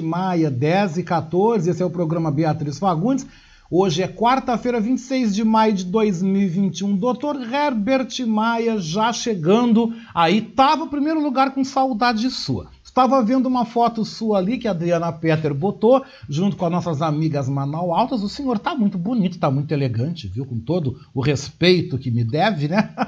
Maia, 0.00 0.50
10 0.50 0.98
e 0.98 1.02
14. 1.02 1.68
Esse 1.68 1.82
é 1.82 1.84
o 1.84 1.90
programa 1.90 2.30
Beatriz 2.30 2.78
Fagundes. 2.78 3.26
Hoje 3.74 4.02
é 4.02 4.06
quarta-feira, 4.06 4.78
26 4.78 5.34
de 5.34 5.42
maio 5.42 5.72
de 5.72 5.86
2021. 5.86 6.94
Doutor 6.94 7.40
Herbert 7.40 8.10
Maia 8.26 8.78
já 8.78 9.10
chegando. 9.12 9.94
Aí 10.14 10.42
tava 10.42 10.86
primeiro 10.86 11.22
lugar 11.22 11.54
com 11.54 11.64
saudade 11.64 12.30
sua. 12.30 12.66
Estava 12.84 13.22
vendo 13.22 13.46
uma 13.46 13.64
foto 13.64 14.04
sua 14.04 14.36
ali 14.36 14.58
que 14.58 14.68
a 14.68 14.72
Adriana 14.72 15.10
Peter 15.10 15.54
botou, 15.54 16.04
junto 16.28 16.54
com 16.54 16.66
as 16.66 16.72
nossas 16.72 17.00
amigas 17.00 17.48
Manau 17.48 17.94
Altas. 17.94 18.22
O 18.22 18.28
senhor 18.28 18.58
tá 18.58 18.74
muito 18.74 18.98
bonito, 18.98 19.38
tá 19.38 19.50
muito 19.50 19.72
elegante, 19.72 20.28
viu? 20.28 20.44
Com 20.44 20.58
todo 20.58 21.00
o 21.14 21.22
respeito 21.22 21.96
que 21.96 22.10
me 22.10 22.22
deve, 22.22 22.68
né? 22.68 22.94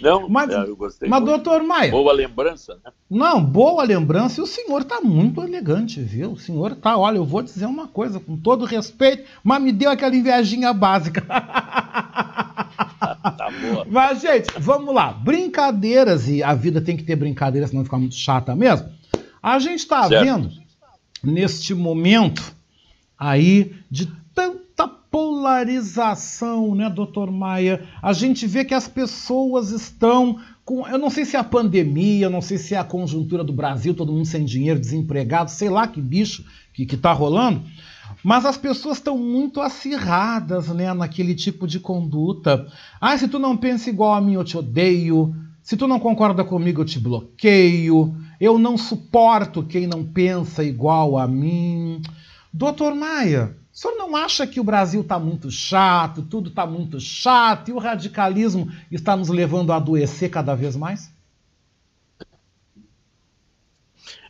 Não, 0.00 0.28
mas, 0.28 0.50
eu 0.50 0.76
gostei. 0.76 1.08
Mas, 1.08 1.20
muito. 1.20 1.34
doutor 1.34 1.62
Maia. 1.62 1.90
Boa 1.90 2.12
lembrança, 2.12 2.78
né? 2.84 2.90
Não, 3.08 3.44
boa 3.44 3.84
lembrança. 3.84 4.40
E 4.40 4.42
o 4.42 4.46
senhor 4.46 4.82
está 4.82 5.00
muito 5.00 5.42
elegante, 5.42 6.00
viu? 6.00 6.32
O 6.32 6.38
senhor 6.38 6.74
tá, 6.76 6.96
olha, 6.96 7.16
eu 7.18 7.24
vou 7.24 7.42
dizer 7.42 7.66
uma 7.66 7.86
coisa, 7.86 8.18
com 8.18 8.36
todo 8.36 8.64
respeito, 8.64 9.24
mas 9.42 9.62
me 9.62 9.72
deu 9.72 9.90
aquela 9.90 10.16
invejinha 10.16 10.72
básica. 10.72 11.20
tá 13.00 13.50
boa. 13.60 13.86
Mas, 13.90 14.20
gente, 14.22 14.50
vamos 14.58 14.94
lá. 14.94 15.12
Brincadeiras, 15.12 16.28
e 16.28 16.42
a 16.42 16.54
vida 16.54 16.80
tem 16.80 16.96
que 16.96 17.02
ter 17.02 17.16
brincadeiras, 17.16 17.70
senão 17.70 17.84
ficar 17.84 17.98
muito 17.98 18.14
chata 18.14 18.56
mesmo. 18.56 18.88
A 19.42 19.58
gente 19.58 19.80
está 19.80 20.06
vendo, 20.08 20.50
neste 21.22 21.74
momento 21.74 22.54
aí, 23.18 23.74
de 23.90 24.19
polarização, 25.10 26.74
né, 26.74 26.88
doutor 26.88 27.30
Maia? 27.30 27.86
A 28.00 28.12
gente 28.12 28.46
vê 28.46 28.64
que 28.64 28.74
as 28.74 28.86
pessoas 28.86 29.70
estão 29.70 30.38
com. 30.64 30.86
Eu 30.86 30.98
não 30.98 31.10
sei 31.10 31.24
se 31.24 31.36
é 31.36 31.38
a 31.40 31.44
pandemia, 31.44 32.26
eu 32.26 32.30
não 32.30 32.40
sei 32.40 32.58
se 32.58 32.74
é 32.74 32.78
a 32.78 32.84
conjuntura 32.84 33.42
do 33.42 33.52
Brasil, 33.52 33.92
todo 33.92 34.12
mundo 34.12 34.26
sem 34.26 34.44
dinheiro, 34.44 34.78
desempregado, 34.78 35.50
sei 35.50 35.68
lá 35.68 35.86
que 35.88 36.00
bicho 36.00 36.44
que, 36.72 36.86
que 36.86 36.96
tá 36.96 37.12
rolando. 37.12 37.62
Mas 38.22 38.44
as 38.44 38.56
pessoas 38.56 38.98
estão 38.98 39.16
muito 39.16 39.60
acirradas 39.60 40.68
né, 40.68 40.92
naquele 40.92 41.34
tipo 41.34 41.66
de 41.66 41.80
conduta. 41.80 42.66
Ah, 43.00 43.16
se 43.16 43.28
tu 43.28 43.38
não 43.38 43.56
pensa 43.56 43.88
igual 43.88 44.14
a 44.14 44.20
mim, 44.20 44.34
eu 44.34 44.44
te 44.44 44.56
odeio. 44.56 45.34
Se 45.62 45.76
tu 45.76 45.86
não 45.86 46.00
concorda 46.00 46.44
comigo, 46.44 46.80
eu 46.80 46.84
te 46.84 46.98
bloqueio. 46.98 48.14
Eu 48.40 48.58
não 48.58 48.76
suporto 48.76 49.62
quem 49.62 49.86
não 49.86 50.04
pensa 50.04 50.62
igual 50.62 51.16
a 51.16 51.26
mim. 51.26 52.02
Doutor 52.52 52.94
Maia, 52.94 53.56
o 53.72 53.76
senhor 53.76 53.96
não 53.96 54.16
acha 54.16 54.46
que 54.46 54.58
o 54.58 54.64
Brasil 54.64 55.00
está 55.02 55.18
muito 55.18 55.50
chato, 55.50 56.22
tudo 56.22 56.48
está 56.48 56.66
muito 56.66 56.98
chato 56.98 57.68
e 57.68 57.72
o 57.72 57.78
radicalismo 57.78 58.68
está 58.90 59.16
nos 59.16 59.28
levando 59.28 59.72
a 59.72 59.76
adoecer 59.76 60.28
cada 60.28 60.54
vez 60.54 60.74
mais? 60.74 61.14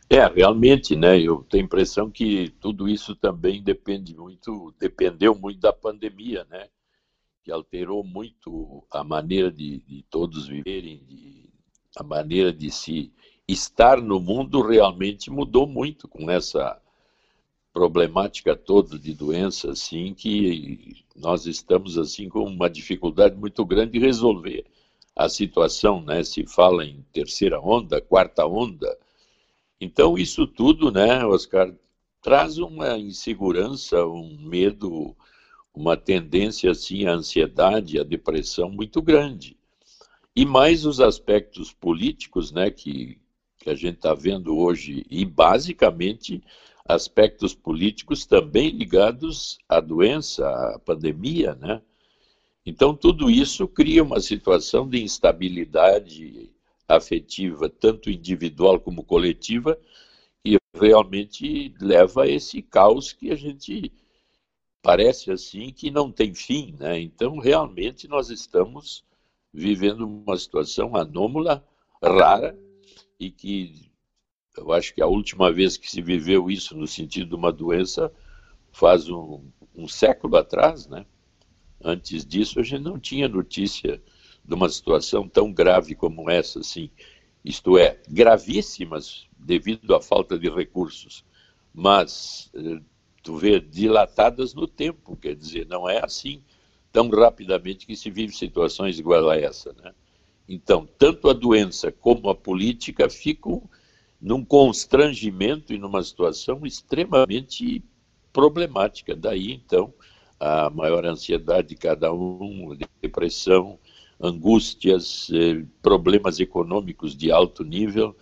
É, 0.07 0.27
realmente, 0.27 0.95
né? 0.95 1.19
Eu 1.19 1.43
tenho 1.49 1.63
a 1.63 1.65
impressão 1.65 2.11
que 2.11 2.49
tudo 2.59 2.87
isso 2.87 3.15
também 3.15 3.63
depende 3.63 4.13
muito, 4.13 4.73
dependeu 4.77 5.33
muito 5.33 5.59
da 5.59 5.71
pandemia, 5.71 6.45
né? 6.49 6.67
Que 7.41 7.51
alterou 7.51 8.03
muito 8.03 8.85
a 8.91 9.03
maneira 9.03 9.49
de, 9.49 9.79
de 9.79 10.03
todos 10.09 10.47
viverem, 10.47 11.01
de, 11.07 11.49
a 11.97 12.03
maneira 12.03 12.51
de 12.51 12.69
se 12.69 13.11
estar 13.47 14.01
no 14.01 14.19
mundo 14.19 14.61
realmente 14.61 15.31
mudou 15.31 15.65
muito 15.65 16.07
com 16.07 16.29
essa 16.29 16.79
problemática 17.73 18.55
toda 18.55 18.99
de 18.99 19.13
doença, 19.13 19.71
assim, 19.71 20.13
que 20.13 21.05
nós 21.15 21.45
estamos, 21.45 21.97
assim, 21.97 22.27
com 22.27 22.43
uma 22.43 22.69
dificuldade 22.69 23.35
muito 23.35 23.65
grande 23.65 23.93
de 23.93 23.99
resolver 23.99 24.65
a 25.15 25.29
situação, 25.29 26.01
né? 26.01 26.23
Se 26.23 26.45
fala 26.45 26.85
em 26.85 27.05
terceira 27.13 27.59
onda, 27.59 28.01
quarta 28.01 28.45
onda. 28.45 28.97
Então, 29.79 30.17
isso 30.17 30.45
tudo, 30.45 30.91
né, 30.91 31.25
Oscar, 31.25 31.73
traz 32.21 32.57
uma 32.57 32.97
insegurança, 32.97 34.05
um 34.05 34.37
medo, 34.39 35.15
uma 35.73 35.97
tendência, 35.97 36.71
assim, 36.71 37.05
à 37.05 37.13
ansiedade, 37.13 37.99
à 37.99 38.03
depressão 38.03 38.69
muito 38.69 39.01
grande. 39.01 39.57
E 40.35 40.45
mais 40.45 40.85
os 40.85 40.99
aspectos 40.99 41.73
políticos, 41.73 42.51
né, 42.51 42.69
que, 42.69 43.17
que 43.59 43.69
a 43.69 43.75
gente 43.75 43.95
está 43.95 44.13
vendo 44.13 44.57
hoje, 44.57 45.05
e 45.09 45.25
basicamente 45.25 46.41
aspectos 46.85 47.53
políticos 47.53 48.25
também 48.25 48.69
ligados 48.69 49.57
à 49.67 49.79
doença, 49.79 50.47
à 50.47 50.79
pandemia, 50.79 51.55
né? 51.55 51.81
Então, 52.65 52.95
tudo 52.95 53.29
isso 53.29 53.67
cria 53.67 54.03
uma 54.03 54.19
situação 54.19 54.87
de 54.87 55.01
instabilidade 55.01 56.51
afetiva, 56.87 57.69
tanto 57.69 58.09
individual 58.09 58.79
como 58.79 59.03
coletiva, 59.03 59.79
e 60.45 60.57
realmente 60.75 61.73
leva 61.79 62.23
a 62.23 62.27
esse 62.27 62.61
caos 62.61 63.13
que 63.13 63.31
a 63.31 63.35
gente 63.35 63.91
parece 64.81 65.31
assim 65.31 65.71
que 65.71 65.91
não 65.91 66.11
tem 66.11 66.33
fim, 66.33 66.75
né? 66.79 66.99
Então, 66.99 67.37
realmente, 67.37 68.07
nós 68.07 68.29
estamos 68.29 69.03
vivendo 69.53 70.07
uma 70.07 70.37
situação 70.37 70.95
anômala, 70.95 71.65
rara, 72.03 72.57
e 73.19 73.29
que 73.29 73.90
eu 74.57 74.71
acho 74.71 74.93
que 74.93 75.01
a 75.01 75.07
última 75.07 75.51
vez 75.51 75.77
que 75.77 75.89
se 75.89 76.01
viveu 76.01 76.49
isso 76.49 76.75
no 76.75 76.87
sentido 76.87 77.29
de 77.29 77.35
uma 77.35 77.51
doença 77.51 78.11
faz 78.71 79.09
um, 79.09 79.41
um 79.75 79.87
século 79.87 80.35
atrás, 80.35 80.87
né? 80.87 81.05
Antes 81.83 82.25
disso, 82.25 82.59
a 82.59 82.63
gente 82.63 82.81
não 82.81 82.99
tinha 82.99 83.27
notícia 83.27 84.01
de 84.43 84.53
uma 84.53 84.69
situação 84.69 85.27
tão 85.27 85.51
grave 85.51 85.95
como 85.95 86.29
essa, 86.29 86.59
assim. 86.59 86.89
Isto 87.43 87.77
é, 87.77 87.99
gravíssimas 88.07 89.27
devido 89.37 89.95
à 89.95 90.01
falta 90.01 90.37
de 90.37 90.49
recursos, 90.49 91.25
mas 91.73 92.51
eh, 92.53 92.79
tu 93.23 93.37
vê 93.37 93.59
dilatadas 93.59 94.53
no 94.53 94.67
tempo, 94.67 95.15
quer 95.15 95.35
dizer, 95.35 95.65
não 95.67 95.89
é 95.89 96.03
assim 96.03 96.43
tão 96.91 97.09
rapidamente 97.09 97.87
que 97.87 97.95
se 97.95 98.11
vive 98.11 98.33
situações 98.33 98.99
igual 98.99 99.29
a 99.29 99.37
essa, 99.37 99.73
né? 99.73 99.93
Então, 100.47 100.87
tanto 100.97 101.29
a 101.29 101.33
doença 101.33 101.91
como 101.91 102.29
a 102.29 102.35
política 102.35 103.09
ficam 103.09 103.67
num 104.21 104.45
constrangimento 104.45 105.73
e 105.73 105.79
numa 105.79 106.03
situação 106.03 106.65
extremamente 106.65 107.83
problemática. 108.31 109.15
Daí, 109.15 109.51
então, 109.51 109.93
a 110.39 110.69
maior 110.69 111.05
ansiedade 111.05 111.69
de 111.69 111.75
cada 111.75 112.13
um, 112.13 112.77
depressão, 113.01 113.79
angústias, 114.19 115.29
eh, 115.33 115.65
problemas 115.81 116.39
econômicos 116.39 117.15
de 117.15 117.31
alto 117.31 117.63
nível, 117.63 118.15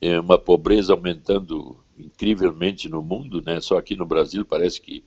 eh, 0.00 0.20
uma 0.20 0.38
pobreza 0.38 0.92
aumentando 0.92 1.76
incrivelmente 1.98 2.88
no 2.88 3.02
mundo, 3.02 3.42
né? 3.42 3.60
Só 3.60 3.76
aqui 3.76 3.96
no 3.96 4.06
Brasil 4.06 4.44
parece 4.44 4.80
que 4.80 5.04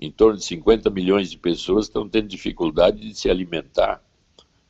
em 0.00 0.10
torno 0.10 0.38
de 0.38 0.44
50 0.44 0.88
milhões 0.88 1.30
de 1.30 1.36
pessoas 1.36 1.86
estão 1.86 2.08
tendo 2.08 2.28
dificuldade 2.28 3.00
de 3.00 3.14
se 3.14 3.28
alimentar. 3.28 4.02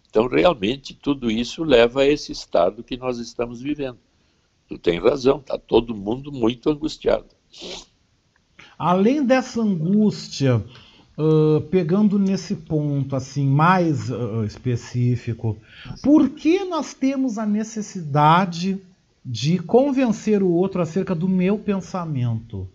Então, 0.09 0.27
realmente, 0.27 0.95
tudo 0.95 1.31
isso 1.31 1.63
leva 1.63 2.01
a 2.03 2.07
esse 2.07 2.33
estado 2.33 2.83
que 2.83 2.97
nós 2.97 3.19
estamos 3.19 3.61
vivendo. 3.61 3.99
Tu 4.71 4.79
tem 4.79 5.01
razão, 5.01 5.39
está 5.39 5.59
todo 5.59 5.97
mundo 5.97 6.31
muito 6.31 6.71
angustiado. 6.71 7.27
Além 8.79 9.27
dessa 9.27 9.61
angústia, 9.61 10.65
uh, 11.19 11.61
pegando 11.63 12.21
nesse 12.21 12.55
ponto 12.55 13.17
assim 13.17 13.49
mais 13.49 14.09
uh, 14.11 14.45
específico, 14.45 15.59
por 16.05 16.29
que 16.31 16.65
nós 16.65 16.95
temos 16.95 17.37
a 17.37 17.45
necessidade 17.45 18.81
de 19.25 19.59
convencer 19.59 20.41
o 20.41 20.49
outro 20.49 20.81
acerca 20.81 21.17
do 21.17 21.29
meu 21.29 21.59
pensamento? 21.59 22.69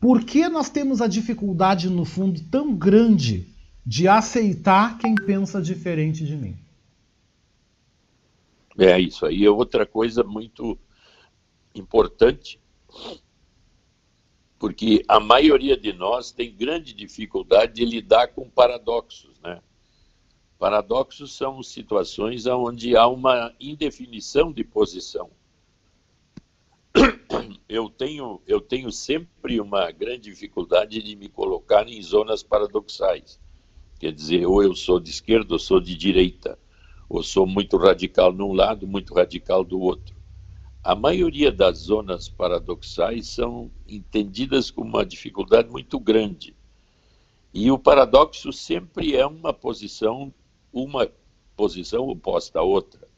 Por 0.00 0.22
que 0.22 0.48
nós 0.48 0.70
temos 0.70 1.02
a 1.02 1.08
dificuldade, 1.08 1.90
no 1.90 2.04
fundo, 2.04 2.40
tão 2.48 2.72
grande 2.72 3.48
de 3.84 4.06
aceitar 4.06 4.98
quem 4.98 5.16
pensa 5.16 5.60
diferente 5.60 6.24
de 6.24 6.36
mim? 6.36 6.54
É, 8.78 9.00
isso 9.00 9.26
aí 9.26 9.44
é 9.44 9.50
outra 9.50 9.84
coisa 9.84 10.22
muito 10.22 10.78
importante, 11.74 12.60
porque 14.58 15.02
a 15.08 15.18
maioria 15.18 15.76
de 15.76 15.92
nós 15.92 16.30
tem 16.30 16.54
grande 16.54 16.94
dificuldade 16.94 17.74
de 17.74 17.84
lidar 17.84 18.28
com 18.28 18.48
paradoxos, 18.48 19.38
né? 19.40 19.60
Paradoxos 20.58 21.36
são 21.36 21.62
situações 21.62 22.46
onde 22.46 22.96
há 22.96 23.06
uma 23.08 23.52
indefinição 23.60 24.52
de 24.52 24.62
posição. 24.64 25.28
Eu 27.68 27.88
tenho, 27.88 28.40
eu 28.46 28.60
tenho 28.60 28.92
sempre 28.92 29.58
uma 29.58 29.90
grande 29.90 30.30
dificuldade 30.30 31.02
de 31.02 31.16
me 31.16 31.28
colocar 31.28 31.88
em 31.88 32.00
zonas 32.00 32.40
paradoxais. 32.40 33.40
Quer 33.98 34.12
dizer, 34.12 34.46
ou 34.46 34.62
eu 34.62 34.76
sou 34.76 35.00
de 35.00 35.10
esquerda 35.10 35.54
ou 35.54 35.58
sou 35.58 35.80
de 35.80 35.96
direita, 35.96 36.56
ou 37.08 37.20
sou 37.22 37.46
muito 37.46 37.76
radical 37.76 38.32
num 38.32 38.52
lado, 38.52 38.86
muito 38.86 39.12
radical 39.12 39.64
do 39.64 39.80
outro 39.80 40.13
a 40.84 40.94
maioria 40.94 41.50
das 41.50 41.78
zonas 41.78 42.28
paradoxais 42.28 43.28
são 43.28 43.70
entendidas 43.88 44.70
com 44.70 44.82
uma 44.82 45.04
dificuldade 45.04 45.70
muito 45.70 45.98
grande. 45.98 46.54
E 47.54 47.70
o 47.70 47.78
paradoxo 47.78 48.52
sempre 48.52 49.16
é 49.16 49.24
uma 49.24 49.50
posição, 49.50 50.30
uma 50.70 51.10
posição 51.56 52.06
oposta 52.08 52.58
à 52.58 52.62
outra. 52.62 53.08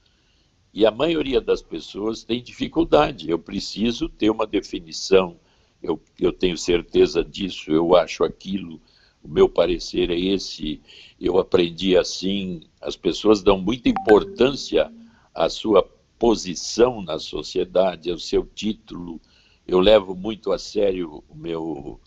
E 0.72 0.86
a 0.86 0.92
maioria 0.92 1.40
das 1.40 1.60
pessoas 1.60 2.22
tem 2.22 2.40
dificuldade. 2.40 3.28
Eu 3.28 3.38
preciso 3.38 4.08
ter 4.08 4.30
uma 4.30 4.46
definição, 4.46 5.36
eu, 5.82 6.00
eu 6.20 6.32
tenho 6.32 6.56
certeza 6.56 7.24
disso, 7.24 7.72
eu 7.72 7.96
acho 7.96 8.22
aquilo, 8.22 8.80
o 9.24 9.28
meu 9.28 9.48
parecer 9.48 10.08
é 10.10 10.20
esse, 10.20 10.80
eu 11.20 11.36
aprendi 11.36 11.96
assim. 11.96 12.60
As 12.80 12.94
pessoas 12.94 13.42
dão 13.42 13.58
muita 13.58 13.88
importância 13.88 14.88
à 15.34 15.48
sua 15.48 15.95
posição 16.18 17.02
na 17.02 17.18
sociedade, 17.18 18.10
ao 18.10 18.18
seu 18.18 18.44
título. 18.44 19.20
Eu 19.66 19.80
levo 19.80 20.14
muito 20.14 20.52
a 20.52 20.58
sério 20.58 21.22
o 21.28 21.34
meu, 21.34 22.00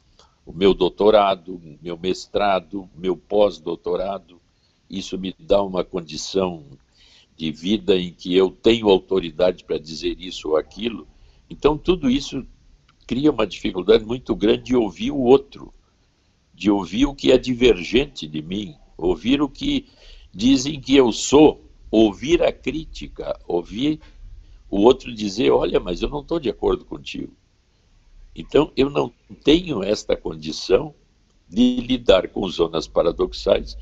o 0.46 0.54
meu 0.54 0.74
doutorado, 0.74 1.62
meu 1.82 1.98
mestrado, 1.98 2.90
meu 2.96 3.16
pós-doutorado. 3.16 4.42
Isso 4.90 5.18
me 5.18 5.36
dá 5.40 5.62
uma 5.62 5.84
condição 5.84 6.66
de 7.38 7.52
vida 7.52 7.98
em 7.98 8.12
que 8.12 8.36
eu 8.36 8.50
tenho 8.52 8.90
autoridade 8.90 9.64
para 9.64 9.78
dizer 9.78 10.20
isso 10.20 10.50
ou 10.50 10.58
aquilo. 10.58 11.08
Então, 11.50 11.78
tudo 11.78 12.10
isso 12.10 12.46
cria 13.08 13.32
uma 13.32 13.48
dificuldade 13.48 14.06
muito 14.06 14.36
grande 14.36 14.66
de 14.66 14.76
ouvir 14.76 15.12
o 15.12 15.20
outro, 15.20 15.74
de 16.54 16.70
ouvir 16.70 17.06
o 17.06 17.16
que 17.16 17.32
é 17.32 17.38
divergente 17.38 18.28
de 18.28 18.42
mim, 18.42 18.76
ouvir 18.98 19.42
o 19.42 19.50
que 19.50 19.88
dizem 20.34 20.80
que 20.80 20.96
eu 20.96 21.12
sou, 21.12 21.69
ouvir 21.92 22.44
a 22.44 22.52
crítica, 22.52 23.40
ouvir 23.48 24.00
o 24.70 24.82
outro 24.82 25.14
dizer: 25.14 25.52
olha, 25.52 25.80
mas 25.80 26.02
eu 26.02 26.10
não 26.10 26.22
estou 26.22 26.40
de 26.40 26.50
acordo 26.50 26.86
contigo. 26.86 27.36
Então, 28.36 28.72
eu 28.76 28.90
não 28.90 29.12
tenho 29.44 29.84
esta 29.84 30.16
condição 30.16 30.94
de 31.48 31.82
lidar 31.82 32.30
com 32.30 32.48
zonas 32.48 32.88
paradoxais 32.88 33.76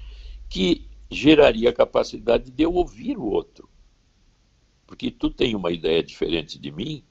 que 0.50 0.88
geraria 1.12 1.70
a 1.70 1.74
capacidade 1.74 2.50
de 2.50 2.64
eu 2.64 2.74
ouvir 2.74 3.18
o 3.18 3.26
outro. 3.26 3.70
Porque 4.86 5.12
tu 5.12 5.30
tem 5.30 5.54
uma 5.54 5.72
ideia 5.72 6.02
diferente 6.02 6.58
de 6.58 6.72
mim, 6.72 7.04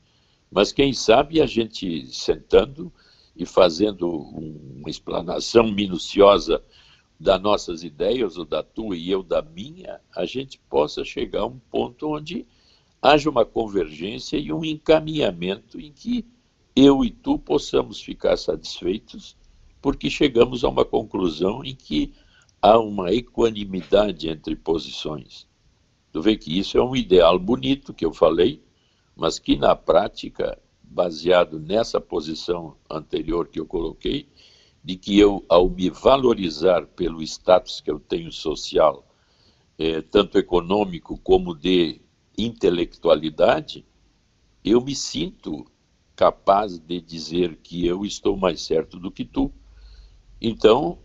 mas 0.51 0.73
quem 0.73 0.93
sabe 0.93 1.41
a 1.41 1.47
gente 1.47 2.07
sentando 2.07 2.93
e 3.37 3.45
fazendo 3.45 4.09
uma 4.09 4.89
explanação 4.89 5.71
minuciosa 5.71 6.65
das 7.19 7.41
nossas 7.41 7.83
ideias, 7.83 8.37
ou 8.37 8.45
da 8.45 8.63
tua 8.63 8.97
e 8.97 9.11
eu 9.11 9.23
da 9.23 9.41
minha, 9.41 10.01
a 10.15 10.25
gente 10.27 10.59
possa 10.69 11.05
chegar 11.05 11.41
a 11.41 11.47
um 11.47 11.59
ponto 11.59 12.09
onde 12.09 12.47
haja 13.01 13.31
uma 13.31 13.45
convergência 13.45 14.37
e 14.37 14.53
um 14.53 14.65
encaminhamento 14.65 15.81
em 15.81 15.93
que 15.93 16.27
eu 16.75 17.05
e 17.05 17.11
tu 17.11 17.39
possamos 17.39 18.01
ficar 18.01 18.37
satisfeitos, 18.37 19.37
porque 19.81 20.11
chegamos 20.11 20.63
a 20.63 20.69
uma 20.69 20.85
conclusão 20.85 21.65
em 21.65 21.75
que 21.75 22.13
há 22.61 22.79
uma 22.79 23.13
equanimidade 23.13 24.29
entre 24.29 24.55
posições. 24.55 25.47
Tu 26.12 26.21
vê 26.21 26.37
que 26.37 26.59
isso 26.59 26.77
é 26.77 26.85
um 26.85 26.95
ideal 26.95 27.39
bonito 27.39 27.95
que 27.95 28.05
eu 28.05 28.12
falei, 28.12 28.62
mas 29.15 29.39
que 29.39 29.57
na 29.57 29.75
prática, 29.75 30.59
baseado 30.83 31.59
nessa 31.59 32.01
posição 32.01 32.77
anterior 32.91 33.49
que 33.49 33.61
eu 33.61 33.67
coloquei, 33.67 34.29
de 34.87 34.97
que 34.97 35.19
eu, 35.19 35.44
ao 35.49 35.69
me 35.69 35.91
valorizar 35.91 36.87
pelo 36.87 37.21
status 37.21 37.81
que 37.81 37.91
eu 37.91 37.99
tenho 37.99 38.31
social, 38.31 39.05
é, 39.77 40.00
tanto 40.00 40.38
econômico 40.38 41.19
como 41.25 41.56
de 41.56 42.00
intelectualidade, 42.38 43.85
eu 44.65 44.81
me 44.81 44.94
sinto 44.94 45.67
capaz 46.15 46.79
de 46.79 47.00
dizer 47.00 47.56
que 47.56 47.85
eu 47.85 48.05
estou 48.05 48.37
mais 48.37 48.62
certo 48.62 48.97
do 48.97 49.11
que 49.11 49.25
tu. 49.25 49.50
Então, 50.41 51.00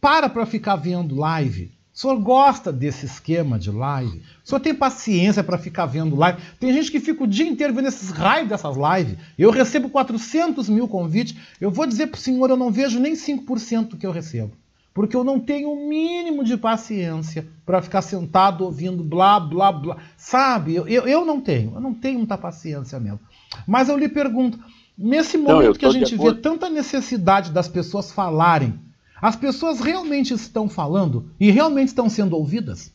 para 0.00 0.28
para 0.28 0.46
ficar 0.46 0.76
vendo 0.76 1.14
live? 1.14 1.72
O 2.00 2.02
senhor 2.02 2.16
gosta 2.18 2.72
desse 2.72 3.04
esquema 3.04 3.58
de 3.58 3.70
live? 3.70 4.22
O 4.42 4.48
senhor 4.48 4.60
tem 4.60 4.74
paciência 4.74 5.44
para 5.44 5.58
ficar 5.58 5.84
vendo 5.84 6.16
live? 6.16 6.40
Tem 6.58 6.72
gente 6.72 6.90
que 6.90 6.98
fica 6.98 7.24
o 7.24 7.26
dia 7.26 7.46
inteiro 7.46 7.74
vendo 7.74 7.88
esses 7.88 8.08
raios 8.08 8.48
dessas 8.48 8.74
lives. 8.74 9.18
Eu 9.38 9.50
recebo 9.50 9.90
400 9.90 10.70
mil 10.70 10.88
convites. 10.88 11.36
Eu 11.60 11.70
vou 11.70 11.84
dizer 11.84 12.06
para 12.06 12.16
o 12.16 12.20
senhor, 12.20 12.48
eu 12.48 12.56
não 12.56 12.70
vejo 12.70 12.98
nem 12.98 13.12
5% 13.12 13.88
do 13.88 13.96
que 13.98 14.06
eu 14.06 14.12
recebo. 14.12 14.52
Porque 14.94 15.14
eu 15.14 15.22
não 15.22 15.38
tenho 15.38 15.70
o 15.70 15.86
mínimo 15.90 16.42
de 16.42 16.56
paciência 16.56 17.46
para 17.66 17.82
ficar 17.82 18.00
sentado 18.00 18.64
ouvindo 18.64 19.04
blá, 19.04 19.38
blá, 19.38 19.70
blá. 19.70 19.98
Sabe? 20.16 20.76
Eu, 20.76 20.88
eu, 20.88 21.06
eu 21.06 21.26
não 21.26 21.38
tenho. 21.38 21.74
Eu 21.74 21.82
não 21.82 21.92
tenho 21.92 22.16
muita 22.16 22.38
paciência 22.38 22.98
mesmo. 22.98 23.20
Mas 23.66 23.90
eu 23.90 23.98
lhe 23.98 24.08
pergunto, 24.08 24.58
Nesse 25.02 25.38
momento 25.38 25.66
Não, 25.66 25.72
que 25.72 25.86
a 25.86 25.90
gente 25.90 26.14
vê 26.14 26.34
tanta 26.34 26.68
necessidade 26.68 27.52
das 27.52 27.66
pessoas 27.66 28.12
falarem, 28.12 28.78
as 29.20 29.36
pessoas 29.36 29.80
realmente 29.80 30.32
estão 30.32 30.68
falando 30.68 31.30
e 31.38 31.50
realmente 31.50 31.88
estão 31.88 32.08
sendo 32.08 32.36
ouvidas? 32.36 32.92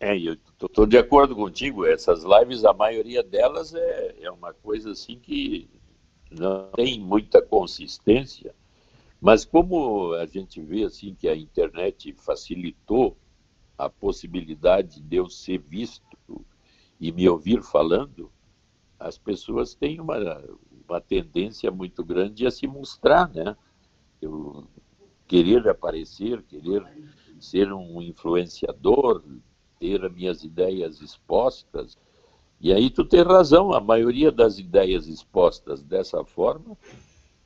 É, 0.00 0.18
eu 0.18 0.36
estou 0.60 0.84
de 0.84 0.98
acordo 0.98 1.36
contigo. 1.36 1.86
Essas 1.86 2.24
lives, 2.24 2.64
a 2.64 2.72
maioria 2.72 3.22
delas 3.22 3.72
é, 3.72 4.16
é 4.22 4.30
uma 4.30 4.52
coisa 4.52 4.90
assim 4.90 5.16
que 5.16 5.70
não 6.28 6.70
tem 6.72 6.98
muita 6.98 7.40
consistência. 7.40 8.52
Mas 9.20 9.44
como 9.44 10.14
a 10.14 10.26
gente 10.26 10.60
vê 10.60 10.82
assim 10.82 11.14
que 11.14 11.28
a 11.28 11.36
internet 11.36 12.12
facilitou 12.14 13.16
a 13.78 13.88
possibilidade 13.88 15.00
de 15.00 15.16
eu 15.16 15.30
ser 15.30 15.58
visto 15.58 16.18
e 16.98 17.12
me 17.12 17.28
ouvir 17.28 17.62
falando, 17.62 18.30
as 18.98 19.16
pessoas 19.16 19.74
têm 19.74 20.00
uma, 20.00 20.16
uma 20.92 21.00
tendência 21.00 21.70
muito 21.70 22.04
grande 22.04 22.46
a 22.46 22.50
se 22.50 22.66
mostrar, 22.66 23.28
né? 23.32 23.56
Eu 24.20 24.66
querer 25.26 25.66
aparecer, 25.68 26.42
querer 26.42 26.84
ser 27.40 27.72
um 27.72 28.00
influenciador, 28.02 29.22
ter 29.80 30.04
as 30.04 30.12
minhas 30.12 30.44
ideias 30.44 31.00
expostas. 31.00 31.96
E 32.60 32.72
aí 32.72 32.90
tu 32.90 33.04
tem 33.04 33.22
razão, 33.22 33.72
a 33.72 33.80
maioria 33.80 34.30
das 34.30 34.58
ideias 34.58 35.08
expostas 35.08 35.82
dessa 35.82 36.24
forma 36.24 36.76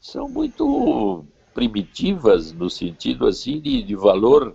são 0.00 0.28
muito 0.28 1.24
primitivas 1.54 2.52
no 2.52 2.68
sentido 2.68 3.26
assim 3.26 3.60
de, 3.60 3.82
de 3.82 3.94
valor 3.96 4.54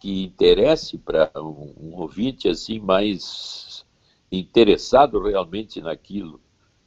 que 0.00 0.24
interesse 0.24 0.98
para 0.98 1.30
um, 1.36 1.72
um 1.78 1.94
ouvinte 1.94 2.48
assim 2.48 2.80
mais 2.80 3.84
interessado 4.32 5.22
realmente 5.22 5.80
naquilo. 5.80 6.40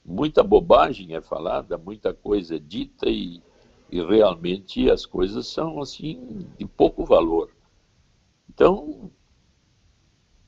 Muita 0.10 0.42
bobagem 0.42 1.14
é 1.14 1.22
falada, 1.22 1.78
muita 1.78 2.12
coisa 2.12 2.56
é 2.56 2.60
dita 2.60 3.08
e, 3.08 3.44
e 3.92 4.02
realmente 4.02 4.90
as 4.90 5.06
coisas 5.06 5.46
são 5.46 5.80
assim 5.80 6.48
de 6.58 6.66
pouco 6.66 7.06
valor. 7.06 7.52
Então, 8.50 9.12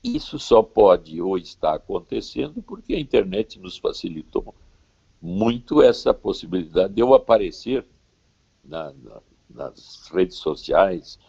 isso 0.03 0.39
só 0.39 0.63
pode 0.63 1.22
ou 1.22 1.38
está 1.38 1.75
acontecendo 1.75 2.63
porque 2.63 2.96
a 2.96 3.00
internet 3.00 3.60
nos 3.60 3.77
facilitou 3.77 4.56
muito 5.22 5.80
essa 5.80 6.12
possibilidade 6.12 6.96
de 6.96 7.01
eu 7.01 7.13
aparecer 7.13 7.86
na, 8.65 8.91
na, 8.94 9.22
nas 9.48 10.10
redes 10.12 10.38
sociais, 10.38 11.20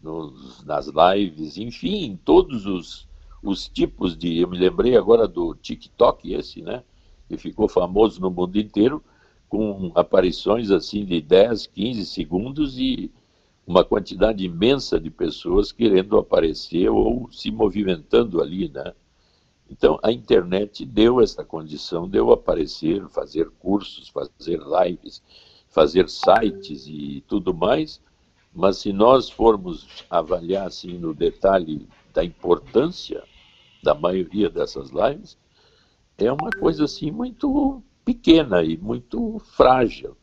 nos, 0.00 0.62
nas 0.64 0.86
lives, 0.86 1.56
enfim, 1.56 2.04
em 2.04 2.16
todos 2.16 2.66
os, 2.66 3.08
os 3.42 3.68
tipos 3.68 4.16
de. 4.16 4.38
Eu 4.38 4.46
me 4.46 4.56
lembrei 4.56 4.96
agora 4.96 5.26
do 5.26 5.56
TikTok, 5.56 6.32
esse, 6.32 6.62
né? 6.62 6.84
Que 7.30 7.36
ficou 7.36 7.68
famoso 7.68 8.20
no 8.20 8.28
mundo 8.28 8.58
inteiro, 8.58 9.00
com 9.48 9.92
aparições 9.94 10.72
assim 10.72 11.04
de 11.04 11.20
10, 11.20 11.68
15 11.68 12.04
segundos 12.06 12.76
e 12.76 13.08
uma 13.64 13.84
quantidade 13.84 14.44
imensa 14.44 14.98
de 14.98 15.10
pessoas 15.10 15.70
querendo 15.70 16.18
aparecer 16.18 16.88
ou 16.88 17.30
se 17.30 17.52
movimentando 17.52 18.42
ali, 18.42 18.68
né? 18.68 18.92
Então, 19.70 19.96
a 20.02 20.10
internet 20.10 20.84
deu 20.84 21.20
essa 21.20 21.44
condição 21.44 22.08
de 22.08 22.18
eu 22.18 22.32
aparecer, 22.32 23.08
fazer 23.10 23.48
cursos, 23.60 24.08
fazer 24.08 24.58
lives, 24.60 25.22
fazer 25.68 26.10
sites 26.10 26.88
e 26.88 27.22
tudo 27.28 27.54
mais, 27.54 28.00
mas 28.52 28.78
se 28.78 28.92
nós 28.92 29.30
formos 29.30 29.86
avaliar 30.10 30.66
assim 30.66 30.98
no 30.98 31.14
detalhe 31.14 31.86
da 32.12 32.24
importância 32.24 33.22
da 33.84 33.94
maioria 33.94 34.50
dessas 34.50 34.90
lives, 34.90 35.38
é 36.20 36.32
uma 36.32 36.50
coisa 36.50 36.84
assim 36.84 37.10
muito 37.10 37.82
pequena 38.04 38.62
e 38.62 38.76
muito 38.76 39.38
frágil. 39.38 40.16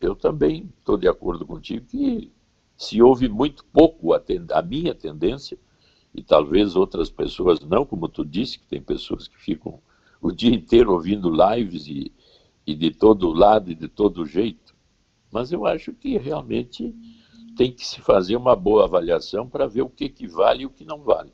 Eu 0.00 0.14
também 0.14 0.72
estou 0.78 0.96
de 0.96 1.08
acordo 1.08 1.46
contigo 1.46 1.86
que 1.86 2.32
se 2.76 3.02
houve 3.02 3.28
muito 3.28 3.64
pouco 3.66 4.14
a, 4.14 4.22
a 4.52 4.62
minha 4.62 4.94
tendência, 4.94 5.58
e 6.14 6.22
talvez 6.22 6.74
outras 6.74 7.10
pessoas 7.10 7.60
não, 7.60 7.84
como 7.84 8.08
tu 8.08 8.24
disse, 8.24 8.58
que 8.58 8.66
tem 8.66 8.82
pessoas 8.82 9.28
que 9.28 9.38
ficam 9.38 9.80
o 10.20 10.32
dia 10.32 10.54
inteiro 10.54 10.92
ouvindo 10.92 11.30
lives 11.30 11.86
e, 11.86 12.12
e 12.66 12.74
de 12.74 12.90
todo 12.90 13.32
lado 13.32 13.70
e 13.70 13.74
de 13.74 13.86
todo 13.86 14.26
jeito. 14.26 14.74
Mas 15.30 15.52
eu 15.52 15.66
acho 15.66 15.92
que 15.92 16.18
realmente 16.18 16.94
tem 17.56 17.70
que 17.70 17.86
se 17.86 18.00
fazer 18.00 18.36
uma 18.36 18.56
boa 18.56 18.84
avaliação 18.84 19.48
para 19.48 19.66
ver 19.66 19.82
o 19.82 19.90
que, 19.90 20.08
que 20.08 20.26
vale 20.26 20.62
e 20.62 20.66
o 20.66 20.70
que 20.70 20.84
não 20.84 21.02
vale. 21.02 21.32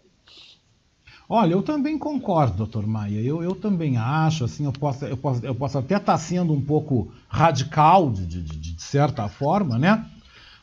Olha, 1.28 1.54
eu 1.54 1.62
também 1.62 1.98
concordo, 1.98 2.56
doutor 2.56 2.86
Maia. 2.86 3.20
Eu, 3.20 3.42
eu 3.42 3.54
também 3.54 3.96
acho, 3.96 4.44
assim, 4.44 4.64
eu 4.64 4.72
posso, 4.72 5.04
eu 5.04 5.16
posso, 5.16 5.44
eu 5.44 5.54
posso 5.54 5.78
até 5.78 5.96
estar 5.96 6.12
tá 6.12 6.18
sendo 6.18 6.52
um 6.52 6.60
pouco 6.60 7.12
radical, 7.28 8.10
de, 8.10 8.24
de, 8.26 8.42
de 8.42 8.82
certa 8.82 9.28
forma, 9.28 9.76
né? 9.76 10.06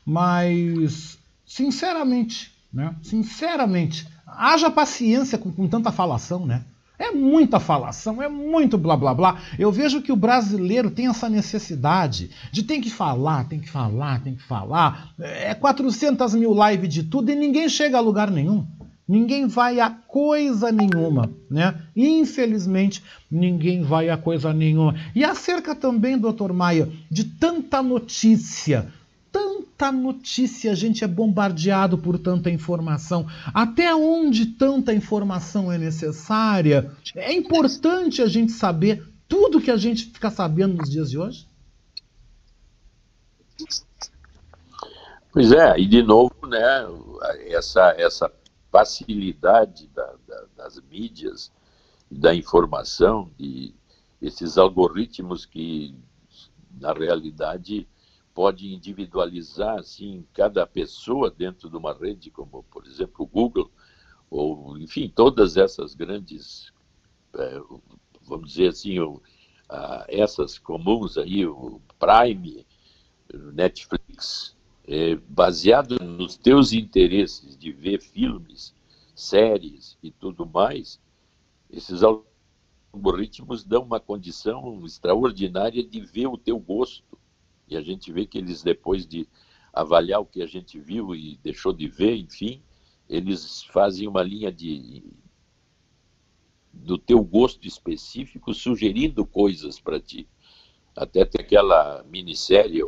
Mas, 0.06 1.18
sinceramente, 1.46 2.52
né? 2.74 2.96
Sinceramente, 3.04 4.08
haja 4.26 4.72
paciência 4.72 5.38
com, 5.38 5.52
com 5.52 5.68
tanta 5.68 5.92
falação, 5.92 6.46
né? 6.46 6.64
É 6.98 7.12
muita 7.12 7.60
falação, 7.60 8.22
é 8.22 8.30
muito 8.30 8.78
blá 8.78 8.96
blá 8.96 9.14
blá. 9.14 9.38
Eu 9.60 9.72
vejo 9.72 10.02
que 10.02 10.12
o 10.12 10.16
brasileiro 10.16 10.90
tem 10.90 11.08
essa 11.08 11.28
necessidade 11.28 12.30
de 12.52 12.64
tem 12.64 12.80
que 12.80 12.90
falar, 12.90 13.46
tem 13.46 13.60
que 13.60 13.70
falar, 13.70 14.22
tem 14.22 14.36
que 14.36 14.44
falar. 14.44 15.10
É 15.20 15.54
400 15.54 16.36
mil 16.36 16.54
lives 16.54 16.94
de 16.94 17.04
tudo 17.04 17.30
e 17.32 17.36
ninguém 17.36 17.68
chega 17.68 17.98
a 17.98 18.02
lugar 18.02 18.32
nenhum. 18.32 18.66
Ninguém 19.08 19.48
vai 19.48 19.80
a 19.82 19.90
coisa 19.90 20.72
nenhuma, 20.72 21.30
né? 21.50 21.82
Infelizmente, 21.96 23.04
ninguém 23.30 23.82
vai 23.82 24.10
a 24.10 24.18
coisa 24.18 24.54
nenhuma. 24.54 24.96
E 25.14 25.26
acerca 25.26 25.76
também, 25.76 26.18
doutor 26.18 26.54
Maia, 26.54 26.90
de 27.12 27.26
tanta 27.26 27.84
notícia, 27.84 28.88
tanta 29.30 29.92
notícia, 29.92 30.72
a 30.72 30.76
gente 30.76 31.04
é 31.04 31.08
bombardeado 31.08 31.98
por 31.98 32.18
tanta 32.18 32.50
informação. 32.50 33.28
Até 33.54 33.94
onde 33.94 34.46
tanta 34.46 34.94
informação 34.94 35.70
é 35.70 35.78
necessária? 35.78 36.92
É 37.14 37.34
importante 37.34 38.22
a 38.22 38.28
gente 38.28 38.54
saber 38.54 39.04
tudo 39.28 39.60
que 39.60 39.72
a 39.72 39.78
gente 39.78 40.06
fica 40.06 40.30
sabendo 40.30 40.76
nos 40.76 40.90
dias 40.90 41.10
de 41.10 41.18
hoje? 41.18 41.46
Pois 45.34 45.52
é, 45.52 45.78
e 45.80 45.88
de 45.88 46.04
novo, 46.04 46.36
né, 46.48 46.86
essa, 47.48 47.96
essa 47.98 48.32
facilidade 48.74 49.88
da, 49.90 50.16
da, 50.28 50.46
das 50.58 50.82
mídias, 50.90 51.54
da 52.10 52.34
informação, 52.34 53.32
e 53.40 53.76
esses 54.20 54.58
algoritmos 54.58 55.46
que, 55.46 55.96
na 56.82 56.92
realidade, 56.92 57.88
pode 58.34 58.74
individualizar 58.74 59.78
assim 59.78 60.26
cada 60.34 60.66
pessoa 60.66 61.30
dentro 61.30 61.70
de 61.70 61.78
uma 61.78 61.94
rede, 61.94 62.32
como 62.32 62.64
por 62.64 62.88
exemplo 62.88 63.14
o 63.20 63.28
Google, 63.28 63.70
ou 64.28 64.76
enfim, 64.80 65.08
todas 65.08 65.56
essas 65.56 65.94
grandes, 65.94 66.74
é, 67.36 67.62
vamos 68.24 68.54
dizer 68.54 68.70
assim, 68.70 68.98
essas 70.08 70.58
comuns 70.58 71.16
aí, 71.16 71.46
o 71.46 71.80
Prime, 72.00 72.66
Netflix, 73.54 74.56
é, 74.88 75.16
baseado 75.16 75.98
nos 76.00 76.36
teus 76.36 76.74
interesses 76.74 77.58
de 77.58 77.72
ver 77.72 78.02
filmes, 78.02 78.74
séries 79.16 79.98
e 80.04 80.12
tudo 80.12 80.46
mais, 80.46 81.00
esses 81.70 82.02
algoritmos 82.94 83.64
dão 83.64 83.84
uma 83.84 84.00
condição 84.00 84.84
extraordinária 84.86 85.84
de 85.84 86.02
ver 86.02 86.28
o 86.28 86.38
teu 86.38 86.60
gosto 86.60 87.18
e 87.68 87.78
a 87.78 87.82
gente 87.82 88.12
vê 88.12 88.26
que 88.26 88.38
eles, 88.38 88.62
depois 88.62 89.06
de 89.06 89.28
avaliar 89.72 90.22
o 90.22 90.26
que 90.26 90.42
a 90.42 90.46
gente 90.46 90.80
viu 90.80 91.16
e 91.16 91.40
deixou 91.42 91.74
de 91.74 91.88
ver, 91.88 92.16
enfim, 92.16 92.62
eles 93.10 93.64
fazem 93.64 94.08
uma 94.08 94.22
linha 94.22 94.52
de 94.52 95.04
do 96.72 96.98
teu 96.98 97.24
gosto 97.24 97.68
específico, 97.68 98.52
sugerindo 98.54 99.26
coisas 99.26 99.80
para 99.80 100.00
ti. 100.00 100.28
Até 100.96 101.24
tem 101.24 101.46
aquela 101.46 102.04
minissérie 102.04 102.82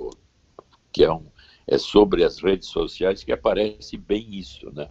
que 0.92 1.04
é, 1.04 1.12
um, 1.12 1.26
é 1.68 1.78
sobre 1.78 2.24
as 2.24 2.40
redes 2.40 2.70
sociais 2.70 3.24
que 3.24 3.32
aparece 3.32 3.98
bem 3.98 4.36
isso, 4.36 4.72
né? 4.72 4.90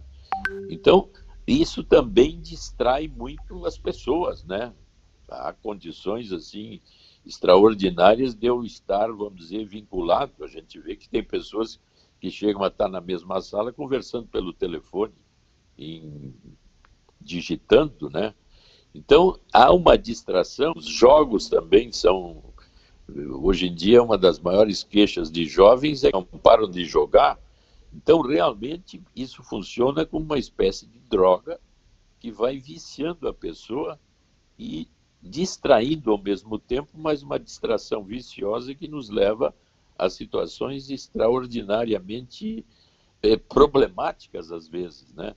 Então, 0.69 1.09
isso 1.47 1.83
também 1.83 2.39
distrai 2.41 3.07
muito 3.07 3.65
as 3.65 3.77
pessoas, 3.77 4.43
né? 4.43 4.73
Há 5.27 5.53
condições 5.53 6.31
assim 6.31 6.81
extraordinárias 7.25 8.35
de 8.35 8.47
eu 8.47 8.63
estar, 8.63 9.07
vamos 9.11 9.35
dizer, 9.35 9.65
vinculado. 9.65 10.43
A 10.43 10.47
gente 10.47 10.79
vê 10.79 10.95
que 10.95 11.09
tem 11.09 11.23
pessoas 11.23 11.79
que 12.19 12.29
chegam 12.29 12.63
a 12.63 12.67
estar 12.67 12.87
na 12.87 13.01
mesma 13.01 13.41
sala 13.41 13.73
conversando 13.73 14.27
pelo 14.27 14.53
telefone, 14.53 15.13
em, 15.77 16.33
digitando, 17.19 18.09
né? 18.09 18.33
Então, 18.93 19.37
há 19.51 19.73
uma 19.73 19.97
distração. 19.97 20.73
Os 20.75 20.85
jogos 20.85 21.49
também 21.49 21.91
são. 21.91 22.41
Hoje 23.07 23.67
em 23.67 23.75
dia, 23.75 24.01
uma 24.01 24.17
das 24.17 24.39
maiores 24.39 24.83
queixas 24.83 25.31
de 25.31 25.45
jovens 25.45 26.03
é 26.03 26.11
que 26.11 26.17
não 26.17 26.23
param 26.23 26.69
de 26.69 26.83
jogar. 26.83 27.39
Então, 27.93 28.21
realmente, 28.21 29.01
isso 29.15 29.43
funciona 29.43 30.05
como 30.05 30.25
uma 30.25 30.39
espécie 30.39 30.87
de 30.87 30.99
droga 30.99 31.59
que 32.19 32.31
vai 32.31 32.57
viciando 32.57 33.27
a 33.27 33.33
pessoa 33.33 33.99
e 34.57 34.87
distraindo 35.21 36.11
ao 36.11 36.17
mesmo 36.17 36.57
tempo, 36.57 36.89
mas 36.95 37.23
uma 37.23 37.39
distração 37.39 38.03
viciosa 38.03 38.73
que 38.75 38.87
nos 38.87 39.09
leva 39.09 39.55
a 39.97 40.09
situações 40.09 40.89
extraordinariamente 40.89 42.65
é, 43.21 43.37
problemáticas 43.37 44.51
às 44.51 44.67
vezes, 44.67 45.13
né? 45.13 45.35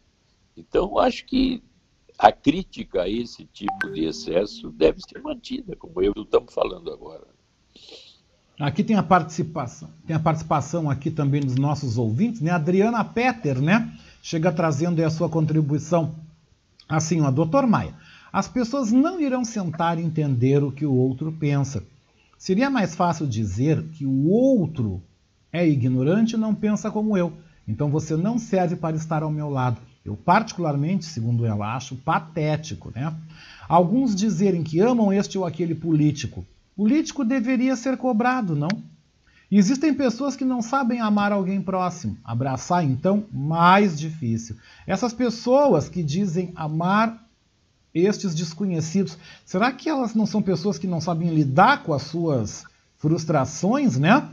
Então, 0.56 0.98
acho 0.98 1.24
que 1.26 1.62
a 2.18 2.32
crítica 2.32 3.02
a 3.02 3.08
esse 3.08 3.44
tipo 3.44 3.90
de 3.92 4.04
excesso 4.04 4.70
deve 4.70 5.00
ser 5.00 5.22
mantida, 5.22 5.76
como 5.76 6.02
eu 6.02 6.12
estamos 6.16 6.52
falando 6.52 6.92
agora. 6.92 7.37
Aqui 8.58 8.82
tem 8.82 8.96
a 8.96 9.02
participação, 9.02 9.88
tem 10.06 10.16
a 10.16 10.18
participação 10.18 10.90
aqui 10.90 11.10
também 11.10 11.40
dos 11.40 11.54
nossos 11.54 11.96
ouvintes, 11.96 12.40
né? 12.40 12.50
Adriana 12.50 13.04
Petter, 13.04 13.60
né? 13.60 13.92
Chega 14.20 14.50
trazendo 14.50 15.04
a 15.04 15.10
sua 15.10 15.28
contribuição 15.28 16.14
assim, 16.88 17.20
ó, 17.20 17.30
doutor 17.30 17.66
Maia. 17.66 17.94
As 18.32 18.48
pessoas 18.48 18.90
não 18.90 19.20
irão 19.20 19.44
sentar 19.44 19.98
e 19.98 20.02
entender 20.02 20.62
o 20.62 20.72
que 20.72 20.84
o 20.84 20.92
outro 20.92 21.30
pensa. 21.32 21.82
Seria 22.36 22.68
mais 22.68 22.94
fácil 22.94 23.26
dizer 23.26 23.82
que 23.94 24.04
o 24.04 24.28
outro 24.28 25.02
é 25.52 25.66
ignorante 25.66 26.34
e 26.34 26.38
não 26.38 26.54
pensa 26.54 26.90
como 26.90 27.16
eu. 27.16 27.32
Então 27.66 27.90
você 27.90 28.16
não 28.16 28.38
serve 28.38 28.76
para 28.76 28.96
estar 28.96 29.22
ao 29.22 29.30
meu 29.30 29.48
lado. 29.48 29.80
Eu, 30.04 30.16
particularmente, 30.16 31.04
segundo 31.04 31.44
ela, 31.44 31.74
acho 31.74 31.96
patético. 31.96 32.90
Né? 32.94 33.14
Alguns 33.68 34.14
dizerem 34.14 34.62
que 34.62 34.80
amam 34.80 35.12
este 35.12 35.36
ou 35.36 35.44
aquele 35.44 35.74
político. 35.74 36.46
Político 36.78 37.24
deveria 37.24 37.74
ser 37.74 37.96
cobrado, 37.96 38.54
não? 38.54 38.68
existem 39.50 39.92
pessoas 39.92 40.36
que 40.36 40.44
não 40.44 40.62
sabem 40.62 41.00
amar 41.00 41.32
alguém 41.32 41.60
próximo. 41.60 42.16
Abraçar, 42.22 42.84
então, 42.84 43.24
mais 43.32 43.98
difícil. 43.98 44.54
Essas 44.86 45.12
pessoas 45.12 45.88
que 45.88 46.04
dizem 46.04 46.52
amar 46.54 47.26
estes 47.92 48.32
desconhecidos, 48.32 49.18
será 49.44 49.72
que 49.72 49.88
elas 49.88 50.14
não 50.14 50.24
são 50.24 50.40
pessoas 50.40 50.78
que 50.78 50.86
não 50.86 51.00
sabem 51.00 51.34
lidar 51.34 51.82
com 51.82 51.92
as 51.92 52.02
suas 52.02 52.62
frustrações, 52.96 53.98
né? 53.98 54.28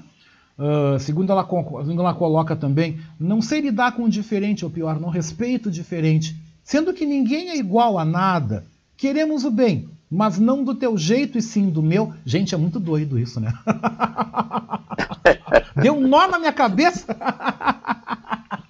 Uh, 0.55 0.99
segundo, 0.99 1.31
ela, 1.31 1.43
segundo 1.43 2.01
ela 2.01 2.13
coloca 2.13 2.55
também, 2.55 2.99
não 3.19 3.41
sei 3.41 3.59
lidar 3.59 3.93
com 3.93 4.03
o 4.03 4.09
diferente, 4.09 4.63
ou 4.63 4.69
pior, 4.69 4.99
não 4.99 5.09
respeito 5.09 5.69
o 5.69 5.71
diferente. 5.71 6.39
Sendo 6.63 6.93
que 6.93 7.07
ninguém 7.07 7.49
é 7.49 7.57
igual 7.57 7.97
a 7.97 8.05
nada. 8.05 8.67
Queremos 8.95 9.43
o 9.45 9.49
bem, 9.49 9.89
mas 10.09 10.39
não 10.39 10.63
do 10.63 10.75
teu 10.75 10.97
jeito 10.97 11.38
e 11.38 11.41
sim 11.41 11.69
do 11.69 11.81
meu. 11.81 12.13
Gente, 12.25 12.53
é 12.53 12.57
muito 12.57 12.79
doido 12.79 13.19
isso, 13.19 13.39
né? 13.39 13.53
Deu 15.81 15.95
um 15.95 16.07
nó 16.07 16.27
na 16.27 16.39
minha 16.39 16.53
cabeça. 16.53 17.15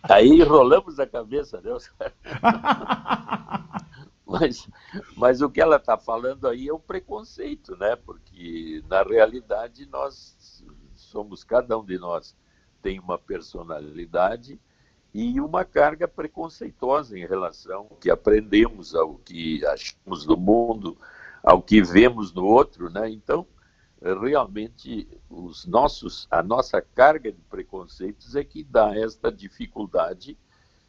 Aí 0.03 0.29
enrolamos 0.29 0.99
a 0.99 1.07
cabeça, 1.07 1.61
né? 1.61 1.71
Mas, 4.27 4.67
mas 5.15 5.41
o 5.41 5.49
que 5.49 5.61
ela 5.61 5.75
está 5.75 5.97
falando 5.97 6.47
aí 6.47 6.67
é 6.67 6.73
o 6.73 6.79
preconceito, 6.79 7.77
né? 7.77 7.95
Porque 7.95 8.83
na 8.89 9.03
realidade 9.03 9.85
nós 9.85 10.63
somos, 10.95 11.43
cada 11.43 11.77
um 11.77 11.85
de 11.85 11.99
nós 11.99 12.35
tem 12.81 12.99
uma 12.99 13.19
personalidade 13.19 14.59
e 15.13 15.39
uma 15.39 15.63
carga 15.63 16.07
preconceituosa 16.07 17.17
em 17.17 17.25
relação 17.25 17.87
ao 17.89 17.97
que 17.97 18.09
aprendemos, 18.09 18.93
ao 18.93 19.15
que 19.19 19.65
achamos 19.65 20.25
do 20.25 20.35
mundo, 20.35 20.97
ao 21.45 21.61
que 21.61 21.79
vemos 21.83 22.33
no 22.33 22.43
outro, 22.43 22.89
né? 22.89 23.07
Então, 23.07 23.45
realmente 24.01 25.07
os 25.29 25.67
nossos, 25.67 26.27
a 26.31 26.41
nossa 26.41 26.81
carga 26.81 27.31
de 27.31 27.41
preconceitos 27.43 28.35
é 28.35 28.43
que 28.43 28.63
dá 28.63 28.97
esta 28.97 29.31
dificuldade 29.31 30.35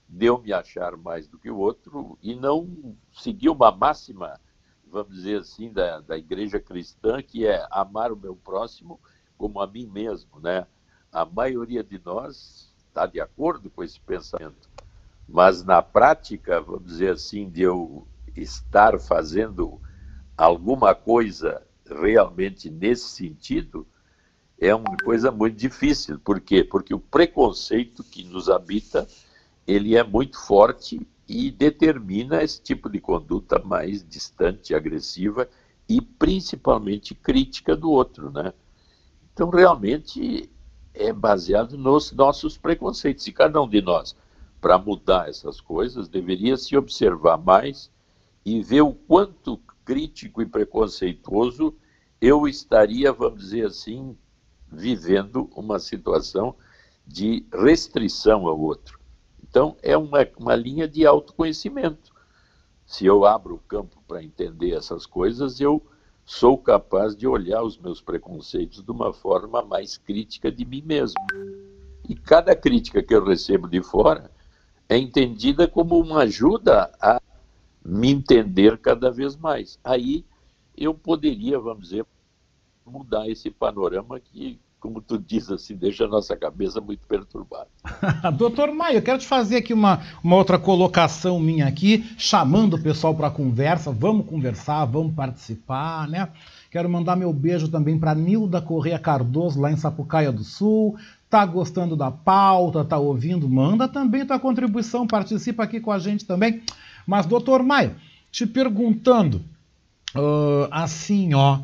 de 0.09 0.27
eu 0.27 0.39
me 0.39 0.53
achar 0.53 0.97
mais 0.97 1.29
do 1.29 1.39
que 1.39 1.51
o 1.51 1.59
outro 1.59 2.19
e 2.23 2.35
não 2.35 2.97
seguir 3.13 3.51
uma 3.51 3.71
máxima, 3.71 4.41
vamos 4.91 5.15
dizer 5.15 5.41
assim, 5.41 5.71
da, 5.71 6.01
da 6.01 6.17
igreja 6.17 6.59
cristã, 6.59 7.23
que 7.23 7.47
é 7.47 7.67
amar 7.71 8.11
o 8.11 8.17
meu 8.17 8.35
próximo 8.35 8.99
como 9.37 9.61
a 9.61 9.67
mim 9.67 9.87
mesmo, 9.87 10.41
né? 10.41 10.67
A 11.13 11.25
maioria 11.25 11.85
de 11.85 12.01
nós 12.03 12.75
está 12.89 13.05
de 13.05 13.21
acordo 13.21 13.69
com 13.69 13.85
esse 13.85 14.01
pensamento, 14.01 14.71
mas 15.29 15.63
na 15.63 15.83
prática, 15.83 16.61
vamos 16.63 16.87
dizer 16.87 17.11
assim, 17.11 17.51
de 17.51 17.63
eu 17.63 18.07
estar 18.35 18.99
fazendo 18.99 19.81
alguma 20.37 20.95
coisa 20.95 21.63
realmente 21.89 22.69
nesse 22.71 23.09
sentido, 23.09 23.87
é 24.59 24.75
uma 24.75 24.97
coisa 25.05 25.31
muito 25.31 25.57
difícil. 25.57 26.19
Por 26.19 26.41
quê? 26.41 26.65
Porque 26.65 26.95
o 26.95 27.01
preconceito 27.01 28.03
que 28.03 28.25
nos 28.25 28.49
habita 28.49 29.07
ele 29.67 29.97
é 29.97 30.05
muito 30.05 30.39
forte 30.39 31.07
e 31.29 31.51
determina 31.51 32.43
esse 32.43 32.61
tipo 32.63 32.89
de 32.89 33.01
conduta 33.01 33.61
mais 33.65 34.07
distante, 34.07 34.75
agressiva 34.75 35.49
e 35.89 36.01
principalmente 36.01 37.15
crítica 37.15 37.77
do 37.77 37.91
outro, 37.91 38.31
né? 38.31 38.53
Então, 39.33 39.51
realmente 39.51 40.49
é 40.95 41.13
baseado 41.13 41.77
nos 41.77 42.13
nossos 42.13 42.57
preconceitos. 42.57 43.27
E 43.27 43.33
cada 43.33 43.61
um 43.61 43.69
de 43.69 43.83
nós, 43.83 44.17
para 44.61 44.79
mudar 44.79 45.29
essas 45.29 45.61
coisas, 45.61 46.09
deveria 46.09 46.57
se 46.57 46.77
observar 46.77 47.37
mais 47.37 47.91
e 48.45 48.63
ver 48.63 48.83
o 48.83 48.93
quanto 48.93 49.61
crítico 49.87 50.43
e 50.43 50.47
preconceituoso 50.47 51.75
eu 52.21 52.49
estaria, 52.49 53.13
vamos 53.13 53.41
dizer 53.41 53.67
assim, 53.67 54.17
vivendo 54.71 55.49
uma 55.55 55.79
situação 55.79 56.55
de 57.07 57.47
restrição 57.53 58.49
ao 58.49 58.59
outro. 58.59 58.99
Então, 59.43 59.77
é 59.83 59.97
uma, 59.97 60.27
uma 60.37 60.57
linha 60.57 60.89
de 60.89 61.07
autoconhecimento. 61.07 62.13
Se 62.85 63.07
eu 63.07 63.25
abro 63.25 63.55
o 63.55 63.61
campo 63.61 64.03
para 64.09 64.23
entender 64.23 64.73
essas 64.73 65.07
coisas, 65.07 65.61
eu 65.61 65.81
sou 66.25 66.59
capaz 66.59 67.15
de 67.15 67.27
olhar 67.27 67.63
os 67.63 67.79
meus 67.79 68.01
preconceitos 68.01 68.83
de 68.83 68.91
uma 68.91 69.13
forma 69.13 69.63
mais 69.63 69.97
crítica 69.97 70.51
de 70.51 70.65
mim 70.65 70.83
mesmo. 70.83 71.21
E 72.09 72.15
cada 72.15 72.57
crítica 72.57 73.03
que 73.03 73.15
eu 73.15 73.25
recebo 73.25 73.69
de 73.69 73.83
fora 73.83 74.31
é 74.89 74.97
entendida 74.97 75.69
como 75.69 75.99
uma 75.99 76.23
ajuda 76.23 76.93
a 77.01 77.21
me 77.87 78.11
entender 78.11 78.77
cada 78.79 79.11
vez 79.11 79.37
mais. 79.37 79.79
Aí 79.85 80.25
eu 80.77 80.93
poderia, 80.93 81.59
vamos 81.59 81.85
dizer, 81.85 82.05
mudar 82.85 83.29
esse 83.29 83.51
panorama 83.51 84.19
que 84.21 84.59
como 84.79 85.01
tu 85.01 85.19
diz 85.19 85.51
assim, 85.51 85.75
deixa 85.75 86.05
a 86.05 86.09
nossa 86.09 86.37
cabeça 86.37 86.81
muito 86.81 87.01
perturbada. 87.09 87.67
Doutor 88.39 88.73
Maio, 88.73 88.99
eu 88.99 89.03
quero 89.03 89.19
te 89.19 89.27
fazer 89.27 89.57
aqui 89.57 89.75
uma, 89.75 90.01
uma 90.23 90.37
outra 90.37 90.61
colocação 90.61 91.41
minha 91.41 91.67
aqui, 91.67 92.05
chamando 92.17 92.75
o 92.75 92.81
pessoal 92.81 93.13
para 93.13 93.29
conversa. 93.29 93.91
Vamos 93.91 94.27
conversar, 94.27 94.85
vamos 94.85 95.13
participar, 95.15 96.07
né? 96.09 96.29
Quero 96.71 96.89
mandar 96.89 97.17
meu 97.17 97.33
beijo 97.33 97.69
também 97.69 97.99
para 97.99 98.15
Nilda 98.15 98.61
Correia 98.61 98.99
Cardoso, 98.99 99.61
lá 99.61 99.73
em 99.73 99.77
Sapucaia 99.77 100.31
do 100.31 100.45
Sul. 100.45 100.97
Tá 101.29 101.45
gostando 101.45 101.97
da 101.97 102.13
pauta, 102.13 102.85
tá 102.85 102.97
ouvindo? 102.97 103.49
Manda 103.49 103.89
também 103.89 104.25
tua 104.25 104.39
contribuição, 104.39 105.07
participa 105.07 105.65
aqui 105.65 105.81
com 105.81 105.91
a 105.91 105.99
gente 105.99 106.25
também. 106.25 106.63
Mas, 107.07 107.27
doutor 107.27 107.63
Maio, 107.63 107.95
te 108.31 108.47
perguntando, 108.47 109.43
uh, 110.15 110.69
assim, 110.71 111.35
ó 111.35 111.61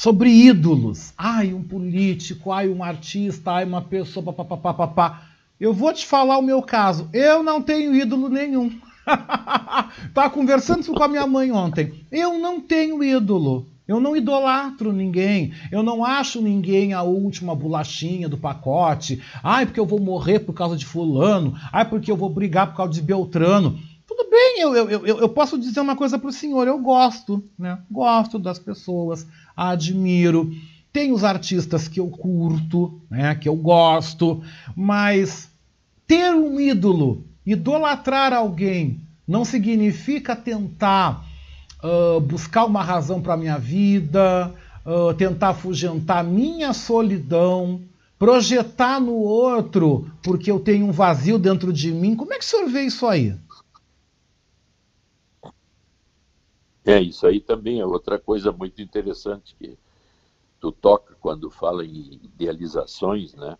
sobre 0.00 0.30
ídolos. 0.30 1.12
Ai, 1.16 1.52
um 1.52 1.62
político, 1.62 2.50
ai, 2.50 2.70
um 2.70 2.82
artista, 2.82 3.52
ai, 3.52 3.66
uma 3.66 3.82
pessoa, 3.82 4.32
papapá. 4.32 5.24
Eu 5.60 5.74
vou 5.74 5.92
te 5.92 6.06
falar 6.06 6.38
o 6.38 6.42
meu 6.42 6.62
caso. 6.62 7.06
Eu 7.12 7.42
não 7.42 7.60
tenho 7.60 7.94
ídolo 7.94 8.30
nenhum. 8.30 8.72
Tava 10.14 10.30
conversando 10.30 10.86
com 10.86 11.02
a 11.02 11.08
minha 11.08 11.26
mãe 11.26 11.52
ontem. 11.52 12.06
Eu 12.10 12.38
não 12.38 12.62
tenho 12.62 13.04
ídolo. 13.04 13.66
Eu 13.86 14.00
não 14.00 14.16
idolatro 14.16 14.90
ninguém. 14.90 15.52
Eu 15.70 15.82
não 15.82 16.02
acho 16.02 16.40
ninguém 16.40 16.94
a 16.94 17.02
última 17.02 17.54
bolachinha 17.54 18.26
do 18.26 18.38
pacote. 18.38 19.22
Ai, 19.42 19.66
porque 19.66 19.80
eu 19.80 19.84
vou 19.84 20.00
morrer 20.00 20.38
por 20.38 20.54
causa 20.54 20.78
de 20.78 20.86
fulano. 20.86 21.54
Ai, 21.70 21.84
porque 21.84 22.10
eu 22.10 22.16
vou 22.16 22.30
brigar 22.30 22.68
por 22.68 22.76
causa 22.78 22.94
de 22.94 23.02
Beltrano. 23.02 23.78
Tudo 24.20 24.30
bem, 24.32 24.60
eu, 24.60 24.76
eu, 24.76 25.06
eu, 25.06 25.18
eu 25.20 25.28
posso 25.30 25.58
dizer 25.58 25.80
uma 25.80 25.96
coisa 25.96 26.18
para 26.18 26.28
o 26.28 26.32
senhor. 26.32 26.68
Eu 26.68 26.78
gosto, 26.78 27.42
né? 27.58 27.78
Gosto 27.90 28.38
das 28.38 28.58
pessoas 28.58 29.26
admiro. 29.56 30.52
Tem 30.92 31.10
os 31.10 31.24
artistas 31.24 31.88
que 31.88 32.00
eu 32.00 32.08
curto, 32.08 33.00
né, 33.08 33.34
que 33.34 33.48
eu 33.48 33.56
gosto, 33.56 34.42
mas 34.76 35.48
ter 36.06 36.34
um 36.34 36.60
ídolo, 36.60 37.24
idolatrar 37.46 38.34
alguém, 38.34 39.00
não 39.26 39.42
significa 39.44 40.36
tentar 40.36 41.24
uh, 41.82 42.20
buscar 42.20 42.66
uma 42.66 42.82
razão 42.82 43.22
para 43.22 43.34
a 43.34 43.38
minha 43.38 43.56
vida, 43.56 44.52
uh, 44.84 45.14
tentar 45.14 45.50
afugentar 45.50 46.22
minha 46.24 46.74
solidão, 46.74 47.80
projetar 48.18 49.00
no 49.00 49.14
outro 49.14 50.10
porque 50.22 50.50
eu 50.50 50.60
tenho 50.60 50.86
um 50.86 50.92
vazio 50.92 51.38
dentro 51.38 51.72
de 51.72 51.90
mim. 51.90 52.14
Como 52.14 52.34
é 52.34 52.38
que 52.38 52.44
o 52.44 52.48
senhor 52.48 52.68
vê 52.68 52.82
isso 52.82 53.06
aí? 53.06 53.34
É, 56.84 57.00
isso 57.00 57.26
aí 57.26 57.40
também 57.40 57.80
é 57.80 57.86
outra 57.86 58.18
coisa 58.18 58.50
muito 58.50 58.80
interessante 58.80 59.54
que 59.54 59.76
tu 60.58 60.72
toca 60.72 61.14
quando 61.20 61.50
fala 61.50 61.84
em 61.84 62.20
idealizações, 62.22 63.34
né? 63.34 63.56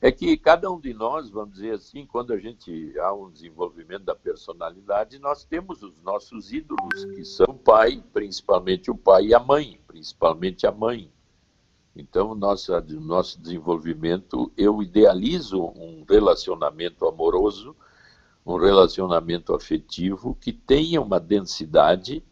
É 0.00 0.12
que 0.12 0.36
cada 0.36 0.70
um 0.70 0.78
de 0.78 0.92
nós, 0.92 1.30
vamos 1.30 1.54
dizer 1.54 1.72
assim, 1.72 2.04
quando 2.04 2.32
a 2.32 2.38
gente 2.38 2.92
há 2.98 3.14
um 3.14 3.30
desenvolvimento 3.30 4.04
da 4.04 4.14
personalidade, 4.14 5.18
nós 5.18 5.44
temos 5.44 5.82
os 5.82 5.94
nossos 6.02 6.52
ídolos, 6.52 7.06
que 7.06 7.24
são 7.24 7.46
o 7.48 7.58
pai, 7.58 8.04
principalmente 8.12 8.90
o 8.90 8.96
pai 8.96 9.28
e 9.28 9.34
a 9.34 9.40
mãe, 9.40 9.80
principalmente 9.86 10.66
a 10.66 10.72
mãe. 10.72 11.10
Então, 11.96 12.34
nossa, 12.34 12.82
nosso 12.82 13.40
desenvolvimento, 13.40 14.52
eu 14.58 14.82
idealizo 14.82 15.62
um 15.62 16.04
relacionamento 16.06 17.06
amoroso 17.06 17.74
um 18.44 18.56
relacionamento 18.56 19.54
afetivo 19.54 20.36
que 20.38 20.52
tenha 20.52 21.00
uma 21.00 21.18
densidade 21.18 22.22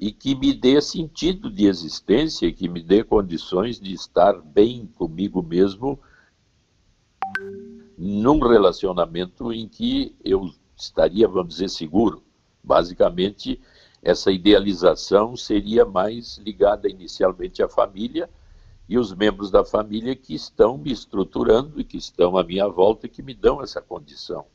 e 0.00 0.10
que 0.10 0.34
me 0.34 0.52
dê 0.52 0.80
sentido 0.80 1.50
de 1.50 1.66
existência, 1.66 2.52
que 2.52 2.68
me 2.68 2.82
dê 2.82 3.04
condições 3.04 3.78
de 3.78 3.92
estar 3.92 4.40
bem 4.40 4.86
comigo 4.96 5.42
mesmo 5.42 5.98
num 7.96 8.40
relacionamento 8.40 9.52
em 9.52 9.68
que 9.68 10.16
eu 10.24 10.50
estaria, 10.76 11.28
vamos 11.28 11.54
dizer, 11.54 11.68
seguro. 11.68 12.22
Basicamente, 12.64 13.60
essa 14.02 14.32
idealização 14.32 15.36
seria 15.36 15.84
mais 15.84 16.38
ligada 16.38 16.88
inicialmente 16.88 17.62
à 17.62 17.68
família 17.68 18.28
e 18.88 18.98
os 18.98 19.14
membros 19.14 19.50
da 19.50 19.64
família 19.64 20.16
que 20.16 20.34
estão 20.34 20.76
me 20.76 20.90
estruturando 20.90 21.80
e 21.80 21.84
que 21.84 21.96
estão 21.96 22.36
à 22.36 22.42
minha 22.42 22.66
volta 22.66 23.06
e 23.06 23.08
que 23.08 23.22
me 23.22 23.34
dão 23.34 23.62
essa 23.62 23.80
condição. 23.80 24.46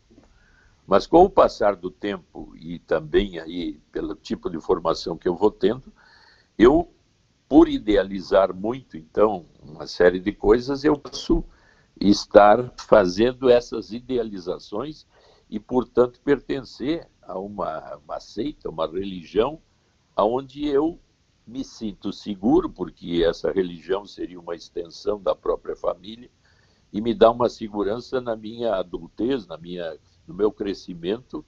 Mas 0.87 1.05
com 1.05 1.25
o 1.25 1.29
passar 1.29 1.75
do 1.75 1.91
tempo 1.91 2.55
e 2.55 2.79
também 2.79 3.37
aí 3.39 3.77
pelo 3.91 4.15
tipo 4.15 4.49
de 4.49 4.57
formação 4.61 5.17
que 5.17 5.27
eu 5.27 5.35
vou 5.35 5.51
tendo, 5.51 5.91
eu, 6.57 6.89
por 7.49 7.67
idealizar 7.67 8.55
muito, 8.55 8.95
então, 8.95 9.45
uma 9.61 9.85
série 9.85 10.17
de 10.17 10.31
coisas, 10.31 10.85
eu 10.85 10.97
posso 10.97 11.43
estar 11.99 12.73
fazendo 12.77 13.49
essas 13.49 13.91
idealizações 13.91 15.05
e, 15.49 15.59
portanto, 15.59 16.21
pertencer 16.21 17.05
a 17.21 17.37
uma, 17.37 17.97
uma 17.97 18.19
seita, 18.21 18.69
uma 18.69 18.87
religião, 18.87 19.61
onde 20.15 20.65
eu 20.67 20.97
me 21.45 21.65
sinto 21.65 22.13
seguro, 22.13 22.69
porque 22.69 23.25
essa 23.27 23.51
religião 23.51 24.05
seria 24.05 24.39
uma 24.39 24.55
extensão 24.55 25.21
da 25.21 25.35
própria 25.35 25.75
família, 25.75 26.29
e 26.93 27.01
me 27.01 27.13
dá 27.13 27.29
uma 27.29 27.49
segurança 27.49 28.21
na 28.21 28.37
minha 28.37 28.75
adultez, 28.75 29.45
na 29.45 29.57
minha 29.57 29.97
no 30.27 30.33
meu 30.33 30.51
crescimento 30.51 31.43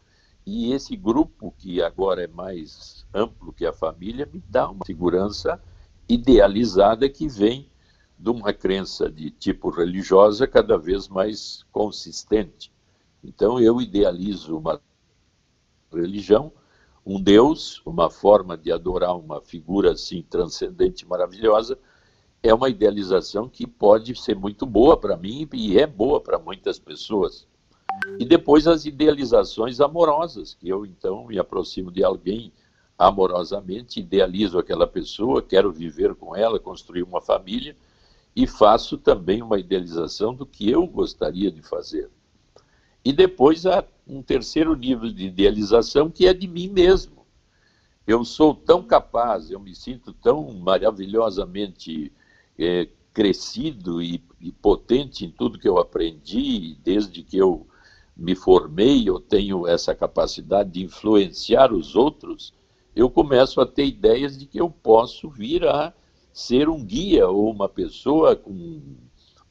E 0.46 0.72
esse 0.74 0.96
grupo, 0.96 1.54
que 1.58 1.82
agora 1.82 2.24
é 2.24 2.28
mais 2.28 3.06
amplo 3.14 3.54
que 3.54 3.66
a 3.66 3.74
família, 3.74 4.28
me 4.32 4.42
dá 4.50 4.70
uma 4.70 4.86
segurança 4.86 5.62
idealizada 6.08 7.08
que 7.10 7.28
vem 7.28 7.70
de 8.18 8.30
uma 8.30 8.52
crença 8.52 9.10
de 9.10 9.32
tipo 9.32 9.70
religiosa 9.70 10.48
cada 10.48 10.78
vez 10.78 11.08
mais 11.08 11.64
consistente. 11.72 12.72
Então 13.24 13.60
eu 13.60 13.80
idealizo 13.82 14.58
uma 14.58 14.82
religião, 15.92 16.52
um 17.06 17.22
Deus, 17.22 17.82
uma 17.86 18.10
forma 18.10 18.58
de 18.58 18.72
adorar 18.72 19.16
uma 19.18 19.42
figura 19.42 19.92
assim 19.92 20.22
transcendente, 20.22 21.08
maravilhosa, 21.08 21.78
é 22.42 22.54
uma 22.54 22.70
idealização 22.70 23.50
que 23.50 23.68
pode 23.68 24.16
ser 24.16 24.36
muito 24.36 24.66
boa 24.66 24.98
para 24.98 25.18
mim 25.18 25.48
e 25.54 25.78
é 25.78 25.86
boa 25.88 26.22
para 26.22 26.40
muitas 26.40 26.80
pessoas. 26.80 27.48
E 28.20 28.26
depois 28.26 28.68
as 28.68 28.86
idealizações 28.86 29.80
amorosas, 29.80 30.54
que 30.54 30.68
eu 30.68 30.86
então 30.86 31.26
me 31.26 31.40
aproximo 31.40 31.92
de 31.92 32.04
alguém 32.04 32.52
amorosamente, 32.98 34.02
idealizo 34.02 34.60
aquela 34.60 34.86
pessoa, 34.86 35.42
quero 35.42 35.72
viver 35.72 36.14
com 36.16 36.36
ela, 36.36 36.60
construir 36.60 37.04
uma 37.04 37.22
família 37.22 37.76
e 38.36 38.46
faço 38.46 38.98
também 38.98 39.42
uma 39.42 39.58
idealização 39.58 40.34
do 40.34 40.46
que 40.46 40.70
eu 40.70 40.86
gostaria 40.86 41.50
de 41.50 41.62
fazer. 41.62 42.10
E 43.04 43.14
depois 43.14 43.66
há 43.66 43.86
um 44.06 44.22
terceiro 44.22 44.76
nível 44.76 45.10
de 45.12 45.28
idealização 45.28 46.10
que 46.10 46.28
é 46.28 46.34
de 46.34 46.48
mim 46.48 46.68
mesmo. 46.68 47.26
Eu 48.06 48.26
sou 48.26 48.54
tão 48.54 48.84
capaz, 48.84 49.50
eu 49.50 49.60
me 49.60 49.74
sinto 49.74 50.12
tão 50.12 50.52
maravilhosamente 50.54 52.12
é, 52.58 52.90
crescido 53.14 54.02
e, 54.02 54.22
e 54.42 54.52
potente 54.52 55.26
em 55.26 55.32
tudo 55.32 55.60
que 55.60 55.70
eu 55.70 55.78
aprendi, 55.78 56.76
desde 56.84 57.24
que 57.24 57.38
eu 57.38 57.69
me 58.20 58.36
formei, 58.36 59.08
eu 59.08 59.18
tenho 59.20 59.66
essa 59.66 59.96
capacidade 59.96 60.72
de 60.72 60.84
influenciar 60.84 61.72
os 61.72 61.96
outros, 61.96 62.54
eu 62.94 63.10
começo 63.10 63.62
a 63.62 63.66
ter 63.66 63.86
ideias 63.86 64.38
de 64.38 64.46
que 64.46 64.60
eu 64.60 64.70
posso 64.70 65.30
vir 65.30 65.66
a 65.66 65.94
ser 66.34 66.68
um 66.68 66.84
guia 66.84 67.30
ou 67.30 67.50
uma 67.50 67.70
pessoa 67.70 68.36
com 68.36 68.82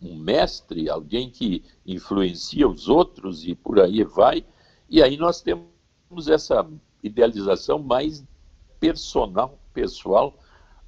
um 0.00 0.16
mestre, 0.16 0.88
alguém 0.90 1.30
que 1.30 1.64
influencia 1.86 2.68
os 2.68 2.88
outros 2.88 3.46
e 3.46 3.54
por 3.54 3.80
aí 3.80 4.04
vai. 4.04 4.44
E 4.88 5.02
aí 5.02 5.16
nós 5.16 5.40
temos 5.40 6.28
essa 6.28 6.66
idealização 7.02 7.78
mais 7.78 8.22
personal, 8.78 9.58
pessoal, 9.72 10.38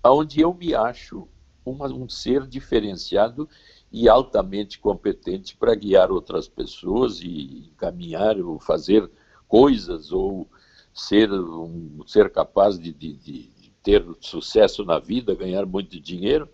onde 0.04 0.40
eu 0.40 0.52
me 0.52 0.74
acho 0.74 1.26
uma, 1.64 1.86
um 1.88 2.08
ser 2.08 2.46
diferenciado 2.46 3.48
e 3.92 4.08
altamente 4.08 4.78
competente 4.78 5.56
para 5.56 5.74
guiar 5.74 6.10
outras 6.12 6.48
pessoas 6.48 7.20
e 7.20 7.70
encaminhar 7.72 8.38
ou 8.38 8.58
fazer 8.60 9.10
coisas 9.48 10.12
ou 10.12 10.48
ser 10.94 11.32
um 11.32 12.02
ser 12.06 12.30
capaz 12.30 12.78
de, 12.78 12.92
de, 12.92 13.14
de 13.14 13.72
ter 13.82 14.04
sucesso 14.20 14.84
na 14.84 14.98
vida, 14.98 15.34
ganhar 15.34 15.66
muito 15.66 15.98
dinheiro. 16.00 16.48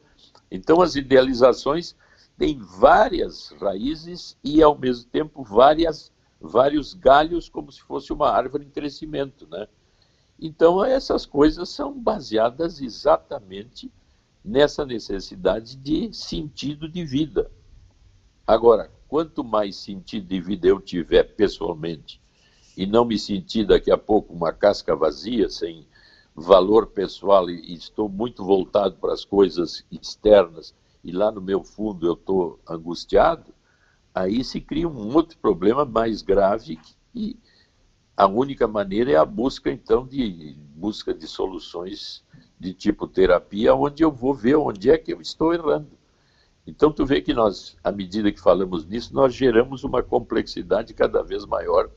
Então 0.51 0.81
as 0.81 0.95
idealizações 0.95 1.95
têm 2.39 2.59
várias 2.59 3.51
raízes 3.61 4.37
e 4.43 4.63
ao 4.63 4.79
mesmo 4.79 5.11
tempo 5.11 5.43
várias 5.43 6.13
vários 6.41 6.93
galhos 6.93 7.49
como 7.49 7.73
se 7.73 7.81
fosse 7.81 8.13
uma 8.13 8.31
árvore 8.31 8.65
em 8.65 8.71
crescimento, 8.71 9.47
né? 9.49 9.67
Então 10.39 10.85
essas 10.85 11.27
coisas 11.27 11.69
são 11.71 11.99
baseadas 11.99 12.81
exatamente 12.81 13.91
nessa 14.47 14.87
necessidade 14.87 15.77
de 15.77 16.15
sentido 16.15 16.89
de 16.89 17.05
vida. 17.05 17.51
Agora, 18.47 18.89
quanto 19.09 19.43
mais 19.43 19.75
sentido 19.75 20.29
de 20.29 20.41
vida 20.41 20.69
eu 20.69 20.81
tiver 20.81 21.25
pessoalmente 21.25 22.23
e 22.77 22.87
não 22.87 23.05
me 23.05 23.19
sentir 23.19 23.67
daqui 23.67 23.91
a 23.91 23.99
pouco 23.99 24.33
uma 24.33 24.53
casca 24.53 24.95
vazia, 24.95 25.49
sem 25.49 25.85
valor 26.33 26.87
pessoal 26.87 27.51
e, 27.51 27.75
estou 27.75 28.09
muito 28.09 28.45
voltado 28.45 28.97
para 28.97 29.13
as 29.13 29.25
coisas 29.25 29.85
externas 29.91 30.73
e 31.03 31.11
lá 31.11 31.33
no 31.33 31.41
meu 31.41 31.65
fundo 31.65 32.07
eu 32.07 32.13
estou 32.13 32.61
angustiado, 32.69 33.53
aí 34.15 34.45
se 34.45 34.61
cria 34.61 34.89
um 34.89 35.13
outro 35.13 35.37
problema 35.39 35.85
mais 35.85 36.23
grave 36.23 36.79
e 37.13 37.37
a 38.17 38.29
única 38.29 38.69
maneira 38.69 39.11
é 39.11 39.17
a 39.17 39.25
busca 39.25 39.73
então 39.73 40.07
de 40.07 40.57
busca 40.77 41.13
de 41.13 41.27
soluções 41.27 42.25
de 42.59 42.73
tipo 42.73 43.07
terapia, 43.07 43.75
onde 43.75 44.03
eu 44.03 44.11
vou 44.11 44.35
ver 44.35 44.57
onde 44.57 44.91
é 44.91 44.97
que 44.97 45.13
eu 45.13 45.21
estou 45.21 45.53
errando. 45.53 45.89
Então, 46.67 46.91
tu 46.91 47.07
vê 47.07 47.21
que 47.21 47.33
nós, 47.33 47.77
à 47.85 47.93
medida 47.93 48.33
que 48.33 48.41
falamos 48.41 48.85
nisso, 48.85 49.15
nós 49.15 49.35
geramos 49.35 49.85
uma 49.85 50.03
complexidade 50.03 50.93
cada 50.95 51.23
vez 51.23 51.45
maior 51.45 51.89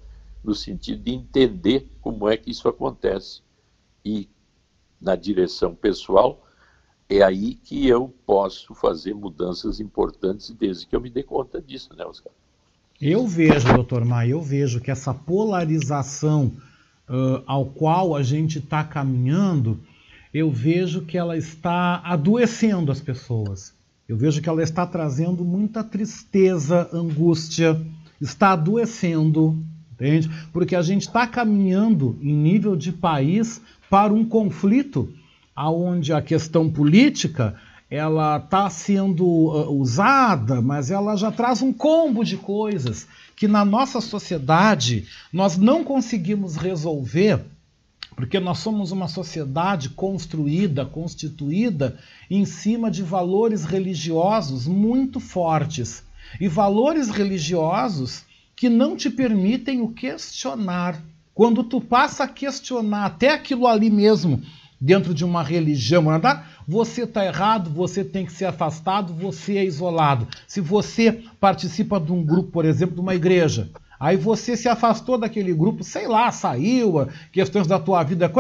no 0.44 0.54
sentido 0.54 1.02
de 1.02 1.12
entender 1.12 1.88
como 2.02 2.30
é 2.30 2.38
que 2.38 2.52
isso 2.52 2.68
acontece. 2.68 3.42
E, 4.06 4.30
na 5.02 5.16
direção 5.16 5.74
pessoal, 5.74 6.46
é 7.10 7.24
aí 7.24 7.56
que 7.56 7.88
eu 7.88 8.14
posso 8.26 8.76
fazer 8.76 9.16
mudanças 9.16 9.80
importantes 9.80 10.52
desde 10.52 10.86
que 10.86 10.96
eu 10.96 11.02
me 11.02 11.10
dê 11.10 11.24
conta 11.24 11.60
disso, 11.60 11.90
né, 11.96 12.06
Oscar? 12.06 12.32
Eu 13.02 13.26
vejo, 13.26 13.74
doutor 13.74 14.06
Maia, 14.06 14.32
eu 14.32 14.42
vejo 14.42 14.80
que 14.80 14.92
essa 14.92 15.14
polarização 15.14 16.52
uh, 17.10 17.42
ao 17.48 17.66
qual 17.66 18.16
a 18.16 18.22
gente 18.22 18.60
está 18.60 18.84
caminhando 18.84 19.80
eu 20.34 20.52
vejo 20.52 21.02
que 21.02 21.18
ela 21.18 21.38
está 21.38 22.02
adoecendo 22.04 22.92
as 22.92 23.02
pessoas. 23.02 23.74
Eu 24.08 24.18
vejo 24.18 24.42
que 24.42 24.50
ela 24.50 24.64
está 24.64 24.86
trazendo 24.86 25.44
muita 25.44 25.84
tristeza, 25.84 26.90
angústia, 26.94 27.80
está 28.20 28.52
adoecendo, 28.52 29.58
entende? 29.94 30.30
Porque 30.52 30.76
a 30.76 30.82
gente 30.82 31.04
está 31.04 31.28
caminhando 31.28 32.18
em 32.22 32.34
nível 32.34 32.76
de 32.76 32.92
país 32.92 33.62
para 33.90 34.14
um 34.14 34.26
conflito 34.26 35.12
aonde 35.56 36.14
a 36.14 36.22
questão 36.22 36.70
política 36.70 37.56
ela 37.90 38.38
está 38.38 38.70
sendo 38.70 39.26
uh, 39.26 39.72
usada, 39.72 40.62
mas 40.62 40.92
ela 40.92 41.16
já 41.16 41.32
traz 41.32 41.62
um 41.62 41.74
combo 41.74 42.24
de 42.24 42.38
coisas 42.38 43.08
que 43.36 43.48
na 43.48 43.66
nossa 43.66 44.00
sociedade 44.00 45.08
nós 45.34 45.58
não 45.58 45.84
conseguimos 45.84 46.56
resolver 46.56 47.42
porque 48.16 48.40
nós 48.40 48.60
somos 48.60 48.92
uma 48.92 49.08
sociedade 49.08 49.90
construída, 49.90 50.86
constituída 50.86 51.98
em 52.30 52.46
cima 52.46 52.92
de 52.92 53.04
valores 53.04 53.66
religiosos 53.66 54.68
muito 54.68 55.20
fortes 55.20 56.04
e 56.40 56.48
valores 56.48 57.10
religiosos 57.10 58.24
que 58.56 58.70
não 58.70 58.96
te 58.96 59.10
permitem 59.10 59.82
o 59.82 59.90
questionar. 59.90 61.02
Quando 61.34 61.64
tu 61.64 61.80
passa 61.80 62.26
a 62.26 62.28
questionar 62.28 63.06
até 63.06 63.34
aquilo 63.34 63.66
ali 63.66 63.90
mesmo, 63.90 64.42
dentro 64.80 65.14
de 65.14 65.26
uma 65.26 65.44
religião, 65.44 66.06
você 66.68 67.04
está 67.04 67.26
errado, 67.26 67.70
você 67.70 68.04
tem 68.04 68.26
que 68.26 68.32
ser 68.32 68.46
afastado, 68.46 69.14
você 69.14 69.58
é 69.58 69.66
isolado. 69.66 70.28
Se 70.48 70.62
você 70.62 71.24
participa 71.40 72.00
de 72.00 72.12
um 72.12 72.24
grupo, 72.24 72.52
por 72.52 72.66
exemplo, 72.66 72.96
de 72.96 73.02
uma 73.02 73.16
igreja, 73.16 73.70
Aí 74.00 74.16
você 74.16 74.56
se 74.56 74.70
afastou 74.70 75.18
daquele 75.18 75.54
grupo, 75.54 75.84
sei 75.84 76.08
lá, 76.08 76.32
saiu, 76.32 77.08
questões 77.32 77.68
da 77.68 77.78
tua 77.78 78.02
vida. 78.04 78.32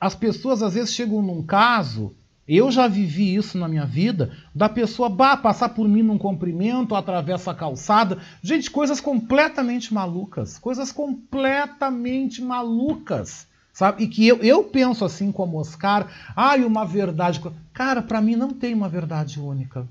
As 0.00 0.14
pessoas 0.14 0.62
às 0.62 0.74
vezes 0.74 0.94
chegam 0.94 1.20
num 1.20 1.42
caso, 1.42 2.14
eu 2.48 2.70
já 2.70 2.88
vivi 2.88 3.34
isso 3.34 3.58
na 3.58 3.68
minha 3.68 3.84
vida, 3.84 4.32
da 4.54 4.70
pessoa 4.70 5.10
bah, 5.10 5.36
passar 5.36 5.68
por 5.68 5.86
mim 5.86 6.02
num 6.02 6.16
comprimento, 6.16 6.94
atravessa 6.94 7.50
a 7.50 7.54
calçada. 7.54 8.18
Gente, 8.42 8.70
coisas 8.70 9.00
completamente 9.00 9.92
malucas. 9.92 10.56
Coisas 10.56 10.90
completamente 10.90 12.40
malucas. 12.40 13.46
Sabe? 13.70 14.04
E 14.04 14.08
que 14.08 14.26
eu, 14.26 14.38
eu 14.38 14.64
penso 14.64 15.04
assim 15.04 15.30
como 15.30 15.58
Oscar, 15.58 16.08
ah, 16.34 16.56
uma 16.56 16.86
verdade. 16.86 17.40
Cara, 17.74 18.00
para 18.00 18.22
mim 18.22 18.34
não 18.34 18.48
tem 18.48 18.72
uma 18.72 18.88
verdade 18.88 19.38
única. 19.38 19.86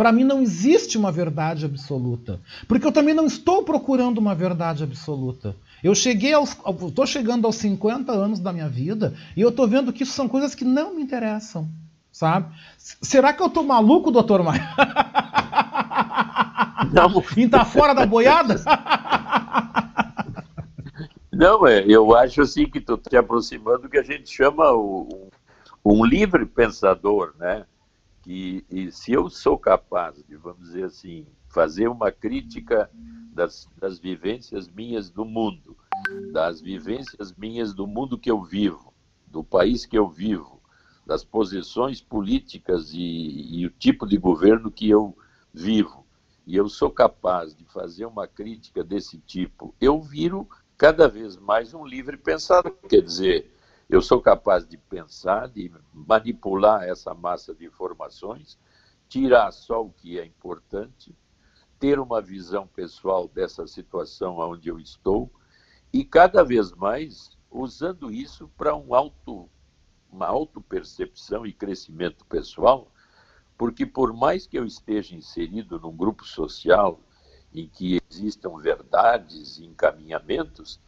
Para 0.00 0.12
mim 0.12 0.24
não 0.24 0.40
existe 0.40 0.96
uma 0.96 1.12
verdade 1.12 1.66
absoluta, 1.66 2.40
porque 2.66 2.86
eu 2.86 2.90
também 2.90 3.12
não 3.12 3.26
estou 3.26 3.62
procurando 3.62 4.16
uma 4.16 4.34
verdade 4.34 4.82
absoluta. 4.82 5.54
Eu 5.84 5.94
cheguei 5.94 6.32
aos, 6.32 6.56
estou 6.88 7.06
chegando 7.06 7.44
aos 7.44 7.56
50 7.56 8.10
anos 8.10 8.40
da 8.40 8.50
minha 8.50 8.66
vida 8.66 9.12
e 9.36 9.42
eu 9.42 9.50
estou 9.50 9.68
vendo 9.68 9.92
que 9.92 10.02
isso 10.02 10.14
são 10.14 10.26
coisas 10.26 10.54
que 10.54 10.64
não 10.64 10.94
me 10.94 11.02
interessam, 11.02 11.68
sabe? 12.10 12.50
Será 12.78 13.34
que 13.34 13.42
eu 13.42 13.48
estou 13.48 13.62
maluco, 13.62 14.10
doutor 14.10 14.42
Maia? 14.42 14.66
Não. 16.90 17.22
Em 17.36 17.46
tá 17.46 17.66
fora 17.66 17.92
da 17.92 18.06
boiada? 18.06 18.58
Não, 21.30 21.66
é, 21.66 21.84
eu 21.86 22.16
acho 22.16 22.40
assim 22.40 22.64
que 22.64 22.80
tu 22.80 22.96
te 22.96 23.18
aproximando 23.18 23.82
do 23.82 23.90
que 23.90 23.98
a 23.98 24.02
gente 24.02 24.34
chama 24.34 24.72
o, 24.72 25.28
um 25.84 26.02
livre 26.06 26.46
pensador, 26.46 27.34
né? 27.38 27.66
Que 28.30 28.64
e 28.70 28.92
se 28.92 29.10
eu 29.10 29.28
sou 29.28 29.58
capaz 29.58 30.22
de, 30.22 30.36
vamos 30.36 30.60
dizer 30.60 30.84
assim, 30.84 31.26
fazer 31.48 31.88
uma 31.88 32.12
crítica 32.12 32.88
das, 33.32 33.68
das 33.76 33.98
vivências 33.98 34.68
minhas 34.68 35.10
do 35.10 35.24
mundo, 35.24 35.76
das 36.32 36.60
vivências 36.60 37.34
minhas 37.34 37.74
do 37.74 37.88
mundo 37.88 38.16
que 38.16 38.30
eu 38.30 38.40
vivo, 38.40 38.94
do 39.26 39.42
país 39.42 39.84
que 39.84 39.98
eu 39.98 40.08
vivo, 40.08 40.62
das 41.04 41.24
posições 41.24 42.00
políticas 42.00 42.92
e, 42.92 43.58
e 43.58 43.66
o 43.66 43.70
tipo 43.70 44.06
de 44.06 44.16
governo 44.16 44.70
que 44.70 44.88
eu 44.88 45.16
vivo, 45.52 46.06
e 46.46 46.54
eu 46.54 46.68
sou 46.68 46.88
capaz 46.88 47.52
de 47.52 47.64
fazer 47.64 48.06
uma 48.06 48.28
crítica 48.28 48.84
desse 48.84 49.18
tipo, 49.18 49.74
eu 49.80 50.00
viro 50.00 50.48
cada 50.78 51.08
vez 51.08 51.36
mais 51.36 51.74
um 51.74 51.84
livre 51.84 52.16
pensador. 52.16 52.76
Quer 52.88 53.02
dizer, 53.02 53.52
eu 53.90 54.00
sou 54.00 54.20
capaz 54.20 54.64
de 54.64 54.76
pensar, 54.76 55.48
de 55.48 55.72
manipular 55.92 56.84
essa 56.84 57.12
massa 57.12 57.52
de 57.52 57.66
informações, 57.66 58.56
tirar 59.08 59.50
só 59.50 59.84
o 59.84 59.90
que 59.90 60.16
é 60.16 60.24
importante, 60.24 61.12
ter 61.76 61.98
uma 61.98 62.22
visão 62.22 62.68
pessoal 62.68 63.26
dessa 63.26 63.66
situação 63.66 64.38
onde 64.38 64.68
eu 64.68 64.78
estou 64.78 65.28
e 65.92 66.04
cada 66.04 66.44
vez 66.44 66.70
mais 66.70 67.36
usando 67.50 68.12
isso 68.12 68.48
para 68.56 68.76
um 68.76 68.94
auto, 68.94 69.50
uma 70.08 70.26
autopercepção 70.26 71.44
e 71.44 71.52
crescimento 71.52 72.24
pessoal, 72.26 72.92
porque 73.58 73.84
por 73.84 74.12
mais 74.12 74.46
que 74.46 74.56
eu 74.56 74.64
esteja 74.64 75.16
inserido 75.16 75.80
num 75.80 75.96
grupo 75.96 76.24
social 76.24 77.00
em 77.52 77.66
que 77.66 77.98
existam 78.08 78.56
verdades 78.56 79.58
e 79.58 79.64
encaminhamentos, 79.66 80.78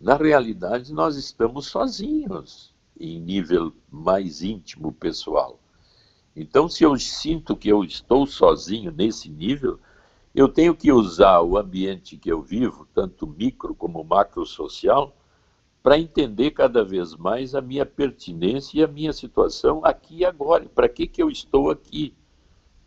na 0.00 0.16
realidade 0.16 0.92
nós 0.92 1.16
estamos 1.16 1.66
sozinhos 1.66 2.74
em 2.98 3.20
nível 3.20 3.72
mais 3.90 4.42
íntimo 4.42 4.92
pessoal. 4.92 5.58
Então, 6.34 6.68
se 6.68 6.84
eu 6.84 6.98
sinto 6.98 7.56
que 7.56 7.68
eu 7.68 7.84
estou 7.84 8.26
sozinho 8.26 8.90
nesse 8.90 9.28
nível, 9.28 9.78
eu 10.34 10.48
tenho 10.48 10.74
que 10.74 10.90
usar 10.90 11.42
o 11.42 11.58
ambiente 11.58 12.16
que 12.16 12.30
eu 12.30 12.40
vivo, 12.40 12.88
tanto 12.94 13.26
micro 13.26 13.74
como 13.74 14.02
macro 14.02 14.46
social, 14.46 15.14
para 15.82 15.98
entender 15.98 16.52
cada 16.52 16.84
vez 16.84 17.14
mais 17.14 17.54
a 17.54 17.60
minha 17.60 17.84
pertinência 17.84 18.78
e 18.78 18.84
a 18.84 18.88
minha 18.88 19.12
situação 19.12 19.84
aqui 19.84 20.18
e 20.18 20.24
agora. 20.24 20.64
Para 20.66 20.88
que, 20.88 21.06
que 21.06 21.22
eu 21.22 21.28
estou 21.28 21.70
aqui? 21.70 22.14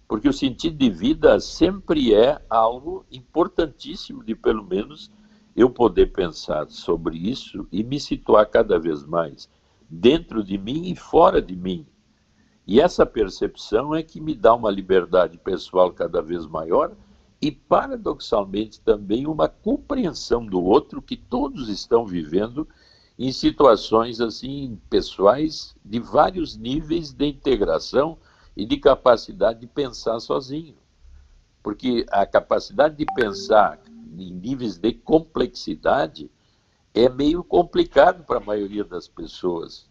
Porque 0.08 0.30
o 0.30 0.34
sentido 0.34 0.78
de 0.78 0.90
vida 0.90 1.40
sempre 1.40 2.14
é 2.14 2.42
algo 2.50 3.06
importantíssimo 3.12 4.24
de, 4.24 4.34
pelo 4.34 4.64
menos, 4.64 5.12
eu 5.56 5.70
poder 5.70 6.12
pensar 6.12 6.70
sobre 6.70 7.18
isso 7.18 7.68
e 7.72 7.84
me 7.84 8.00
situar 8.00 8.46
cada 8.50 8.78
vez 8.78 9.06
mais 9.06 9.50
dentro 9.90 10.44
de 10.44 10.58
mim 10.58 10.90
e 10.92 10.96
fora 10.96 11.42
de 11.42 11.56
mim. 11.56 11.86
E 12.68 12.82
essa 12.82 13.06
percepção 13.06 13.96
é 13.96 14.04
que 14.04 14.20
me 14.20 14.36
dá 14.36 14.54
uma 14.54 14.72
liberdade 14.72 15.38
pessoal 15.38 15.92
cada 15.92 16.22
vez 16.22 16.46
maior 16.46 16.92
e, 17.42 17.52
paradoxalmente, 17.52 18.82
também 18.82 19.28
uma 19.28 19.48
compreensão 19.48 20.46
do 20.46 20.62
outro 20.62 21.02
que 21.02 21.16
todos 21.16 21.70
estão 21.70 22.06
vivendo 22.06 22.68
em 23.18 23.32
situações 23.32 24.20
assim 24.20 24.80
pessoais 24.90 25.76
de 25.86 26.00
vários 26.00 26.58
níveis 26.58 27.14
de 27.14 27.28
integração 27.28 28.18
e 28.58 28.66
de 28.66 28.78
capacidade 28.78 29.60
de 29.60 29.68
pensar 29.68 30.20
sozinho. 30.20 30.76
Porque 31.64 32.06
a 32.10 32.26
capacidade 32.26 32.98
de 32.98 33.06
pensar 33.14 33.80
em 34.20 34.34
níveis 34.34 34.78
de 34.78 34.94
complexidade 34.94 36.30
é 36.94 37.10
meio 37.10 37.44
complicado 37.44 38.24
para 38.24 38.38
a 38.38 38.44
maioria 38.44 38.84
das 38.84 39.08
pessoas. 39.08 39.88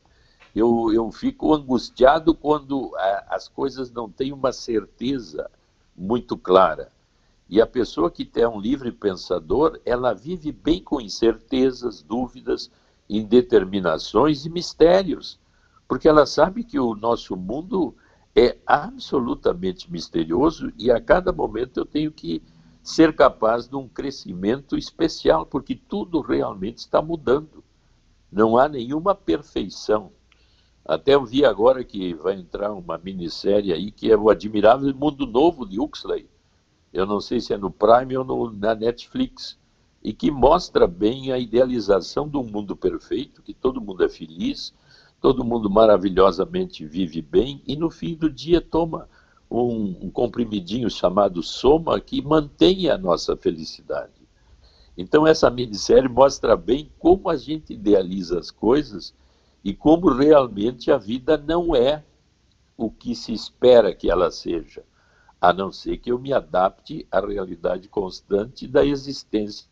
Eu, 0.55 0.93
eu 0.93 1.11
fico 1.11 1.53
angustiado 1.53 2.35
quando 2.35 2.95
a, 2.97 3.35
as 3.35 3.49
coisas 3.49 3.91
não 3.91 4.09
têm 4.09 4.33
uma 4.33 4.53
certeza 4.53 5.51
muito 5.97 6.37
clara. 6.37 6.91
E 7.49 7.61
a 7.61 7.67
pessoa 7.67 8.11
que 8.11 8.29
é 8.37 8.49
um 8.49 8.61
livre 8.61 8.91
pensador, 8.91 9.79
ela 9.85 10.15
vive 10.15 10.51
bem 10.51 10.83
com 10.83 11.01
incertezas, 11.01 12.03
dúvidas, 12.03 12.71
indeterminações 13.09 14.47
e 14.47 14.51
mistérios, 14.51 15.39
porque 15.87 16.09
ela 16.09 16.25
sabe 16.25 16.65
que 16.65 16.79
o 16.79 16.95
nosso 16.95 17.37
mundo 17.37 17.95
é 18.35 18.57
absolutamente 18.67 19.93
misterioso 19.93 20.73
e 20.77 20.91
a 20.91 21.01
cada 21.01 21.33
momento 21.33 21.79
eu 21.79 21.85
tenho 21.85 22.11
que 22.11 22.43
ser 22.85 23.17
capaz 23.17 23.67
de 23.67 23.75
um 23.75 23.89
crescimento 23.89 24.77
especial, 24.77 25.45
porque 25.45 25.75
tudo 25.75 26.21
realmente 26.21 26.79
está 26.79 27.03
mudando. 27.03 27.65
Não 28.31 28.57
há 28.57 28.69
nenhuma 28.69 29.13
perfeição. 29.13 30.13
Até 30.85 31.17
eu 31.17 31.25
vi 31.25 31.45
agora 31.45 31.83
que 31.83 32.15
vai 32.15 32.35
entrar 32.35 32.73
uma 32.73 32.97
minissérie 32.99 33.73
aí 33.73 33.91
que 33.91 34.13
é 34.13 34.17
o 34.17 34.31
Admirável 34.31 34.95
Mundo 34.95 35.27
Novo 35.27 35.67
de 35.67 35.81
Huxley 35.81 36.29
eu 36.95 37.05
não 37.05 37.21
sei 37.21 37.41
se 37.41 37.53
é 37.53 37.59
no 37.59 37.73
Prime 37.73 38.17
ou 38.17 38.25
no, 38.25 38.53
na 38.53 38.73
Netflix, 38.73 39.59
e 40.01 40.13
que 40.13 40.31
mostra 40.31 40.87
bem 40.87 41.33
a 41.33 41.39
idealização 41.39 42.29
de 42.29 42.37
um 42.37 42.45
mundo 42.45 42.77
perfeito, 42.77 43.43
que 43.43 43.53
todo 43.53 43.81
mundo 43.81 44.05
é 44.05 44.09
feliz, 44.09 44.73
todo 45.21 45.45
mundo 45.45 45.69
maravilhosamente 45.69 46.87
vive 46.87 47.21
bem, 47.21 47.61
e 47.67 47.75
no 47.75 47.91
fim 47.91 48.15
do 48.15 48.31
dia 48.31 48.61
toma 48.61 49.09
um, 49.63 49.97
um 50.03 50.11
comprimidinho 50.11 50.91
chamado 50.91 51.43
soma 51.43 52.01
que 52.01 52.21
mantém 52.23 52.89
a 52.89 52.99
nossa 52.99 53.37
felicidade. 53.37 54.13
Então 54.97 55.27
essa 55.27 55.51
minissérie 55.51 56.09
mostra 56.09 56.57
bem 56.57 56.91
como 56.99 57.29
a 57.29 57.37
gente 57.37 57.73
idealiza 57.73 58.39
as 58.39 58.51
coisas 58.51 59.15
e 59.63 59.75
como 59.75 60.13
realmente 60.13 60.91
a 60.91 60.99
vida 60.99 61.37
não 61.37 61.75
é 61.75 62.05
o 62.77 62.91
que 62.91 63.15
se 63.15 63.33
espera 63.33 63.95
que 63.95 64.11
ela 64.11 64.31
seja 64.31 64.85
a 65.45 65.53
não 65.53 65.71
ser 65.71 65.99
que 65.99 66.11
eu 66.11 66.19
me 66.19 66.33
adapte 66.33 67.07
à 67.13 67.21
realidade 67.21 67.87
constante 67.87 68.67
da 68.67 68.83
existência, 68.83 69.69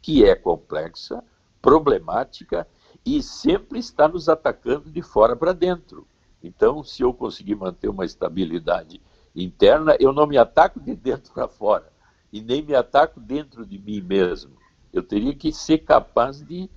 que 0.00 0.24
é 0.24 0.36
complexa, 0.36 1.24
problemática 1.60 2.64
e 3.04 3.20
sempre 3.20 3.80
está 3.80 4.06
nos 4.06 4.28
atacando 4.28 4.88
de 4.88 5.02
fora 5.02 5.34
para 5.34 5.52
dentro. 5.52 6.06
Então, 6.40 6.84
se 6.84 7.02
eu 7.02 7.12
conseguir 7.12 7.56
manter 7.56 7.88
uma 7.88 8.04
estabilidade 8.04 9.00
interna, 9.34 9.96
eu 10.00 10.12
não 10.12 10.26
me 10.26 10.36
ataco 10.36 10.80
de 10.80 10.94
dentro 10.94 11.32
para 11.32 11.48
fora 11.48 11.90
e 12.32 12.40
nem 12.40 12.62
me 12.62 12.74
ataco 12.74 13.20
dentro 13.20 13.66
de 13.66 13.78
mim 13.78 14.00
mesmo. 14.00 14.52
Eu 14.92 15.02
teria 15.02 15.34
que 15.34 15.52
ser 15.52 15.78
capaz 15.78 16.42
de 16.42 16.68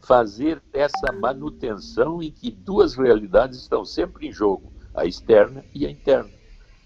fazer 0.00 0.62
essa 0.72 1.12
manutenção 1.12 2.22
em 2.22 2.30
que 2.30 2.50
duas 2.50 2.94
realidades 2.94 3.58
estão 3.58 3.84
sempre 3.84 4.28
em 4.28 4.32
jogo, 4.32 4.72
a 4.94 5.04
externa 5.04 5.64
e 5.74 5.86
a 5.86 5.90
interna. 5.90 6.30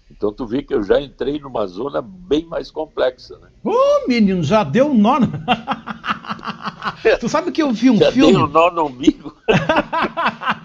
Então 0.09 0.31
tu 0.31 0.45
vê 0.45 0.61
que 0.61 0.73
eu 0.73 0.83
já 0.83 1.01
entrei 1.01 1.39
numa 1.39 1.65
zona 1.65 2.01
bem 2.01 2.45
mais 2.45 2.69
complexa, 2.69 3.37
né? 3.39 3.49
Ô, 3.63 3.71
oh, 3.71 4.07
menino, 4.07 4.43
já 4.43 4.63
deu 4.63 4.87
um 4.87 4.93
nó. 4.93 5.19
tu 7.19 7.29
sabe 7.29 7.51
que 7.51 7.63
eu 7.63 7.71
vi 7.71 7.89
um 7.89 7.97
já 7.97 8.11
filme. 8.11 8.33
Deu 8.33 8.43
um 8.43 8.47
nó 8.47 8.69
no 8.69 8.87
umbigo. 8.87 9.35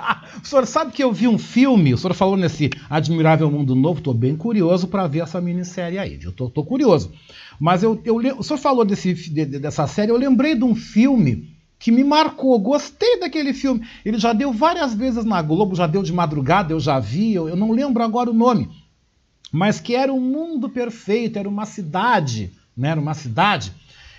senhor 0.48 0.66
sabe 0.66 0.92
que 0.92 1.02
eu 1.02 1.12
vi 1.12 1.28
um 1.28 1.38
filme, 1.38 1.94
o 1.94 1.98
senhor 1.98 2.14
falou 2.14 2.37
nesse 2.37 2.70
Admirável 2.88 3.50
Mundo 3.50 3.74
Novo, 3.74 3.98
estou 3.98 4.14
bem 4.14 4.37
curioso 4.37 4.88
para 4.88 5.06
ver 5.06 5.20
essa 5.20 5.40
minissérie 5.40 5.98
aí, 5.98 6.18
eu 6.22 6.32
tô 6.32 6.64
curioso. 6.64 7.12
Mas 7.61 7.82
eu, 7.82 8.00
eu, 8.04 8.16
o 8.38 8.42
senhor 8.42 8.58
falou 8.58 8.84
desse, 8.84 9.14
de, 9.14 9.44
dessa 9.44 9.87
série, 9.87 10.11
eu 10.11 10.16
lembrei 10.16 10.54
de 10.54 10.64
um 10.64 10.74
filme 10.74 11.56
que 11.78 11.92
me 11.92 12.02
marcou, 12.02 12.58
gostei 12.58 13.20
daquele 13.20 13.52
filme. 13.52 13.87
Ele 14.04 14.18
já 14.18 14.32
deu 14.32 14.52
várias 14.52 14.94
vezes 14.94 15.24
na 15.24 15.40
Globo, 15.42 15.76
já 15.76 15.87
deu 15.87 16.02
de 16.02 16.12
madrugada, 16.12 16.72
eu 16.72 16.80
já 16.80 16.98
vi, 16.98 17.34
eu, 17.34 17.48
eu 17.48 17.56
não 17.56 17.70
lembro 17.70 18.02
agora 18.02 18.30
o 18.30 18.34
nome 18.34 18.68
mas 19.50 19.80
que 19.80 19.94
era 19.94 20.12
um 20.12 20.20
mundo 20.20 20.68
perfeito, 20.68 21.38
era 21.38 21.48
uma 21.48 21.64
cidade, 21.64 22.52
né? 22.76 22.90
era 22.90 23.00
uma 23.00 23.14
cidade 23.14 23.72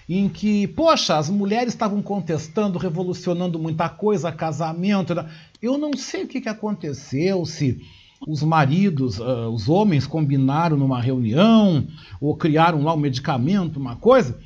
em 0.09 0.27
que, 0.27 0.65
poxa, 0.67 1.19
as 1.19 1.29
mulheres 1.29 1.71
estavam 1.71 2.01
contestando, 2.01 2.79
revolucionando 2.79 3.59
muita 3.59 3.87
coisa, 3.87 4.31
casamento. 4.31 5.13
Eu 5.61 5.77
não 5.77 5.95
sei 5.95 6.23
o 6.23 6.27
que, 6.27 6.41
que 6.41 6.49
aconteceu, 6.49 7.45
se 7.45 7.79
os 8.27 8.41
maridos, 8.41 9.19
uh, 9.19 9.49
os 9.49 9.69
homens 9.69 10.07
combinaram 10.07 10.75
numa 10.75 10.99
reunião, 10.99 11.87
ou 12.19 12.35
criaram 12.35 12.83
lá 12.83 12.93
um 12.93 12.97
medicamento, 12.97 13.79
uma 13.79 13.95
coisa, 13.95 14.39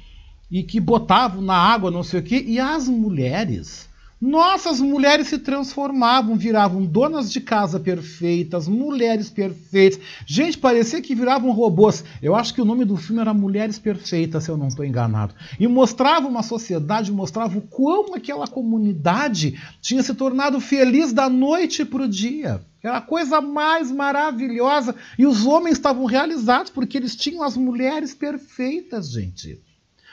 e 0.52 0.63
que 0.63 0.82
botavam 0.82 1.41
na 1.41 1.56
água, 1.56 1.89
não 1.89 2.04
sei 2.04 2.19
o 2.19 2.23
quê, 2.23 2.43
e 2.45 2.60
as 2.60 2.89
mulheres 2.89 3.89
nossas 4.23 4.79
mulheres 4.79 5.27
se 5.27 5.38
transformavam, 5.38 6.38
viravam 6.38 6.86
donas 6.86 7.29
de 7.29 7.41
casa 7.41 7.77
perfeitas, 7.77 8.69
mulheres 8.69 9.29
perfeitas. 9.29 9.99
Gente, 10.25 10.57
parecia 10.57 11.01
que 11.01 11.13
viravam 11.13 11.51
robôs. 11.51 12.05
Eu 12.21 12.33
acho 12.33 12.53
que 12.53 12.62
o 12.62 12.65
nome 12.65 12.86
do 12.86 12.95
filme 12.95 13.19
era 13.19 13.33
Mulheres 13.33 13.77
Perfeitas, 13.77 14.45
se 14.45 14.49
eu 14.49 14.55
não 14.55 14.69
estou 14.69 14.86
enganado. 14.86 15.36
E 15.59 15.67
mostrava 15.67 16.25
uma 16.25 16.41
sociedade, 16.41 17.12
mostrava 17.12 17.57
o 17.57 17.62
quão 17.63 18.15
aquela 18.15 18.47
comunidade 18.47 19.59
tinha 19.81 20.01
se 20.01 20.13
tornado 20.13 20.62
feliz 20.62 21.12
da 21.12 21.27
noite 21.27 21.83
para 21.83 22.03
o 22.03 22.07
dia. 22.07 22.62
Era 22.81 22.99
a 22.99 23.01
coisa 23.01 23.41
mais 23.41 23.91
maravilhosa. 23.91 24.95
E 25.19 25.25
os 25.25 25.45
homens 25.45 25.73
estavam 25.73 26.05
realizados 26.05 26.71
porque 26.71 26.97
eles 26.97 27.13
tinham 27.13 27.43
as 27.43 27.57
mulheres 27.57 28.13
perfeitas, 28.13 29.12
gente. 29.12 29.59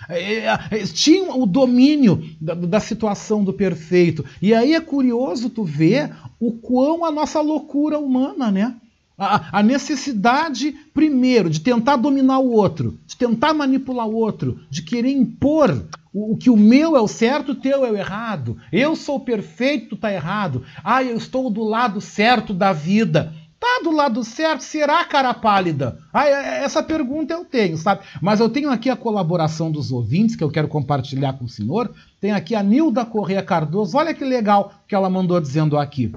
É, 0.09 0.47
é, 0.47 0.59
tinham 0.93 1.41
o 1.41 1.47
domínio 1.47 2.25
da, 2.41 2.55
da, 2.55 2.81
situação 2.81 3.45
do 3.45 3.53
perfeito. 3.53 4.25
E 4.41 4.55
aí 4.55 4.75
é 4.75 4.81
curioso 4.81 5.51
tu 5.51 5.65
ver 5.65 6.11
o 6.39 6.53
quão 6.53 7.05
a 7.05 7.11
nossa 7.11 7.41
loucura 7.41 7.99
humana, 7.99 8.51
né? 8.51 8.77
A, 9.19 9.59
a, 9.59 9.63
necessidade, 9.63 10.75
primeiro, 10.95 11.51
de 11.51 11.61
tentar 11.61 11.97
dominar 11.97 12.39
o 12.39 12.53
outro, 12.53 12.99
de 13.07 13.17
tentar 13.17 13.53
manipular 13.53 14.09
o 14.09 14.15
outro, 14.15 14.61
de 14.71 14.81
querer 14.81 15.11
impor 15.11 15.85
o, 16.13 16.33
o 16.33 16.37
que 16.37 16.49
o 16.49 16.57
meu 16.57 16.97
é 16.97 17.01
o 17.01 17.09
certo, 17.09 17.53
o 17.53 17.55
teu 17.55 17.85
é 17.85 17.91
o 17.91 17.97
errado. 17.97 18.57
Eu 18.73 18.97
sou 18.97 19.21
perfeito, 19.21 19.91
tu 19.91 19.97
tá 19.97 20.13
errado. 20.13 20.65
Ah, 20.83 21.03
eu 21.03 21.17
estou 21.17 21.51
do 21.51 21.63
lado 21.63 22.01
certo 22.01 22.55
da 22.55 22.73
vida. 22.73 23.35
Tá 23.61 23.81
do 23.85 23.91
lado 23.91 24.25
certo? 24.25 24.63
Será, 24.63 25.05
cara 25.05 25.35
pálida? 25.35 25.99
Ah, 26.11 26.27
é, 26.27 26.33
é, 26.33 26.65
essa 26.65 26.83
pergunta 26.83 27.35
eu 27.35 27.45
tenho, 27.45 27.77
sabe? 27.77 28.01
Mas 28.23 28.41
eu 28.41 28.49
tenho 28.49 28.71
aqui 28.71 28.89
a 28.89 28.97
colaboração 28.97 29.71
dos 29.71 29.93
ouvintes 29.93 30.35
que 30.35 30.43
eu 30.43 30.51
quero 30.51 30.67
compartilhar 30.67 31.35
com 31.35 31.45
o 31.45 31.49
senhor. 31.49 31.93
Tem 32.19 32.33
aqui 32.33 32.55
a 32.55 32.63
Nilda 32.63 33.05
Correia 33.05 33.43
Cardoso. 33.43 33.99
Olha 33.99 34.15
que 34.15 34.25
legal 34.25 34.73
que 34.89 34.95
ela 34.95 35.11
mandou 35.11 35.39
dizendo 35.39 35.77
aqui. 35.77 36.11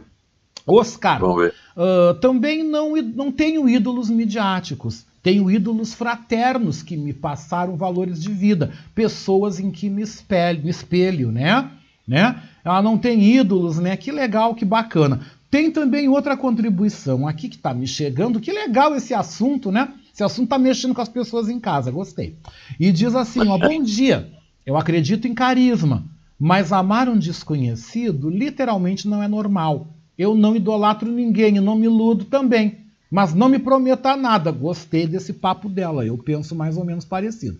Oscar, 0.65 1.21
uh, 1.21 2.13
também 2.21 2.63
não, 2.63 2.95
não 2.95 3.29
tenho 3.29 3.67
ídolos 3.67 4.09
midiáticos. 4.09 5.05
Tenho 5.21 5.51
ídolos 5.51 5.93
fraternos 5.93 6.81
que 6.81 6.95
me 6.95 7.11
passaram 7.11 7.75
valores 7.75 8.21
de 8.21 8.31
vida, 8.31 8.71
pessoas 8.95 9.59
em 9.59 9.69
que 9.69 9.89
me 9.89 10.01
espelho, 10.01 10.63
me 10.63 10.69
espelho 10.69 11.31
né? 11.31 11.71
né? 12.07 12.41
Ela 12.63 12.81
não 12.81 12.97
tem 12.97 13.21
ídolos, 13.21 13.77
né? 13.79 13.97
Que 13.97 14.11
legal, 14.11 14.55
que 14.55 14.63
bacana. 14.63 15.21
Tem 15.53 15.69
também 15.69 16.09
outra 16.09 16.35
contribuição 16.35 17.27
aqui 17.27 17.47
que 17.47 17.57
está 17.57 17.75
me 17.75 17.85
chegando. 17.85 18.39
Que 18.39 18.51
legal 18.51 18.95
esse 18.95 19.13
assunto, 19.13 19.71
né? 19.71 19.93
Esse 20.11 20.23
assunto 20.23 20.45
está 20.45 20.57
mexendo 20.57 20.95
com 20.95 21.01
as 21.01 21.07
pessoas 21.07 21.47
em 21.47 21.59
casa, 21.59 21.91
gostei. 21.91 22.39
E 22.79 22.91
diz 22.91 23.13
assim: 23.13 23.47
ó, 23.47 23.55
bom 23.55 23.83
dia. 23.83 24.31
Eu 24.65 24.75
acredito 24.75 25.27
em 25.27 25.33
carisma, 25.35 26.05
mas 26.39 26.73
amar 26.73 27.07
um 27.07 27.19
desconhecido 27.19 28.31
literalmente 28.31 29.07
não 29.07 29.21
é 29.21 29.27
normal. 29.27 29.89
Eu 30.17 30.33
não 30.33 30.55
idolatro 30.55 31.11
ninguém 31.11 31.57
e 31.57 31.61
não 31.61 31.75
me 31.75 31.85
iludo 31.85 32.25
também. 32.25 32.79
Mas 33.11 33.35
não 33.35 33.47
me 33.47 33.59
prometa 33.59 34.17
nada. 34.17 34.49
Gostei 34.49 35.05
desse 35.05 35.33
papo 35.33 35.69
dela. 35.69 36.03
Eu 36.03 36.17
penso 36.17 36.55
mais 36.55 36.77
ou 36.77 36.83
menos 36.83 37.05
parecido. 37.05 37.59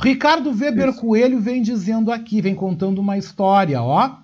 Ricardo 0.00 0.58
Weber 0.58 0.88
Isso. 0.88 1.00
Coelho 1.02 1.38
vem 1.38 1.60
dizendo 1.60 2.10
aqui, 2.10 2.40
vem 2.40 2.54
contando 2.54 2.98
uma 2.98 3.18
história, 3.18 3.82
ó. 3.82 4.20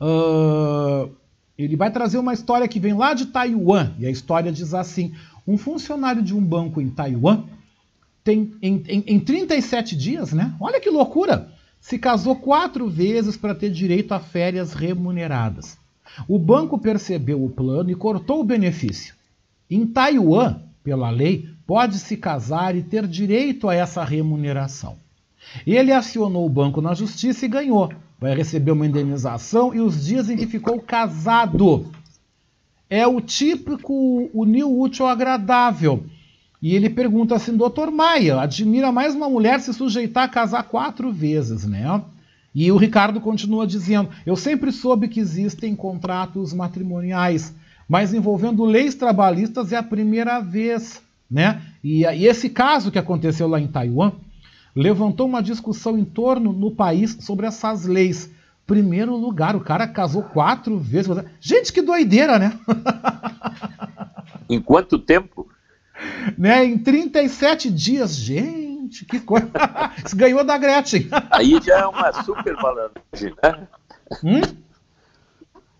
Uh, 0.00 1.21
ele 1.64 1.76
vai 1.76 1.90
trazer 1.90 2.18
uma 2.18 2.32
história 2.32 2.68
que 2.68 2.80
vem 2.80 2.94
lá 2.94 3.14
de 3.14 3.26
Taiwan. 3.26 3.92
E 3.98 4.06
a 4.06 4.10
história 4.10 4.52
diz 4.52 4.74
assim: 4.74 5.14
um 5.46 5.56
funcionário 5.56 6.22
de 6.22 6.34
um 6.34 6.42
banco 6.42 6.80
em 6.80 6.88
Taiwan 6.88 7.44
tem 8.24 8.52
em, 8.62 8.82
em, 8.88 9.04
em 9.06 9.20
37 9.20 9.96
dias, 9.96 10.32
né? 10.32 10.54
Olha 10.60 10.80
que 10.80 10.90
loucura! 10.90 11.50
Se 11.80 11.98
casou 11.98 12.36
quatro 12.36 12.88
vezes 12.88 13.36
para 13.36 13.54
ter 13.54 13.70
direito 13.70 14.12
a 14.12 14.20
férias 14.20 14.72
remuneradas. 14.72 15.76
O 16.28 16.38
banco 16.38 16.78
percebeu 16.78 17.42
o 17.42 17.50
plano 17.50 17.90
e 17.90 17.94
cortou 17.94 18.40
o 18.40 18.44
benefício. 18.44 19.14
Em 19.68 19.86
Taiwan, 19.86 20.60
pela 20.84 21.10
lei, 21.10 21.48
pode-se 21.66 22.16
casar 22.16 22.76
e 22.76 22.82
ter 22.82 23.06
direito 23.06 23.68
a 23.68 23.74
essa 23.74 24.04
remuneração. 24.04 24.96
Ele 25.66 25.92
acionou 25.92 26.46
o 26.46 26.50
banco 26.50 26.80
na 26.80 26.94
justiça 26.94 27.44
e 27.44 27.48
ganhou. 27.48 27.92
Vai 28.22 28.36
receber 28.36 28.70
uma 28.70 28.86
indenização 28.86 29.74
e 29.74 29.80
os 29.80 30.06
dias 30.06 30.30
em 30.30 30.36
que 30.36 30.46
ficou 30.46 30.80
casado. 30.80 31.90
É 32.88 33.04
o 33.04 33.20
típico 33.20 34.30
unil 34.32 34.78
útil 34.78 35.08
agradável. 35.08 36.04
E 36.62 36.72
ele 36.76 36.88
pergunta 36.88 37.34
assim, 37.34 37.56
doutor 37.56 37.90
Maia, 37.90 38.40
admira 38.40 38.92
mais 38.92 39.16
uma 39.16 39.28
mulher 39.28 39.58
se 39.58 39.74
sujeitar 39.74 40.22
a 40.22 40.28
casar 40.28 40.62
quatro 40.62 41.10
vezes, 41.10 41.66
né? 41.66 42.00
E 42.54 42.70
o 42.70 42.76
Ricardo 42.76 43.20
continua 43.20 43.66
dizendo: 43.66 44.10
Eu 44.24 44.36
sempre 44.36 44.70
soube 44.70 45.08
que 45.08 45.18
existem 45.18 45.74
contratos 45.74 46.54
matrimoniais, 46.54 47.52
mas 47.88 48.14
envolvendo 48.14 48.64
leis 48.64 48.94
trabalhistas 48.94 49.72
é 49.72 49.76
a 49.76 49.82
primeira 49.82 50.38
vez. 50.38 51.02
Né? 51.28 51.60
E, 51.82 52.04
e 52.04 52.26
esse 52.26 52.48
caso 52.48 52.92
que 52.92 53.00
aconteceu 53.00 53.48
lá 53.48 53.60
em 53.60 53.66
Taiwan 53.66 54.12
levantou 54.74 55.26
uma 55.26 55.42
discussão 55.42 55.98
em 55.98 56.04
torno 56.04 56.52
no 56.52 56.70
país 56.70 57.16
sobre 57.20 57.46
essas 57.46 57.84
leis. 57.84 58.30
Primeiro 58.66 59.16
lugar, 59.16 59.56
o 59.56 59.60
cara 59.60 59.86
casou 59.86 60.22
quatro 60.22 60.78
vezes. 60.78 61.14
Gente, 61.40 61.72
que 61.72 61.82
doideira, 61.82 62.38
né? 62.38 62.58
Em 64.48 64.60
quanto 64.60 64.98
tempo? 64.98 65.48
Né? 66.38 66.64
Em 66.64 66.78
37 66.78 67.70
dias. 67.70 68.14
Gente 68.14 69.04
que 69.04 69.20
coisa. 69.20 69.50
Ganhou 70.14 70.44
da 70.44 70.56
Gretchen. 70.58 71.08
Aí 71.30 71.58
já 71.62 71.80
é 71.80 71.86
uma 71.86 72.12
super 72.22 72.54
malandragem, 72.54 73.34
né? 73.42 73.68
Hum? 74.22 74.62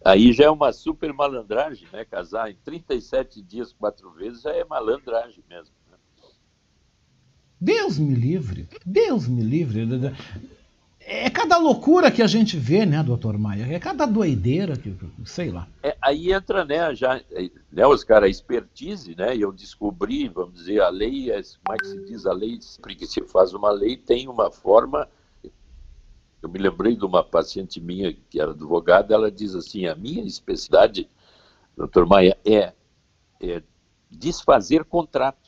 Aí 0.04 0.32
já 0.32 0.44
é 0.44 0.50
uma 0.50 0.72
super 0.72 1.12
malandragem, 1.12 1.86
né? 1.92 2.04
Casar 2.04 2.50
em 2.50 2.56
37 2.64 3.40
dias, 3.40 3.72
quatro 3.72 4.10
vezes, 4.10 4.42
já 4.42 4.50
é 4.50 4.64
malandragem 4.64 5.44
mesmo. 5.48 5.72
Deus 7.62 7.96
me 7.96 8.12
livre. 8.12 8.68
Deus 8.84 9.28
me 9.28 9.40
livre. 9.40 9.86
É 10.98 11.30
cada 11.30 11.58
loucura 11.58 12.10
que 12.10 12.20
a 12.20 12.26
gente 12.26 12.56
vê, 12.56 12.84
né, 12.84 13.00
doutor 13.04 13.38
Maia? 13.38 13.72
É 13.72 13.78
cada 13.78 14.04
doideira 14.04 14.76
que, 14.76 14.92
sei 15.24 15.52
lá. 15.52 15.68
É, 15.80 15.96
aí 16.02 16.32
entra, 16.32 16.64
né, 16.64 16.92
já, 16.92 17.20
né, 17.70 17.86
Oscar, 17.86 18.24
a 18.24 18.28
expertise, 18.28 19.14
né? 19.14 19.36
Eu 19.36 19.52
descobri, 19.52 20.28
vamos 20.28 20.54
dizer, 20.54 20.80
a 20.80 20.88
lei, 20.88 21.30
é, 21.30 21.40
como 21.62 21.76
é 21.76 21.78
que 21.78 21.86
se 21.86 22.04
diz 22.04 22.26
a 22.26 22.32
lei? 22.32 22.58
Porque 22.82 23.06
se 23.06 23.22
faz 23.28 23.54
uma 23.54 23.70
lei, 23.70 23.96
tem 23.96 24.26
uma 24.26 24.50
forma. 24.50 25.08
Eu 26.42 26.48
me 26.48 26.58
lembrei 26.58 26.96
de 26.96 27.04
uma 27.04 27.22
paciente 27.22 27.80
minha 27.80 28.12
que 28.12 28.40
era 28.40 28.50
advogada, 28.50 29.14
ela 29.14 29.30
diz 29.30 29.54
assim: 29.54 29.86
a 29.86 29.94
minha 29.94 30.24
especialidade, 30.24 31.08
doutor 31.76 32.06
Maia, 32.06 32.36
é, 32.44 32.72
é 33.40 33.62
desfazer 34.10 34.84
contratos 34.84 35.41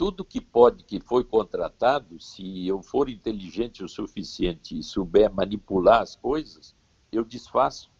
tudo 0.00 0.24
que 0.24 0.40
pode, 0.40 0.82
que 0.82 0.98
foi 0.98 1.22
contratado, 1.22 2.18
se 2.18 2.66
eu 2.66 2.82
for 2.82 3.10
inteligente 3.10 3.84
o 3.84 3.88
suficiente 3.88 4.78
e 4.78 4.82
souber 4.82 5.30
manipular 5.30 6.00
as 6.00 6.16
coisas, 6.16 6.74
eu 7.12 7.22
desfaço. 7.22 7.90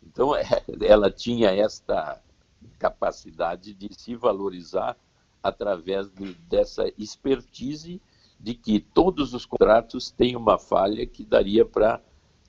Então, 0.00 0.30
ela 0.80 1.10
tinha 1.10 1.50
esta 1.50 2.22
capacidade 2.78 3.74
de 3.74 3.92
se 3.98 4.14
valorizar 4.14 4.96
através 5.42 6.08
de, 6.08 6.34
dessa 6.48 6.84
expertise 6.96 8.00
de 8.38 8.54
que 8.54 8.78
todos 8.78 9.34
os 9.34 9.44
contratos 9.44 10.08
têm 10.08 10.36
uma 10.36 10.56
falha 10.56 11.04
que 11.04 11.24
daria 11.24 11.64
para 11.64 12.00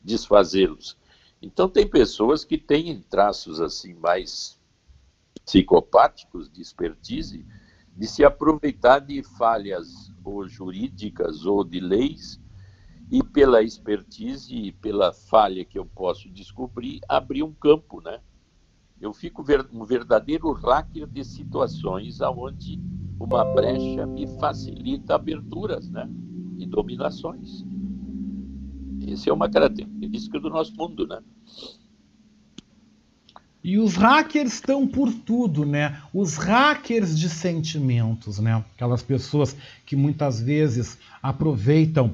desfazê-los. 0.03 0.95
Então, 1.41 1.67
tem 1.67 1.87
pessoas 1.87 2.45
que 2.45 2.59
têm 2.59 3.01
traços 3.01 3.59
assim 3.59 3.95
mais 3.95 4.59
psicopáticos 5.43 6.51
de 6.51 6.61
expertise, 6.61 7.43
de 7.95 8.07
se 8.07 8.23
aproveitar 8.23 8.99
de 8.99 9.21
falhas 9.23 10.11
ou 10.23 10.47
jurídicas 10.47 11.45
ou 11.45 11.63
de 11.63 11.79
leis 11.79 12.41
e 13.11 13.21
pela 13.23 13.61
expertise 13.61 14.55
e 14.55 14.71
pela 14.71 15.13
falha 15.13 15.63
que 15.63 15.77
eu 15.77 15.85
posso 15.85 16.29
descobrir, 16.29 16.99
abrir 17.07 17.43
um 17.43 17.53
campo, 17.53 18.01
né? 18.01 18.19
Eu 18.99 19.13
fico 19.13 19.43
um 19.71 19.83
verdadeiro 19.83 20.51
hacker 20.51 21.07
de 21.07 21.23
situações 21.23 22.21
aonde 22.21 22.79
uma 23.19 23.43
brecha 23.43 24.05
me 24.05 24.27
facilita 24.39 25.15
aberturas, 25.15 25.89
né? 25.89 26.09
E 26.57 26.65
dominações. 26.65 27.63
Essa 29.07 29.29
é 29.29 29.33
uma 29.33 29.49
característica 29.49 30.39
do 30.39 30.49
nosso 30.49 30.73
mundo, 30.75 31.05
né? 31.05 31.21
E 33.63 33.77
os 33.77 33.95
hackers 33.95 34.55
estão 34.55 34.85
por 34.85 35.13
tudo, 35.13 35.65
né? 35.65 35.97
Os 36.13 36.35
hackers 36.35 37.17
de 37.17 37.29
sentimentos, 37.29 38.37
né? 38.39 38.63
Aquelas 38.75 39.01
pessoas 39.01 39.55
que 39.85 39.95
muitas 39.95 40.41
vezes 40.41 40.97
aproveitam 41.21 42.13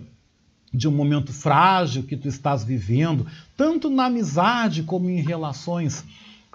de 0.71 0.87
um 0.87 0.91
momento 0.91 1.33
frágil 1.33 2.03
que 2.03 2.15
tu 2.15 2.27
estás 2.27 2.63
vivendo, 2.63 3.25
tanto 3.57 3.89
na 3.89 4.05
amizade 4.05 4.83
como 4.83 5.09
em 5.09 5.21
relações 5.21 6.05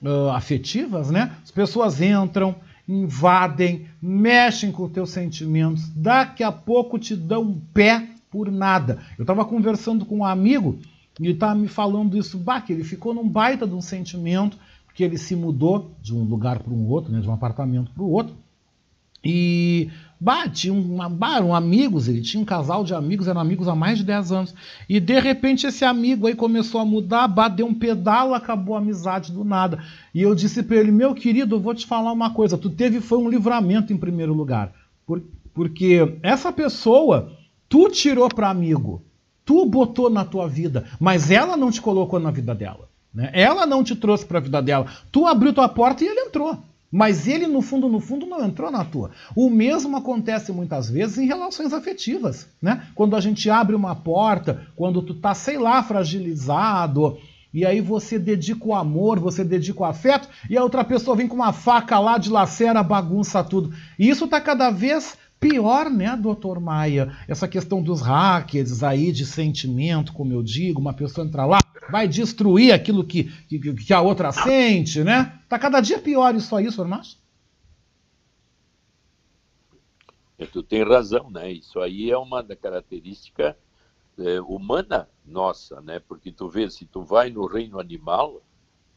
uh, 0.01 0.31
afetivas, 0.31 1.11
né? 1.11 1.35
As 1.43 1.51
pessoas 1.51 2.01
entram, 2.01 2.55
invadem, 2.89 3.87
mexem 4.01 4.71
com 4.71 4.85
os 4.85 4.93
teus 4.93 5.11
sentimentos, 5.11 5.89
daqui 5.89 6.45
a 6.45 6.53
pouco 6.53 7.01
te 7.01 7.17
dão 7.17 7.43
um 7.43 7.61
pé 7.73 8.07
por 8.31 8.51
nada. 8.51 9.01
Eu 9.19 9.25
estava 9.25 9.45
conversando 9.45 10.05
com 10.05 10.19
um 10.19 10.25
amigo 10.25 10.79
e 11.19 11.25
ele 11.25 11.33
estava 11.33 11.55
me 11.55 11.69
falando 11.69 12.17
isso, 12.17 12.39
bah, 12.39 12.61
que 12.61 12.73
ele 12.73 12.85
ficou 12.85 13.13
num 13.13 13.29
baita 13.29 13.67
de 13.67 13.75
um 13.75 13.81
sentimento 13.81 14.57
que 14.95 15.03
ele 15.03 15.19
se 15.19 15.35
mudou 15.35 15.91
de 16.01 16.15
um 16.15 16.23
lugar 16.23 16.61
para 16.61 16.73
um 16.73 16.87
outro, 16.87 17.13
né, 17.13 17.21
de 17.21 17.29
um 17.29 17.33
apartamento 17.33 17.91
para 17.91 18.03
o 18.03 18.11
outro, 18.11 18.35
e 19.25 19.91
tinha 20.53 20.73
um, 20.73 21.09
bah, 21.11 21.41
um 21.41 21.55
amigos, 21.55 22.09
ele 22.09 22.21
tinha 22.21 22.43
um 22.43 22.45
casal 22.45 22.85
de 22.85 22.95
amigos, 22.95 23.27
eram 23.27 23.41
amigos 23.41 23.69
há 23.69 23.75
mais 23.75 23.99
de 23.99 24.05
10 24.05 24.33
anos. 24.33 24.55
E 24.89 25.01
de 25.01 25.19
repente 25.19 25.67
esse 25.67 25.85
amigo 25.85 26.27
aí 26.27 26.35
começou 26.35 26.81
a 26.81 26.85
mudar, 26.85 27.27
bah, 27.27 27.49
deu 27.49 27.67
um 27.67 27.75
pedal, 27.75 28.35
acabou 28.35 28.75
a 28.75 28.79
amizade 28.79 29.33
do 29.33 29.45
nada. 29.45 29.83
E 30.15 30.23
eu 30.23 30.35
disse 30.35 30.63
para 30.63 30.77
ele, 30.77 30.93
meu 30.93 31.15
querido, 31.15 31.57
eu 31.57 31.61
vou 31.61 31.75
te 31.75 31.87
falar 31.87 32.13
uma 32.13 32.33
coisa, 32.33 32.59
tu 32.59 32.71
teve 32.71 33.01
foi 33.01 33.19
um 33.19 33.29
livramento 33.29 33.93
em 33.93 33.97
primeiro 33.97 34.35
lugar. 34.35 34.73
Por, 35.07 35.23
porque 35.53 36.19
essa 36.23 36.53
pessoa, 36.53 37.33
tu 37.69 37.89
tirou 37.89 38.29
para 38.29 38.51
amigo, 38.51 39.03
tu 39.45 39.65
botou 39.67 40.11
na 40.11 40.25
tua 40.25 40.49
vida, 40.49 40.85
mas 41.01 41.31
ela 41.31 41.57
não 41.57 41.71
te 41.71 41.81
colocou 41.81 42.21
na 42.21 42.31
vida 42.31 42.55
dela. 42.55 42.89
Né? 43.15 43.31
Ela 43.33 43.67
não 43.67 43.85
te 43.85 43.95
trouxe 43.95 44.25
para 44.27 44.39
a 44.39 44.43
vida 44.43 44.61
dela. 44.61 44.87
Tu 45.13 45.27
abriu 45.27 45.53
tua 45.53 45.69
porta 45.69 46.03
e 46.03 46.07
ele 46.09 46.21
entrou. 46.21 46.59
Mas 46.91 47.27
ele, 47.27 47.49
no 47.49 47.61
fundo, 47.61 47.89
no 47.89 47.99
fundo, 47.99 48.25
não 48.25 48.45
entrou 48.45 48.71
na 48.71 48.85
tua. 48.85 49.11
O 49.35 49.51
mesmo 49.51 49.97
acontece 49.97 50.53
muitas 50.53 50.89
vezes 50.89 51.19
em 51.19 51.27
relações 51.27 51.73
afetivas. 51.73 52.47
Né? 52.63 52.87
Quando 52.95 53.17
a 53.17 53.21
gente 53.21 53.51
abre 53.51 53.75
uma 53.75 53.97
porta, 53.97 54.67
quando 54.77 55.03
tu 55.03 55.13
tá, 55.15 55.35
sei 55.35 55.59
lá, 55.59 55.83
fragilizado, 55.83 57.19
e 57.53 57.65
aí 57.65 57.81
você 57.81 58.17
dedica 58.17 58.67
o 58.67 58.75
amor, 58.75 59.19
você 59.19 59.43
dedica 59.43 59.83
o 59.83 59.85
afeto, 59.85 60.29
e 60.49 60.57
a 60.57 60.63
outra 60.63 60.85
pessoa 60.85 61.17
vem 61.17 61.27
com 61.27 61.35
uma 61.35 61.53
faca 61.53 61.99
lá, 61.99 62.17
dilacera, 62.17 62.83
bagunça 62.83 63.43
tudo. 63.43 63.73
E 63.99 64.09
isso 64.09 64.27
está 64.27 64.41
cada 64.41 64.71
vez 64.71 65.17
pior, 65.41 65.91
né, 65.91 66.17
doutor 66.17 66.59
Maia? 66.59 67.13
Essa 67.29 67.47
questão 67.47 67.83
dos 67.83 68.01
hackers 68.01 68.83
aí, 68.83 69.13
de 69.13 69.27
sentimento, 69.27 70.13
como 70.13 70.33
eu 70.33 70.43
digo, 70.43 70.81
uma 70.81 70.93
pessoa 70.93 71.27
entra 71.27 71.45
lá, 71.45 71.59
vai 71.91 72.09
destruir 72.09 72.73
aquilo 72.73 73.05
que, 73.05 73.25
que, 73.49 73.59
que 73.75 73.93
a 73.93 74.01
outra 74.01 74.33
sente, 74.33 75.03
né? 75.05 75.41
Tá 75.49 75.59
cada 75.59 75.81
dia 75.81 75.99
pior 75.99 76.35
isso 76.35 76.55
aí, 76.57 76.71
senhor 76.71 76.89
Márcio? 76.89 77.19
É, 80.39 80.47
tu 80.47 80.63
tem 80.63 80.83
razão, 80.83 81.31
né? 81.31 81.53
Isso 81.53 81.81
aí 81.81 82.11
é 82.11 82.19
uma 82.19 82.43
característica 82.45 83.57
é, 84.19 84.41
humana 84.41 85.09
nossa, 85.25 85.81
né? 85.81 86.01
Porque 86.01 86.33
tu 86.33 86.49
vê, 86.49 86.69
se 86.71 86.85
tu 86.87 87.03
vai 87.03 87.31
no 87.31 87.47
reino 87.47 87.79
animal, 87.79 88.43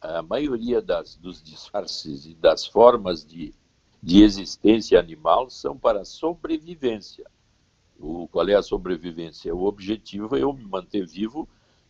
a 0.01 0.21
maioria 0.21 0.81
das, 0.81 1.15
dos 1.15 1.41
disfarces 1.41 2.25
e 2.25 2.33
das 2.33 2.65
formas 2.65 3.25
de, 3.25 3.53
de 4.01 4.21
existência 4.21 4.99
animal 4.99 5.49
são 5.49 5.77
para 5.77 6.05
sobrevivência. 6.05 7.25
O, 7.99 8.27
qual 8.27 8.47
é 8.47 8.53
a 8.53 8.61
sobrevivência? 8.61 9.53
O 9.55 9.65
objetivo 9.65 10.35
é 10.35 10.43
eu 10.43 10.53
me 10.53 10.65
manter 10.65 11.05
vivo 11.05 11.47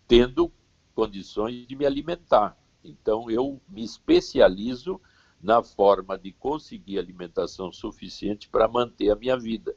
tendo 0.08 0.52
condições 0.98 1.68
de 1.68 1.76
me 1.76 1.86
alimentar. 1.86 2.58
Então, 2.84 3.30
eu 3.30 3.62
me 3.70 3.84
especializo 3.84 5.00
na 5.40 5.62
forma 5.62 6.18
de 6.18 6.32
conseguir 6.32 6.98
alimentação 6.98 7.72
suficiente 7.72 8.50
para 8.50 8.68
manter 8.68 9.12
a 9.12 9.16
minha 9.16 9.38
vida. 9.38 9.76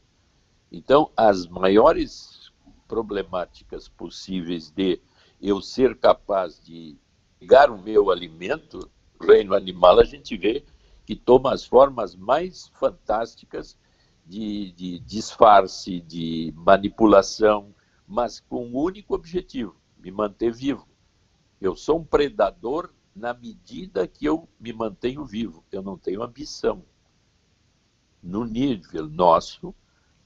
Então, 0.72 1.12
as 1.14 1.46
maiores 1.46 2.50
problemáticas 2.88 3.86
possíveis 3.86 4.70
de 4.70 4.98
eu 5.42 5.60
ser 5.60 5.98
capaz 5.98 6.58
de 6.64 6.96
pegar 7.38 7.70
o 7.70 7.76
meu 7.76 8.10
alimento, 8.10 8.90
reino 9.20 9.52
animal, 9.52 10.00
a 10.00 10.04
gente 10.04 10.38
vê 10.38 10.64
que 11.04 11.14
toma 11.14 11.52
as 11.52 11.66
formas 11.66 12.16
mais 12.16 12.68
fantásticas 12.78 13.76
de, 14.24 14.72
de 14.72 14.98
disfarce, 15.00 16.00
de 16.00 16.50
manipulação, 16.56 17.74
mas 18.08 18.40
com 18.40 18.64
um 18.64 18.74
único 18.78 19.14
objetivo: 19.14 19.76
me 19.98 20.10
manter 20.10 20.50
vivo. 20.50 20.89
Eu 21.60 21.76
sou 21.76 21.98
um 21.98 22.04
predador 22.04 22.90
na 23.14 23.34
medida 23.34 24.06
que 24.06 24.24
eu 24.24 24.48
me 24.58 24.72
mantenho 24.72 25.26
vivo. 25.26 25.62
Eu 25.70 25.82
não 25.82 25.98
tenho 25.98 26.22
ambição. 26.22 26.82
No 28.22 28.44
nível 28.44 29.06
nosso, 29.08 29.74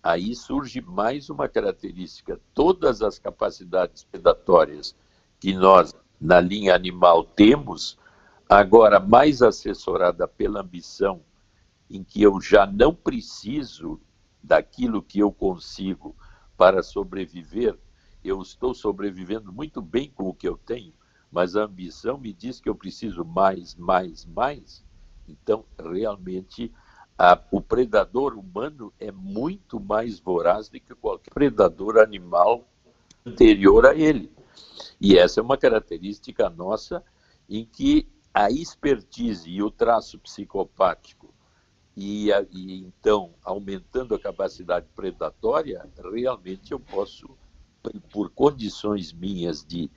aí 0.03 0.35
surge 0.35 0.81
mais 0.81 1.29
uma 1.31 1.49
característica. 1.49 2.41
Todas 2.53 3.03
as 3.03 3.19
capacidades 3.19 4.05
predatórias 4.05 4.95
que 5.41 5.53
nós, 5.55 5.95
na 6.21 6.41
linha 6.41 6.75
animal, 6.75 7.25
temos, 7.25 7.99
agora 8.49 9.01
mais 9.01 9.43
assessorada 9.43 10.29
pela 10.29 10.61
ambição, 10.61 11.21
em 11.91 12.05
que 12.05 12.23
eu 12.23 12.41
já 12.41 12.67
não 12.67 12.95
preciso 12.95 14.01
daquilo 14.43 15.03
que 15.03 15.19
eu 15.19 15.33
consigo 15.33 16.15
para 16.57 16.83
sobreviver, 16.83 17.79
eu 18.23 18.41
estou 18.41 18.75
sobrevivendo 18.75 19.53
muito 19.53 19.83
bem 19.83 20.11
com 20.11 20.29
o 20.29 20.35
que 20.35 20.49
eu 20.49 20.57
tenho, 20.57 20.93
mas 21.35 21.57
a 21.57 21.65
ambição 21.65 22.17
me 22.17 22.33
diz 22.33 22.61
que 22.61 22.69
eu 22.69 22.77
preciso 22.77 23.25
mais, 23.25 23.75
mais, 23.75 24.25
mais. 24.25 24.85
Então, 25.29 25.65
realmente, 25.77 26.73
a, 27.19 27.37
o 27.51 27.61
predador 27.61 28.35
humano 28.35 28.93
é 29.01 29.11
muito 29.11 29.81
mais 29.81 30.21
voraz 30.21 30.69
do 30.69 30.79
que 30.79 30.95
qualquer 30.95 31.35
predador 31.35 31.99
animal 31.99 32.65
anterior 33.27 33.85
a 33.85 33.97
ele. 33.97 34.31
E 35.01 35.19
essa 35.19 35.41
é 35.41 35.43
uma 35.43 35.59
característica 35.59 36.49
nossa 36.49 37.03
em 37.51 37.65
que 37.65 38.09
a 38.33 38.49
expertise 38.49 39.51
e 39.51 39.61
o 39.61 39.73
traço 39.73 40.21
psicopático 40.21 41.35
e, 41.97 42.33
a, 42.33 42.47
e, 42.53 42.79
então 42.79 43.35
aumentando 43.43 44.15
a 44.15 44.21
capacidade 44.21 44.87
predatória, 44.95 45.85
realmente 46.13 46.71
eu 46.71 46.79
posso, 46.79 47.29
por 48.13 48.31
condições 48.31 49.13
minhas 49.13 49.65
de 49.65 49.91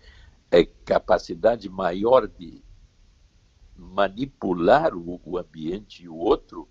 é, 0.51 0.65
capacidade 0.65 1.69
maior 1.69 2.27
de 2.27 2.63
manipular 3.75 4.95
o, 4.95 5.21
o 5.23 5.37
ambiente 5.37 6.03
e 6.03 6.09
o 6.09 6.15
outro, 6.15 6.67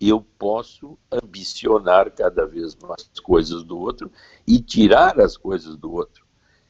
eu 0.00 0.20
posso 0.20 0.98
ambicionar 1.10 2.10
cada 2.12 2.46
vez 2.46 2.76
mais 2.76 3.08
coisas 3.20 3.62
do 3.62 3.78
outro 3.78 4.10
e 4.46 4.60
tirar 4.60 5.20
as 5.20 5.36
coisas 5.36 5.76
do 5.76 5.90
outro. 5.90 6.26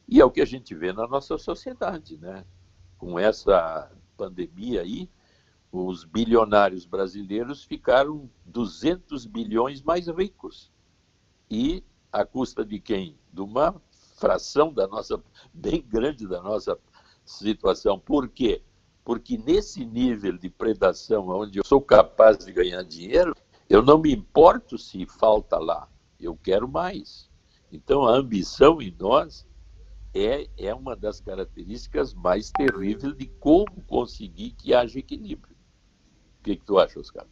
E 0.07 0.21
é 0.21 0.25
o 0.25 0.31
que 0.31 0.41
a 0.41 0.45
gente 0.45 0.73
vê 0.73 0.93
na 0.93 1.05
nossa 1.07 1.37
sociedade, 1.37 2.17
né? 2.17 2.45
Com 2.97 3.19
essa 3.19 3.91
pandemia 4.15 4.81
aí, 4.81 5.09
os 5.71 6.05
bilionários 6.05 6.85
brasileiros 6.85 7.63
ficaram 7.63 8.29
200 8.45 9.25
bilhões 9.25 9.81
mais 9.81 10.07
ricos. 10.07 10.71
E 11.49 11.83
a 12.11 12.25
custa 12.25 12.63
de 12.63 12.79
quem? 12.79 13.17
De 13.31 13.41
uma 13.41 13.81
fração 14.17 14.73
da 14.73 14.87
nossa, 14.87 15.21
bem 15.53 15.81
grande 15.81 16.27
da 16.27 16.41
nossa 16.41 16.77
situação. 17.23 17.97
Por 17.97 18.27
quê? 18.27 18.61
Porque 19.05 19.37
nesse 19.37 19.85
nível 19.85 20.37
de 20.37 20.49
predação, 20.49 21.29
onde 21.29 21.59
eu 21.59 21.65
sou 21.65 21.79
capaz 21.79 22.37
de 22.39 22.51
ganhar 22.51 22.83
dinheiro, 22.83 23.33
eu 23.69 23.81
não 23.81 23.99
me 23.99 24.11
importo 24.13 24.77
se 24.77 25.05
falta 25.05 25.57
lá, 25.57 25.87
eu 26.19 26.35
quero 26.35 26.67
mais. 26.67 27.29
Então 27.71 28.05
a 28.05 28.11
ambição 28.11 28.81
em 28.81 28.93
nós 28.99 29.45
é, 30.13 30.47
é 30.57 30.73
uma 30.73 30.95
das 30.95 31.21
características 31.21 32.13
mais 32.13 32.49
terríveis 32.49 33.15
de 33.15 33.27
como 33.39 33.83
conseguir 33.85 34.51
que 34.51 34.73
haja 34.73 34.99
equilíbrio. 34.99 35.55
O 36.39 36.43
que, 36.43 36.55
que 36.55 36.65
tu 36.65 36.79
acha, 36.79 36.99
Oscar? 36.99 37.25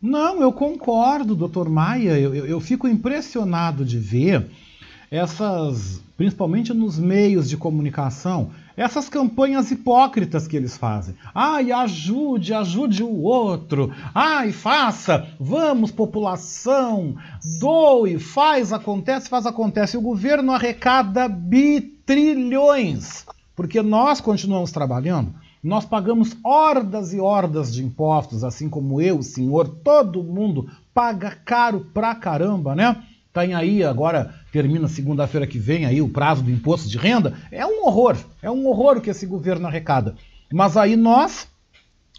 Não, 0.00 0.40
eu 0.40 0.52
concordo, 0.52 1.34
doutor 1.34 1.68
Maia. 1.68 2.18
Eu, 2.18 2.34
eu, 2.34 2.46
eu 2.46 2.60
fico 2.60 2.86
impressionado 2.86 3.84
de 3.84 3.98
ver 3.98 4.50
essas, 5.10 6.00
principalmente 6.16 6.72
nos 6.74 6.98
meios 6.98 7.48
de 7.48 7.56
comunicação, 7.56 8.50
essas 8.76 9.08
campanhas 9.08 9.70
hipócritas 9.72 10.46
que 10.46 10.56
eles 10.56 10.76
fazem. 10.76 11.14
Ai, 11.34 11.72
ajude, 11.72 12.54
ajude 12.54 13.02
o 13.02 13.22
outro. 13.22 13.92
Ai, 14.14 14.52
faça, 14.52 15.26
vamos, 15.40 15.90
população, 15.90 17.16
doe, 17.58 18.18
faz, 18.18 18.72
acontece, 18.72 19.28
faz, 19.28 19.46
acontece. 19.46 19.96
O 19.96 20.00
governo 20.00 20.52
arrecada 20.52 21.28
bitrilhões, 21.28 23.26
porque 23.56 23.82
nós 23.82 24.20
continuamos 24.20 24.70
trabalhando. 24.70 25.34
Nós 25.60 25.84
pagamos 25.84 26.36
hordas 26.44 27.12
e 27.12 27.18
hordas 27.18 27.74
de 27.74 27.84
impostos, 27.84 28.44
assim 28.44 28.68
como 28.68 29.02
eu, 29.02 29.18
o 29.18 29.24
senhor, 29.24 29.68
todo 29.82 30.22
mundo 30.22 30.70
paga 30.94 31.36
caro 31.44 31.88
pra 31.92 32.14
caramba, 32.14 32.76
né? 32.76 33.02
Tem 33.38 33.54
aí 33.54 33.84
agora, 33.84 34.34
termina 34.50 34.88
segunda-feira 34.88 35.46
que 35.46 35.60
vem 35.60 35.86
aí 35.86 36.02
o 36.02 36.08
prazo 36.08 36.42
do 36.42 36.50
imposto 36.50 36.88
de 36.88 36.98
renda. 36.98 37.38
É 37.52 37.64
um 37.64 37.86
horror, 37.86 38.16
é 38.42 38.50
um 38.50 38.66
horror 38.66 38.96
o 38.96 39.00
que 39.00 39.10
esse 39.10 39.26
governo 39.26 39.68
arrecada. 39.68 40.16
Mas 40.52 40.76
aí 40.76 40.96
nós, 40.96 41.46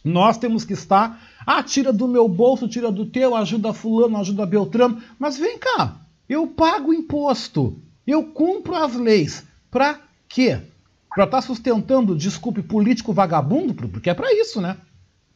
nós 0.01 0.37
temos 0.37 0.63
que 0.63 0.71
estar, 0.71 1.21
ah, 1.45 1.61
tira 1.61 1.91
do 1.91 2.07
meu 2.07 2.29
bolso, 2.29 2.69
tira 2.69 2.89
do 2.89 3.05
teu, 3.05 3.35
ajuda 3.35 3.73
fulano, 3.73 4.17
ajuda 4.17 4.45
Beltrano. 4.45 5.03
Mas 5.19 5.37
vem 5.37 5.59
cá, 5.59 5.97
eu 6.29 6.47
pago 6.47 6.93
imposto, 6.93 7.77
eu 8.07 8.23
cumpro 8.23 8.75
as 8.75 8.95
leis. 8.95 9.45
Para 9.69 9.99
quê? 10.29 10.57
Para 11.13 11.25
estar 11.25 11.41
tá 11.41 11.41
sustentando, 11.41 12.15
desculpe, 12.15 12.63
político 12.63 13.11
vagabundo? 13.11 13.73
Porque 13.73 14.09
é 14.09 14.13
para 14.13 14.31
isso, 14.31 14.61
né? 14.61 14.77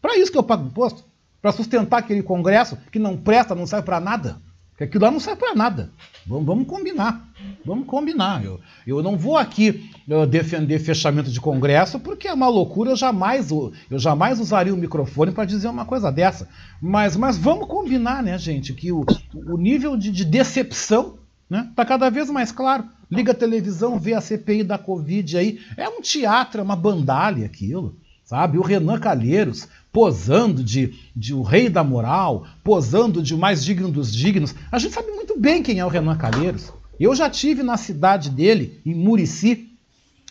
Para 0.01 0.17
isso 0.17 0.31
que 0.31 0.37
eu 0.37 0.43
pago 0.43 0.65
imposto. 0.65 1.03
Para 1.41 1.51
sustentar 1.51 1.97
aquele 1.97 2.23
congresso 2.23 2.77
que 2.89 2.99
não 2.99 3.17
presta, 3.17 3.53
não 3.53 3.67
serve 3.67 3.85
para 3.85 3.99
nada. 3.99 4.41
Porque 4.73 4.85
aquilo 4.85 5.05
lá 5.05 5.11
não 5.11 5.19
serve 5.19 5.39
para 5.39 5.53
nada. 5.53 5.91
Vamos, 6.25 6.45
vamos, 6.45 6.67
combinar. 6.67 7.29
Vamos 7.63 7.85
combinar. 7.85 8.43
Eu, 8.43 8.59
eu 8.87 9.03
não 9.03 9.15
vou 9.15 9.37
aqui 9.37 9.87
defender 10.29 10.79
fechamento 10.79 11.29
de 11.29 11.39
Congresso 11.39 11.99
porque 11.99 12.27
é 12.27 12.33
uma 12.33 12.47
loucura. 12.47 12.89
Eu 12.89 12.95
jamais, 12.95 13.51
eu 13.51 13.71
jamais 13.91 14.39
usaria 14.39 14.73
o 14.73 14.77
microfone 14.77 15.31
para 15.31 15.45
dizer 15.45 15.67
uma 15.67 15.85
coisa 15.85 16.11
dessa. 16.11 16.49
Mas, 16.81 17.15
mas 17.15 17.37
vamos 17.37 17.67
combinar, 17.67 18.23
né, 18.23 18.35
gente, 18.39 18.73
que 18.73 18.91
o, 18.91 19.05
o 19.35 19.57
nível 19.57 19.95
de, 19.95 20.09
de 20.09 20.25
decepção 20.25 21.19
né, 21.47 21.69
tá 21.75 21.85
cada 21.85 22.09
vez 22.09 22.31
mais 22.31 22.51
claro. 22.51 22.85
Liga 23.11 23.31
a 23.31 23.35
televisão, 23.35 23.99
vê 23.99 24.15
a 24.15 24.21
CPI 24.21 24.63
da 24.63 24.79
Covid 24.79 25.37
aí. 25.37 25.59
É 25.77 25.87
um 25.87 26.01
teatro, 26.01 26.61
é 26.61 26.63
uma 26.63 26.75
bandalha 26.75 27.45
aquilo. 27.45 27.95
Sabe? 28.25 28.57
O 28.57 28.63
Renan 28.63 28.99
Calheiros 28.99 29.67
posando 29.93 30.63
de, 30.63 30.95
de 31.15 31.35
o 31.35 31.43
rei 31.43 31.69
da 31.69 31.83
moral, 31.83 32.47
posando 32.63 33.21
de 33.21 33.35
o 33.35 33.37
mais 33.37 33.63
digno 33.63 33.91
dos 33.91 34.11
dignos. 34.11 34.55
A 34.71 34.79
gente 34.79 34.95
sabe 34.95 35.11
muito 35.11 35.39
bem 35.39 35.61
quem 35.61 35.79
é 35.79 35.85
o 35.85 35.89
Renan 35.89 36.17
Calheiros. 36.17 36.73
Eu 36.99 37.13
já 37.13 37.29
tive 37.29 37.61
na 37.61 37.77
cidade 37.77 38.31
dele, 38.31 38.81
em 38.83 38.95
Murici, 38.95 39.69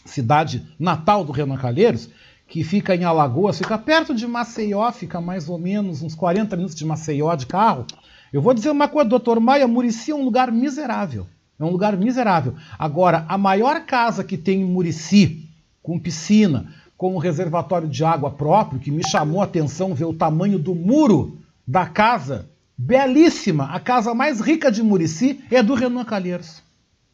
cidade 0.04 0.66
natal 0.76 1.24
do 1.24 1.30
Renan 1.30 1.56
Calheiros, 1.56 2.10
que 2.48 2.64
fica 2.64 2.96
em 2.96 3.04
Alagoas, 3.04 3.56
fica 3.56 3.78
perto 3.78 4.12
de 4.12 4.26
Maceió, 4.26 4.90
fica 4.90 5.20
mais 5.20 5.48
ou 5.48 5.58
menos 5.58 6.02
uns 6.02 6.14
40 6.14 6.56
minutos 6.56 6.76
de 6.76 6.84
Maceió 6.84 7.34
de 7.36 7.46
carro. 7.46 7.86
Eu 8.32 8.42
vou 8.42 8.52
dizer 8.52 8.70
uma 8.70 8.88
coisa, 8.88 9.08
doutor 9.08 9.38
Maia, 9.38 9.68
Murici 9.68 10.10
é 10.10 10.14
um 10.14 10.24
lugar 10.24 10.50
miserável. 10.50 11.26
É 11.58 11.64
um 11.64 11.70
lugar 11.70 11.96
miserável. 11.96 12.56
Agora, 12.76 13.24
a 13.28 13.38
maior 13.38 13.86
casa 13.86 14.24
que 14.24 14.36
tem 14.36 14.62
em 14.62 14.64
Murici, 14.64 15.48
com 15.80 15.98
piscina, 15.98 16.72
com 17.02 17.16
um 17.16 17.18
reservatório 17.18 17.88
de 17.88 18.04
água 18.04 18.30
próprio, 18.30 18.78
que 18.78 18.88
me 18.88 19.02
chamou 19.04 19.40
a 19.40 19.44
atenção 19.44 19.92
ver 19.92 20.04
o 20.04 20.14
tamanho 20.14 20.56
do 20.56 20.72
muro 20.72 21.36
da 21.66 21.84
casa, 21.84 22.48
belíssima, 22.78 23.64
a 23.72 23.80
casa 23.80 24.14
mais 24.14 24.40
rica 24.40 24.70
de 24.70 24.84
Murici 24.84 25.40
é 25.50 25.64
do 25.64 25.74
Renan 25.74 26.04
Calheiros. 26.04 26.62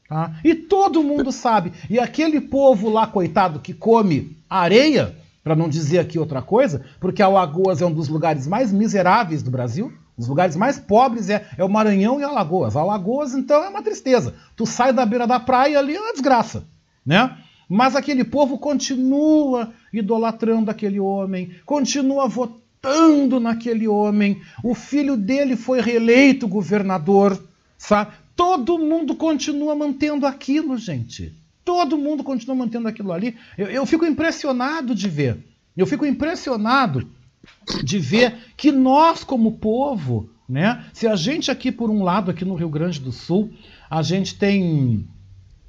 Tá? 0.07 0.35
E 0.45 0.55
todo 0.55 1.03
mundo 1.03 1.33
sabe. 1.33 1.73
E 1.89 1.99
aquele 1.99 2.39
povo 2.39 2.91
lá, 2.91 3.07
coitado, 3.07 3.61
que 3.61 3.73
come 3.73 4.37
areia, 4.47 5.17
para 5.43 5.57
não 5.57 5.71
dizer 5.71 6.01
aqui 6.01 6.19
outra 6.19 6.43
coisa, 6.43 6.85
porque 7.01 7.23
Alagoas 7.23 7.81
é 7.81 7.87
um 7.87 7.93
dos 7.95 8.09
lugares 8.09 8.47
mais 8.47 8.71
miseráveis 8.71 9.43
do 9.43 9.51
Brasil, 9.51 9.91
os 10.19 10.29
lugares 10.29 10.55
mais 10.55 10.79
pobres 10.79 11.31
é, 11.31 11.47
é 11.57 11.65
o 11.65 11.69
Maranhão 11.69 12.21
e 12.21 12.25
Alagoas. 12.25 12.77
Alagoas, 12.77 13.33
então, 13.33 13.65
é 13.65 13.71
uma 13.71 13.83
tristeza. 13.83 14.35
Tu 14.55 14.67
sai 14.67 14.93
da 14.93 15.07
beira 15.07 15.27
da 15.27 15.41
praia 15.41 15.79
ali, 15.79 15.97
é 15.97 16.01
uma 16.01 16.13
desgraça. 16.13 16.65
Né? 17.07 17.39
Mas 17.69 17.95
aquele 17.95 18.25
povo 18.25 18.59
continua 18.59 19.73
idolatrando 19.93 20.71
aquele 20.71 20.99
homem, 20.99 21.51
continua 21.67 22.27
votando 22.27 23.39
naquele 23.39 23.87
homem. 23.87 24.41
O 24.65 24.75
filho 24.75 25.17
dele 25.17 25.55
foi 25.55 25.81
reeleito 25.81 26.49
governador, 26.49 27.41
sabe? 27.77 28.13
Todo 28.35 28.79
mundo 28.79 29.15
continua 29.15 29.75
mantendo 29.75 30.27
aquilo, 30.27 30.79
gente. 30.79 31.35
Todo 31.65 31.99
mundo 31.99 32.25
continua 32.25 32.57
mantendo 32.57 32.89
aquilo 32.89 33.13
ali. 33.13 33.37
Eu, 33.59 33.67
eu 33.67 33.85
fico 33.85 34.07
impressionado 34.07 34.95
de 34.95 35.09
ver. 35.09 35.37
Eu 35.77 35.87
fico 35.87 36.07
impressionado 36.07 37.07
de 37.85 37.99
ver 37.99 38.35
que 38.57 38.73
nós, 38.73 39.23
como 39.25 39.59
povo, 39.59 40.31
né? 40.49 40.85
Se 40.95 41.07
a 41.07 41.15
gente 41.15 41.51
aqui, 41.51 41.71
por 41.71 41.91
um 41.91 42.03
lado, 42.03 42.31
aqui 42.31 42.45
no 42.45 42.55
Rio 42.55 42.71
Grande 42.71 43.01
do 43.01 43.13
Sul, 43.13 43.53
a 43.91 44.03
gente 44.03 44.35
tem 44.37 45.07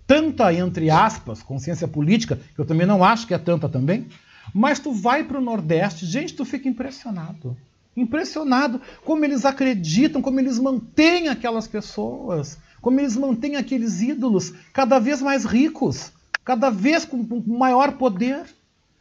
tanta, 0.09 0.51
entre 0.51 0.89
aspas, 0.89 1.43
consciência 1.43 1.87
política, 1.87 2.35
que 2.55 2.59
eu 2.59 2.65
também 2.65 2.87
não 2.87 3.03
acho 3.03 3.27
que 3.27 3.33
é 3.35 3.37
tanta 3.37 3.69
também, 3.69 4.07
mas 4.51 4.79
tu 4.79 4.91
vai 4.91 5.23
para 5.23 5.37
o 5.37 5.41
Nordeste, 5.41 6.03
gente, 6.07 6.33
tu 6.33 6.43
fica 6.43 6.67
impressionado. 6.67 7.55
Impressionado 7.95 8.81
como 9.05 9.23
eles 9.23 9.45
acreditam, 9.45 10.19
como 10.19 10.39
eles 10.39 10.57
mantêm 10.57 11.27
aquelas 11.27 11.67
pessoas, 11.67 12.57
como 12.81 12.99
eles 12.99 13.15
mantêm 13.15 13.55
aqueles 13.55 14.01
ídolos 14.01 14.51
cada 14.73 14.97
vez 14.97 15.21
mais 15.21 15.45
ricos, 15.45 16.11
cada 16.43 16.71
vez 16.71 17.05
com 17.05 17.43
maior 17.45 17.91
poder. 17.91 18.45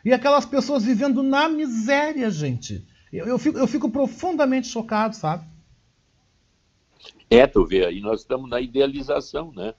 E 0.04 0.12
aquelas 0.12 0.44
pessoas 0.44 0.84
vivendo 0.84 1.22
na 1.22 1.48
miséria, 1.48 2.30
gente. 2.30 2.86
Eu, 3.10 3.24
eu, 3.26 3.38
fico, 3.38 3.58
eu 3.58 3.66
fico 3.66 3.90
profundamente 3.90 4.68
chocado, 4.68 5.16
sabe? 5.16 5.46
É, 7.30 7.46
tu 7.46 7.64
vê, 7.64 7.86
aí 7.86 8.00
nós 8.00 8.20
estamos 8.20 8.50
na 8.50 8.60
idealização, 8.60 9.50
né? 9.56 9.72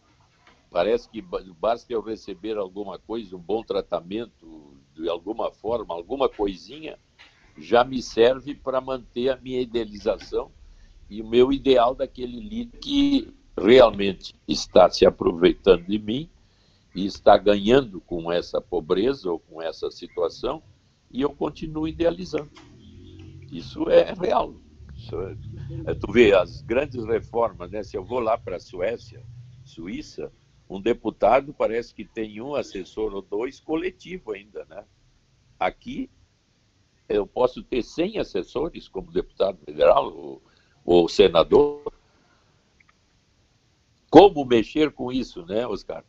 Parece 0.71 1.09
que 1.09 1.21
basta 1.21 1.91
eu 1.91 2.01
receber 2.01 2.57
alguma 2.57 2.99
coisa, 2.99 3.35
um 3.35 3.39
bom 3.39 3.63
tratamento, 3.63 4.77
de 4.95 5.09
alguma 5.09 5.51
forma, 5.51 5.95
alguma 5.95 6.29
coisinha, 6.29 6.97
já 7.57 7.83
me 7.83 8.01
serve 8.01 8.53
para 8.53 8.79
manter 8.79 9.29
a 9.29 9.37
minha 9.37 9.61
idealização 9.61 10.51
e 11.09 11.21
o 11.21 11.27
meu 11.27 11.51
ideal 11.51 11.95
daquele 11.95 12.39
líder 12.39 12.77
que 12.79 13.33
realmente 13.57 14.35
está 14.47 14.89
se 14.89 15.05
aproveitando 15.05 15.85
de 15.85 15.97
mim 15.97 16.29
e 16.95 17.05
está 17.05 17.37
ganhando 17.37 17.99
com 18.01 18.31
essa 18.31 18.61
pobreza 18.61 19.31
ou 19.31 19.39
com 19.39 19.61
essa 19.61 19.89
situação 19.89 20.61
e 21.11 21.21
eu 21.21 21.31
continuo 21.31 21.87
idealizando. 21.87 22.49
Isso 23.51 23.89
é 23.89 24.13
real. 24.13 24.53
Isso 24.95 25.19
é, 25.21 25.35
é, 25.87 25.93
tu 25.95 26.11
vê 26.11 26.33
as 26.33 26.61
grandes 26.61 27.03
reformas, 27.05 27.71
né? 27.71 27.81
Se 27.83 27.97
eu 27.97 28.03
vou 28.03 28.19
lá 28.19 28.37
para 28.37 28.57
a 28.57 28.59
Suécia, 28.59 29.23
Suíça, 29.63 30.31
um 30.69 30.79
deputado 30.79 31.53
parece 31.53 31.93
que 31.93 32.05
tem 32.05 32.39
um 32.39 32.53
assessor 32.53 33.13
ou 33.13 33.21
dois 33.21 33.59
coletivo 33.59 34.33
ainda, 34.33 34.65
né? 34.65 34.85
Aqui 35.59 36.09
eu 37.07 37.25
posso 37.25 37.63
ter 37.63 37.81
100 37.81 38.19
assessores 38.19 38.87
como 38.87 39.11
deputado 39.11 39.57
federal 39.65 40.15
ou, 40.15 40.41
ou 40.85 41.09
senador. 41.09 41.91
Como 44.11 44.45
mexer 44.45 44.91
com 44.91 45.11
isso, 45.11 45.43
né, 45.45 45.65
Oscar? 45.65 46.05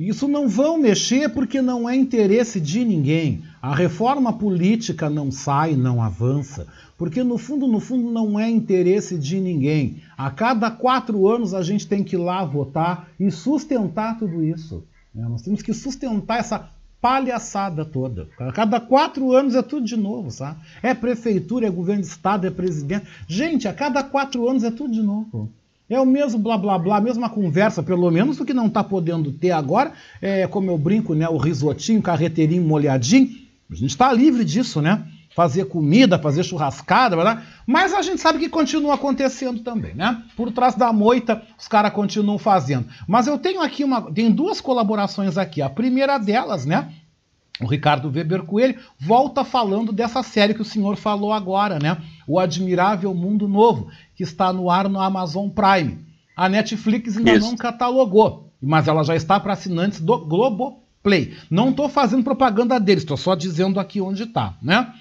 Isso 0.00 0.26
não 0.26 0.48
vão 0.48 0.78
mexer 0.78 1.28
porque 1.28 1.60
não 1.60 1.86
é 1.86 1.94
interesse 1.94 2.58
de 2.58 2.86
ninguém. 2.86 3.42
A 3.60 3.74
reforma 3.74 4.32
política 4.32 5.10
não 5.10 5.30
sai, 5.30 5.76
não 5.76 6.02
avança, 6.02 6.66
porque 6.96 7.22
no 7.22 7.36
fundo, 7.36 7.66
no 7.66 7.80
fundo, 7.80 8.10
não 8.10 8.40
é 8.40 8.48
interesse 8.48 9.18
de 9.18 9.38
ninguém. 9.38 10.02
A 10.16 10.30
cada 10.30 10.70
quatro 10.70 11.28
anos 11.28 11.52
a 11.52 11.62
gente 11.62 11.86
tem 11.86 12.02
que 12.02 12.16
ir 12.16 12.18
lá 12.18 12.42
votar 12.46 13.10
e 13.20 13.30
sustentar 13.30 14.18
tudo 14.18 14.42
isso. 14.42 14.82
Né? 15.14 15.22
Nós 15.28 15.42
temos 15.42 15.60
que 15.60 15.74
sustentar 15.74 16.38
essa 16.38 16.70
palhaçada 16.98 17.84
toda. 17.84 18.26
A 18.38 18.52
cada 18.52 18.80
quatro 18.80 19.32
anos 19.32 19.54
é 19.54 19.60
tudo 19.60 19.84
de 19.84 19.98
novo, 19.98 20.30
sabe? 20.30 20.60
É 20.82 20.94
prefeitura, 20.94 21.66
é 21.66 21.70
governo 21.70 22.00
de 22.00 22.08
estado, 22.08 22.46
é 22.46 22.50
presidente. 22.50 23.04
Gente, 23.28 23.68
a 23.68 23.74
cada 23.74 24.02
quatro 24.02 24.48
anos 24.48 24.64
é 24.64 24.70
tudo 24.70 24.94
de 24.94 25.02
novo. 25.02 25.50
É 25.90 26.00
o 26.00 26.06
mesmo 26.06 26.38
blá 26.38 26.56
blá 26.56 26.78
blá, 26.78 27.00
mesma 27.00 27.28
conversa, 27.28 27.82
pelo 27.82 28.08
menos 28.12 28.38
o 28.38 28.44
que 28.44 28.54
não 28.54 28.68
está 28.68 28.84
podendo 28.84 29.32
ter 29.32 29.50
agora, 29.50 29.92
é 30.22 30.46
como 30.46 30.70
eu 30.70 30.78
brinco, 30.78 31.14
né? 31.14 31.28
O 31.28 31.36
risotinho, 31.36 32.00
carreteirinho 32.00 32.62
molhadinho. 32.62 33.28
A 33.68 33.74
gente 33.74 33.90
está 33.90 34.12
livre 34.12 34.44
disso, 34.44 34.80
né? 34.80 35.04
Fazer 35.34 35.64
comida, 35.64 36.16
fazer 36.16 36.44
churrascada, 36.44 37.16
verdade? 37.16 37.42
mas 37.66 37.92
a 37.92 38.02
gente 38.02 38.20
sabe 38.20 38.38
que 38.38 38.48
continua 38.48 38.94
acontecendo 38.94 39.60
também, 39.60 39.92
né? 39.92 40.22
Por 40.36 40.52
trás 40.52 40.76
da 40.76 40.92
moita, 40.92 41.42
os 41.58 41.66
caras 41.66 41.92
continuam 41.92 42.38
fazendo. 42.38 42.86
Mas 43.08 43.26
eu 43.26 43.36
tenho 43.36 43.60
aqui 43.60 43.82
uma. 43.82 44.12
Tem 44.12 44.30
duas 44.30 44.60
colaborações 44.60 45.36
aqui. 45.36 45.60
A 45.60 45.68
primeira 45.68 46.18
delas, 46.18 46.64
né? 46.64 46.92
O 47.60 47.66
Ricardo 47.66 48.10
Weber 48.10 48.44
Coelho 48.44 48.78
volta 48.98 49.44
falando 49.44 49.92
dessa 49.92 50.22
série 50.22 50.54
que 50.54 50.62
o 50.62 50.64
senhor 50.64 50.96
falou 50.96 51.32
agora, 51.32 51.78
né? 51.78 51.98
O 52.30 52.38
Admirável 52.38 53.12
Mundo 53.12 53.48
Novo, 53.48 53.88
que 54.14 54.22
está 54.22 54.52
no 54.52 54.70
ar 54.70 54.88
no 54.88 55.00
Amazon 55.00 55.48
Prime. 55.48 55.98
A 56.36 56.48
Netflix 56.48 57.16
ainda 57.16 57.32
Isso. 57.32 57.44
não 57.48 57.56
catalogou, 57.56 58.52
mas 58.62 58.86
ela 58.86 59.02
já 59.02 59.16
está 59.16 59.40
para 59.40 59.54
assinantes 59.54 60.00
do 60.00 60.16
Globoplay. 60.18 61.34
Não 61.50 61.70
estou 61.70 61.88
fazendo 61.88 62.22
propaganda 62.22 62.78
deles, 62.78 63.02
estou 63.02 63.16
só 63.16 63.34
dizendo 63.34 63.80
aqui 63.80 64.00
onde 64.00 64.22
está, 64.22 64.54
né? 64.62 64.94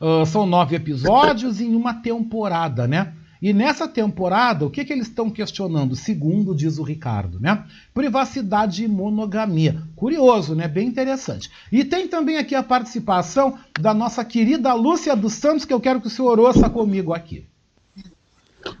Uh, 0.00 0.26
são 0.26 0.44
nove 0.44 0.74
episódios 0.74 1.60
em 1.60 1.72
uma 1.76 1.94
temporada, 1.94 2.88
né? 2.88 3.14
E 3.42 3.52
nessa 3.52 3.88
temporada, 3.88 4.64
o 4.64 4.70
que, 4.70 4.84
que 4.84 4.92
eles 4.92 5.08
estão 5.08 5.28
questionando, 5.28 5.96
segundo 5.96 6.54
diz 6.54 6.78
o 6.78 6.84
Ricardo, 6.84 7.40
né? 7.40 7.64
Privacidade 7.92 8.84
e 8.84 8.88
monogamia. 8.88 9.82
Curioso, 9.96 10.54
né? 10.54 10.68
Bem 10.68 10.86
interessante. 10.86 11.50
E 11.72 11.84
tem 11.84 12.06
também 12.06 12.38
aqui 12.38 12.54
a 12.54 12.62
participação 12.62 13.58
da 13.80 13.92
nossa 13.92 14.24
querida 14.24 14.72
Lúcia 14.74 15.16
dos 15.16 15.32
Santos, 15.32 15.64
que 15.64 15.74
eu 15.74 15.80
quero 15.80 16.00
que 16.00 16.06
o 16.06 16.10
senhor 16.10 16.38
ouça 16.38 16.70
comigo 16.70 17.12
aqui. 17.12 17.44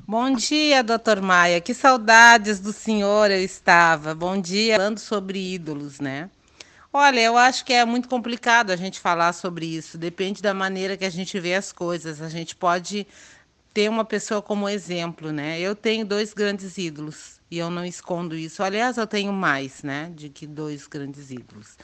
Bom 0.06 0.32
dia, 0.32 0.84
doutor 0.84 1.20
Maia. 1.20 1.60
Que 1.60 1.74
saudades 1.74 2.60
do 2.60 2.72
senhor 2.72 3.32
eu 3.32 3.42
estava. 3.42 4.14
Bom 4.14 4.40
dia, 4.40 4.76
falando 4.76 4.98
sobre 4.98 5.54
ídolos, 5.54 5.98
né? 5.98 6.30
Olha, 6.92 7.20
eu 7.20 7.36
acho 7.36 7.64
que 7.64 7.72
é 7.72 7.84
muito 7.84 8.06
complicado 8.06 8.70
a 8.70 8.76
gente 8.76 9.00
falar 9.00 9.32
sobre 9.32 9.66
isso. 9.66 9.98
Depende 9.98 10.40
da 10.40 10.54
maneira 10.54 10.96
que 10.96 11.06
a 11.06 11.10
gente 11.10 11.40
vê 11.40 11.54
as 11.54 11.72
coisas. 11.72 12.22
A 12.22 12.28
gente 12.28 12.54
pode 12.54 13.08
ter 13.72 13.88
uma 13.88 14.04
pessoa 14.04 14.42
como 14.42 14.68
exemplo, 14.68 15.32
né? 15.32 15.58
Eu 15.58 15.74
tenho 15.74 16.04
dois 16.04 16.34
grandes 16.34 16.76
ídolos 16.76 17.40
e 17.50 17.58
eu 17.58 17.70
não 17.70 17.84
escondo 17.84 18.34
isso. 18.34 18.62
Aliás, 18.62 18.96
eu 18.96 19.06
tenho 19.06 19.32
mais, 19.32 19.82
né, 19.82 20.12
de 20.14 20.28
que 20.28 20.46
dois 20.46 20.86
grandes 20.86 21.30
ídolos. 21.30 21.76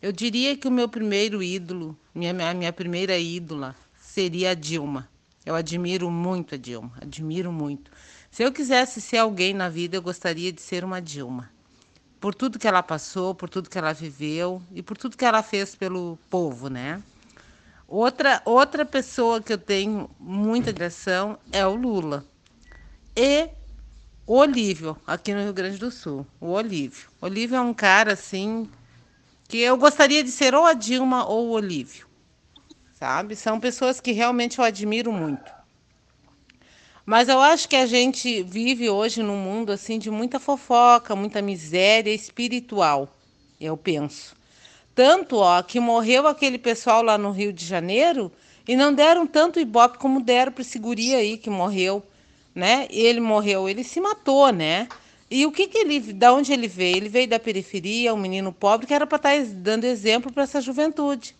Eu 0.00 0.12
diria 0.12 0.56
que 0.56 0.68
o 0.68 0.70
meu 0.70 0.88
primeiro 0.88 1.42
ídolo, 1.42 1.96
minha, 2.14 2.32
minha 2.54 2.72
primeira 2.72 3.18
ídola, 3.18 3.74
seria 3.98 4.50
a 4.50 4.54
Dilma. 4.54 5.08
Eu 5.44 5.54
admiro 5.54 6.10
muito 6.10 6.54
a 6.54 6.58
Dilma, 6.58 6.92
admiro 7.00 7.52
muito. 7.52 7.90
Se 8.30 8.42
eu 8.42 8.52
quisesse 8.52 9.00
ser 9.00 9.18
alguém 9.18 9.54
na 9.54 9.68
vida, 9.68 9.96
eu 9.96 10.02
gostaria 10.02 10.52
de 10.52 10.60
ser 10.60 10.84
uma 10.84 11.00
Dilma. 11.00 11.50
Por 12.20 12.34
tudo 12.34 12.58
que 12.58 12.66
ela 12.66 12.82
passou, 12.82 13.34
por 13.34 13.48
tudo 13.48 13.70
que 13.70 13.78
ela 13.78 13.92
viveu 13.92 14.60
e 14.74 14.82
por 14.82 14.96
tudo 14.96 15.16
que 15.16 15.24
ela 15.24 15.42
fez 15.42 15.74
pelo 15.74 16.18
povo, 16.28 16.68
né? 16.68 17.02
Outra, 17.88 18.42
outra 18.44 18.84
pessoa 18.84 19.40
que 19.40 19.52
eu 19.52 19.58
tenho 19.58 20.10
muita 20.18 20.72
direção 20.72 21.38
é 21.52 21.64
o 21.64 21.74
Lula. 21.74 22.24
E 23.16 23.48
o 24.26 24.36
Olívio, 24.38 24.96
aqui 25.06 25.32
no 25.32 25.42
Rio 25.42 25.52
Grande 25.52 25.78
do 25.78 25.90
Sul. 25.90 26.26
O 26.40 26.48
Olívio. 26.48 27.08
O 27.20 27.26
Olívio 27.26 27.56
é 27.56 27.60
um 27.60 27.72
cara, 27.72 28.14
assim, 28.14 28.68
que 29.48 29.58
eu 29.58 29.76
gostaria 29.76 30.24
de 30.24 30.30
ser 30.30 30.54
ou 30.54 30.64
a 30.64 30.72
Dilma 30.72 31.26
ou 31.26 31.46
o 31.46 31.50
Olívio. 31.52 32.06
Sabe? 32.94 33.36
São 33.36 33.60
pessoas 33.60 34.00
que 34.00 34.10
realmente 34.12 34.58
eu 34.58 34.64
admiro 34.64 35.12
muito. 35.12 35.56
Mas 37.06 37.28
eu 37.28 37.40
acho 37.40 37.68
que 37.68 37.76
a 37.76 37.86
gente 37.86 38.42
vive 38.42 38.90
hoje 38.90 39.22
num 39.22 39.36
mundo 39.36 39.70
assim 39.70 39.96
de 39.96 40.10
muita 40.10 40.40
fofoca, 40.40 41.14
muita 41.14 41.40
miséria 41.40 42.12
espiritual, 42.12 43.08
eu 43.60 43.76
penso. 43.76 44.35
Tanto 44.96 45.36
ó, 45.36 45.62
que 45.62 45.78
morreu 45.78 46.26
aquele 46.26 46.56
pessoal 46.56 47.02
lá 47.02 47.18
no 47.18 47.30
Rio 47.30 47.52
de 47.52 47.66
Janeiro 47.66 48.32
e 48.66 48.74
não 48.74 48.94
deram 48.94 49.26
tanto 49.26 49.60
ibope 49.60 49.98
como 49.98 50.22
deram 50.22 50.50
para 50.50 50.62
esse 50.62 50.78
guri 50.78 51.14
aí 51.14 51.36
que 51.36 51.50
morreu, 51.50 52.02
né? 52.54 52.88
Ele 52.88 53.20
morreu, 53.20 53.68
ele 53.68 53.84
se 53.84 54.00
matou, 54.00 54.50
né? 54.50 54.88
E 55.30 55.44
o 55.44 55.52
que 55.52 55.66
que 55.66 55.76
ele, 55.76 56.00
da 56.14 56.32
onde 56.32 56.50
ele 56.50 56.66
veio? 56.66 56.96
Ele 56.96 57.08
veio 57.10 57.28
da 57.28 57.38
periferia, 57.38 58.14
um 58.14 58.16
menino 58.16 58.54
pobre 58.54 58.86
que 58.86 58.94
era 58.94 59.06
para 59.06 59.16
estar 59.16 59.36
tá 59.36 59.52
dando 59.56 59.84
exemplo 59.84 60.32
para 60.32 60.44
essa 60.44 60.62
juventude, 60.62 61.36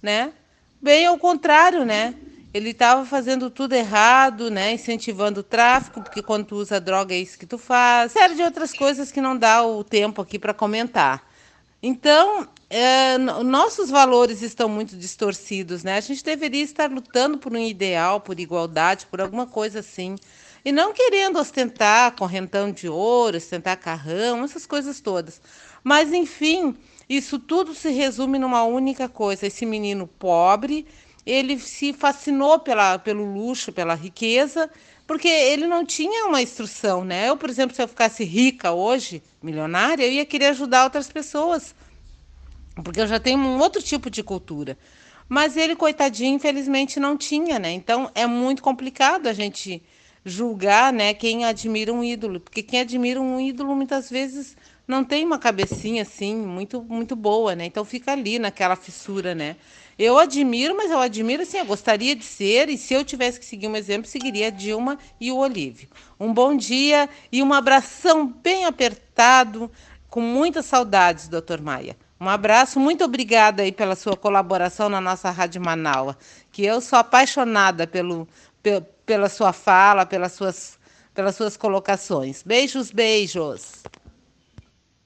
né? 0.00 0.32
Bem 0.80 1.04
ao 1.04 1.18
contrário, 1.18 1.84
né? 1.84 2.14
Ele 2.54 2.70
estava 2.70 3.04
fazendo 3.04 3.50
tudo 3.50 3.74
errado, 3.74 4.50
né? 4.50 4.72
Incentivando 4.72 5.40
o 5.40 5.42
tráfico, 5.42 6.00
porque 6.00 6.22
quando 6.22 6.46
tu 6.46 6.56
usa 6.56 6.80
droga 6.80 7.14
é 7.14 7.18
isso 7.18 7.38
que 7.38 7.44
tu 7.44 7.58
faz. 7.58 8.12
Série 8.12 8.34
de 8.34 8.42
outras 8.42 8.72
coisas 8.72 9.12
que 9.12 9.20
não 9.20 9.36
dá 9.36 9.62
o 9.62 9.84
tempo 9.84 10.22
aqui 10.22 10.38
para 10.38 10.54
comentar. 10.54 11.28
Então, 11.82 12.48
é, 12.70 13.16
nossos 13.16 13.88
valores 13.88 14.42
estão 14.42 14.68
muito 14.68 14.96
distorcidos, 14.96 15.82
né? 15.82 15.96
A 15.96 16.00
gente 16.00 16.22
deveria 16.22 16.62
estar 16.62 16.90
lutando 16.90 17.38
por 17.38 17.52
um 17.52 17.58
ideal, 17.58 18.20
por 18.20 18.38
igualdade, 18.38 19.06
por 19.06 19.20
alguma 19.20 19.46
coisa 19.46 19.80
assim. 19.80 20.16
E 20.64 20.70
não 20.70 20.92
querendo 20.92 21.38
ostentar 21.38 22.14
correntão 22.14 22.70
de 22.70 22.88
ouro, 22.88 23.38
ostentar 23.38 23.78
carrão, 23.78 24.44
essas 24.44 24.66
coisas 24.66 25.00
todas. 25.00 25.40
Mas, 25.82 26.12
enfim, 26.12 26.76
isso 27.08 27.38
tudo 27.38 27.74
se 27.74 27.88
resume 27.90 28.38
numa 28.38 28.64
única 28.64 29.08
coisa: 29.08 29.46
esse 29.46 29.64
menino 29.64 30.06
pobre, 30.06 30.86
ele 31.24 31.58
se 31.58 31.94
fascinou 31.94 32.58
pela, 32.58 32.98
pelo 32.98 33.24
luxo, 33.32 33.72
pela 33.72 33.94
riqueza, 33.94 34.70
porque 35.06 35.28
ele 35.28 35.66
não 35.66 35.86
tinha 35.86 36.26
uma 36.26 36.42
instrução, 36.42 37.02
né? 37.02 37.30
Eu, 37.30 37.36
por 37.36 37.48
exemplo, 37.48 37.74
se 37.74 37.80
eu 37.82 37.88
ficasse 37.88 38.24
rica 38.24 38.72
hoje, 38.72 39.22
milionária, 39.42 40.04
eu 40.04 40.12
ia 40.12 40.26
querer 40.26 40.46
ajudar 40.46 40.84
outras 40.84 41.10
pessoas, 41.10 41.74
porque 42.82 43.00
eu 43.00 43.06
já 43.06 43.18
tenho 43.20 43.38
um 43.38 43.58
outro 43.58 43.82
tipo 43.82 44.10
de 44.10 44.22
cultura. 44.22 44.76
Mas 45.28 45.56
ele, 45.56 45.76
coitadinho, 45.76 46.36
infelizmente 46.36 46.98
não 46.98 47.16
tinha, 47.16 47.58
né? 47.58 47.70
Então 47.70 48.10
é 48.14 48.26
muito 48.26 48.62
complicado 48.62 49.26
a 49.26 49.32
gente 49.32 49.82
julgar, 50.24 50.92
né, 50.92 51.14
quem 51.14 51.44
admira 51.44 51.92
um 51.92 52.04
ídolo, 52.04 52.40
porque 52.40 52.62
quem 52.62 52.80
admira 52.80 53.20
um 53.20 53.40
ídolo 53.40 53.74
muitas 53.74 54.10
vezes 54.10 54.56
não 54.86 55.04
tem 55.04 55.24
uma 55.24 55.38
cabecinha 55.38 56.02
assim 56.02 56.36
muito 56.36 56.82
muito 56.82 57.14
boa, 57.16 57.54
né? 57.54 57.66
Então 57.66 57.84
fica 57.84 58.12
ali 58.12 58.38
naquela 58.38 58.76
fissura, 58.76 59.34
né? 59.34 59.56
Eu 59.98 60.16
admiro, 60.18 60.76
mas 60.76 60.90
eu 60.90 60.98
admiro 61.00 61.42
assim, 61.42 61.58
eu 61.58 61.64
gostaria 61.66 62.14
de 62.14 62.24
ser, 62.24 62.68
e 62.68 62.78
se 62.78 62.94
eu 62.94 63.04
tivesse 63.04 63.40
que 63.40 63.44
seguir 63.44 63.66
um 63.66 63.76
exemplo, 63.76 64.08
seguiria 64.08 64.46
a 64.46 64.50
Dilma 64.50 64.96
e 65.20 65.32
o 65.32 65.36
Olívio. 65.36 65.88
Um 66.20 66.32
bom 66.32 66.56
dia 66.56 67.08
e 67.32 67.42
um 67.42 67.52
abração 67.52 68.26
bem 68.26 68.64
apertado, 68.64 69.70
com 70.08 70.20
muitas 70.20 70.66
saudades, 70.66 71.28
doutor 71.28 71.60
Maia. 71.60 71.96
Um 72.20 72.28
abraço, 72.28 72.80
muito 72.80 73.04
obrigada 73.04 73.62
aí 73.62 73.70
pela 73.70 73.94
sua 73.94 74.16
colaboração 74.16 74.88
na 74.88 75.00
nossa 75.00 75.30
Rádio 75.30 75.62
Manaua, 75.64 76.16
que 76.50 76.64
eu 76.64 76.80
sou 76.80 76.98
apaixonada 76.98 77.86
pelo, 77.86 78.26
pela 79.06 79.28
sua 79.28 79.52
fala, 79.52 80.04
pelas 80.04 80.32
suas, 80.32 80.78
pelas 81.14 81.36
suas 81.36 81.56
colocações. 81.56 82.42
Beijos, 82.42 82.90
beijos. 82.90 83.84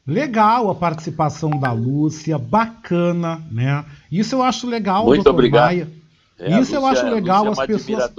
Legal 0.07 0.71
a 0.71 0.75
participação 0.75 1.51
da 1.51 1.71
Lúcia, 1.71 2.39
bacana, 2.39 3.43
né? 3.53 3.85
Isso 4.11 4.35
eu 4.35 4.43
acho 4.43 4.67
legal, 4.67 5.05
Muito 5.05 5.29
obrigado. 5.29 5.67
Maia. 5.67 5.89
É, 6.39 6.49
isso 6.49 6.59
Lúcia, 6.59 6.77
eu 6.77 6.87
acho 6.87 7.07
legal 7.07 7.47
é 7.47 7.51
as 7.51 7.67
pessoas. 7.67 8.11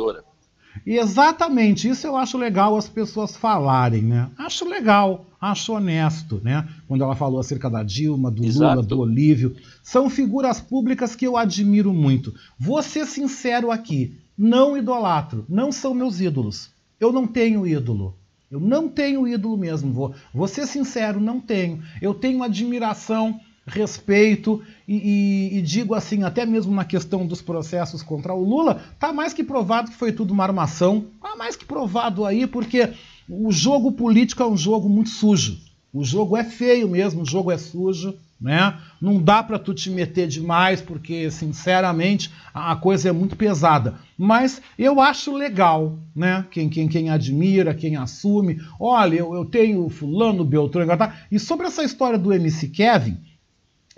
Admiradora. 0.76 1.09
Exatamente, 1.09 1.88
isso 1.88 2.07
eu 2.07 2.15
acho 2.15 2.38
legal 2.38 2.76
as 2.76 2.89
pessoas 2.89 3.36
falarem, 3.36 4.01
né? 4.01 4.30
Acho 4.38 4.67
legal, 4.67 5.26
acho 5.39 5.74
honesto, 5.74 6.41
né? 6.43 6.67
Quando 6.88 7.03
ela 7.03 7.15
falou 7.15 7.39
acerca 7.39 7.69
da 7.69 7.84
Dilma, 7.84 8.32
do 8.32 8.43
Exato. 8.45 8.76
Lula, 8.76 8.88
do 8.88 8.99
Olívio. 8.99 9.55
São 9.82 10.09
figuras 10.09 10.59
públicas 10.59 11.15
que 11.15 11.26
eu 11.26 11.38
admiro 11.38 11.93
muito. 11.93 12.34
Vou 12.59 12.82
ser 12.82 13.05
sincero 13.05 13.71
aqui, 13.71 14.17
não 14.38 14.78
idolatro, 14.78 15.45
não 15.47 15.71
são 15.71 15.93
meus 15.93 16.19
ídolos. 16.19 16.71
Eu 16.99 17.11
não 17.11 17.28
tenho 17.28 17.67
ídolo. 17.67 18.15
Eu 18.49 18.59
não 18.59 18.88
tenho 18.88 19.28
ídolo 19.28 19.57
mesmo, 19.57 19.91
vou, 19.91 20.13
vou 20.32 20.47
ser 20.47 20.67
sincero, 20.67 21.19
não 21.19 21.39
tenho. 21.39 21.82
Eu 21.99 22.13
tenho 22.13 22.43
admiração, 22.43 23.39
respeito 23.66 24.61
e, 24.88 24.95
e, 24.95 25.57
e, 25.57 25.61
digo 25.61 25.93
assim, 25.95 26.24
até 26.24 26.45
mesmo 26.45 26.74
na 26.74 26.84
questão 26.84 27.26
dos 27.26 27.41
processos 27.41 28.03
contra 28.03 28.34
o 28.34 28.43
Lula, 28.43 28.82
tá 28.99 29.14
mais 29.14 29.34
que 29.34 29.43
provado 29.43 29.91
que 29.91 29.97
foi 29.97 30.11
tudo 30.11 30.34
uma 30.34 30.43
armação, 30.43 31.05
tá 31.22 31.36
mais 31.36 31.55
que 31.55 31.66
provado 31.66 32.26
aí, 32.26 32.45
porque 32.45 32.89
o 33.30 33.51
jogo 33.51 33.91
político 33.91 34.43
é 34.43 34.47
um 34.47 34.57
jogo 34.57 34.89
muito 34.89 35.09
sujo. 35.09 35.57
O 35.93 36.03
jogo 36.03 36.36
é 36.36 36.43
feio 36.43 36.89
mesmo, 36.89 37.22
o 37.22 37.26
jogo 37.26 37.51
é 37.51 37.57
sujo 37.57 38.18
né? 38.43 38.78
Não 39.01 39.22
dá 39.22 39.41
para 39.41 39.57
tu 39.57 39.74
te 39.74 39.89
meter 39.89 40.28
demais, 40.28 40.82
porque 40.82 41.32
sinceramente 41.32 42.30
a 42.53 42.76
coisa 42.76 43.07
é 43.07 43.11
muito 43.14 43.38
pesada. 43.38 43.95
Mas 44.18 44.61
eu 44.78 44.99
acho 44.99 45.34
legal, 45.34 45.97
né? 46.14 46.45
Quem, 46.51 46.68
quem, 46.68 46.89
quem 46.89 47.09
admira, 47.09 47.74
quem 47.74 47.95
assume. 47.95 48.61
Olha, 48.78 49.16
eu, 49.16 49.34
eu 49.34 49.45
tenho 49.45 49.88
fulano, 49.88 50.43
Beltrano, 50.43 50.97
tá? 50.97 51.16
E 51.32 51.39
sobre 51.39 51.68
essa 51.68 51.84
história 51.84 52.20
do 52.20 52.34
MC 52.34 52.68
Kevin, 52.68 53.18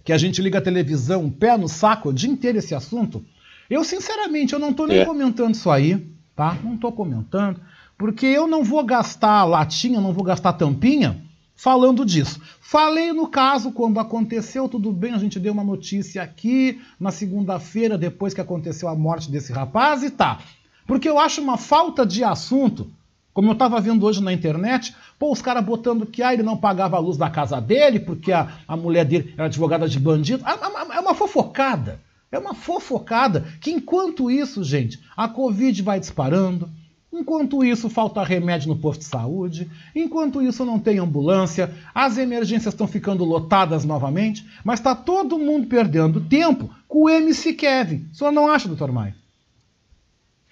que 0.06 0.14
a 0.14 0.18
gente 0.20 0.40
liga 0.42 0.60
a 0.60 0.62
televisão, 0.62 1.24
um 1.24 1.32
pé 1.32 1.58
no 1.58 1.68
saco 1.68 2.10
o 2.10 2.14
dia 2.14 2.30
inteiro 2.30 2.60
esse 2.60 2.76
assunto, 2.76 3.26
eu 3.68 3.84
sinceramente 3.84 4.54
eu 4.54 4.60
não 4.60 4.70
estou 4.70 4.86
nem 4.86 5.00
é. 5.00 5.06
comentando 5.06 5.56
isso 5.56 5.70
aí, 5.72 6.08
tá? 6.36 6.56
Não 6.64 6.76
estou 6.76 6.92
comentando, 6.92 7.60
porque 7.98 8.28
eu 8.28 8.46
não 8.46 8.64
vou 8.64 8.84
gastar 8.86 9.44
latinha, 9.46 10.00
não 10.00 10.14
vou 10.14 10.24
gastar 10.24 10.54
tampinha 10.54 11.20
falando 11.56 12.06
disso. 12.06 12.40
Falei 12.62 13.14
no 13.14 13.28
caso 13.28 13.72
quando 13.72 14.00
aconteceu, 14.00 14.70
tudo 14.70 14.92
bem, 14.92 15.14
a 15.14 15.18
gente 15.18 15.40
deu 15.40 15.54
uma 15.54 15.64
notícia 15.64 16.22
aqui 16.22 16.80
na 17.00 17.10
segunda-feira, 17.10 17.98
depois 17.98 18.34
que 18.34 18.42
aconteceu 18.42 18.88
a 18.88 18.96
morte 18.96 19.32
desse 19.32 19.52
rapaz, 19.52 20.04
e 20.04 20.12
tá. 20.12 20.40
Porque 20.86 21.10
eu 21.10 21.18
acho 21.18 21.42
uma 21.42 21.58
falta 21.58 22.06
de 22.06 22.24
assunto, 22.24 22.92
como 23.36 23.50
eu 23.50 23.54
estava 23.54 23.82
vendo 23.82 24.06
hoje 24.06 24.24
na 24.24 24.32
internet, 24.32 24.96
pô, 25.20 25.30
os 25.30 25.42
caras 25.42 25.62
botando 25.62 26.06
que 26.06 26.24
ah, 26.24 26.34
ele 26.34 26.42
não 26.42 26.56
pagava 26.56 26.96
a 26.96 27.02
luz 27.02 27.18
da 27.18 27.30
casa 27.30 27.60
dele, 27.60 28.00
porque 28.00 28.32
a, 28.32 28.48
a 28.66 28.78
mulher 28.78 29.04
dele 29.04 29.34
era 29.34 29.48
advogada 29.48 29.90
de 29.90 30.00
bandido. 30.00 30.42
É 30.48 31.00
uma, 31.02 31.14
fofocada. 31.14 32.00
É 32.32 32.40
uma 32.40 32.54
fofocada 32.54 33.46
que 33.60 33.72
enquanto 33.72 34.32
isso, 34.32 34.64
gente, 34.64 35.02
a 35.18 35.28
Covid 35.28 35.84
vai 35.84 36.00
disparando, 36.00 36.70
Enquanto 37.12 37.64
isso, 37.64 37.90
falta 37.90 38.22
remédio 38.26 38.68
no 38.68 38.76
posto 38.76 39.00
de 39.00 39.06
saúde. 39.06 39.72
Enquanto 39.96 40.42
isso, 40.42 40.66
não 40.66 40.78
tem 40.78 41.00
ambulância. 41.00 41.74
As 41.94 42.18
emergências 42.18 42.74
estão 42.74 42.88
ficando 42.88 43.24
lotadas 43.24 43.86
novamente. 43.86 44.46
Mas 44.66 44.82
está 44.82 44.94
todo 44.94 45.40
mundo 45.40 45.66
perdendo 45.66 46.20
tempo 46.20 46.70
com 46.90 47.04
o 47.04 47.10
MC 47.10 47.54
Kevin. 47.54 48.06
O 48.12 48.16
senhor 48.16 48.32
não 48.32 48.52
acha, 48.52 48.68
doutor 48.68 48.92
Maia? 48.92 49.16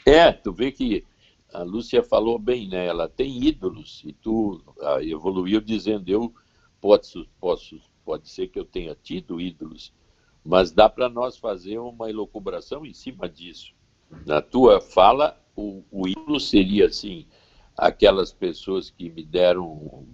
É, 0.06 0.32
tu 0.32 0.54
vê 0.54 0.72
que 0.72 1.04
a 1.54 1.62
Lúcia 1.62 2.02
falou 2.02 2.40
bem, 2.40 2.68
né? 2.68 2.88
Ela 2.88 3.08
tem 3.08 3.44
ídolos. 3.44 4.02
E 4.04 4.12
tu 4.12 4.62
ah, 4.82 5.04
evoluiu 5.04 5.62
dizendo, 5.62 6.10
eu 6.10 6.34
posso, 6.82 7.28
posso, 7.40 7.80
pode 8.04 8.28
ser 8.28 8.48
que 8.48 8.60
eu 8.60 8.66
tenha 8.66 8.96
tido 8.96 9.40
ídolos. 9.40 9.94
Mas 10.44 10.72
dá 10.72 10.90
para 10.90 11.08
nós 11.08 11.38
fazer 11.38 11.78
uma 11.78 12.10
elucubração 12.10 12.86
em 12.86 12.94
cima 12.94 13.30
disso. 13.30 13.74
Na 14.26 14.42
tua 14.42 14.82
fala, 14.82 15.40
o, 15.56 15.84
o 15.92 16.08
ídolo 16.08 16.40
seria 16.40 16.88
assim 16.88 17.26
aquelas 17.78 18.34
pessoas 18.34 18.90
que 18.90 19.10
me 19.10 19.24
deram 19.24 20.06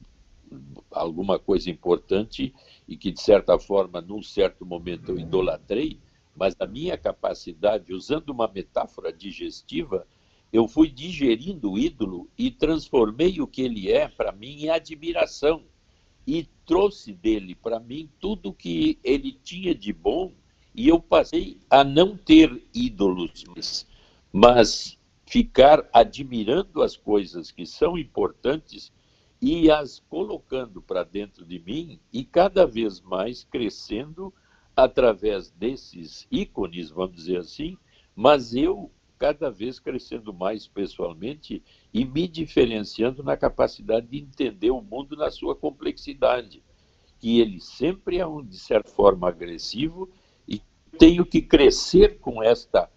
alguma 0.92 1.38
coisa 1.40 1.70
importante 1.70 2.54
e 2.88 2.98
que 2.98 3.12
de 3.12 3.22
certa 3.22 3.58
forma 3.60 4.02
num 4.02 4.24
certo 4.24 4.66
momento 4.66 5.12
eu 5.12 5.20
idolatrei, 5.20 6.00
mas 6.36 6.56
a 6.60 6.66
minha 6.66 6.98
capacidade, 6.98 7.94
usando 7.94 8.30
uma 8.30 8.48
metáfora 8.48 9.12
digestiva, 9.12 10.08
eu 10.52 10.68
fui 10.68 10.90
digerindo 10.90 11.72
o 11.72 11.78
ídolo 11.78 12.30
e 12.38 12.50
transformei 12.50 13.40
o 13.40 13.48
que 13.48 13.62
ele 13.62 13.92
é 13.92 14.08
para 14.08 14.32
mim 14.32 14.64
em 14.64 14.70
admiração. 14.70 15.64
E 16.26 16.48
trouxe 16.66 17.14
dele 17.14 17.56
para 17.56 17.80
mim 17.80 18.10
tudo 18.20 18.54
que 18.54 19.00
ele 19.04 19.32
tinha 19.32 19.74
de 19.74 19.92
bom 19.94 20.34
e 20.74 20.88
eu 20.88 21.00
passei 21.00 21.60
a 21.70 21.84
não 21.84 22.16
ter 22.16 22.64
ídolos, 22.74 23.86
mas 24.32 24.98
ficar 25.26 25.88
admirando 25.92 26.82
as 26.82 26.96
coisas 26.96 27.52
que 27.52 27.66
são 27.66 27.98
importantes 27.98 28.92
e 29.42 29.70
as 29.72 30.00
colocando 30.00 30.82
para 30.82 31.04
dentro 31.04 31.46
de 31.46 31.60
mim 31.60 32.00
e 32.12 32.24
cada 32.24 32.66
vez 32.66 33.02
mais 33.02 33.44
crescendo 33.44 34.34
através 34.76 35.50
desses 35.52 36.28
ícones, 36.32 36.90
vamos 36.90 37.16
dizer 37.16 37.38
assim, 37.38 37.78
mas 38.16 38.54
eu 38.54 38.92
cada 39.20 39.52
vez 39.52 39.80
crescendo 39.80 40.34
mais 40.34 40.66
pessoalmente 40.66 41.62
e 41.94 42.06
me 42.06 42.26
diferenciando 42.26 43.22
na 43.22 43.36
capacidade 43.36 44.08
de 44.08 44.18
entender 44.18 44.72
o 44.72 44.82
mundo 44.82 45.18
na 45.18 45.30
sua 45.30 45.54
complexidade, 45.54 46.64
que 47.20 47.42
ele 47.42 47.60
sempre 47.60 48.18
é 48.18 48.26
um 48.26 48.42
de 48.42 48.58
certa 48.58 48.90
forma 48.90 49.28
agressivo 49.28 50.10
e 50.48 50.62
tenho 50.98 51.26
que 51.26 51.42
crescer 51.42 52.18
com 52.20 52.42
esta 52.42 52.90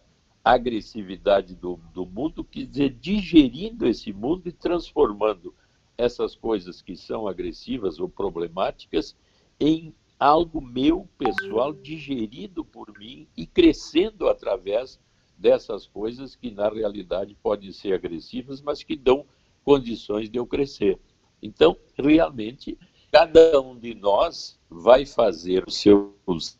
agressividade 0.44 1.56
do, 1.56 1.80
do 1.92 2.06
mundo, 2.06 2.44
quer 2.44 2.66
dizer, 2.66 2.90
digerindo 3.00 3.86
esse 3.86 4.12
mundo 4.12 4.48
e 4.48 4.52
transformando 4.52 5.52
essas 5.98 6.36
coisas 6.36 6.80
que 6.80 6.96
são 6.96 7.26
agressivas 7.26 7.98
ou 7.98 8.08
problemáticas 8.08 9.16
em 9.58 9.92
algo 10.18 10.60
meu, 10.60 11.08
pessoal, 11.18 11.72
digerido 11.72 12.64
por 12.64 12.96
mim 12.96 13.26
e 13.36 13.44
crescendo 13.44 14.28
através 14.28 15.00
dessas 15.42 15.88
coisas 15.88 16.36
que 16.36 16.52
na 16.52 16.68
realidade 16.68 17.36
podem 17.42 17.72
ser 17.72 17.94
agressivas, 17.94 18.62
mas 18.62 18.84
que 18.84 18.94
dão 18.94 19.26
condições 19.64 20.30
de 20.30 20.38
eu 20.38 20.46
crescer. 20.46 21.00
Então, 21.42 21.76
realmente, 21.98 22.78
cada 23.10 23.60
um 23.60 23.76
de 23.76 23.92
nós 23.92 24.56
vai 24.70 25.04
fazer 25.04 25.64
os 25.66 25.74
seus 25.76 26.58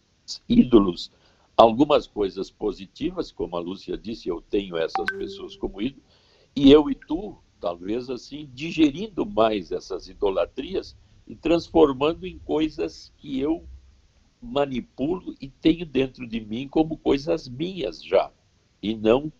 ídolos 0.49 1.13
algumas 1.57 2.09
coisas 2.09 2.51
positivas, 2.51 3.31
como 3.31 3.57
a 3.57 3.61
Lúcia 3.61 3.97
disse, 3.97 4.29
eu 4.29 4.41
tenho 4.41 4.77
essas 4.77 5.07
pessoas 5.17 5.55
como 5.55 5.81
ídolo, 5.81 6.03
e 6.57 6.73
eu 6.73 6.91
e 6.91 6.95
tu, 6.95 7.37
talvez 7.61 8.11
assim, 8.11 8.51
digerindo 8.53 9.25
mais 9.25 9.71
essas 9.71 10.09
idolatrias 10.09 10.97
e 11.25 11.37
transformando 11.37 12.27
em 12.27 12.37
coisas 12.39 13.13
que 13.19 13.39
eu 13.39 13.65
manipulo 14.41 15.37
e 15.41 15.49
tenho 15.49 15.87
dentro 15.87 16.27
de 16.27 16.41
mim 16.41 16.67
como 16.67 16.99
coisas 16.99 17.49
minhas 17.49 18.03
já, 18.03 18.33
e 18.83 18.97
não 18.97 19.33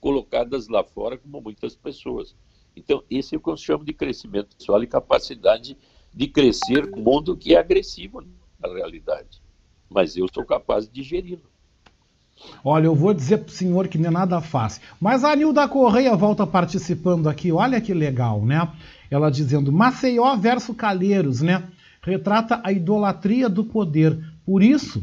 colocadas 0.00 0.68
lá 0.68 0.84
fora 0.84 1.16
como 1.16 1.40
muitas 1.40 1.74
pessoas. 1.74 2.34
Então, 2.76 3.02
esse 3.10 3.34
é 3.34 3.38
o 3.38 3.40
que 3.40 3.48
eu 3.48 3.56
chamo 3.56 3.84
de 3.84 3.92
crescimento 3.92 4.56
pessoal 4.56 4.82
e 4.82 4.86
capacidade 4.86 5.76
de 6.12 6.28
crescer 6.28 6.90
com 6.90 7.00
um 7.00 7.04
mundo 7.04 7.36
que 7.36 7.54
é 7.54 7.58
agressivo 7.58 8.22
na 8.60 8.68
realidade. 8.68 9.40
Mas 9.88 10.16
eu 10.16 10.26
sou 10.32 10.44
capaz 10.44 10.86
de 10.86 10.92
digeri-lo. 10.92 11.42
Olha, 12.62 12.86
eu 12.86 12.94
vou 12.94 13.14
dizer 13.14 13.38
para 13.38 13.48
o 13.48 13.52
senhor 13.52 13.88
que 13.88 13.96
não 13.96 14.08
é 14.08 14.10
nada 14.10 14.40
fácil. 14.40 14.82
Mas 15.00 15.24
a 15.24 15.34
Nilda 15.34 15.66
Correia 15.68 16.14
volta 16.14 16.46
participando 16.46 17.28
aqui. 17.28 17.50
Olha 17.50 17.80
que 17.80 17.94
legal, 17.94 18.44
né? 18.44 18.70
Ela 19.10 19.30
dizendo 19.30 19.72
Maceió 19.72 20.36
versus 20.36 20.76
Calheiros, 20.76 21.40
né? 21.40 21.66
Retrata 22.02 22.60
a 22.62 22.72
idolatria 22.72 23.48
do 23.48 23.64
poder. 23.64 24.18
Por 24.44 24.62
isso, 24.62 25.02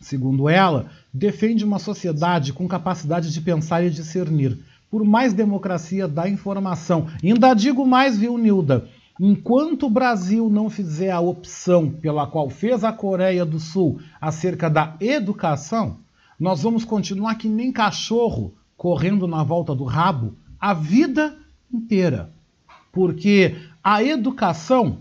segundo 0.00 0.48
ela, 0.48 0.90
defende 1.12 1.64
uma 1.64 1.78
sociedade 1.78 2.52
com 2.52 2.68
capacidade 2.68 3.32
de 3.32 3.40
pensar 3.40 3.84
e 3.84 3.90
discernir. 3.90 4.58
Por 4.90 5.04
mais 5.04 5.32
democracia 5.32 6.08
da 6.08 6.28
informação. 6.28 7.06
ainda 7.22 7.54
digo 7.54 7.86
mais, 7.86 8.18
viu, 8.18 8.36
Nilda? 8.36 8.88
Enquanto 9.20 9.86
o 9.86 9.90
Brasil 9.90 10.48
não 10.48 10.70
fizer 10.70 11.10
a 11.10 11.20
opção 11.20 11.90
pela 11.90 12.26
qual 12.26 12.48
fez 12.48 12.82
a 12.82 12.92
Coreia 12.92 13.44
do 13.44 13.60
Sul 13.60 14.00
acerca 14.20 14.70
da 14.70 14.96
educação, 14.98 15.98
nós 16.38 16.62
vamos 16.62 16.86
continuar 16.86 17.34
que 17.34 17.46
nem 17.46 17.70
cachorro 17.70 18.54
correndo 18.76 19.26
na 19.26 19.42
volta 19.42 19.74
do 19.74 19.84
rabo 19.84 20.34
a 20.58 20.72
vida 20.72 21.36
inteira. 21.72 22.32
Porque 22.90 23.56
a 23.84 24.02
educação, 24.02 25.00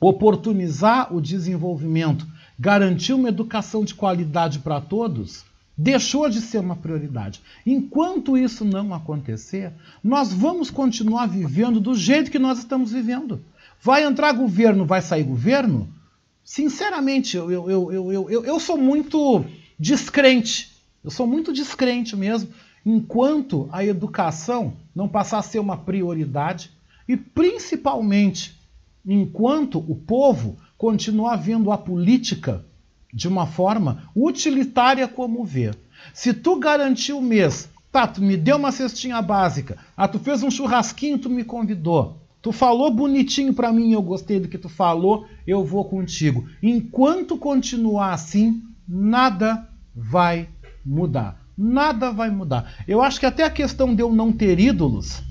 oportunizar 0.00 1.14
o 1.14 1.20
desenvolvimento, 1.20 2.26
garantir 2.60 3.14
uma 3.14 3.30
educação 3.30 3.86
de 3.86 3.94
qualidade 3.94 4.58
para 4.58 4.82
todos, 4.82 5.46
deixou 5.74 6.28
de 6.28 6.42
ser 6.42 6.58
uma 6.58 6.76
prioridade. 6.76 7.40
Enquanto 7.64 8.36
isso 8.36 8.66
não 8.66 8.92
acontecer, 8.92 9.72
nós 10.04 10.30
vamos 10.30 10.70
continuar 10.70 11.26
vivendo 11.26 11.80
do 11.80 11.94
jeito 11.94 12.30
que 12.30 12.38
nós 12.38 12.58
estamos 12.58 12.92
vivendo. 12.92 13.42
Vai 13.80 14.04
entrar 14.04 14.32
governo, 14.32 14.84
vai 14.84 15.00
sair 15.00 15.22
governo? 15.22 15.88
Sinceramente, 16.44 17.34
eu, 17.34 17.50
eu, 17.50 17.70
eu, 17.70 18.12
eu, 18.12 18.30
eu, 18.30 18.44
eu 18.44 18.60
sou 18.60 18.76
muito 18.76 19.42
descrente. 19.78 20.76
Eu 21.02 21.10
sou 21.10 21.26
muito 21.26 21.54
descrente 21.54 22.14
mesmo. 22.14 22.50
Enquanto 22.84 23.70
a 23.72 23.82
educação 23.82 24.74
não 24.94 25.08
passar 25.08 25.38
a 25.38 25.42
ser 25.42 25.60
uma 25.60 25.78
prioridade 25.78 26.70
e 27.08 27.16
principalmente 27.16 28.60
enquanto 29.06 29.78
o 29.78 29.94
povo 29.94 30.58
continuar 30.80 31.36
vendo 31.36 31.70
a 31.70 31.76
política 31.76 32.64
de 33.12 33.28
uma 33.28 33.46
forma 33.46 34.04
utilitária 34.16 35.06
como 35.06 35.44
vê. 35.44 35.72
Se 36.14 36.32
tu 36.32 36.58
garantiu 36.58 37.18
o 37.18 37.22
mês, 37.22 37.68
tá, 37.92 38.06
tu 38.06 38.22
me 38.22 38.34
deu 38.34 38.56
uma 38.56 38.72
cestinha 38.72 39.20
básica, 39.20 39.76
ah, 39.94 40.08
tu 40.08 40.18
fez 40.18 40.42
um 40.42 40.50
churrasquinho, 40.50 41.18
tu 41.18 41.28
me 41.28 41.44
convidou, 41.44 42.16
tu 42.40 42.50
falou 42.50 42.90
bonitinho 42.90 43.52
para 43.52 43.70
mim, 43.70 43.92
eu 43.92 44.00
gostei 44.00 44.40
do 44.40 44.48
que 44.48 44.56
tu 44.56 44.70
falou, 44.70 45.26
eu 45.46 45.62
vou 45.62 45.84
contigo. 45.84 46.48
Enquanto 46.62 47.36
continuar 47.36 48.14
assim, 48.14 48.62
nada 48.88 49.68
vai 49.94 50.48
mudar. 50.82 51.44
Nada 51.58 52.10
vai 52.10 52.30
mudar. 52.30 52.72
Eu 52.88 53.02
acho 53.02 53.20
que 53.20 53.26
até 53.26 53.44
a 53.44 53.50
questão 53.50 53.94
de 53.94 54.02
eu 54.02 54.10
não 54.14 54.32
ter 54.32 54.58
ídolos 54.58 55.22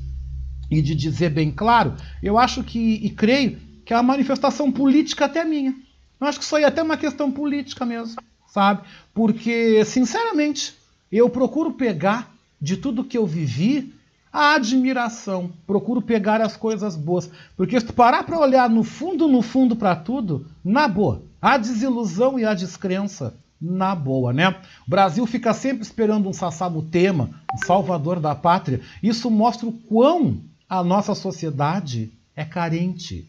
e 0.69 0.79
de 0.79 0.93
dizer 0.93 1.31
bem 1.31 1.49
claro, 1.49 1.95
eu 2.21 2.37
acho 2.37 2.63
que 2.63 2.99
e 3.03 3.09
creio 3.09 3.67
que 3.89 3.93
é 3.93 3.97
uma 3.97 4.03
manifestação 4.03 4.71
política 4.71 5.25
até 5.25 5.43
minha. 5.43 5.73
Eu 6.21 6.27
acho 6.27 6.37
que 6.37 6.45
isso 6.45 6.55
aí 6.55 6.63
é 6.63 6.67
até 6.67 6.83
uma 6.83 6.95
questão 6.95 7.31
política 7.31 7.87
mesmo, 7.87 8.21
sabe? 8.47 8.83
Porque, 9.15 9.83
sinceramente, 9.83 10.75
eu 11.11 11.27
procuro 11.27 11.73
pegar 11.73 12.31
de 12.61 12.77
tudo 12.77 13.03
que 13.03 13.17
eu 13.17 13.25
vivi 13.25 13.91
a 14.31 14.53
admiração, 14.53 15.51
procuro 15.65 16.03
pegar 16.03 16.39
as 16.39 16.55
coisas 16.55 16.95
boas. 16.95 17.31
Porque 17.57 17.79
se 17.79 17.87
tu 17.87 17.93
parar 17.93 18.21
para 18.25 18.37
olhar 18.37 18.69
no 18.69 18.83
fundo, 18.83 19.27
no 19.27 19.41
fundo 19.41 19.75
para 19.75 19.95
tudo, 19.95 20.45
na 20.63 20.87
boa, 20.87 21.23
a 21.41 21.57
desilusão 21.57 22.37
e 22.37 22.45
a 22.45 22.53
descrença, 22.53 23.33
na 23.59 23.95
boa, 23.95 24.31
né? 24.31 24.49
O 24.85 24.89
Brasil 24.91 25.25
fica 25.25 25.51
sempre 25.51 25.81
esperando 25.81 26.29
um 26.29 26.33
Sassabutema, 26.33 27.31
um 27.55 27.65
salvador 27.65 28.19
da 28.19 28.35
pátria. 28.35 28.81
Isso 29.01 29.31
mostra 29.31 29.67
o 29.67 29.71
quão 29.73 30.37
a 30.69 30.83
nossa 30.83 31.15
sociedade 31.15 32.13
é 32.35 32.45
carente. 32.45 33.27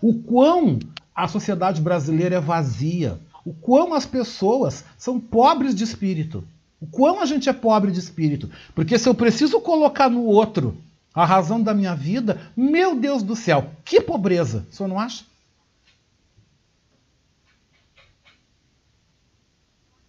O 0.00 0.14
quão 0.22 0.78
a 1.14 1.28
sociedade 1.28 1.80
brasileira 1.80 2.36
é 2.36 2.40
vazia, 2.40 3.20
o 3.44 3.52
quão 3.52 3.94
as 3.94 4.06
pessoas 4.06 4.84
são 4.98 5.20
pobres 5.20 5.74
de 5.74 5.84
espírito, 5.84 6.46
o 6.80 6.86
quão 6.86 7.20
a 7.20 7.26
gente 7.26 7.48
é 7.48 7.52
pobre 7.52 7.92
de 7.92 7.98
espírito. 7.98 8.50
Porque 8.74 8.98
se 8.98 9.08
eu 9.08 9.14
preciso 9.14 9.60
colocar 9.60 10.08
no 10.08 10.24
outro 10.24 10.76
a 11.14 11.24
razão 11.24 11.62
da 11.62 11.72
minha 11.72 11.94
vida, 11.94 12.50
meu 12.56 12.96
Deus 12.98 13.22
do 13.22 13.36
céu, 13.36 13.70
que 13.84 14.00
pobreza, 14.00 14.66
o 14.70 14.74
senhor 14.74 14.88
não 14.88 14.98
acha? 14.98 15.24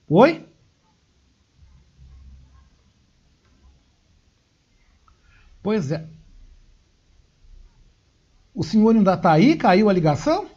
Oi? 0.08 0.46
Pois 5.62 5.92
é. 5.92 6.06
O 8.56 8.64
senhor 8.64 8.96
ainda 8.96 9.16
está 9.16 9.34
aí? 9.34 9.58
Caiu 9.58 9.90
a 9.90 9.94
ligação? 9.94 10.50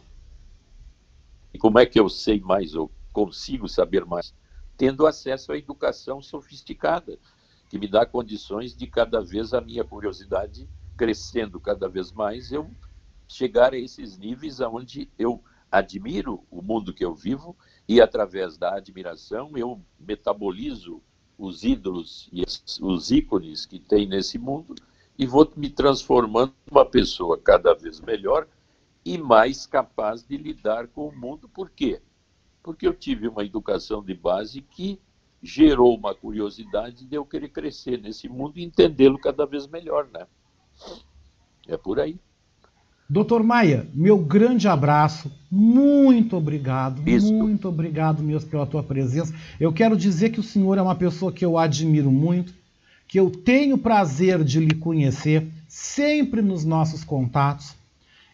E 1.53 1.57
como 1.57 1.77
é 1.79 1.85
que 1.85 1.99
eu 1.99 2.07
sei 2.07 2.39
mais 2.39 2.73
ou 2.73 2.89
consigo 3.11 3.67
saber 3.67 4.05
mais? 4.05 4.33
Tendo 4.77 5.05
acesso 5.05 5.51
à 5.51 5.57
educação 5.57 6.21
sofisticada, 6.21 7.19
que 7.67 7.77
me 7.77 7.89
dá 7.89 8.05
condições 8.05 8.73
de 8.73 8.87
cada 8.87 9.19
vez 9.21 9.53
a 9.53 9.59
minha 9.59 9.83
curiosidade 9.83 10.65
crescendo 10.95 11.59
cada 11.59 11.89
vez 11.89 12.09
mais, 12.13 12.53
eu 12.53 12.71
chegar 13.27 13.73
a 13.73 13.77
esses 13.77 14.17
níveis 14.17 14.61
aonde 14.61 15.09
eu 15.19 15.43
admiro 15.69 16.45
o 16.49 16.61
mundo 16.61 16.93
que 16.93 17.03
eu 17.03 17.13
vivo 17.13 17.53
e 17.85 17.99
através 17.99 18.57
da 18.57 18.75
admiração 18.75 19.57
eu 19.57 19.79
metabolizo 19.99 21.01
os 21.37 21.63
ídolos 21.63 22.29
e 22.31 22.43
os 22.81 23.11
ícones 23.11 23.65
que 23.65 23.77
tem 23.77 24.07
nesse 24.07 24.39
mundo 24.39 24.73
e 25.19 25.27
vou 25.27 25.51
me 25.57 25.69
transformando 25.69 26.53
uma 26.71 26.85
pessoa 26.85 27.37
cada 27.37 27.73
vez 27.73 27.99
melhor 27.99 28.47
e 29.03 29.17
mais 29.17 29.67
capaz 29.67 30.23
de 30.23 30.37
lidar 30.37 30.87
com 30.87 31.09
o 31.09 31.15
mundo. 31.15 31.49
Por 31.49 31.69
quê? 31.69 32.01
Porque 32.63 32.87
eu 32.87 32.93
tive 32.93 33.27
uma 33.27 33.43
educação 33.43 34.01
de 34.01 34.13
base 34.13 34.61
que 34.61 34.97
gerou 35.43 35.93
uma 35.93 36.15
curiosidade 36.15 37.05
de 37.05 37.15
eu 37.15 37.25
querer 37.25 37.49
crescer 37.49 38.01
nesse 38.01 38.29
mundo 38.29 38.57
e 38.57 38.63
entendê-lo 38.63 39.19
cada 39.19 39.45
vez 39.45 39.67
melhor, 39.67 40.07
né? 40.13 40.25
É 41.67 41.75
por 41.75 41.99
aí. 41.99 42.17
Doutor 43.09 43.43
Maia, 43.43 43.89
meu 43.93 44.19
grande 44.19 44.67
abraço, 44.67 45.31
muito 45.51 46.37
obrigado, 46.37 47.01
muito 47.01 47.67
obrigado 47.67 48.21
mesmo 48.21 48.49
pela 48.49 48.67
tua 48.67 48.83
presença. 48.83 49.33
Eu 49.59 49.73
quero 49.73 49.97
dizer 49.97 50.29
que 50.29 50.39
o 50.39 50.43
senhor 50.43 50.77
é 50.77 50.81
uma 50.81 50.95
pessoa 50.95 51.31
que 51.31 51.43
eu 51.43 51.57
admiro 51.57 52.11
muito, 52.11 52.53
que 53.09 53.19
eu 53.19 53.31
tenho 53.31 53.75
prazer 53.75 54.43
de 54.43 54.59
lhe 54.59 54.75
conhecer 54.75 55.51
sempre 55.67 56.43
nos 56.43 56.63
nossos 56.63 57.03
contatos. 57.03 57.75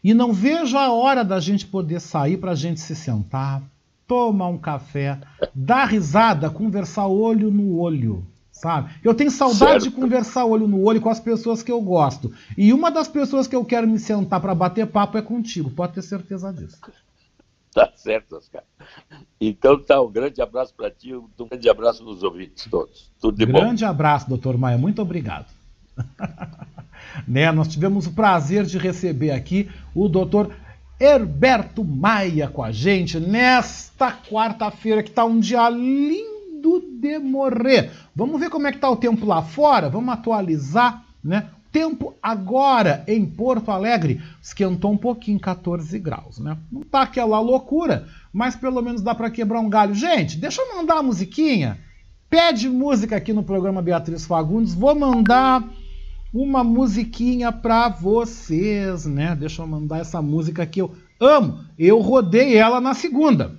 E 0.03 0.13
não 0.13 0.34
vejo 0.34 0.78
a 0.78 0.91
hora 0.91 1.23
da 1.23 1.39
gente 1.39 1.65
poder 1.65 2.01
sair 2.01 2.38
para 2.38 2.51
a 2.51 2.55
gente 2.55 2.82
se 2.82 2.93
sentar, 2.93 3.63
tomar 4.05 4.49
um 4.49 4.57
café, 4.57 5.17
dar 5.55 5.86
risada, 5.86 6.49
conversar 6.49 7.07
olho 7.07 7.49
no 7.49 7.80
olho, 7.80 8.28
sabe? 8.51 8.91
Eu 9.01 9.13
tenho 9.13 9.32
saudade 9.32 9.84
certo. 9.84 9.84
de 9.84 9.91
conversar 9.91 10.45
olho 10.45 10.67
no 10.67 10.84
olho 10.84 10.99
com 10.99 11.09
as 11.09 11.21
pessoas 11.21 11.63
que 11.63 11.71
eu 11.71 11.82
gosto. 11.82 12.34
E 12.57 12.73
uma 12.73 12.91
das 12.91 13.07
pessoas 13.07 13.47
que 13.47 13.55
eu 13.55 13.63
quero 13.63 13.88
me 13.88 13.97
sentar 13.97 14.41
para 14.41 14.53
bater 14.53 14.88
papo 14.88 15.17
é 15.17 15.21
contigo, 15.21 15.71
pode 15.71 15.93
ter 15.93 16.01
certeza 16.01 16.51
disso. 16.51 16.82
Tá 17.86 17.91
certo, 17.93 18.38
Oscar. 18.38 18.63
Então 19.39 19.78
tá, 19.78 20.01
um 20.01 20.09
grande 20.09 20.41
abraço 20.41 20.73
para 20.73 20.89
ti, 20.89 21.13
um 21.13 21.28
grande 21.49 21.69
abraço 21.69 22.05
nos 22.05 22.23
ouvintes 22.23 22.65
todos. 22.71 23.11
Tudo 23.19 23.38
de 23.38 23.45
grande 23.45 23.59
bom. 23.59 23.65
Grande 23.65 23.84
abraço, 23.84 24.30
doutor 24.30 24.57
Maia, 24.57 24.78
muito 24.78 25.01
obrigado. 25.01 25.47
né? 27.28 27.51
Nós 27.51 27.67
tivemos 27.67 28.07
o 28.07 28.13
prazer 28.13 28.63
de 28.63 28.78
receber 28.78 29.32
aqui 29.32 29.69
o 29.93 30.07
doutor 30.07 30.55
Herberto 30.97 31.84
Maia 31.84 32.47
com 32.47 32.63
a 32.63 32.71
gente 32.71 33.19
nesta 33.19 34.09
quarta-feira, 34.09 35.03
que 35.03 35.09
está 35.09 35.26
um 35.26 35.38
dia 35.38 35.69
lindo 35.69 36.80
de 36.80 37.19
morrer. 37.19 37.91
Vamos 38.15 38.39
ver 38.39 38.49
como 38.49 38.67
é 38.67 38.71
que 38.71 38.78
está 38.78 38.89
o 38.89 38.95
tempo 38.95 39.26
lá 39.26 39.41
fora, 39.41 39.89
vamos 39.89 40.13
atualizar, 40.13 41.03
né? 41.21 41.49
Tempo 41.76 42.15
agora 42.23 43.03
em 43.05 43.26
Porto 43.26 43.69
Alegre 43.69 44.21
esquentou 44.41 44.93
um 44.93 44.97
pouquinho, 44.97 45.38
14 45.38 45.99
graus, 45.99 46.39
né? 46.39 46.55
Não 46.71 46.84
tá 46.84 47.01
aquela 47.01 47.38
loucura, 47.41 48.07
mas 48.32 48.55
pelo 48.55 48.82
menos 48.82 49.01
dá 49.01 49.13
para 49.13 49.30
quebrar 49.30 49.59
um 49.59 49.69
galho. 49.69 49.93
Gente, 49.93 50.38
deixa 50.38 50.61
eu 50.61 50.73
mandar 50.73 50.99
a 50.99 51.03
musiquinha. 51.03 51.78
Pede 52.30 52.69
música 52.69 53.17
aqui 53.17 53.34
no 53.34 53.43
programa 53.43 53.82
Beatriz 53.82 54.26
Fagundes. 54.26 54.73
Vou 54.73 54.95
mandar 54.95 55.67
uma 56.34 56.63
musiquinha 56.63 57.51
para 57.51 57.89
vocês, 57.89 59.05
né? 59.05 59.36
Deixa 59.38 59.61
eu 59.61 59.67
mandar 59.67 59.97
essa 59.97 60.21
música 60.21 60.65
que 60.65 60.82
eu 60.82 60.95
amo. 61.19 61.59
Eu 61.78 61.99
rodei 61.99 62.55
ela 62.55 62.80
na 62.80 62.93
segunda, 62.93 63.53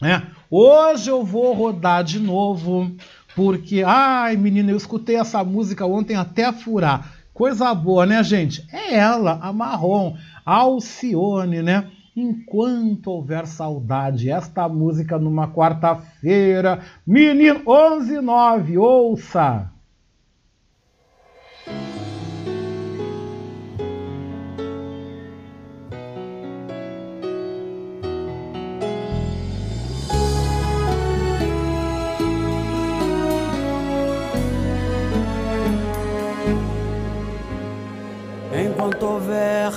né? 0.00 0.24
Hoje 0.48 1.10
eu 1.10 1.24
vou 1.24 1.52
rodar 1.52 2.04
de 2.04 2.20
novo, 2.20 2.92
porque, 3.34 3.82
ai, 3.84 4.36
menina, 4.36 4.70
eu 4.70 4.76
escutei 4.76 5.16
essa 5.16 5.42
música 5.42 5.84
ontem 5.84 6.14
até 6.14 6.52
furar. 6.52 7.18
Coisa 7.40 7.72
boa, 7.74 8.04
né, 8.04 8.22
gente? 8.22 8.66
É 8.70 8.96
ela, 8.96 9.38
a 9.40 9.50
Marrom, 9.50 10.14
Alcione, 10.44 11.62
né? 11.62 11.90
Enquanto 12.14 13.06
houver 13.06 13.46
saudade, 13.46 14.30
esta 14.30 14.68
música 14.68 15.18
numa 15.18 15.48
quarta-feira. 15.48 16.80
Menino 17.06 17.62
11 17.66 18.20
9, 18.20 18.76
ouça! 18.76 19.72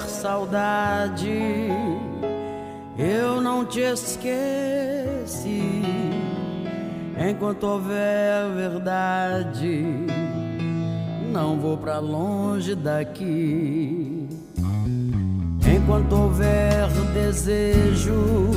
Saudade, 0.08 1.70
eu 2.98 3.42
não 3.42 3.66
te 3.66 3.82
esqueci. 3.82 5.82
Enquanto 7.18 7.64
houver 7.64 8.50
verdade, 8.56 9.86
não 11.32 11.60
vou 11.60 11.78
para 11.78 12.00
longe 12.00 12.76
daqui. 12.76 14.28
Enquanto 15.76 16.14
houver 16.14 16.88
desejo, 17.14 18.52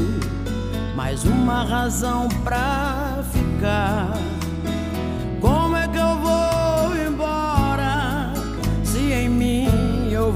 mais 0.94 1.24
uma 1.24 1.64
razão 1.64 2.28
pra 2.44 3.24
ficar. 3.32 4.35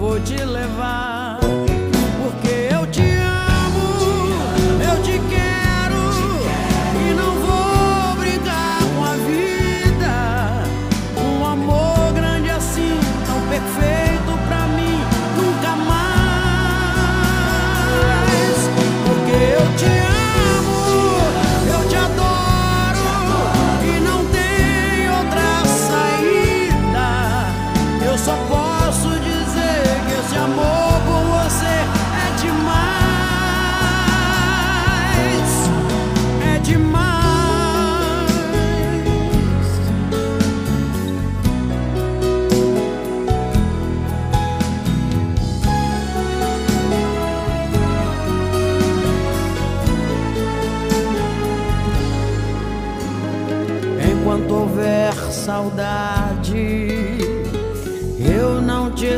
Vou 0.00 0.18
te 0.20 0.44
levar? 0.46 1.19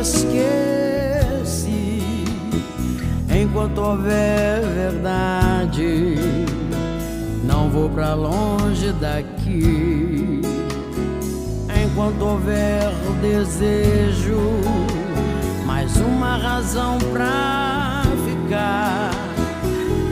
Esqueci. 0.03 2.03
Enquanto 3.29 3.79
houver 3.79 4.61
verdade, 4.75 6.15
não 7.43 7.69
vou 7.69 7.89
pra 7.89 8.13
longe 8.13 8.91
daqui. 8.99 10.41
Enquanto 11.83 12.21
houver 12.21 12.91
desejo, 13.21 14.41
mais 15.65 15.95
uma 15.97 16.37
razão 16.37 16.97
pra 17.13 18.03
ficar. 18.25 19.11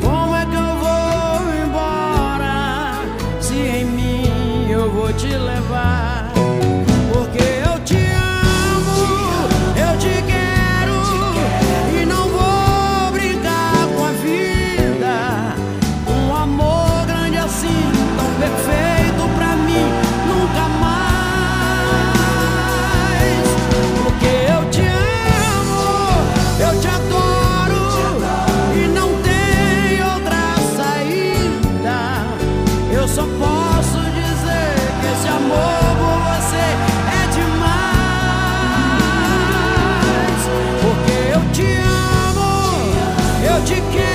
Como 0.02 0.36
é 0.36 0.46
que 0.46 0.56
eu 0.56 0.78
vou 0.86 1.54
embora 1.66 3.02
se 3.42 3.56
em 3.56 3.86
mim 3.86 4.70
eu 4.70 4.90
vou 4.90 5.12
te 5.12 5.28
levar? 5.28 6.21
perfeito 18.42 19.30
pra 19.36 19.56
mim 19.56 19.86
nunca 20.28 20.68
mais. 20.84 21.22
Porque 24.02 24.32
eu 24.52 24.62
te 24.72 24.82
amo, 24.82 25.86
eu 26.60 26.72
te 26.82 26.88
adoro, 26.88 27.84
e 28.76 28.88
não 28.88 29.10
tem 29.22 30.02
outra 30.14 30.44
saída. 30.76 32.00
Eu 32.92 33.08
só 33.08 33.26
posso 33.44 34.00
dizer 34.20 34.74
que 35.02 35.08
esse 35.14 35.28
amor 35.28 35.84
por 36.00 36.18
você 36.32 36.66
é 37.20 37.24
demais. 37.38 38.02
Porque 40.82 41.16
eu 41.36 41.42
te 41.54 41.68
amo, 41.78 42.50
eu 43.46 43.58
te 43.66 43.76
quero. 43.92 44.11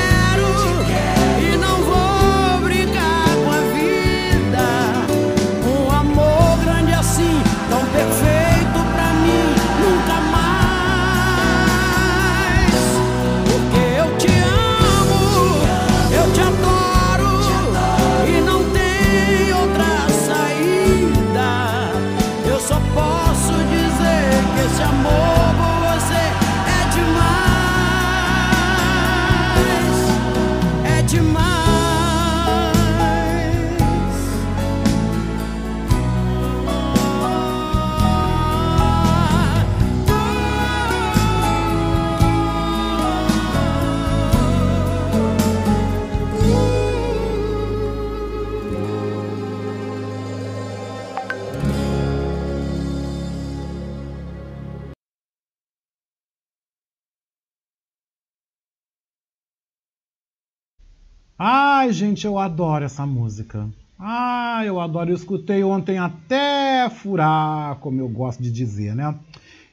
Ai, 61.87 61.93
gente, 61.93 62.27
eu 62.27 62.37
adoro 62.37 62.85
essa 62.85 63.07
música. 63.07 63.69
Ah, 63.97 64.61
eu 64.65 64.81
adoro. 64.81 65.09
Eu 65.09 65.15
escutei 65.15 65.63
ontem 65.63 65.99
até 65.99 66.91
furar, 66.91 67.77
como 67.77 68.01
eu 68.01 68.09
gosto 68.09 68.43
de 68.43 68.51
dizer, 68.51 68.93
né? 68.93 69.15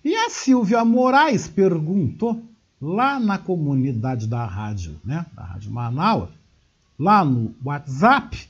E 0.05 0.13
a 0.13 0.29
Silvia 0.29 0.85
Moraes 0.85 1.47
perguntou 1.47 2.39
lá 2.79 3.19
na 3.19 3.39
comunidade 3.39 4.27
da 4.27 4.45
rádio, 4.45 4.95
né? 5.03 5.25
Da 5.33 5.43
Rádio 5.43 5.71
Manaus, 5.71 6.29
lá 6.99 7.25
no 7.25 7.51
WhatsApp, 7.65 8.47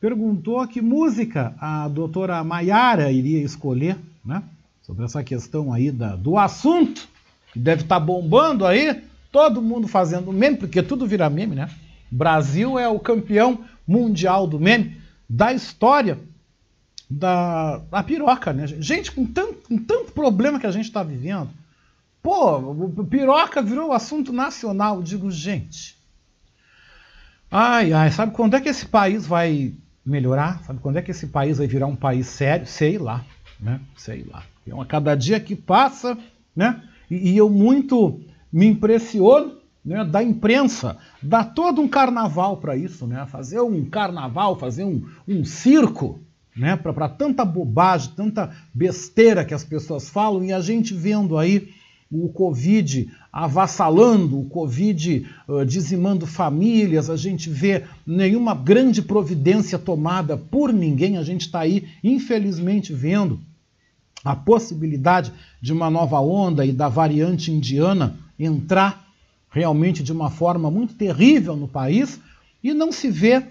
perguntou 0.00 0.66
que 0.66 0.82
música 0.82 1.54
a 1.60 1.86
doutora 1.86 2.42
Maiara 2.42 3.12
iria 3.12 3.40
escolher, 3.40 3.96
né? 4.24 4.42
sobre 4.82 5.04
essa 5.04 5.22
questão 5.22 5.72
aí 5.72 5.92
da, 5.92 6.16
do 6.16 6.36
assunto, 6.36 7.08
que 7.52 7.58
deve 7.60 7.82
estar 7.82 8.00
tá 8.00 8.04
bombando 8.04 8.66
aí, 8.66 9.00
todo 9.30 9.62
mundo 9.62 9.86
fazendo 9.86 10.32
meme, 10.32 10.56
porque 10.56 10.82
tudo 10.82 11.06
vira 11.06 11.30
meme, 11.30 11.54
né? 11.54 11.70
Brasil 12.10 12.78
é 12.78 12.88
o 12.88 13.00
campeão 13.00 13.64
mundial 13.86 14.46
do 14.46 14.58
meme 14.58 15.00
da 15.28 15.52
história 15.52 16.18
da, 17.08 17.78
da 17.78 18.02
piroca, 18.02 18.52
né? 18.52 18.66
Gente, 18.66 19.12
com 19.12 19.24
tanto, 19.24 19.68
com 19.68 19.78
tanto 19.78 20.12
problema 20.12 20.58
que 20.58 20.66
a 20.66 20.70
gente 20.70 20.86
está 20.86 21.02
vivendo, 21.02 21.48
pô, 22.22 23.04
piroca 23.08 23.62
virou 23.62 23.92
assunto 23.92 24.32
nacional. 24.32 24.96
Eu 24.96 25.02
digo, 25.02 25.30
gente, 25.30 25.96
ai, 27.50 27.92
ai, 27.92 28.10
sabe 28.10 28.32
quando 28.32 28.54
é 28.54 28.60
que 28.60 28.68
esse 28.68 28.86
país 28.86 29.26
vai 29.26 29.72
melhorar? 30.04 30.62
Sabe 30.64 30.80
quando 30.80 30.96
é 30.96 31.02
que 31.02 31.10
esse 31.10 31.28
país 31.28 31.58
vai 31.58 31.66
virar 31.66 31.86
um 31.86 31.96
país 31.96 32.26
sério? 32.26 32.66
Sei 32.66 32.98
lá, 32.98 33.24
né? 33.60 33.80
Sei 33.96 34.24
lá. 34.24 34.42
Então, 34.66 34.80
a 34.80 34.86
cada 34.86 35.14
dia 35.14 35.38
que 35.38 35.54
passa, 35.54 36.18
né? 36.54 36.82
E, 37.10 37.32
e 37.32 37.36
eu 37.36 37.48
muito 37.48 38.20
me 38.52 38.66
impressiono 38.66 39.55
né, 39.86 40.04
da 40.04 40.20
imprensa, 40.20 40.96
dá 41.22 41.44
todo 41.44 41.80
um 41.80 41.86
carnaval 41.86 42.56
para 42.56 42.76
isso, 42.76 43.06
né? 43.06 43.24
Fazer 43.30 43.60
um 43.60 43.84
carnaval, 43.84 44.58
fazer 44.58 44.82
um, 44.82 45.06
um 45.28 45.44
circo, 45.44 46.18
né? 46.56 46.74
Para 46.74 47.08
tanta 47.08 47.44
bobagem, 47.44 48.10
tanta 48.16 48.50
besteira 48.74 49.44
que 49.44 49.54
as 49.54 49.62
pessoas 49.62 50.10
falam 50.10 50.44
e 50.44 50.52
a 50.52 50.60
gente 50.60 50.92
vendo 50.92 51.38
aí 51.38 51.72
o 52.10 52.28
Covid 52.28 53.08
avassalando, 53.32 54.40
o 54.40 54.48
Covid 54.48 55.24
uh, 55.46 55.64
dizimando 55.64 56.26
famílias, 56.26 57.08
a 57.08 57.16
gente 57.16 57.48
vê 57.48 57.84
nenhuma 58.04 58.54
grande 58.54 59.00
providência 59.00 59.78
tomada 59.78 60.36
por 60.36 60.72
ninguém, 60.72 61.16
a 61.16 61.22
gente 61.22 61.42
está 61.42 61.60
aí, 61.60 61.86
infelizmente, 62.02 62.92
vendo 62.92 63.40
a 64.24 64.34
possibilidade 64.34 65.32
de 65.60 65.72
uma 65.72 65.88
nova 65.90 66.18
onda 66.20 66.64
e 66.66 66.72
da 66.72 66.88
variante 66.88 67.52
indiana 67.52 68.16
entrar 68.38 69.05
realmente 69.56 70.02
de 70.02 70.12
uma 70.12 70.28
forma 70.28 70.70
muito 70.70 70.92
terrível 70.92 71.56
no 71.56 71.66
país 71.66 72.20
e 72.62 72.74
não 72.74 72.92
se 72.92 73.10
vê 73.10 73.42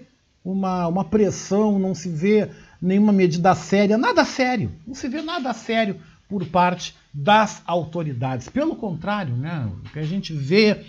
uma, 0.44 0.86
uma 0.86 1.04
pressão, 1.04 1.80
não 1.80 1.96
se 1.96 2.08
vê 2.08 2.48
nenhuma 2.80 3.12
medida 3.12 3.52
séria, 3.56 3.98
nada 3.98 4.24
sério, 4.24 4.70
não 4.86 4.94
se 4.94 5.08
vê 5.08 5.20
nada 5.20 5.52
sério 5.52 5.96
por 6.28 6.46
parte 6.46 6.94
das 7.12 7.60
autoridades. 7.66 8.48
Pelo 8.48 8.76
contrário, 8.76 9.34
né, 9.34 9.68
o 9.84 9.90
que 9.90 9.98
a 9.98 10.04
gente 10.04 10.32
vê 10.32 10.84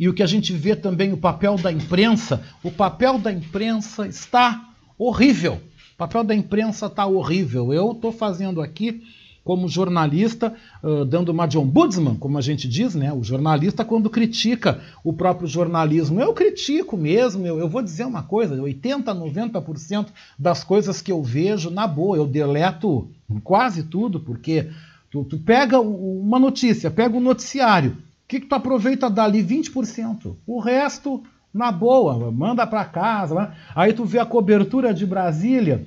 e 0.00 0.08
o 0.08 0.14
que 0.14 0.22
a 0.22 0.26
gente 0.26 0.54
vê 0.54 0.74
também 0.74 1.12
o 1.12 1.18
papel 1.18 1.56
da 1.58 1.70
imprensa, 1.70 2.42
o 2.62 2.70
papel 2.70 3.18
da 3.18 3.30
imprensa 3.30 4.06
está 4.06 4.70
horrível. 4.96 5.60
O 5.92 5.96
papel 5.98 6.24
da 6.24 6.34
imprensa 6.34 6.86
está 6.86 7.04
horrível. 7.04 7.74
Eu 7.74 7.92
estou 7.92 8.10
fazendo 8.10 8.62
aqui 8.62 9.02
como 9.44 9.68
jornalista, 9.68 10.54
uh, 10.82 11.04
dando 11.04 11.30
uma 11.30 11.46
de 11.46 11.58
ombudsman, 11.58 12.16
como 12.16 12.38
a 12.38 12.40
gente 12.40 12.68
diz, 12.68 12.94
né? 12.94 13.12
O 13.12 13.24
jornalista 13.24 13.84
quando 13.84 14.08
critica 14.08 14.80
o 15.02 15.12
próprio 15.12 15.48
jornalismo. 15.48 16.20
Eu 16.20 16.32
critico 16.32 16.96
mesmo, 16.96 17.46
eu, 17.46 17.58
eu 17.58 17.68
vou 17.68 17.82
dizer 17.82 18.04
uma 18.04 18.22
coisa, 18.22 18.60
80, 18.60 19.12
90% 19.14 20.08
das 20.38 20.62
coisas 20.62 21.02
que 21.02 21.10
eu 21.10 21.22
vejo, 21.22 21.70
na 21.70 21.86
boa, 21.86 22.16
eu 22.16 22.26
deleto 22.26 23.08
quase 23.42 23.82
tudo, 23.84 24.20
porque 24.20 24.70
tu, 25.10 25.24
tu 25.24 25.38
pega 25.38 25.80
uma 25.80 26.38
notícia, 26.38 26.90
pega 26.90 27.16
um 27.16 27.20
noticiário, 27.20 27.92
o 27.92 28.28
que, 28.28 28.40
que 28.40 28.46
tu 28.46 28.54
aproveita 28.54 29.10
dali? 29.10 29.42
20%. 29.44 30.36
O 30.46 30.60
resto, 30.60 31.22
na 31.52 31.70
boa, 31.70 32.30
manda 32.30 32.66
para 32.66 32.84
casa. 32.84 33.34
Né? 33.34 33.54
Aí 33.74 33.92
tu 33.92 34.04
vê 34.04 34.18
a 34.18 34.24
cobertura 34.24 34.94
de 34.94 35.04
Brasília, 35.04 35.84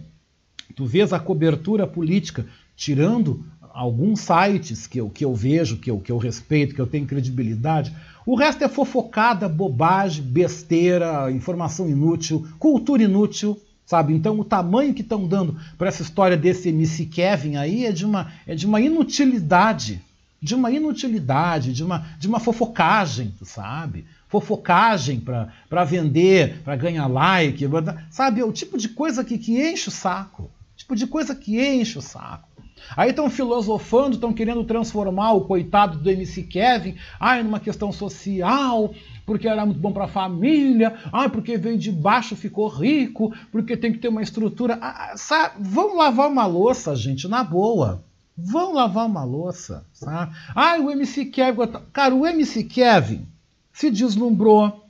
tu 0.75 0.85
vês 0.85 1.13
a 1.13 1.19
cobertura 1.19 1.87
política 1.87 2.45
tirando 2.75 3.45
alguns 3.73 4.21
sites 4.21 4.87
que 4.87 4.99
eu, 4.99 5.09
que 5.09 5.25
eu 5.25 5.35
vejo, 5.35 5.77
que 5.77 5.91
eu, 5.91 5.99
que 5.99 6.11
eu 6.11 6.17
respeito, 6.17 6.73
que 6.73 6.79
eu 6.79 6.87
tenho 6.87 7.05
credibilidade, 7.05 7.93
o 8.25 8.35
resto 8.35 8.63
é 8.63 8.69
fofocada, 8.69 9.47
bobagem, 9.47 10.23
besteira, 10.23 11.29
informação 11.31 11.87
inútil, 11.87 12.47
cultura 12.57 13.03
inútil, 13.03 13.61
sabe? 13.85 14.13
Então 14.13 14.39
o 14.39 14.45
tamanho 14.45 14.93
que 14.93 15.01
estão 15.01 15.27
dando 15.27 15.57
para 15.77 15.89
essa 15.89 16.01
história 16.01 16.35
desse 16.35 16.69
MC 16.69 17.05
Kevin 17.05 17.57
aí 17.57 17.85
é 17.85 17.91
de 17.91 18.05
uma, 18.05 18.31
é 18.47 18.55
de 18.55 18.65
uma 18.65 18.81
inutilidade, 18.81 20.01
de 20.41 20.55
uma 20.55 20.71
inutilidade, 20.71 21.71
de 21.71 21.83
uma, 21.83 22.07
de 22.17 22.27
uma 22.27 22.39
fofocagem, 22.39 23.33
sabe? 23.43 24.05
Fofocagem 24.27 25.19
para 25.19 25.83
vender, 25.83 26.61
para 26.63 26.75
ganhar 26.75 27.07
like, 27.07 27.63
sabe? 28.09 28.41
É 28.41 28.45
o 28.45 28.51
tipo 28.51 28.77
de 28.77 28.89
coisa 28.89 29.23
que, 29.23 29.37
que 29.37 29.61
enche 29.61 29.89
o 29.89 29.91
saco. 29.91 30.49
Tipo 30.75 30.95
de 30.95 31.05
coisa 31.05 31.35
que 31.35 31.59
enche 31.63 31.97
o 31.97 32.01
saco. 32.01 32.54
Aí 32.95 33.09
estão 33.09 33.29
filosofando, 33.29 34.15
estão 34.15 34.33
querendo 34.33 34.63
transformar 34.63 35.33
o 35.33 35.41
coitado 35.41 35.97
do 35.97 36.09
MC 36.09 36.43
Kevin 36.43 36.95
ai, 37.19 37.43
numa 37.43 37.59
questão 37.59 37.91
social, 37.91 38.93
porque 39.25 39.47
era 39.47 39.65
muito 39.65 39.79
bom 39.79 39.91
para 39.91 40.05
a 40.05 40.09
família, 40.09 40.95
ai, 41.11 41.29
porque 41.29 41.57
veio 41.57 41.77
de 41.77 41.91
baixo, 41.91 42.35
ficou 42.35 42.67
rico, 42.67 43.33
porque 43.51 43.75
tem 43.75 43.91
que 43.91 43.99
ter 43.99 44.07
uma 44.07 44.21
estrutura. 44.21 44.77
Ah, 44.81 45.11
ah, 45.11 45.17
sabe? 45.17 45.55
Vão 45.59 45.95
lavar 45.95 46.29
uma 46.29 46.45
louça, 46.45 46.95
gente, 46.95 47.27
na 47.27 47.43
boa. 47.43 48.03
Vão 48.37 48.73
lavar 48.73 49.05
uma 49.05 49.23
louça. 49.23 49.85
Sabe? 49.93 50.35
Ai, 50.53 50.79
o 50.79 50.91
MC 50.91 51.25
Kevin. 51.25 51.61
Cara, 51.91 52.13
o 52.13 52.25
MC 52.25 52.63
Kevin 52.63 53.25
se 53.73 53.89
deslumbrou. 53.89 54.83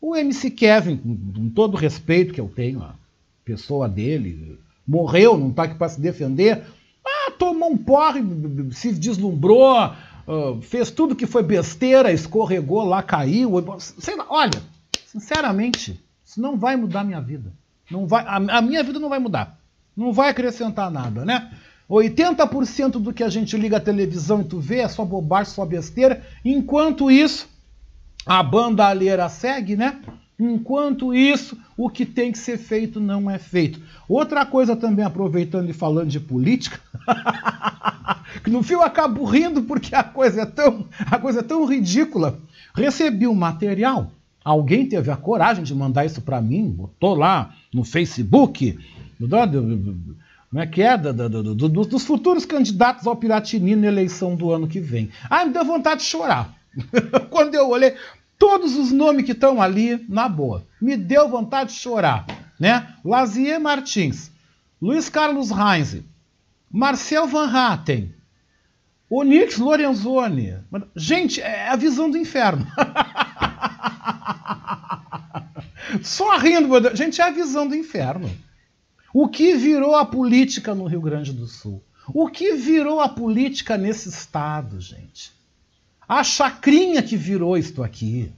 O 0.00 0.16
MC 0.16 0.50
Kevin, 0.50 0.96
com 0.96 1.50
todo 1.50 1.74
o 1.74 1.76
respeito 1.76 2.32
que 2.32 2.40
eu 2.40 2.50
tenho 2.54 2.82
à 2.82 2.94
pessoa 3.44 3.88
dele, 3.88 4.58
morreu, 4.86 5.36
não 5.36 5.50
está 5.50 5.64
aqui 5.64 5.74
para 5.74 5.88
se 5.88 6.00
defender 6.00 6.64
tomou 7.40 7.72
um 7.72 7.76
porre, 7.78 8.22
se 8.70 8.92
deslumbrou, 8.92 9.86
uh, 9.86 10.60
fez 10.60 10.90
tudo 10.90 11.16
que 11.16 11.26
foi 11.26 11.42
besteira, 11.42 12.12
escorregou 12.12 12.84
lá, 12.84 13.02
caiu. 13.02 13.52
Sei 13.78 14.14
lá, 14.14 14.26
olha, 14.28 14.62
sinceramente, 15.06 15.98
isso 16.22 16.38
não 16.38 16.58
vai 16.58 16.76
mudar 16.76 17.00
a 17.00 17.04
minha 17.04 17.20
vida. 17.20 17.50
Não 17.90 18.06
vai, 18.06 18.22
a, 18.26 18.36
a 18.36 18.60
minha 18.60 18.84
vida 18.84 18.98
não 18.98 19.08
vai 19.08 19.18
mudar. 19.18 19.58
Não 19.96 20.12
vai 20.12 20.28
acrescentar 20.28 20.90
nada, 20.90 21.24
né? 21.24 21.50
80% 21.88 22.92
do 22.92 23.12
que 23.12 23.24
a 23.24 23.30
gente 23.30 23.56
liga 23.56 23.78
a 23.78 23.80
televisão 23.80 24.42
e 24.42 24.44
tu 24.44 24.60
vê 24.60 24.80
é 24.80 24.88
só 24.88 25.02
bobagem, 25.04 25.52
só 25.52 25.64
besteira. 25.64 26.22
Enquanto 26.44 27.10
isso, 27.10 27.48
a 28.26 28.42
banda 28.42 28.86
alheira 28.86 29.28
segue, 29.30 29.76
né? 29.76 29.98
Enquanto 30.40 31.14
isso, 31.14 31.58
o 31.76 31.90
que 31.90 32.06
tem 32.06 32.32
que 32.32 32.38
ser 32.38 32.56
feito 32.56 32.98
não 32.98 33.30
é 33.30 33.38
feito. 33.38 33.78
Outra 34.08 34.46
coisa 34.46 34.74
também, 34.74 35.04
aproveitando 35.04 35.68
e 35.68 35.74
falando 35.74 36.08
de 36.08 36.18
política, 36.18 36.80
que 38.42 38.48
no 38.48 38.62
fim 38.62 38.72
eu 38.72 38.82
acabo 38.82 39.22
rindo 39.24 39.62
porque 39.64 39.94
a 39.94 40.02
coisa 40.02 40.42
é 40.42 40.46
tão, 40.46 40.86
a 40.98 41.18
coisa 41.18 41.40
é 41.40 41.42
tão 41.42 41.66
ridícula. 41.66 42.38
Recebi 42.74 43.26
um 43.26 43.34
material, 43.34 44.10
alguém 44.42 44.86
teve 44.86 45.10
a 45.10 45.16
coragem 45.16 45.62
de 45.62 45.74
mandar 45.74 46.06
isso 46.06 46.22
para 46.22 46.40
mim, 46.40 46.70
botou 46.70 47.14
lá 47.14 47.54
no 47.72 47.84
Facebook, 47.84 48.78
como 49.18 50.62
é 50.62 50.66
que 50.66 50.80
é? 50.80 50.96
Do, 50.96 51.28
do, 51.28 51.54
do, 51.54 51.68
dos 51.68 52.04
futuros 52.04 52.46
candidatos 52.46 53.06
ao 53.06 53.14
Piratini 53.14 53.76
na 53.76 53.88
eleição 53.88 54.34
do 54.34 54.50
ano 54.50 54.66
que 54.66 54.80
vem. 54.80 55.10
Ah, 55.28 55.44
me 55.44 55.52
deu 55.52 55.64
vontade 55.66 56.00
de 56.00 56.06
chorar. 56.06 56.56
Quando 57.30 57.54
eu 57.54 57.68
olhei, 57.68 57.94
Todos 58.40 58.74
os 58.74 58.90
nomes 58.90 59.24
que 59.26 59.32
estão 59.32 59.60
ali, 59.60 60.02
na 60.08 60.26
boa. 60.26 60.66
Me 60.80 60.96
deu 60.96 61.28
vontade 61.28 61.74
de 61.74 61.78
chorar. 61.78 62.24
Né? 62.58 62.96
Lazier 63.04 63.60
Martins, 63.60 64.32
Luiz 64.80 65.10
Carlos 65.10 65.50
Heinz, 65.50 66.02
Marcel 66.70 67.26
Van 67.26 67.54
Hatten, 67.54 68.14
Onix 69.10 69.58
Lorenzoni. 69.58 70.54
Gente, 70.96 71.42
é 71.42 71.68
a 71.68 71.76
visão 71.76 72.10
do 72.10 72.16
inferno. 72.16 72.66
Só 76.02 76.38
rindo, 76.38 76.96
gente, 76.96 77.20
é 77.20 77.24
a 77.24 77.30
visão 77.30 77.68
do 77.68 77.74
inferno. 77.74 78.30
O 79.12 79.28
que 79.28 79.54
virou 79.54 79.94
a 79.94 80.06
política 80.06 80.74
no 80.74 80.86
Rio 80.86 81.02
Grande 81.02 81.34
do 81.34 81.46
Sul? 81.46 81.84
O 82.08 82.26
que 82.28 82.54
virou 82.54 83.00
a 83.00 83.08
política 83.08 83.76
nesse 83.76 84.08
estado, 84.08 84.80
gente? 84.80 85.38
A 86.10 86.24
chacrinha 86.24 87.04
que 87.04 87.16
virou 87.16 87.56
isto 87.56 87.84
aqui. 87.84 88.32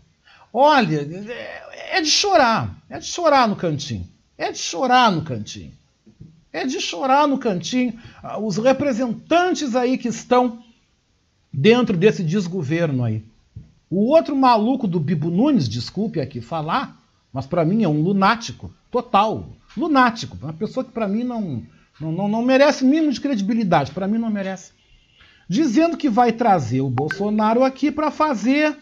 Olha, 0.53 1.09
é 1.91 2.03
de 2.03 2.11
chorar. 2.11 2.77
É 2.91 2.99
de 2.99 3.07
chorar 3.07 3.49
no 3.49 3.57
cantinho. 3.57 4.07
É 4.37 4.53
de 4.53 4.59
chorar 4.59 5.11
no 5.11 5.23
cantinho. 5.23 5.73
É 6.53 6.67
de 6.67 6.79
chorar 6.79 7.27
no 7.27 7.39
cantinho. 7.39 7.99
Ah, 8.23 8.39
os 8.39 8.59
representantes 8.59 9.75
aí 9.75 9.97
que 9.97 10.09
estão 10.09 10.63
dentro 11.51 11.97
desse 11.97 12.23
desgoverno 12.23 13.05
aí. 13.05 13.25
O 13.89 14.11
outro 14.11 14.37
maluco 14.37 14.87
do 14.87 15.01
Bibo 15.01 15.31
Nunes, 15.31 15.67
desculpe 15.67 16.21
aqui 16.21 16.43
falar, 16.43 17.01
mas 17.33 17.47
para 17.47 17.65
mim 17.65 17.85
é 17.85 17.89
um 17.89 18.03
lunático 18.03 18.71
total. 18.91 19.49
Lunático. 19.75 20.37
Uma 20.43 20.53
pessoa 20.53 20.85
que 20.85 20.93
para 20.93 21.09
mim 21.09 21.25
não, 21.25 21.63
não, 21.99 22.29
não 22.29 22.43
merece 22.43 22.85
mínimo 22.85 23.15
de 23.15 23.21
credibilidade. 23.23 23.93
Para 23.93 24.07
mim 24.07 24.19
não 24.19 24.29
merece 24.29 24.73
dizendo 25.49 25.97
que 25.97 26.09
vai 26.09 26.33
trazer 26.33 26.81
o 26.81 26.91
Bolsonaro 26.91 27.63
aqui 27.65 27.91
para 27.91 28.11
fazer 28.11 28.77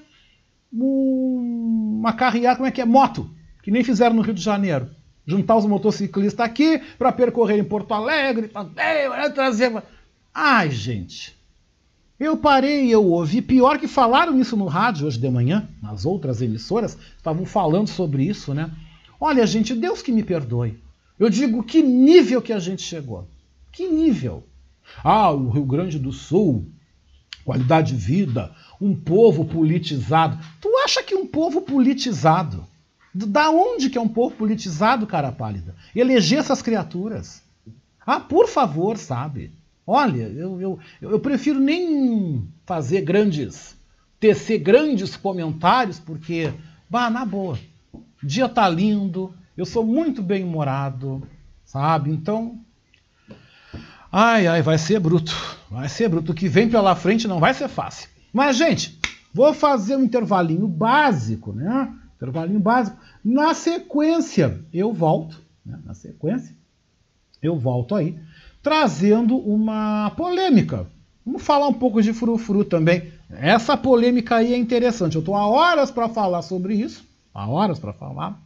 uma 0.73 2.13
carreata, 2.13 2.57
como 2.57 2.69
é 2.69 2.71
que 2.71 2.81
é? 2.81 2.85
Moto, 2.85 3.31
que 3.63 3.71
nem 3.71 3.83
fizeram 3.83 4.15
no 4.15 4.23
Rio 4.23 4.35
de 4.35 4.43
Janeiro. 4.43 4.89
Juntar 5.27 5.57
os 5.57 5.67
motociclistas 5.67 6.45
aqui 6.45 6.81
para 6.99 7.13
percorrer 7.13 7.59
em 7.59 7.65
Porto 7.65 7.93
Alegre, 7.93 8.51
trazer. 9.31 9.83
Ai, 10.33 10.71
gente, 10.71 11.37
Eu 12.19 12.37
parei 12.37 12.91
eu 12.91 13.05
ouvi. 13.05 13.41
Pior 13.41 13.79
que 13.79 13.89
falaram 13.89 14.39
isso 14.39 14.57
no 14.57 14.67
rádio 14.67 15.07
hoje 15.07 15.19
de 15.19 15.31
manhã, 15.31 15.69
nas 15.83 16.05
outras 16.05 16.43
emissoras, 16.43 16.97
estavam 17.17 17.47
falando 17.47 17.89
sobre 17.89 18.25
isso, 18.25 18.53
né? 18.53 18.71
Olha, 19.19 19.47
gente, 19.47 19.75
Deus 19.75 20.03
que 20.03 20.13
me 20.13 20.23
perdoe. 20.23 20.79
Eu 21.19 21.31
digo, 21.31 21.63
que 21.63 21.83
nível 21.83 22.41
que 22.41 22.53
a 22.53 22.59
gente 22.59 22.83
chegou? 22.83 23.29
Que 23.73 23.89
nível? 23.89 24.45
Ah, 25.03 25.30
o 25.30 25.51
Rio 25.51 25.64
Grande 25.64 25.99
do 25.99 26.12
Sul, 26.12 26.70
qualidade 27.45 27.95
de 27.95 27.99
vida, 27.99 28.55
um 28.80 28.95
povo 28.95 29.45
politizado. 29.45 30.38
Tu 30.61 30.68
acha 30.84 31.03
que 31.03 31.14
um 31.14 31.26
povo 31.26 31.62
politizado? 31.62 32.66
Da 33.12 33.51
onde 33.51 33.91
que 33.91 33.99
é 33.99 34.01
um 34.01 34.09
povo 34.09 34.36
politizado, 34.36 35.07
cara 35.07 35.32
pálida? 35.32 35.74
Eleger 35.95 36.38
essas 36.38 36.62
criaturas. 36.62 37.43
Ah, 38.07 38.20
por 38.20 38.49
favor, 38.49 38.97
sabe? 38.97 39.53
Olha, 39.86 40.22
eu, 40.22 40.61
eu, 40.61 40.78
eu 41.01 41.18
prefiro 41.18 41.59
nem 41.59 42.49
fazer 42.64 43.01
grandes, 43.01 43.76
tecer 44.20 44.59
grandes 44.59 45.16
comentários, 45.16 45.99
porque, 45.99 46.53
bah, 46.88 47.11
na 47.11 47.24
boa, 47.24 47.59
dia 48.22 48.49
tá 48.49 48.68
lindo, 48.68 49.34
eu 49.57 49.66
sou 49.66 49.84
muito 49.84 50.22
bem 50.22 50.45
humorado, 50.45 51.26
sabe? 51.64 52.11
Então, 52.11 52.61
ai, 54.11 54.47
ai, 54.47 54.63
vai 54.63 54.79
ser 54.79 55.01
bruto, 55.01 55.35
vai 55.71 55.89
ser 55.89 56.09
bruto. 56.09 56.33
O 56.33 56.35
que 56.35 56.49
vem 56.49 56.69
pela 56.69 56.95
frente 56.95 57.29
não 57.29 57.41
vai 57.41 57.55
ser 57.55 57.69
fácil. 57.69 58.09
Mas, 58.33 58.57
gente, 58.57 58.99
vou 59.33 59.53
fazer 59.55 59.97
um 59.97 60.05
intervalinho 60.05 60.67
básico, 60.67 61.53
né? 61.53 61.93
Intervalinho 62.17 62.61
básico. 62.61 62.97
Na 63.25 63.55
sequência, 63.55 64.61
eu 64.73 64.93
volto, 64.93 65.41
né? 65.65 65.79
na 65.85 65.95
sequência, 65.95 66.55
eu 67.43 67.59
volto 67.59 67.95
aí 67.95 68.19
trazendo 68.63 69.37
uma 69.37 70.11
polêmica. 70.17 70.87
Vamos 71.25 71.43
falar 71.43 71.69
um 71.69 71.75
pouco 71.75 72.03
de 72.03 72.13
frufru 72.13 72.65
também. 72.65 73.13
Essa 73.31 73.77
polêmica 73.77 74.37
aí 74.37 74.53
é 74.53 74.57
interessante. 74.57 75.15
Eu 75.15 75.21
estou 75.21 75.37
há 75.37 75.47
horas 75.47 75.91
para 75.91 76.09
falar 76.09 76.43
sobre 76.43 76.75
isso, 76.75 77.05
há 77.33 77.49
horas 77.49 77.79
para 77.79 77.93
falar, 77.93 78.41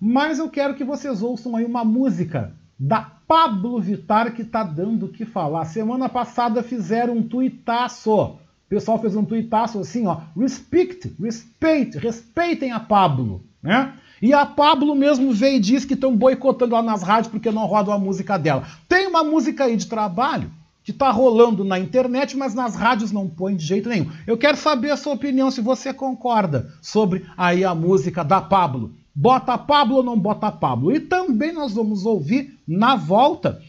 mas 0.00 0.38
eu 0.38 0.48
quero 0.48 0.74
que 0.74 0.84
vocês 0.84 1.22
ouçam 1.22 1.56
aí 1.56 1.64
uma 1.64 1.84
música 1.84 2.52
da 2.80 3.02
Pablo 3.28 3.78
Vittar 3.78 4.32
que 4.34 4.40
está 4.40 4.64
dando 4.64 5.04
o 5.04 5.08
que 5.10 5.26
falar. 5.26 5.66
Semana 5.66 6.08
passada 6.08 6.62
fizeram 6.62 7.18
um 7.18 7.22
tuitaço. 7.22 8.12
O 8.12 8.38
pessoal 8.70 8.98
fez 8.98 9.14
um 9.14 9.24
tuitaço 9.24 9.78
assim, 9.78 10.06
ó, 10.06 10.18
respect, 10.34 11.14
respect, 11.20 11.98
respeitem 11.98 12.72
a 12.72 12.80
Pablo, 12.80 13.44
né? 13.62 13.92
E 14.22 14.32
a 14.32 14.46
Pablo 14.46 14.94
mesmo 14.94 15.32
veio 15.32 15.56
e 15.56 15.60
disse 15.60 15.86
que 15.86 15.94
estão 15.94 16.16
boicotando 16.16 16.74
lá 16.74 16.82
nas 16.82 17.02
rádios 17.02 17.30
porque 17.30 17.50
não 17.50 17.66
rodam 17.66 17.92
a 17.92 17.98
música 17.98 18.38
dela. 18.38 18.66
Tem 18.88 19.06
uma 19.06 19.22
música 19.22 19.64
aí 19.64 19.76
de 19.76 19.86
trabalho 19.86 20.50
que 20.82 20.90
está 20.90 21.10
rolando 21.10 21.64
na 21.64 21.78
internet, 21.78 22.36
mas 22.36 22.54
nas 22.54 22.74
rádios 22.74 23.12
não 23.12 23.28
põe 23.28 23.56
de 23.56 23.64
jeito 23.64 23.88
nenhum. 23.88 24.10
Eu 24.26 24.36
quero 24.36 24.56
saber 24.56 24.90
a 24.90 24.96
sua 24.96 25.14
opinião, 25.14 25.50
se 25.50 25.60
você 25.60 25.92
concorda 25.92 26.72
sobre 26.80 27.26
aí 27.36 27.64
a 27.64 27.74
música 27.74 28.24
da 28.24 28.40
Pablo. 28.40 28.92
Bota 29.20 29.58
Pablo 29.58 29.96
ou 29.96 30.02
não 30.02 30.18
bota 30.18 30.50
Pablo? 30.50 30.90
E 30.96 30.98
também 30.98 31.52
nós 31.52 31.74
vamos 31.74 32.06
ouvir 32.06 32.58
na 32.66 32.96
volta 32.96 33.60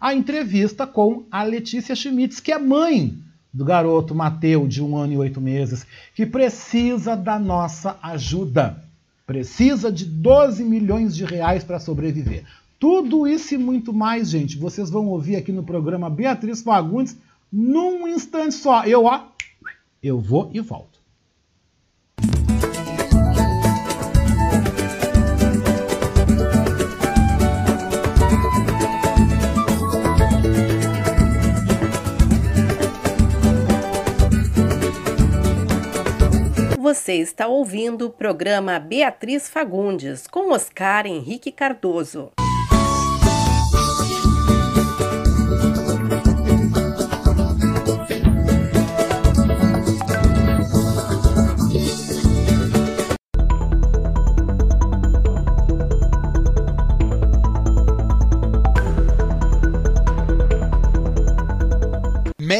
a 0.00 0.14
entrevista 0.14 0.86
com 0.86 1.24
a 1.30 1.42
Letícia 1.42 1.94
Schmitz, 1.94 2.40
que 2.40 2.50
é 2.50 2.58
mãe 2.58 3.14
do 3.52 3.66
garoto 3.66 4.14
Mateu, 4.14 4.66
de 4.66 4.82
um 4.82 4.96
ano 4.96 5.12
e 5.12 5.18
oito 5.18 5.42
meses, 5.42 5.86
que 6.14 6.24
precisa 6.24 7.14
da 7.14 7.38
nossa 7.38 7.98
ajuda. 8.02 8.82
Precisa 9.26 9.92
de 9.92 10.06
12 10.06 10.64
milhões 10.64 11.14
de 11.14 11.26
reais 11.26 11.62
para 11.62 11.78
sobreviver. 11.78 12.46
Tudo 12.80 13.26
isso 13.26 13.54
e 13.54 13.58
muito 13.58 13.92
mais, 13.92 14.30
gente, 14.30 14.56
vocês 14.56 14.88
vão 14.88 15.08
ouvir 15.08 15.36
aqui 15.36 15.52
no 15.52 15.64
programa 15.64 16.08
Beatriz 16.08 16.62
Fagundes 16.62 17.14
num 17.52 18.08
instante 18.08 18.54
só. 18.54 18.84
Eu, 18.86 19.04
ó, 19.04 19.26
eu 20.02 20.18
vou 20.18 20.50
e 20.54 20.60
volto. 20.60 20.93
Você 36.94 37.14
está 37.14 37.48
ouvindo 37.48 38.06
o 38.06 38.10
programa 38.10 38.78
Beatriz 38.78 39.48
Fagundes 39.48 40.28
com 40.28 40.52
Oscar 40.52 41.08
Henrique 41.08 41.50
Cardoso. 41.50 42.30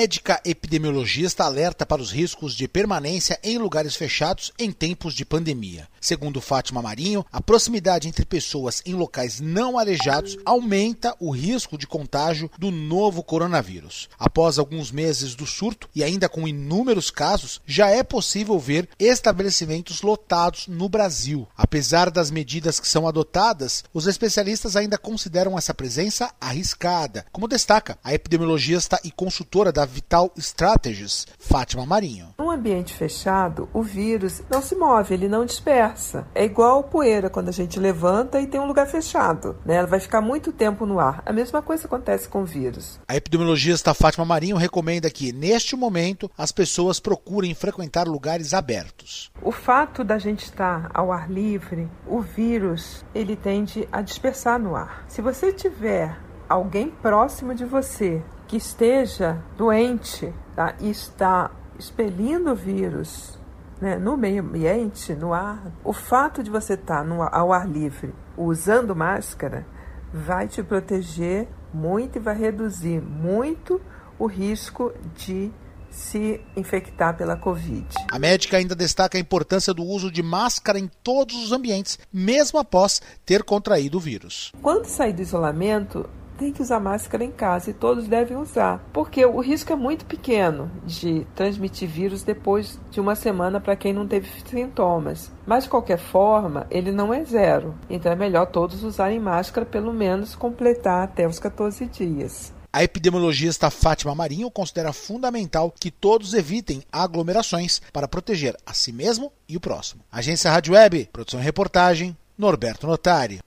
Médica 0.05 0.39
epidemiologista 0.45 1.45
alerta 1.45 1.87
para 1.87 2.03
os 2.03 2.11
riscos 2.13 2.55
de 2.55 2.69
permanência 2.69 3.41
em 3.43 3.57
lugares 3.57 3.97
fechados 3.97 4.53
em 4.59 4.71
tempos 4.71 5.15
de 5.15 5.25
pandemia. 5.25 5.89
Segundo 6.05 6.39
Fátima 6.39 6.83
Marinho, 6.83 7.25
a 7.33 7.41
proximidade 7.41 8.07
entre 8.07 8.27
pessoas 8.27 8.83
em 8.85 8.93
locais 8.93 9.41
não 9.41 9.79
arejados 9.79 10.37
aumenta 10.45 11.17
o 11.19 11.31
risco 11.31 11.79
de 11.79 11.87
contágio 11.87 12.51
do 12.59 12.71
novo 12.71 13.23
coronavírus. 13.23 14.11
Após 14.19 14.59
alguns 14.59 14.93
meses 14.93 15.35
do 15.35 15.47
surto 15.47 15.89
e 15.95 16.05
ainda 16.05 16.29
com 16.29 16.47
inúmeros 16.47 17.11
casos, 17.11 17.63
já 17.65 17.89
é 17.89 18.03
possível 18.03 18.59
ver 18.59 18.87
estabelecimentos 18.99 20.03
lotados 20.03 20.69
no 20.69 20.91
Brasil. 20.91 21.49
Apesar 21.57 22.11
das 22.11 22.31
medidas 22.31 22.79
que 22.79 22.87
são 22.87 23.09
adotadas, 23.09 23.83
os 23.91 24.07
especialistas 24.07 24.77
ainda 24.77 24.99
consideram 24.99 25.57
essa 25.57 25.73
presença 25.73 26.31
arriscada, 26.39 27.25
como 27.33 27.49
destaca 27.49 27.99
a 28.05 28.13
epidemiologista 28.13 29.01
e 29.05 29.11
consultora 29.11 29.73
da 29.73 29.87
Vital 29.87 30.31
Strategies, 30.37 31.27
Fátima 31.39 31.87
Marinho. 31.87 32.35
Num 32.39 32.51
ambiente 32.51 32.93
fechado, 32.93 33.71
o 33.73 33.83
vírus 33.83 34.43
não 34.51 34.61
se 34.61 34.75
move, 34.75 35.15
ele 35.15 35.31
não 35.31 35.47
dispersa. 35.95 36.26
É 36.34 36.45
igual 36.45 36.84
poeira 36.84 37.30
quando 37.30 37.49
a 37.49 37.53
gente 37.53 37.78
levanta 37.78 38.40
e 38.40 38.47
tem 38.47 38.61
um 38.61 38.66
lugar 38.66 38.86
fechado. 38.86 39.57
Né? 39.64 39.76
Ela 39.76 39.86
vai 39.86 40.01
ficar 40.01 40.20
muito 40.20 40.53
tempo 40.53 40.84
no 40.84 40.99
ar. 40.99 41.22
A 41.24 41.32
mesma 41.32 41.62
coisa 41.62 41.86
acontece 41.86 42.28
com 42.28 42.45
vírus. 42.45 43.01
A 43.09 43.16
epidemiologista 43.16 43.95
Fátima 43.95 44.24
Marinho 44.24 44.57
recomenda 44.57 45.09
que, 45.09 45.32
neste 45.32 45.76
momento, 45.76 46.30
as 46.36 46.53
pessoas 46.53 47.01
procurem 47.01 47.55
frequentar 47.55 48.07
lugares 48.07 48.53
abertos. 48.53 49.30
O 49.40 49.53
fato 49.53 50.05
da 50.05 50.18
gente 50.18 50.45
estar 50.45 50.90
ao 50.92 51.12
ar 51.12 51.30
livre, 51.30 51.88
o 52.07 52.20
vírus, 52.20 53.05
ele 53.14 53.36
tende 53.36 53.88
a 53.90 54.03
dispersar 54.03 54.59
no 54.59 54.76
ar. 54.76 55.05
Se 55.09 55.22
você 55.22 55.53
tiver 55.53 56.16
alguém 56.49 56.90
próximo 56.90 57.55
de 57.55 57.64
você 57.64 58.22
que 58.47 58.57
esteja 58.57 59.42
doente 59.57 60.33
tá? 60.54 60.75
e 60.80 60.91
está 60.91 61.50
expelindo 61.79 62.53
o 62.53 62.54
vírus 62.54 63.38
né, 63.85 63.99
no 63.99 64.17
meio 64.17 64.43
ambiente, 64.43 65.13
no 65.15 65.35
ar, 65.35 65.71
o 65.85 65.93
fato 65.93 66.43
de 66.43 66.51
você 66.51 66.73
estar 66.73 66.99
tá 66.99 67.05
no, 67.05 67.23
ao 67.23 67.53
ar 67.53 67.69
livre 67.69 68.15
usando 68.35 68.97
máscara 68.97 69.67
vai 70.11 70.49
te 70.49 70.63
proteger 70.63 71.47
muito 71.73 72.17
e 72.17 72.19
vai 72.19 72.35
reduzir 72.35 73.03
muito 73.03 73.79
o 74.19 74.27
risco 74.27 74.91
de 75.15 75.53
se 75.91 76.41
infectar 76.57 77.15
pela 77.15 77.37
Covid. 77.37 77.87
A 78.11 78.19
médica 78.19 78.57
ainda 78.57 78.75
destaca 78.75 79.19
a 79.19 79.21
importância 79.21 79.75
do 79.75 79.85
uso 79.85 80.11
de 80.11 80.23
máscara 80.23 80.79
em 80.79 80.91
todos 81.03 81.37
os 81.37 81.53
ambientes, 81.53 81.99
mesmo 82.11 82.59
após 82.59 83.03
ter 83.27 83.43
contraído 83.43 83.99
o 83.99 84.01
vírus. 84.01 84.51
Quando 84.63 84.87
sair 84.87 85.13
do 85.13 85.21
isolamento, 85.21 86.09
tem 86.39 86.53
que 86.53 86.63
usar 86.63 86.81
máscara 86.81 87.25
em 87.25 87.31
casa 87.31 87.71
e 87.71 87.75
todos 87.75 88.07
devem 88.07 88.37
usar, 88.37 88.85
porque 88.93 89.25
o 89.25 89.41
risco 89.41 89.73
é 89.73 89.77
muito 89.77 90.05
pequeno 90.05 90.71
de 90.85 91.27
transmitir 91.35 91.89
vírus 91.89 92.23
depois 92.23 92.79
de 92.91 93.01
uma 93.01 93.15
semana 93.15 93.61
para 93.61 93.77
quem 93.77 93.93
não 93.93 94.07
teve 94.07 94.29
sintomas. 94.49 95.31
Mas 95.47 95.65
de 95.65 95.71
qualquer 95.71 95.99
forma, 95.99 96.67
ele 96.71 96.93
não 96.93 97.13
é 97.13 97.25
zero, 97.25 97.75
então 97.89 98.11
é 98.11 98.17
melhor 98.17 98.47
todos 98.47 98.83
usarem 98.83 99.19
máscara 99.19 99.67
pelo 99.67 99.93
menos 99.93 100.35
completar 100.35 101.05
até 101.05 101.27
os 101.27 101.39
14 101.39 101.87
dias. 101.87 102.53
A 102.75 102.83
epidemiologista 102.83 103.71
Fátima 103.71 104.17
Marinho 104.17 104.51
considera 104.51 104.93
fundamental 104.93 105.73
que 105.79 105.93
todos 105.93 106.35
evitem 106.35 106.83
aglomerações 106.91 107.81
para 107.93 108.09
proteger 108.09 108.57
a 108.67 108.75
si 108.75 108.93
mesmo 108.93 109.33
e 109.49 109.57
o 109.57 109.61
próximo. 109.61 110.03
Agência 110.11 110.51
Rádio 110.51 110.75
Web, 110.75 111.09
produção 111.13 111.39
e 111.39 111.45
reportagem, 111.45 112.17
Norberto 112.37 112.89
Notari. 112.89 113.39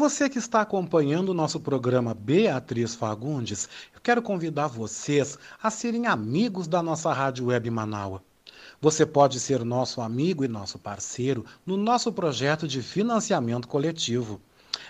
Você 0.00 0.30
que 0.30 0.38
está 0.38 0.62
acompanhando 0.62 1.28
o 1.28 1.34
nosso 1.34 1.60
programa 1.60 2.14
Beatriz 2.14 2.94
Fagundes, 2.94 3.68
eu 3.94 4.00
quero 4.00 4.22
convidar 4.22 4.66
vocês 4.66 5.38
a 5.62 5.70
serem 5.70 6.06
amigos 6.06 6.66
da 6.66 6.82
nossa 6.82 7.12
Rádio 7.12 7.48
Web 7.48 7.70
Manaua. 7.70 8.22
Você 8.80 9.04
pode 9.04 9.38
ser 9.38 9.62
nosso 9.62 10.00
amigo 10.00 10.42
e 10.42 10.48
nosso 10.48 10.78
parceiro 10.78 11.44
no 11.66 11.76
nosso 11.76 12.10
projeto 12.14 12.66
de 12.66 12.80
financiamento 12.80 13.68
coletivo. 13.68 14.40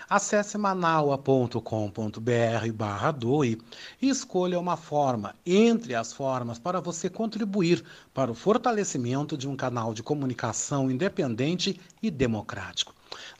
Acesse 0.09 0.57
manaua.com.br 0.57 2.71
barra 2.73 3.11
doe 3.11 3.61
e 4.01 4.07
escolha 4.07 4.61
uma 4.61 4.77
forma 4.77 5.35
entre 5.45 5.93
as 5.93 6.13
formas 6.13 6.57
para 6.57 6.79
você 6.79 7.09
contribuir 7.09 7.83
para 8.13 8.31
o 8.31 8.35
fortalecimento 8.35 9.37
de 9.37 9.49
um 9.49 9.57
canal 9.57 9.93
de 9.93 10.01
comunicação 10.01 10.89
independente 10.89 11.77
e 12.01 12.09
democrático. 12.09 12.93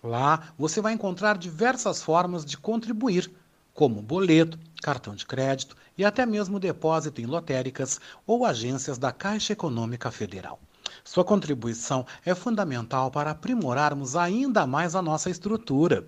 Lá 0.03 0.53
você 0.57 0.81
vai 0.81 0.93
encontrar 0.93 1.38
diversas 1.38 2.02
formas 2.02 2.45
de 2.45 2.57
contribuir, 2.57 3.31
como 3.73 4.02
boleto, 4.02 4.60
cartão 4.81 5.15
de 5.15 5.26
crédito 5.26 5.76
e 5.98 6.03
até 6.03 6.26
mesmo 6.26 6.60
depósito 6.60 7.22
em 7.22 7.26
lotéricas 7.26 7.99
ou 8.26 8.45
agências 8.45 8.98
da 8.98 9.11
Caixa 9.11 9.53
Econômica 9.53 10.11
Federal. 10.11 10.60
Sua 11.03 11.23
contribuição 11.23 12.06
é 12.26 12.35
fundamental 12.35 13.10
para 13.10 13.31
aprimorarmos 13.31 14.15
ainda 14.15 14.68
mais 14.68 14.95
a 14.95 15.02
nossa 15.02 15.30
estrutura. 15.30 16.06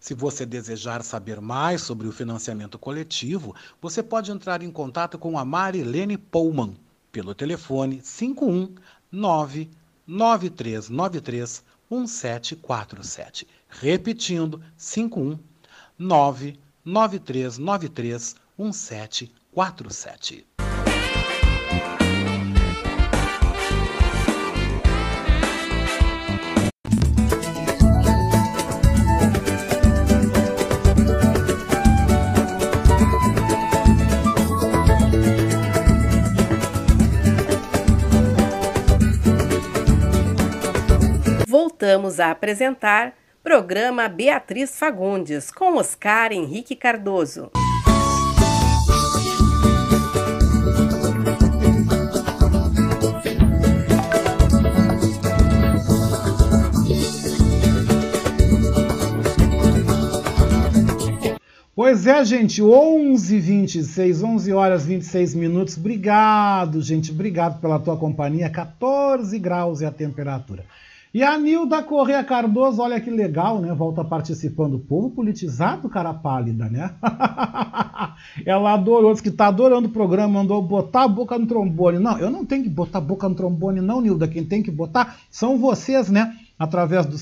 Se 0.00 0.12
você 0.12 0.44
desejar 0.44 1.02
saber 1.02 1.40
mais 1.40 1.82
sobre 1.82 2.06
o 2.06 2.12
financiamento 2.12 2.78
coletivo, 2.78 3.54
você 3.80 4.02
pode 4.02 4.30
entrar 4.30 4.62
em 4.62 4.70
contato 4.70 5.18
com 5.18 5.38
a 5.38 5.44
Marilene 5.44 6.18
Pullman 6.18 6.76
pelo 7.10 7.34
telefone 7.34 8.02
519 8.02 9.70
9393 10.06 11.64
1747. 11.90 13.46
Repetindo, 13.68 14.60
51 14.76 15.38
99393 15.98 18.36
1747. 18.56 20.46
Voltamos 41.84 42.18
a 42.18 42.30
apresentar 42.30 43.12
programa 43.42 44.08
Beatriz 44.08 44.78
Fagundes 44.78 45.50
com 45.50 45.76
Oscar 45.76 46.32
Henrique 46.32 46.74
Cardoso. 46.74 47.50
Pois 61.76 62.06
é, 62.06 62.24
gente, 62.24 62.62
11h26, 62.62 64.24
11 64.24 64.52
horas 64.54 64.86
26 64.86 65.34
minutos. 65.34 65.76
Obrigado, 65.76 66.80
gente, 66.80 67.10
obrigado 67.10 67.60
pela 67.60 67.78
tua 67.78 67.98
companhia. 67.98 68.48
14 68.48 69.38
graus 69.38 69.82
é 69.82 69.86
a 69.86 69.90
temperatura. 69.90 70.64
E 71.14 71.22
a 71.22 71.38
Nilda 71.38 71.80
Correia 71.80 72.24
Cardoso, 72.24 72.82
olha 72.82 73.00
que 73.00 73.08
legal, 73.08 73.60
né? 73.60 73.72
Volta 73.72 74.04
participando. 74.04 74.80
Povo 74.80 75.10
politizado, 75.10 75.88
cara 75.88 76.12
pálida, 76.12 76.68
né? 76.68 76.92
Ela 78.44 78.72
adorou, 78.72 79.12
disse 79.12 79.22
que 79.22 79.30
tá 79.30 79.46
adorando 79.46 79.86
o 79.86 79.92
programa, 79.92 80.40
mandou 80.40 80.60
botar 80.60 81.04
a 81.04 81.08
boca 81.08 81.38
no 81.38 81.46
trombone. 81.46 82.00
Não, 82.00 82.18
eu 82.18 82.32
não 82.32 82.44
tenho 82.44 82.64
que 82.64 82.68
botar 82.68 82.98
a 82.98 83.00
boca 83.00 83.28
no 83.28 83.36
trombone, 83.36 83.80
não, 83.80 84.00
Nilda. 84.00 84.26
Quem 84.26 84.44
tem 84.44 84.60
que 84.60 84.72
botar 84.72 85.18
são 85.30 85.56
vocês, 85.56 86.10
né? 86.10 86.36
Através 86.58 87.06
do 87.06 87.16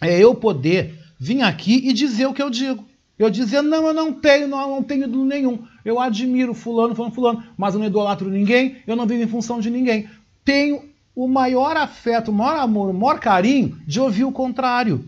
é 0.00 0.20
eu 0.20 0.34
poder 0.34 0.98
vir 1.18 1.40
aqui 1.40 1.88
e 1.88 1.92
dizer 1.94 2.26
o 2.26 2.34
que 2.34 2.42
eu 2.42 2.50
digo. 2.50 2.84
Eu 3.18 3.30
dizer, 3.30 3.62
não, 3.62 3.86
eu 3.86 3.94
não 3.94 4.12
tenho, 4.12 4.46
não, 4.46 4.68
não 4.68 4.82
tenho 4.82 5.04
ídolo 5.04 5.24
nenhum. 5.24 5.64
Eu 5.84 5.98
admiro 5.98 6.52
fulano, 6.52 6.94
fulano, 6.94 7.14
fulano, 7.14 7.44
mas 7.56 7.74
eu 7.74 7.80
não 7.80 7.86
idolatro 7.86 8.28
ninguém, 8.28 8.76
eu 8.86 8.94
não 8.94 9.06
vivo 9.06 9.22
em 9.22 9.28
função 9.28 9.60
de 9.60 9.70
ninguém. 9.70 10.08
Tenho 10.44 10.82
o 11.14 11.28
maior 11.28 11.76
afeto, 11.76 12.30
o 12.30 12.34
maior 12.34 12.58
amor, 12.58 12.90
o 12.90 12.94
maior 12.94 13.18
carinho 13.18 13.78
de 13.86 14.00
ouvir 14.00 14.24
o 14.24 14.32
contrário. 14.32 15.04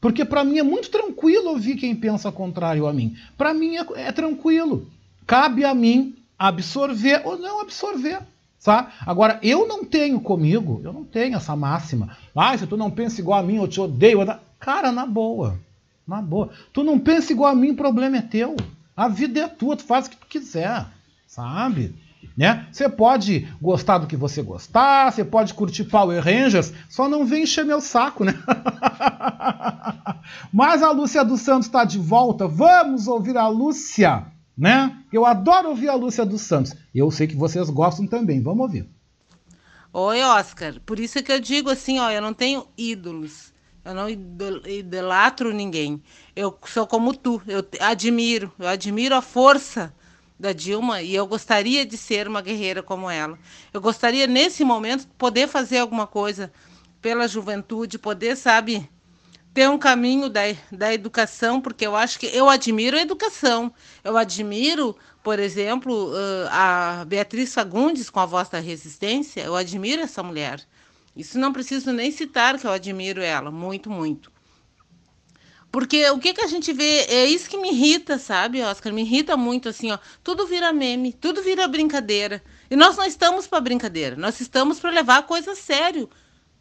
Porque 0.00 0.24
para 0.24 0.44
mim 0.44 0.58
é 0.58 0.62
muito 0.62 0.90
tranquilo 0.90 1.50
ouvir 1.50 1.76
quem 1.76 1.94
pensa 1.94 2.32
contrário 2.32 2.86
a 2.86 2.92
mim. 2.92 3.16
Para 3.36 3.52
mim 3.52 3.76
é, 3.76 3.86
é 3.96 4.12
tranquilo. 4.12 4.88
Cabe 5.26 5.64
a 5.64 5.74
mim 5.74 6.16
absorver 6.38 7.22
ou 7.24 7.36
não 7.36 7.60
absorver. 7.60 8.20
Tá? 8.64 8.92
Agora, 9.06 9.38
eu 9.42 9.66
não 9.66 9.84
tenho 9.84 10.20
comigo, 10.20 10.80
eu 10.84 10.92
não 10.92 11.04
tenho 11.04 11.36
essa 11.36 11.56
máxima. 11.56 12.16
Ah, 12.36 12.56
se 12.56 12.66
tu 12.66 12.76
não 12.76 12.90
pensa 12.90 13.20
igual 13.20 13.40
a 13.40 13.42
mim, 13.42 13.56
eu 13.56 13.68
te 13.68 13.80
odeio. 13.80 14.18
Cara, 14.58 14.92
na 14.92 15.06
boa. 15.06 15.58
Na 16.06 16.20
boa. 16.20 16.50
Tu 16.72 16.82
não 16.82 16.98
pensa 16.98 17.32
igual 17.32 17.52
a 17.52 17.54
mim, 17.54 17.70
o 17.70 17.76
problema 17.76 18.18
é 18.18 18.22
teu. 18.22 18.56
A 18.96 19.08
vida 19.08 19.40
é 19.40 19.48
tua, 19.48 19.76
tu 19.76 19.84
faz 19.84 20.06
o 20.06 20.10
que 20.10 20.16
tu 20.16 20.26
quiser. 20.26 20.84
Sabe? 21.26 21.94
Né? 22.36 22.66
Você 22.70 22.88
pode 22.88 23.48
gostar 23.60 23.98
do 23.98 24.06
que 24.06 24.16
você 24.16 24.42
gostar, 24.42 25.12
você 25.12 25.24
pode 25.24 25.54
curtir 25.54 25.84
Power 25.84 26.22
Rangers, 26.22 26.72
só 26.88 27.08
não 27.08 27.24
vem 27.24 27.44
encher 27.44 27.64
meu 27.64 27.80
saco, 27.80 28.24
né? 28.24 28.34
Mas 30.52 30.82
a 30.82 30.90
Lúcia 30.90 31.24
dos 31.24 31.40
Santos 31.40 31.66
está 31.66 31.84
de 31.84 31.98
volta. 31.98 32.46
Vamos 32.46 33.08
ouvir 33.08 33.36
a 33.36 33.48
Lúcia 33.48 34.26
né? 34.58 34.98
Eu 35.12 35.24
adoro 35.24 35.68
ouvir 35.68 35.88
a 35.88 35.94
Lúcia 35.94 36.26
dos 36.26 36.42
Santos. 36.42 36.74
Eu 36.92 37.10
sei 37.12 37.28
que 37.28 37.36
vocês 37.36 37.70
gostam 37.70 38.06
também. 38.06 38.42
Vamos 38.42 38.60
ouvir. 38.60 38.88
Oi, 39.92 40.20
Oscar. 40.22 40.80
Por 40.84 40.98
isso 40.98 41.22
que 41.22 41.30
eu 41.30 41.38
digo 41.38 41.70
assim, 41.70 42.00
ó, 42.00 42.10
eu 42.10 42.20
não 42.20 42.34
tenho 42.34 42.66
ídolos. 42.76 43.52
Eu 43.84 43.94
não 43.94 44.08
idolatro 44.10 45.54
ninguém. 45.54 46.02
Eu 46.34 46.58
sou 46.66 46.86
como 46.86 47.14
tu. 47.14 47.40
Eu 47.46 47.64
admiro. 47.80 48.52
Eu 48.58 48.66
admiro 48.66 49.14
a 49.14 49.22
força 49.22 49.94
da 50.38 50.52
Dilma 50.52 51.02
e 51.02 51.14
eu 51.14 51.26
gostaria 51.26 51.86
de 51.86 51.96
ser 51.96 52.26
uma 52.26 52.42
guerreira 52.42 52.82
como 52.82 53.08
ela. 53.08 53.38
Eu 53.72 53.80
gostaria 53.80 54.26
nesse 54.26 54.64
momento 54.64 55.06
poder 55.16 55.48
fazer 55.48 55.78
alguma 55.78 56.06
coisa 56.06 56.52
pela 57.00 57.28
juventude, 57.28 57.98
poder, 57.98 58.36
sabe, 58.36 58.88
ter 59.52 59.68
um 59.68 59.78
caminho 59.78 60.28
da, 60.28 60.42
da 60.70 60.92
educação, 60.92 61.60
porque 61.60 61.86
eu 61.86 61.96
acho 61.96 62.18
que 62.18 62.26
eu 62.26 62.48
admiro 62.48 62.96
a 62.96 63.02
educação. 63.02 63.72
Eu 64.04 64.16
admiro, 64.16 64.96
por 65.22 65.38
exemplo, 65.38 66.12
a 66.50 67.04
Beatriz 67.06 67.52
Fagundes 67.54 68.10
com 68.10 68.20
a 68.20 68.26
voz 68.26 68.48
da 68.48 68.60
resistência. 68.60 69.40
Eu 69.40 69.56
admiro 69.56 70.02
essa 70.02 70.22
mulher. 70.22 70.64
Isso 71.16 71.38
não 71.38 71.52
preciso 71.52 71.92
nem 71.92 72.12
citar 72.12 72.58
que 72.58 72.66
eu 72.66 72.70
admiro 72.70 73.20
ela, 73.20 73.50
muito, 73.50 73.90
muito. 73.90 74.30
Porque 75.70 76.08
o 76.10 76.18
que, 76.18 76.32
que 76.32 76.40
a 76.40 76.46
gente 76.46 76.72
vê, 76.72 77.04
é 77.08 77.26
isso 77.26 77.50
que 77.50 77.58
me 77.58 77.70
irrita, 77.70 78.18
sabe, 78.18 78.62
Oscar? 78.62 78.92
Me 78.92 79.02
irrita 79.02 79.36
muito 79.36 79.68
assim, 79.68 79.90
ó. 79.90 79.98
Tudo 80.22 80.46
vira 80.46 80.72
meme, 80.72 81.12
tudo 81.12 81.42
vira 81.42 81.68
brincadeira. 81.68 82.42
E 82.70 82.76
nós 82.76 82.96
não 82.96 83.04
estamos 83.04 83.46
para 83.46 83.60
brincadeira, 83.60 84.16
nós 84.16 84.40
estamos 84.40 84.80
para 84.80 84.90
levar 84.90 85.18
a 85.18 85.22
coisa 85.22 85.52
a 85.52 85.56
sério 85.56 86.08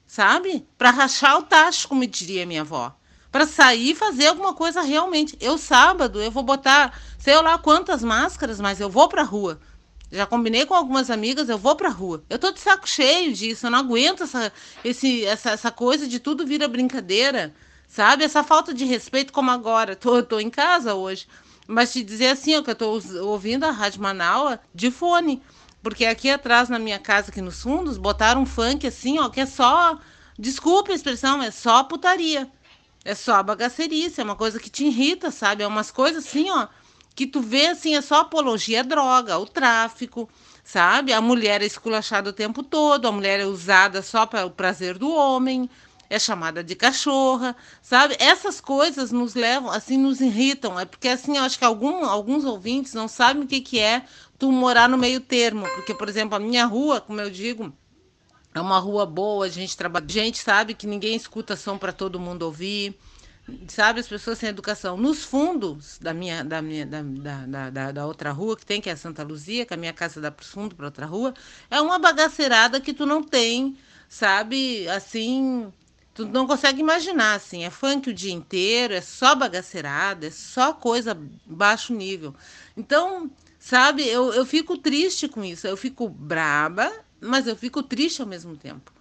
sabe? 0.07 0.65
Para 0.77 0.89
rachar 0.89 1.37
o 1.37 1.43
tacho, 1.43 1.89
como 1.89 2.07
diria 2.07 2.45
minha 2.45 2.61
avó. 2.61 2.95
Para 3.29 3.45
sair 3.45 3.91
e 3.91 3.95
fazer 3.95 4.27
alguma 4.27 4.53
coisa 4.53 4.81
realmente. 4.81 5.37
Eu, 5.39 5.57
sábado, 5.57 6.21
eu 6.21 6.31
vou 6.31 6.41
botar, 6.41 6.97
sei 7.19 7.39
lá 7.41 7.57
quantas 7.57 8.01
máscaras, 8.01 8.59
mas 8.59 8.79
eu 8.79 8.89
vou 8.89 9.09
para 9.09 9.21
rua. 9.21 9.59
Já 10.09 10.25
combinei 10.25 10.65
com 10.65 10.73
algumas 10.73 11.11
amigas, 11.11 11.49
eu 11.49 11.57
vou 11.57 11.75
pra 11.75 11.89
rua. 11.89 12.23
Eu 12.29 12.39
tô 12.39 12.49
de 12.51 12.61
saco 12.61 12.87
cheio 12.87 13.33
disso, 13.33 13.67
eu 13.67 13.69
não 13.69 13.79
aguento 13.79 14.23
essa, 14.23 14.53
esse, 14.83 15.25
essa, 15.25 15.51
essa 15.51 15.69
coisa 15.69 16.07
de 16.07 16.17
tudo 16.17 16.47
vira 16.47 16.65
brincadeira, 16.69 17.53
sabe? 17.89 18.23
Essa 18.23 18.41
falta 18.41 18.73
de 18.73 18.85
respeito, 18.85 19.33
como 19.33 19.51
agora. 19.51 19.97
Tô, 19.97 20.23
tô 20.23 20.39
em 20.39 20.49
casa 20.49 20.95
hoje. 20.95 21.27
Mas 21.67 21.91
te 21.91 22.01
dizer 22.01 22.29
assim, 22.29 22.55
ó, 22.55 22.63
que 22.63 22.71
eu 22.71 22.75
tô 22.75 23.01
ouvindo 23.23 23.65
a 23.65 23.71
Rádio 23.71 24.01
Manaus 24.01 24.57
de 24.73 24.89
fone. 24.89 25.43
Porque 25.81 26.05
aqui 26.05 26.29
atrás, 26.29 26.69
na 26.69 26.79
minha 26.79 26.99
casa, 26.99 27.29
aqui 27.29 27.41
nos 27.41 27.61
fundos, 27.61 27.97
botaram 27.97 28.41
um 28.41 28.45
funk 28.45 28.85
assim, 28.85 29.19
ó, 29.19 29.29
que 29.29 29.41
é 29.41 29.45
só. 29.45 29.97
Desculpa 30.37 30.91
a 30.91 30.95
expressão, 30.95 31.41
é 31.41 31.49
só 31.51 31.83
putaria. 31.83 32.49
É 33.03 33.15
só 33.15 33.41
bagacerice, 33.41 34.19
é 34.19 34.23
uma 34.23 34.35
coisa 34.35 34.59
que 34.59 34.69
te 34.69 34.85
irrita, 34.85 35.31
sabe? 35.31 35.63
É 35.63 35.67
umas 35.67 35.89
coisas 35.89 36.25
assim, 36.25 36.49
ó, 36.51 36.67
que 37.15 37.25
tu 37.25 37.41
vê 37.41 37.67
assim, 37.67 37.95
é 37.95 38.01
só 38.01 38.21
apologia 38.21 38.81
à 38.81 38.83
droga, 38.83 39.39
o 39.39 39.45
tráfico, 39.45 40.29
sabe? 40.63 41.13
A 41.13 41.21
mulher 41.21 41.61
é 41.61 41.65
esculachada 41.65 42.29
o 42.29 42.33
tempo 42.33 42.61
todo, 42.61 43.07
a 43.07 43.11
mulher 43.11 43.39
é 43.39 43.45
usada 43.45 44.01
só 44.01 44.25
para 44.25 44.45
o 44.45 44.51
prazer 44.51 44.97
do 44.97 45.09
homem, 45.09 45.69
é 46.09 46.17
chamada 46.17 46.63
de 46.63 46.75
cachorra, 46.75 47.55
sabe? 47.81 48.15
Essas 48.19 48.61
coisas 48.61 49.11
nos 49.11 49.35
levam, 49.35 49.71
assim, 49.71 49.97
nos 49.97 50.21
irritam. 50.21 50.79
É 50.79 50.85
porque, 50.85 51.07
assim, 51.07 51.37
eu 51.37 51.43
acho 51.43 51.57
que 51.59 51.65
algum, 51.65 52.05
alguns 52.05 52.45
ouvintes 52.45 52.93
não 52.93 53.07
sabem 53.07 53.43
o 53.43 53.47
que, 53.47 53.61
que 53.61 53.79
é 53.79 54.03
tu 54.37 54.51
morar 54.51 54.87
no 54.87 54.97
meio 54.97 55.19
termo. 55.19 55.67
Porque, 55.75 55.93
por 55.93 56.07
exemplo, 56.07 56.35
a 56.35 56.39
minha 56.39 56.65
rua, 56.65 57.01
como 57.01 57.19
eu 57.19 57.29
digo, 57.29 57.73
é 58.53 58.61
uma 58.61 58.79
rua 58.79 59.05
boa, 59.05 59.45
a 59.45 59.49
gente 59.49 59.75
trabalha. 59.75 60.05
A 60.05 60.09
gente 60.09 60.39
sabe 60.39 60.73
que 60.73 60.87
ninguém 60.87 61.15
escuta 61.15 61.55
som 61.55 61.77
para 61.77 61.91
todo 61.91 62.19
mundo 62.19 62.43
ouvir. 62.43 62.97
Sabe, 63.69 64.01
as 64.01 64.07
pessoas 64.07 64.39
têm 64.39 64.49
educação. 64.49 64.97
Nos 64.97 65.23
fundos 65.23 65.97
da 65.99 66.13
minha, 66.13 66.43
da, 66.43 66.61
minha 66.61 66.85
da, 66.85 67.01
da, 67.01 67.69
da, 67.69 67.91
da 67.93 68.05
outra 68.05 68.31
rua, 68.31 68.57
que 68.57 68.65
tem, 68.65 68.81
que 68.81 68.89
é 68.89 68.93
a 68.93 68.97
Santa 68.97 69.23
Luzia, 69.23 69.65
que 69.65 69.73
a 69.73 69.77
minha 69.77 69.93
casa 69.93 70.19
dá 70.19 70.29
para 70.29 70.43
os 70.43 70.49
fundos, 70.49 70.75
para 70.75 70.85
outra 70.85 71.05
rua, 71.05 71.33
é 71.69 71.79
uma 71.79 71.97
bagaceirada 71.97 72.81
que 72.81 72.93
tu 72.93 73.05
não 73.05 73.23
tem, 73.23 73.77
sabe, 74.09 74.85
assim, 74.89 75.71
tu 76.17 76.25
não 76.25 76.47
consegue 76.47 76.81
imaginar, 76.81 77.35
assim, 77.35 77.63
é 77.63 77.69
funk 77.69 78.09
o 78.09 78.13
dia 78.13 78.33
inteiro, 78.33 78.95
é 78.95 79.01
só 79.01 79.35
bagaceirada, 79.35 80.25
é 80.25 80.31
só 80.31 80.73
coisa 80.73 81.15
baixo 81.45 81.93
nível. 81.93 82.33
Então, 82.75 83.29
sabe, 83.59 84.01
eu, 84.07 84.33
eu 84.33 84.43
fico 84.43 84.79
triste 84.79 85.27
com 85.27 85.45
isso, 85.45 85.67
eu 85.67 85.77
fico 85.77 86.09
braba, 86.09 86.91
mas 87.21 87.45
eu 87.45 87.55
fico 87.55 87.83
triste 87.83 88.19
ao 88.19 88.27
mesmo 88.27 88.57
tempo. 88.57 88.91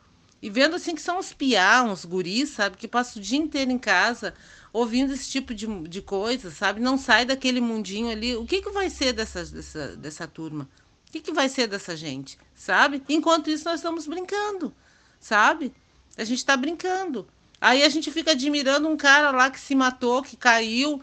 E 0.43 0.51
vendo 0.51 0.77
assim 0.77 0.95
que 0.95 1.01
são 1.01 1.19
uns 1.19 1.33
piá, 1.33 1.83
uns 1.83 2.05
guris, 2.05 2.51
sabe, 2.51 2.77
que 2.77 2.87
passam 2.87 3.19
o 3.19 3.25
dia 3.25 3.39
inteiro 3.39 3.71
em 3.71 3.79
casa 3.79 4.35
ouvindo 4.71 5.15
esse 5.15 5.31
tipo 5.31 5.55
de, 5.55 5.67
de 5.89 6.03
coisa, 6.03 6.51
sabe? 6.51 6.81
Não 6.83 6.99
sai 6.99 7.25
daquele 7.25 7.63
mundinho 7.63 8.11
ali. 8.11 8.37
O 8.37 8.45
que, 8.45 8.61
que 8.61 8.71
vai 8.71 8.91
ser 8.91 9.15
dessa, 9.15 9.43
dessa, 9.43 9.97
dessa 9.97 10.27
turma? 10.27 10.69
O 11.09 11.13
que, 11.13 11.23
que 11.23 11.33
vai 11.33 11.49
ser 11.49 11.67
dessa 11.67 11.97
gente, 11.97 12.39
sabe? 12.55 13.03
Enquanto 13.09 13.49
isso, 13.49 13.65
nós 13.65 13.77
estamos 13.77 14.07
brincando, 14.07 14.75
sabe? 15.19 15.73
A 16.17 16.25
gente 16.25 16.39
está 16.39 16.57
brincando. 16.57 17.27
Aí 17.61 17.83
a 17.83 17.89
gente 17.89 18.11
fica 18.11 18.33
admirando 18.33 18.89
um 18.89 18.97
cara 18.97 19.31
lá 19.31 19.51
que 19.51 19.61
se 19.61 19.75
matou, 19.75 20.23
que 20.23 20.37
caiu, 20.37 21.01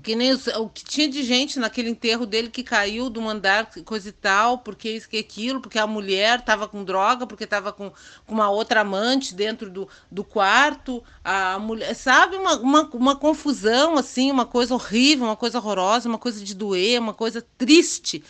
que 0.00 0.16
nem 0.16 0.32
o 0.32 0.68
que 0.68 0.84
tinha 0.84 1.08
de 1.08 1.22
gente 1.22 1.58
naquele 1.58 1.90
enterro 1.90 2.24
dele 2.24 2.48
que 2.48 2.62
caiu 2.62 3.10
do 3.10 3.26
andar, 3.28 3.70
coisa 3.84 4.08
e 4.08 4.12
tal, 4.12 4.58
porque 4.58 4.90
isso 4.90 5.08
que 5.08 5.18
aquilo, 5.18 5.60
porque 5.60 5.78
a 5.78 5.86
mulher 5.86 6.38
estava 6.38 6.66
com 6.66 6.82
droga, 6.82 7.26
porque 7.26 7.44
estava 7.44 7.72
com, 7.72 7.92
com 8.26 8.34
uma 8.34 8.48
outra 8.48 8.80
amante 8.80 9.34
dentro 9.34 9.68
do, 9.68 9.88
do 10.10 10.24
quarto, 10.24 11.02
a 11.22 11.58
mulher, 11.58 11.94
sabe, 11.94 12.36
uma, 12.36 12.56
uma, 12.56 12.82
uma 12.92 13.16
confusão, 13.16 13.96
assim, 13.96 14.30
uma 14.30 14.46
coisa 14.46 14.74
horrível, 14.74 15.26
uma 15.26 15.36
coisa 15.36 15.58
horrorosa, 15.58 16.08
uma 16.08 16.18
coisa 16.18 16.42
de 16.42 16.54
doer, 16.54 17.00
uma 17.00 17.14
coisa 17.14 17.44
triste, 17.58 18.24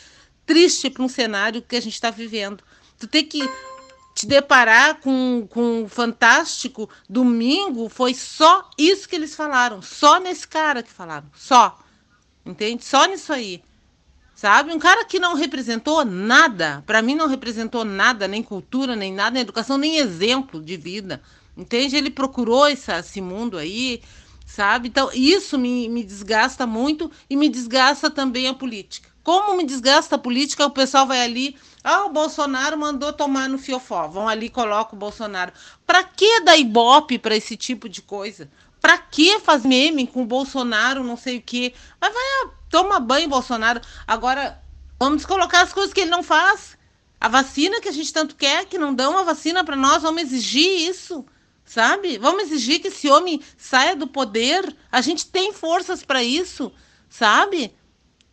triste 0.45 0.91
para 0.91 1.05
um 1.05 1.09
cenário 1.09 1.63
que 1.63 1.77
a 1.77 1.81
gente 1.81 1.95
está 1.95 2.11
vivendo. 2.11 2.65
Tu 2.99 3.07
tem 3.07 3.25
que 3.25 3.49
te 4.15 4.27
deparar 4.27 5.01
com, 5.01 5.47
com 5.49 5.85
o 5.85 5.89
fantástico 5.89 6.89
domingo 7.09 7.89
foi 7.89 8.15
só 8.15 8.69
isso 8.77 9.09
que 9.09 9.17
eles 9.17 9.35
falaram, 9.35 9.81
só 9.81 10.19
nesse 10.19 10.47
cara 10.47 10.83
que 10.83 10.91
falaram, 10.91 11.27
só. 11.35 11.79
Entende? 12.45 12.85
Só 12.85 13.05
nisso 13.07 13.33
aí. 13.33 13.63
Sabe? 14.35 14.73
Um 14.73 14.79
cara 14.79 15.05
que 15.05 15.19
não 15.19 15.35
representou 15.35 16.03
nada, 16.05 16.83
para 16.87 17.03
mim 17.03 17.15
não 17.15 17.29
representou 17.29 17.85
nada, 17.85 18.27
nem 18.27 18.43
cultura, 18.43 18.97
nem 18.97 19.13
nada, 19.13 19.33
nem 19.33 19.43
educação, 19.43 19.77
nem 19.77 19.99
exemplo 19.99 20.63
de 20.63 20.77
vida. 20.79 21.21
Entende? 21.57 21.95
Ele 21.95 22.11
procurou 22.11 22.67
esse 22.67 23.21
mundo 23.21 23.59
aí, 23.59 24.03
sabe? 24.47 24.89
Então, 24.89 25.11
isso 25.13 25.59
me, 25.59 25.91
me 25.91 26.03
desgasta 26.03 26.67
muito 26.67 27.11
e 27.29 27.37
me 27.37 27.51
desgasta 27.51 28.09
também 28.09 28.49
a 28.49 28.55
política. 28.55 29.11
Como 29.23 29.55
me 29.55 29.65
desgasta 29.65 30.17
a 30.17 30.19
política, 30.19 30.65
o 30.65 30.71
pessoal 30.71 31.07
vai 31.07 31.21
ali 31.21 31.55
ah, 31.83 32.05
o 32.05 32.11
Bolsonaro 32.11 32.77
mandou 32.77 33.13
tomar 33.13 33.49
no 33.49 33.59
fiofó. 33.59 34.07
Vão 34.07 34.29
ali 34.29 34.47
e 34.47 34.51
colocam 34.51 34.97
o 34.97 34.99
Bolsonaro. 34.99 35.53
Para 35.87 36.05
que 36.05 36.41
dar 36.41 36.57
ibope 36.57 37.19
para 37.19 37.37
esse 37.37 37.57
tipo 37.57 37.89
de 37.89 38.03
coisa? 38.03 38.51
Para 38.81 38.99
que 38.99 39.39
faz 39.41 39.65
meme 39.65 40.07
com 40.07 40.23
o 40.23 40.27
Bolsonaro, 40.27 41.03
não 41.03 41.17
sei 41.17 41.39
o 41.39 41.43
quê? 41.43 41.75
Mas 42.01 42.13
vai, 42.13 42.23
ah, 42.23 42.51
toma 42.69 43.01
banho, 43.01 43.29
Bolsonaro. 43.29 43.81
Agora, 44.07 44.63
vamos 44.99 45.25
colocar 45.25 45.63
as 45.63 45.73
coisas 45.73 45.93
que 45.93 46.01
ele 46.01 46.11
não 46.11 46.23
faz. 46.23 46.79
A 47.19 47.29
vacina 47.29 47.81
que 47.81 47.89
a 47.89 47.93
gente 47.93 48.13
tanto 48.13 48.37
quer, 48.37 48.67
que 48.67 48.79
não 48.79 48.95
dão 48.95 49.17
a 49.19 49.23
vacina 49.23 49.65
para 49.65 49.77
nós, 49.77 50.03
vamos 50.03 50.23
exigir 50.23 50.89
isso, 50.89 51.25
sabe? 51.65 52.19
Vamos 52.19 52.45
exigir 52.45 52.81
que 52.81 52.89
esse 52.89 53.11
homem 53.11 53.43
saia 53.57 53.95
do 53.95 54.07
poder. 54.07 54.75
A 54.91 55.01
gente 55.01 55.27
tem 55.27 55.53
forças 55.53 56.03
para 56.03 56.23
isso, 56.23 56.73
sabe? 57.09 57.75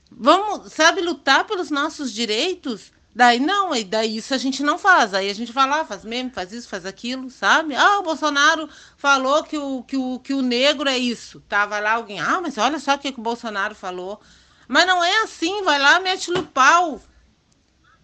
Vamos, 0.09 0.71
sabe, 0.71 1.01
lutar 1.01 1.45
pelos 1.45 1.69
nossos 1.69 2.13
direitos. 2.13 2.91
Daí 3.17 3.39
não, 3.39 3.75
e 3.75 3.83
daí 3.83 4.17
isso 4.17 4.31
a 4.35 4.37
gente 4.37 4.61
não 4.61 4.77
faz. 4.77 5.11
Aí 5.11 5.27
a 5.27 5.33
gente 5.33 5.51
fala, 5.51 5.81
ah, 5.81 5.85
faz 5.85 6.05
meme, 6.05 6.29
faz 6.29 6.53
isso, 6.53 6.69
faz 6.69 6.85
aquilo, 6.85 7.31
sabe? 7.31 7.75
Ah, 7.75 7.97
o 7.97 8.03
Bolsonaro 8.03 8.69
falou 8.95 9.43
que 9.43 9.57
o, 9.57 9.81
que 9.81 9.97
o, 9.97 10.19
que 10.19 10.35
o 10.35 10.43
negro 10.43 10.87
é 10.87 10.99
isso. 10.99 11.41
Tava 11.49 11.79
lá 11.79 11.93
alguém, 11.93 12.19
ah, 12.19 12.39
mas 12.39 12.59
olha 12.59 12.77
só 12.77 12.93
o 12.93 12.99
que, 12.99 13.11
que 13.11 13.19
o 13.19 13.23
Bolsonaro 13.23 13.73
falou. 13.73 14.21
Mas 14.67 14.85
não 14.85 15.03
é 15.03 15.23
assim, 15.23 15.63
vai 15.63 15.79
lá, 15.79 15.99
mete-lhe 15.99 16.37
o 16.37 16.45
pau. 16.45 17.01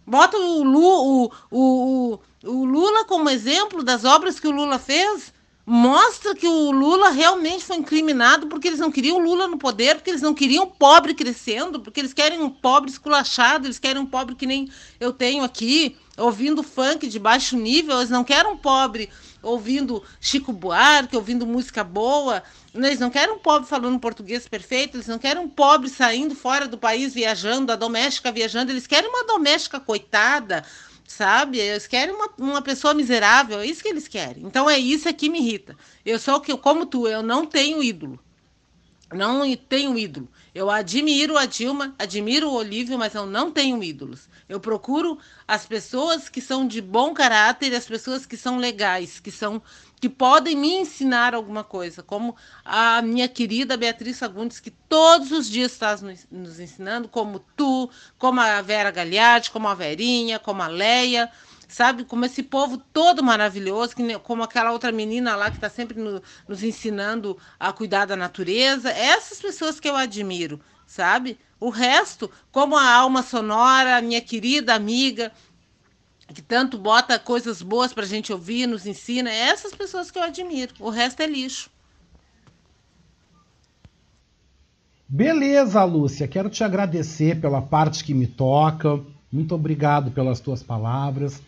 Bota 0.04 0.36
o, 0.36 0.64
Lu, 0.64 1.28
o, 1.28 1.32
o, 1.52 2.20
o 2.46 2.66
Lula 2.66 3.06
como 3.06 3.30
exemplo 3.30 3.84
das 3.84 4.06
obras 4.06 4.40
que 4.40 4.48
o 4.48 4.52
Lula 4.52 4.80
fez 4.80 5.32
mostra 5.66 6.36
que 6.36 6.48
o 6.48 6.72
Lula 6.72 7.10
realmente 7.10 7.64
foi 7.64 7.78
incriminado 7.78 8.48
porque 8.48 8.68
eles 8.68 8.80
não 8.80 8.92
queriam 8.92 9.18
o 9.18 9.24
Lula 9.24 9.48
no 9.48 9.58
poder, 9.58 9.96
porque 9.96 10.10
eles 10.10 10.22
não 10.22 10.34
queriam 10.34 10.66
o 10.66 10.72
pobre 10.72 11.14
crescendo, 11.14 11.80
porque 11.80 12.02
eles 12.02 12.14
querem 12.14 12.42
um 12.42 12.50
pobre 12.50 12.92
esculachado, 12.92 13.66
eles 13.66 13.80
querem 13.80 14.02
um 14.02 14.06
pobre 14.06 14.36
que 14.36 14.46
nem 14.46 14.70
eu 15.00 15.14
tenho 15.14 15.44
aqui, 15.44 15.96
ouvindo 16.18 16.64
funk 16.64 17.08
de 17.08 17.18
baixo 17.18 17.56
nível, 17.56 17.98
eles 17.98 18.10
não 18.10 18.24
querem 18.24 18.52
um 18.52 18.58
pobre 18.58 19.10
ouvindo 19.42 20.02
Chico 20.22 20.54
Buarque, 20.54 21.16
ouvindo 21.16 21.46
música 21.46 21.84
boa, 21.84 22.42
eles 22.74 23.00
não 23.00 23.10
querem 23.10 23.34
um 23.36 23.40
pobre 23.40 23.68
falando 23.68 24.00
português 24.00 24.48
perfeito, 24.48 24.96
eles 24.96 25.08
não 25.08 25.20
querem 25.20 25.44
um 25.44 25.50
pobre 25.50 25.90
saindo 25.90 26.34
fora 26.34 26.66
do 26.68 26.78
país 26.78 27.14
viajando, 27.14 27.72
a 27.72 27.76
doméstica 27.76 28.32
viajando, 28.32 28.72
eles 28.72 28.88
querem 28.88 29.10
uma 29.10 29.26
doméstica 29.26 29.80
coitada, 29.80 30.64
sabe? 31.08 31.60
Eles 31.60 31.88
querem 31.88 32.14
uma, 32.14 32.30
uma 32.38 32.62
pessoa 32.62 32.94
miserável, 32.94 33.60
é 33.60 33.66
isso 33.66 33.82
que 33.82 33.90
eles 33.90 34.08
querem. 34.08 34.44
Então 34.44 34.70
é 34.70 34.78
isso 34.78 35.14
que 35.14 35.30
me 35.30 35.40
irrita. 35.40 35.76
Eu 36.06 36.20
sou 36.20 36.40
que 36.40 36.56
como 36.58 36.86
tu, 36.86 37.08
eu 37.08 37.22
não 37.22 37.46
tenho 37.46 37.84
ídolo. 37.84 38.20
Não 39.14 39.44
tenho 39.56 39.98
ídolo. 39.98 40.28
Eu 40.56 40.70
admiro 40.70 41.38
a 41.38 41.46
Dilma, 41.46 41.96
admiro 41.98 42.50
o 42.50 42.54
Olívio, 42.54 42.98
mas 42.98 43.14
eu 43.14 43.26
não 43.26 43.52
tenho 43.52 43.84
ídolos. 43.84 44.28
Eu 44.50 44.60
procuro 44.60 45.18
as 45.48 45.66
pessoas 45.66 46.30
que 46.30 46.42
são 46.42 46.68
de 46.68 46.82
bom 46.82 47.14
caráter, 47.14 47.74
as 47.74 47.86
pessoas 47.86 48.26
que 48.26 48.38
são 48.38 48.58
legais, 48.58 49.20
que 49.20 49.32
são 49.32 49.62
que 50.04 50.10
podem 50.10 50.54
me 50.54 50.74
ensinar 50.74 51.34
alguma 51.34 51.64
coisa, 51.64 52.04
como 52.04 52.36
a 52.66 53.02
minha 53.02 53.26
querida 53.26 53.78
Beatriz 53.78 54.20
Fagundes, 54.20 54.60
que 54.60 54.70
todos 54.70 55.32
os 55.32 55.50
dias 55.50 55.72
está 55.72 55.98
nos 56.30 56.60
ensinando, 56.60 57.08
como 57.08 57.40
tu, 57.40 57.90
como 58.18 58.42
a 58.42 58.62
Vera 58.62 58.92
Gagliardi, 58.92 59.50
como 59.50 59.70
a 59.70 59.74
Verinha, 59.74 60.40
como 60.40 60.62
a 60.62 60.68
Leia, 60.68 61.32
sabe? 61.70 62.04
Como 62.04 62.26
esse 62.26 62.44
povo 62.44 62.78
todo 62.92 63.24
maravilhoso, 63.24 63.96
como 64.24 64.44
aquela 64.44 64.74
outra 64.74 64.92
menina 64.92 65.38
lá 65.38 65.50
que 65.50 65.56
está 65.56 65.70
sempre 65.70 65.98
no, 65.98 66.22
nos 66.50 66.64
ensinando 66.64 67.38
a 67.58 67.72
cuidar 67.72 68.06
da 68.06 68.18
natureza. 68.18 68.90
Essas 68.90 69.40
pessoas 69.40 69.80
que 69.80 69.88
eu 69.88 69.96
admiro, 69.96 70.60
sabe? 70.86 71.40
O 71.62 71.70
resto, 71.70 72.30
como 72.52 72.76
a 72.76 72.94
alma 72.94 73.24
sonora, 73.24 74.02
minha 74.02 74.20
querida 74.20 74.76
amiga, 74.76 75.32
que 76.34 76.42
tanto 76.42 76.78
bota 76.78 77.18
coisas 77.18 77.62
boas 77.62 77.94
para 77.94 78.04
a 78.04 78.08
gente 78.08 78.34
ouvir, 78.34 78.68
nos 78.68 78.86
ensina, 78.86 79.30
é 79.30 79.50
essas 79.50 79.74
pessoas 79.74 80.12
que 80.12 80.18
eu 80.18 80.24
admiro. 80.24 80.74
O 80.80 80.90
resto 80.90 81.22
é 81.22 81.28
lixo. 81.28 81.70
Beleza, 85.08 85.84
Lúcia. 85.84 86.28
Quero 86.28 86.50
te 86.50 86.64
agradecer 86.64 87.40
pela 87.40 87.62
parte 87.62 88.04
que 88.04 88.14
me 88.14 88.26
toca. 88.26 89.00
Muito 89.32 89.54
obrigado 89.54 90.12
pelas 90.12 90.40
tuas 90.40 90.64
palavras. 90.64 91.42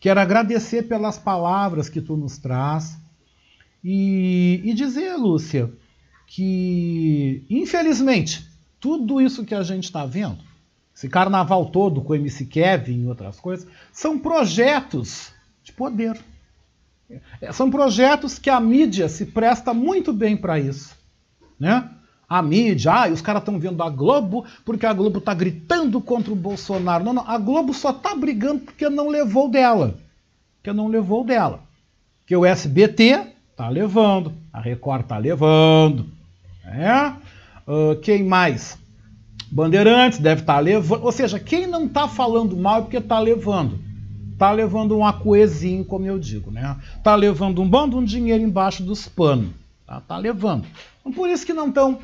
Quero 0.00 0.18
agradecer 0.18 0.82
pelas 0.88 1.18
palavras 1.18 1.88
que 1.88 2.00
tu 2.00 2.16
nos 2.16 2.36
traz. 2.38 2.98
E, 3.84 4.60
e 4.64 4.74
dizer, 4.74 5.16
Lúcia, 5.16 5.72
que 6.26 7.44
infelizmente 7.48 8.44
tudo 8.80 9.20
isso 9.20 9.44
que 9.44 9.54
a 9.54 9.62
gente 9.62 9.84
está 9.84 10.04
vendo 10.04 10.51
esse 10.94 11.08
carnaval 11.08 11.66
todo 11.66 12.00
com 12.00 12.14
MC 12.14 12.46
Kevin 12.46 13.02
e 13.02 13.06
outras 13.06 13.40
coisas, 13.40 13.66
são 13.92 14.18
projetos 14.18 15.32
de 15.62 15.72
poder. 15.72 16.18
É, 17.40 17.52
são 17.52 17.70
projetos 17.70 18.38
que 18.38 18.50
a 18.50 18.60
mídia 18.60 19.08
se 19.08 19.26
presta 19.26 19.74
muito 19.74 20.12
bem 20.12 20.36
para 20.36 20.58
isso. 20.58 20.96
Né? 21.58 21.88
A 22.28 22.40
mídia, 22.40 22.92
ah, 22.92 23.08
os 23.08 23.20
caras 23.20 23.42
estão 23.42 23.58
vendo 23.58 23.82
a 23.82 23.90
Globo 23.90 24.44
porque 24.64 24.86
a 24.86 24.92
Globo 24.92 25.18
está 25.18 25.34
gritando 25.34 26.00
contra 26.00 26.32
o 26.32 26.36
Bolsonaro. 26.36 27.04
Não, 27.04 27.12
não, 27.12 27.28
a 27.28 27.36
Globo 27.36 27.74
só 27.74 27.90
está 27.90 28.14
brigando 28.14 28.60
porque 28.60 28.88
não 28.88 29.08
levou 29.08 29.50
dela. 29.50 29.94
Porque 30.56 30.72
não 30.72 30.88
levou 30.88 31.24
dela. 31.24 31.60
Que 32.26 32.34
o 32.34 32.46
SBT 32.46 33.32
está 33.50 33.68
levando, 33.68 34.32
a 34.52 34.60
Record 34.60 35.02
está 35.02 35.18
levando. 35.18 36.06
É? 36.64 37.12
Uh, 37.70 37.96
quem 38.00 38.24
mais? 38.24 38.78
Bandeirantes 39.52 40.18
deve 40.18 40.40
estar 40.40 40.54
tá 40.54 40.60
levando. 40.60 41.04
Ou 41.04 41.12
seja, 41.12 41.38
quem 41.38 41.66
não 41.66 41.84
está 41.84 42.08
falando 42.08 42.56
mal 42.56 42.78
é 42.78 42.82
porque 42.82 42.96
está 42.96 43.18
levando. 43.18 43.78
tá 44.38 44.50
levando 44.50 44.96
um 44.96 45.04
acuezinho, 45.04 45.84
como 45.84 46.06
eu 46.06 46.18
digo, 46.18 46.50
né? 46.50 46.74
Tá 47.04 47.14
levando 47.14 47.60
um 47.60 47.68
bando 47.68 48.02
de 48.02 48.06
dinheiro 48.06 48.42
embaixo 48.42 48.82
dos 48.82 49.06
panos. 49.06 49.50
Tá, 49.86 50.00
tá 50.00 50.16
levando. 50.16 50.64
Então, 51.00 51.12
por 51.12 51.28
isso 51.28 51.44
que 51.44 51.52
não 51.52 51.68
estão 51.68 51.98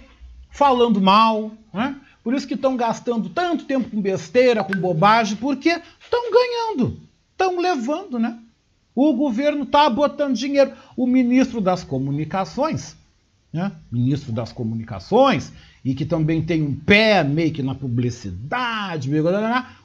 falando 0.51 1.01
mal, 1.01 1.51
né? 1.73 1.97
Por 2.23 2.35
isso 2.35 2.47
que 2.47 2.53
estão 2.53 2.77
gastando 2.77 3.31
tanto 3.31 3.65
tempo 3.65 3.89
com 3.89 3.99
besteira, 3.99 4.63
com 4.63 4.79
bobagem, 4.79 5.39
porque 5.39 5.71
estão 5.99 6.31
ganhando, 6.31 7.01
estão 7.33 7.59
levando, 7.59 8.19
né? 8.19 8.39
O 8.95 9.15
governo 9.15 9.63
está 9.63 9.89
botando 9.89 10.35
dinheiro. 10.35 10.73
O 10.95 11.07
ministro 11.07 11.63
das 11.63 11.83
Comunicações, 11.83 12.95
né? 13.51 13.73
Ministro 13.91 14.33
das 14.33 14.53
Comunicações, 14.53 15.51
e 15.85 15.95
que 15.95 16.05
também 16.05 16.43
tem 16.43 16.63
um 16.63 16.75
pé 16.75 17.23
meio 17.23 17.53
que 17.53 17.63
na 17.63 17.75
publicidade, 17.75 19.09
meio, 19.09 19.25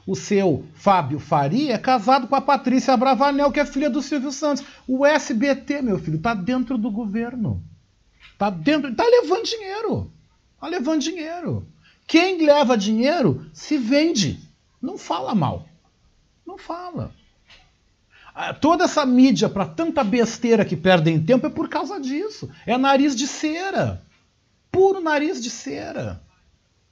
o 0.06 0.14
seu 0.14 0.64
Fábio 0.74 1.18
Faria 1.18 1.74
é 1.74 1.78
casado 1.78 2.26
com 2.26 2.34
a 2.34 2.40
Patrícia 2.40 2.96
Bravanel, 2.96 3.50
que 3.52 3.60
é 3.60 3.64
filha 3.64 3.88
do 3.88 4.02
Silvio 4.02 4.32
Santos. 4.32 4.64
O 4.86 5.06
SBT, 5.06 5.82
meu 5.82 5.98
filho, 5.98 6.16
está 6.16 6.34
dentro 6.34 6.76
do 6.76 6.90
governo. 6.90 7.62
Está 8.32 8.50
dentro, 8.50 8.90
está 8.90 9.04
levando 9.04 9.44
dinheiro. 9.44 10.12
Está 10.54 10.68
levando 10.68 11.00
dinheiro. 11.00 11.66
Quem 12.06 12.44
leva 12.44 12.76
dinheiro 12.76 13.46
se 13.52 13.78
vende. 13.78 14.38
Não 14.82 14.98
fala 14.98 15.34
mal. 15.34 15.66
Não 16.46 16.58
fala. 16.58 17.12
Ah, 18.34 18.52
toda 18.52 18.84
essa 18.84 19.06
mídia 19.06 19.48
para 19.48 19.64
tanta 19.64 20.02
besteira 20.02 20.64
que 20.64 20.76
perdem 20.76 21.22
tempo 21.22 21.46
é 21.46 21.50
por 21.50 21.68
causa 21.68 22.00
disso. 22.00 22.50
É 22.66 22.76
nariz 22.76 23.14
de 23.14 23.26
cera. 23.26 24.03
Puro 24.74 25.00
nariz 25.00 25.42
de 25.42 25.50
cera. 25.50 26.20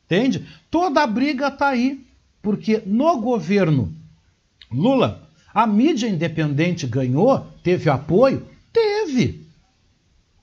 Entende? 0.06 0.46
Toda 0.70 1.02
a 1.02 1.06
briga 1.06 1.48
está 1.48 1.68
aí. 1.68 2.06
Porque 2.40 2.82
no 2.86 3.20
governo 3.20 3.92
Lula, 4.70 5.28
a 5.52 5.66
mídia 5.66 6.08
independente 6.08 6.86
ganhou, 6.86 7.46
teve 7.62 7.90
apoio? 7.90 8.46
Teve. 8.72 9.46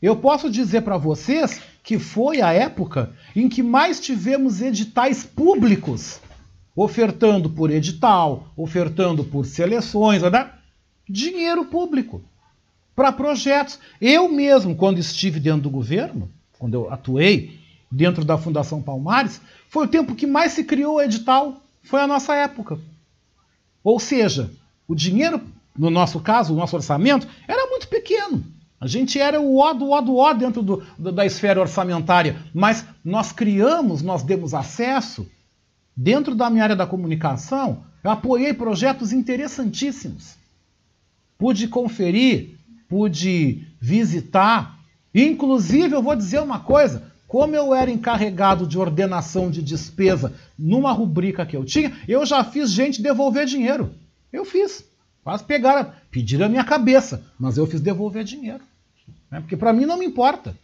Eu 0.02 0.16
posso 0.16 0.49
dizer 0.49 0.82
para 0.82 0.98
vocês 0.98 1.61
que 1.84 1.98
foi 1.98 2.41
a 2.41 2.53
época 2.53 3.11
em 3.36 3.49
que 3.49 3.64
mais 3.64 3.99
tivemos 3.99 4.61
editais 4.61 5.26
públicos, 5.26 6.20
ofertando 6.76 7.49
por 7.49 7.72
edital, 7.72 8.53
ofertando 8.56 9.24
por 9.24 9.45
seleções, 9.45 10.22
né? 10.22 10.52
dinheiro 11.10 11.66
público 11.66 12.22
para 12.95 13.11
projetos. 13.11 13.80
Eu 13.99 14.30
mesmo, 14.30 14.76
quando 14.76 14.99
estive 14.99 15.40
dentro 15.40 15.64
do 15.64 15.70
governo, 15.70 16.32
quando 16.60 16.73
eu 16.73 16.91
atuei 16.94 17.57
dentro 17.90 18.23
da 18.23 18.38
Fundação 18.38 18.81
Palmares, 18.81 19.41
foi 19.69 19.86
o 19.86 19.90
tempo 19.90 20.14
que 20.14 20.27
mais 20.27 20.52
se 20.52 20.64
criou 20.64 20.98
o 20.98 21.02
edital, 21.02 21.64
foi 21.81 22.02
a 22.02 22.07
nossa 22.07 22.36
época. 22.36 22.77
Ou 23.84 23.99
seja, 23.99 24.52
o 24.88 24.94
dinheiro, 24.94 25.41
no 25.76 25.90
nosso 25.90 26.19
caso, 26.19 26.53
o 26.53 26.57
nosso 26.57 26.76
orçamento, 26.76 27.27
era 27.48 27.68
muito 27.68 27.88
pequeno. 27.88 28.44
A 28.80 28.88
gente 28.88 29.19
era 29.19 29.41
o 29.41 29.60
O 29.60 29.73
do 29.73 29.91
O 29.91 30.02
do 30.02 30.18
O 30.18 30.34
dentro 30.34 30.61
do, 30.61 30.84
da 30.98 31.26
esfera 31.26 31.60
orçamentária, 31.60 32.38
mas 32.53 32.86
nós 33.03 33.31
criamos, 33.31 34.02
nós 34.02 34.22
demos 34.22 34.53
acesso. 34.53 35.30
Dentro 35.95 36.34
da 36.36 36.49
minha 36.49 36.64
área 36.64 36.76
da 36.76 36.88
comunicação, 36.88 37.84
eu 38.03 38.11
apoiei 38.11 38.53
projetos 38.53 39.11
interessantíssimos. 39.11 40.36
Pude 41.38 41.68
conferir, 41.68 42.57
pude 42.88 43.68
visitar. 43.81 44.78
Inclusive, 45.14 45.95
eu 45.95 46.02
vou 46.02 46.15
dizer 46.15 46.40
uma 46.40 46.60
coisa: 46.60 47.03
como 47.27 47.56
eu 47.56 47.76
era 47.76 47.91
encarregado 47.91 48.65
de 48.65 48.77
ordenação 48.77 49.52
de 49.52 49.61
despesa 49.61 50.34
numa 50.57 50.91
rubrica 50.91 51.45
que 51.45 51.56
eu 51.56 51.64
tinha, 51.64 51.95
eu 52.07 52.26
já 52.26 52.44
fiz 52.44 52.72
gente 52.72 53.02
devolver 53.02 53.45
dinheiro. 53.45 53.94
Eu 54.31 54.45
fiz. 54.45 54.84
Quase 55.23 55.44
pegaram, 55.44 55.91
pediram 56.10 56.45
a 56.45 56.49
minha 56.49 56.64
cabeça, 56.64 57.23
mas 57.40 57.57
eu 57.57 57.68
fiz 57.68 57.81
devolver 57.81 58.23
dinheiro. 58.23 58.61
Né? 59.30 59.41
Porque 59.41 59.56
para 59.56 59.73
mim 59.73 59.86
não 59.86 59.98
me 59.98 60.06
importa. 60.06 60.56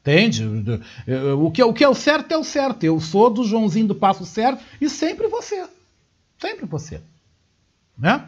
Entende? 0.00 0.44
O 1.38 1.50
que, 1.50 1.62
o 1.62 1.72
que 1.72 1.84
é 1.84 1.88
o 1.88 1.94
certo 1.94 2.32
é 2.32 2.38
o 2.38 2.44
certo. 2.44 2.82
Eu 2.82 2.98
sou 2.98 3.28
do 3.28 3.44
Joãozinho 3.44 3.88
do 3.88 3.94
Passo 3.94 4.24
Certo 4.24 4.62
e 4.80 4.88
sempre 4.88 5.28
você. 5.28 5.66
Sempre 6.38 6.66
você. 6.66 7.00
Né? 7.96 8.24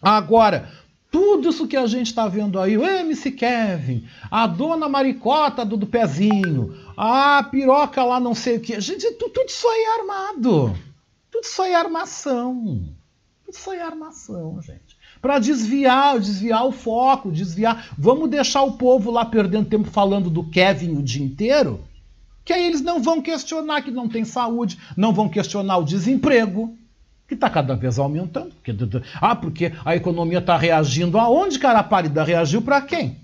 Agora, 0.00 0.70
tudo 1.12 1.50
isso 1.50 1.68
que 1.68 1.76
a 1.76 1.86
gente 1.86 2.06
está 2.06 2.26
vendo 2.26 2.58
aí, 2.58 2.78
o 2.78 2.84
MC 2.84 3.30
Kevin, 3.32 4.04
a 4.30 4.46
dona 4.46 4.88
Maricota 4.88 5.62
do, 5.62 5.76
do 5.76 5.86
pezinho, 5.86 6.74
a 6.96 7.42
piroca 7.42 8.02
lá 8.02 8.18
não 8.18 8.34
sei 8.34 8.56
o 8.56 8.60
que. 8.60 8.80
Gente, 8.80 9.12
tudo, 9.12 9.30
tudo 9.30 9.48
isso 9.48 9.68
aí 9.68 9.82
é 9.82 10.00
armado. 10.00 10.74
Tudo 11.30 11.44
isso 11.44 11.60
aí 11.60 11.72
é 11.72 11.76
armação. 11.76 12.82
Tudo 13.44 13.54
isso 13.54 13.70
aí 13.70 13.78
é 13.78 13.82
armação, 13.82 14.60
gente 14.62 15.02
para 15.20 15.38
desviar, 15.38 16.18
desviar 16.18 16.66
o 16.66 16.72
foco, 16.72 17.30
desviar. 17.30 17.94
Vamos 17.96 18.28
deixar 18.28 18.62
o 18.62 18.72
povo 18.72 19.08
lá 19.08 19.24
perdendo 19.24 19.68
tempo 19.68 19.88
falando 19.88 20.28
do 20.28 20.42
Kevin 20.42 20.96
o 20.96 21.02
dia 21.02 21.24
inteiro, 21.24 21.80
que 22.44 22.52
aí 22.52 22.66
eles 22.66 22.80
não 22.80 23.00
vão 23.00 23.22
questionar 23.22 23.82
que 23.82 23.92
não 23.92 24.08
tem 24.08 24.24
saúde, 24.24 24.76
não 24.96 25.12
vão 25.12 25.28
questionar 25.28 25.76
o 25.76 25.84
desemprego, 25.84 26.76
que 27.32 27.36
está 27.36 27.48
cada 27.48 27.74
vez 27.74 27.98
aumentando. 27.98 28.52
Ah, 29.20 29.34
porque 29.34 29.72
a 29.84 29.96
economia 29.96 30.38
está 30.38 30.56
reagindo 30.56 31.18
aonde, 31.18 31.58
cara? 31.58 31.82
Pálida 31.82 32.22
reagiu 32.22 32.60
para 32.60 32.82
quem? 32.82 33.16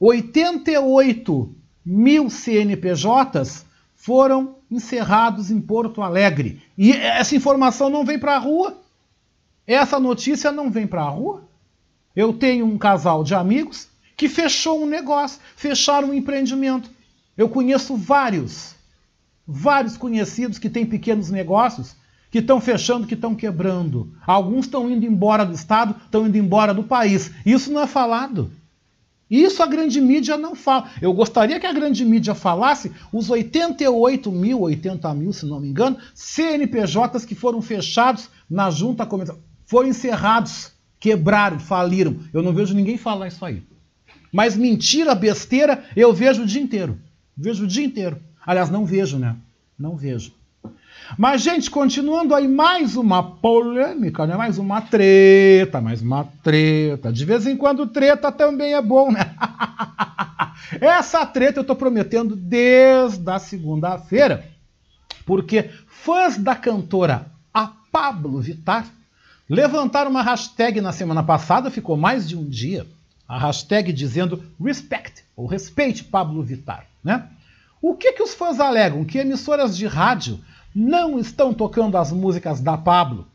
88 0.00 1.54
mil 1.84 2.28
CNPJs 2.28 3.64
foram 3.94 4.56
encerrados 4.68 5.50
em 5.52 5.60
Porto 5.60 6.02
Alegre. 6.02 6.60
E 6.76 6.92
essa 6.92 7.36
informação 7.36 7.88
não 7.88 8.04
vem 8.04 8.18
para 8.18 8.34
a 8.34 8.38
rua. 8.38 8.76
Essa 9.66 10.00
notícia 10.00 10.50
não 10.50 10.68
vem 10.68 10.86
para 10.86 11.02
a 11.02 11.08
rua. 11.08 11.44
Eu 12.14 12.32
tenho 12.32 12.66
um 12.66 12.76
casal 12.76 13.22
de 13.22 13.34
amigos 13.34 13.88
que 14.16 14.28
fechou 14.28 14.82
um 14.82 14.86
negócio, 14.86 15.40
fecharam 15.54 16.08
um 16.08 16.14
empreendimento. 16.14 16.90
Eu 17.36 17.48
conheço 17.48 17.96
vários, 17.96 18.74
vários 19.46 19.96
conhecidos 19.96 20.58
que 20.58 20.68
têm 20.68 20.84
pequenos 20.84 21.30
negócios 21.30 21.94
que 22.30 22.38
estão 22.38 22.60
fechando, 22.60 23.06
que 23.06 23.14
estão 23.14 23.34
quebrando. 23.34 24.12
Alguns 24.26 24.66
estão 24.66 24.90
indo 24.90 25.06
embora 25.06 25.44
do 25.44 25.54
estado, 25.54 25.94
estão 26.04 26.26
indo 26.26 26.36
embora 26.36 26.74
do 26.74 26.82
país. 26.82 27.30
Isso 27.44 27.72
não 27.72 27.82
é 27.82 27.86
falado. 27.86 28.50
Isso 29.30 29.62
a 29.62 29.66
grande 29.66 30.00
mídia 30.00 30.36
não 30.36 30.54
fala. 30.54 30.88
Eu 31.02 31.12
gostaria 31.12 31.60
que 31.60 31.66
a 31.66 31.72
grande 31.72 32.04
mídia 32.04 32.34
falasse 32.34 32.90
os 33.12 33.28
88 33.28 34.32
mil, 34.32 34.60
80 34.60 35.14
mil, 35.14 35.32
se 35.32 35.44
não 35.44 35.60
me 35.60 35.68
engano, 35.68 35.98
CNPJs 36.14 37.24
que 37.24 37.34
foram 37.34 37.60
fechados 37.60 38.30
na 38.48 38.70
junta 38.70 39.04
comercial 39.04 39.38
foram 39.68 39.90
encerrados, 39.90 40.72
quebraram, 40.98 41.60
faliram. 41.60 42.16
Eu 42.32 42.42
não 42.42 42.54
vejo 42.54 42.74
ninguém 42.74 42.96
falar 42.96 43.28
isso 43.28 43.44
aí. 43.44 43.62
Mas 44.32 44.56
mentira, 44.56 45.14
besteira, 45.14 45.84
eu 45.94 46.12
vejo 46.12 46.42
o 46.42 46.46
dia 46.46 46.62
inteiro. 46.62 46.98
Vejo 47.36 47.64
o 47.64 47.66
dia 47.66 47.84
inteiro. 47.84 48.18
Aliás, 48.44 48.70
não 48.70 48.86
vejo, 48.86 49.18
né? 49.18 49.36
Não 49.78 49.94
vejo. 49.94 50.32
Mas, 51.16 51.42
gente, 51.42 51.70
continuando 51.70 52.34
aí, 52.34 52.46
mais 52.46 52.96
uma 52.96 53.22
polêmica, 53.22 54.26
né? 54.26 54.36
Mais 54.36 54.58
uma 54.58 54.80
treta, 54.80 55.80
mais 55.80 56.02
uma 56.02 56.24
treta. 56.42 57.12
De 57.12 57.24
vez 57.24 57.46
em 57.46 57.56
quando 57.56 57.86
treta 57.86 58.30
também 58.30 58.74
é 58.74 58.82
bom, 58.82 59.10
né? 59.10 59.34
Essa 60.80 61.24
treta 61.24 61.60
eu 61.60 61.64
tô 61.64 61.74
prometendo 61.74 62.36
desde 62.36 63.30
a 63.30 63.38
segunda-feira, 63.38 64.44
porque 65.24 65.70
fãs 65.86 66.36
da 66.36 66.54
cantora 66.54 67.26
a 67.54 67.70
Pablo 67.90 68.40
Vittar 68.40 68.84
Levantaram 69.48 70.10
uma 70.10 70.22
hashtag 70.22 70.80
na 70.80 70.92
semana 70.92 71.22
passada, 71.22 71.70
ficou 71.70 71.96
mais 71.96 72.28
de 72.28 72.36
um 72.36 72.44
dia, 72.44 72.86
a 73.26 73.38
hashtag 73.38 73.92
dizendo 73.92 74.44
respect, 74.62 75.24
ou 75.34 75.46
respeite 75.46 76.04
Pablo 76.04 76.42
Vittar. 76.42 76.84
Né? 77.02 77.26
O 77.80 77.94
que, 77.94 78.12
que 78.12 78.22
os 78.22 78.34
fãs 78.34 78.60
alegam? 78.60 79.04
Que 79.06 79.18
emissoras 79.18 79.74
de 79.74 79.86
rádio 79.86 80.38
não 80.78 81.18
estão 81.18 81.52
tocando 81.52 81.98
as 81.98 82.12
músicas 82.12 82.60
da 82.60 82.78
Pablo. 82.78 83.26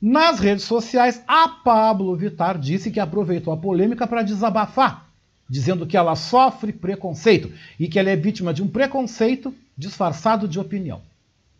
Nas 0.00 0.40
redes 0.40 0.64
sociais, 0.64 1.22
a 1.28 1.46
Pablo 1.46 2.16
Vittar 2.16 2.58
disse 2.58 2.90
que 2.90 2.98
aproveitou 2.98 3.52
a 3.52 3.56
polêmica 3.56 4.06
para 4.06 4.22
desabafar, 4.22 5.06
dizendo 5.46 5.86
que 5.86 5.94
ela 5.94 6.16
sofre 6.16 6.72
preconceito 6.72 7.52
e 7.78 7.86
que 7.86 7.98
ela 7.98 8.08
é 8.08 8.16
vítima 8.16 8.54
de 8.54 8.62
um 8.62 8.68
preconceito 8.68 9.54
disfarçado 9.76 10.48
de 10.48 10.58
opinião. 10.58 11.02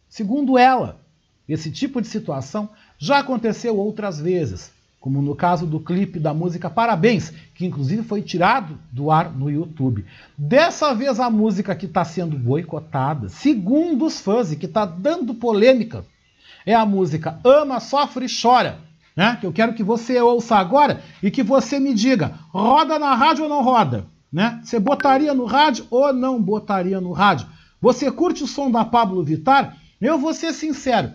Segundo 0.08 0.56
ela, 0.56 0.98
esse 1.46 1.70
tipo 1.70 2.00
de 2.00 2.08
situação 2.08 2.70
já 2.98 3.18
aconteceu 3.18 3.76
outras 3.76 4.18
vezes, 4.18 4.72
como 5.00 5.22
no 5.22 5.34
caso 5.34 5.66
do 5.66 5.80
clipe 5.80 6.20
da 6.20 6.34
música 6.34 6.68
Parabéns, 6.68 7.32
que 7.54 7.64
inclusive 7.64 8.02
foi 8.02 8.20
tirado 8.20 8.78
do 8.92 9.10
ar 9.10 9.32
no 9.32 9.50
YouTube. 9.50 10.04
Dessa 10.36 10.94
vez 10.94 11.18
a 11.18 11.30
música 11.30 11.74
que 11.74 11.86
está 11.86 12.04
sendo 12.04 12.36
boicotada, 12.36 13.30
segundo 13.30 14.04
os 14.04 14.20
fãs 14.20 14.52
e 14.52 14.56
que 14.56 14.66
está 14.66 14.84
dando 14.84 15.34
polêmica, 15.34 16.04
é 16.66 16.74
a 16.74 16.84
música 16.84 17.40
Ama, 17.42 17.80
Sofre 17.80 18.26
e 18.26 18.28
Chora, 18.28 18.78
né? 19.16 19.38
que 19.40 19.46
eu 19.46 19.52
quero 19.52 19.72
que 19.72 19.82
você 19.82 20.20
ouça 20.20 20.56
agora 20.56 21.02
e 21.22 21.30
que 21.30 21.42
você 21.42 21.80
me 21.80 21.94
diga, 21.94 22.34
roda 22.50 22.98
na 22.98 23.14
rádio 23.14 23.44
ou 23.44 23.48
não 23.48 23.62
roda? 23.62 24.06
Né? 24.30 24.60
Você 24.62 24.78
botaria 24.78 25.32
no 25.32 25.46
rádio 25.46 25.86
ou 25.90 26.12
não 26.12 26.40
botaria 26.40 27.00
no 27.00 27.12
rádio? 27.12 27.46
Você 27.80 28.10
curte 28.10 28.44
o 28.44 28.46
som 28.46 28.70
da 28.70 28.84
Pablo 28.84 29.24
Vittar? 29.24 29.78
Eu 29.98 30.18
vou 30.18 30.34
ser 30.34 30.52
sincero, 30.52 31.10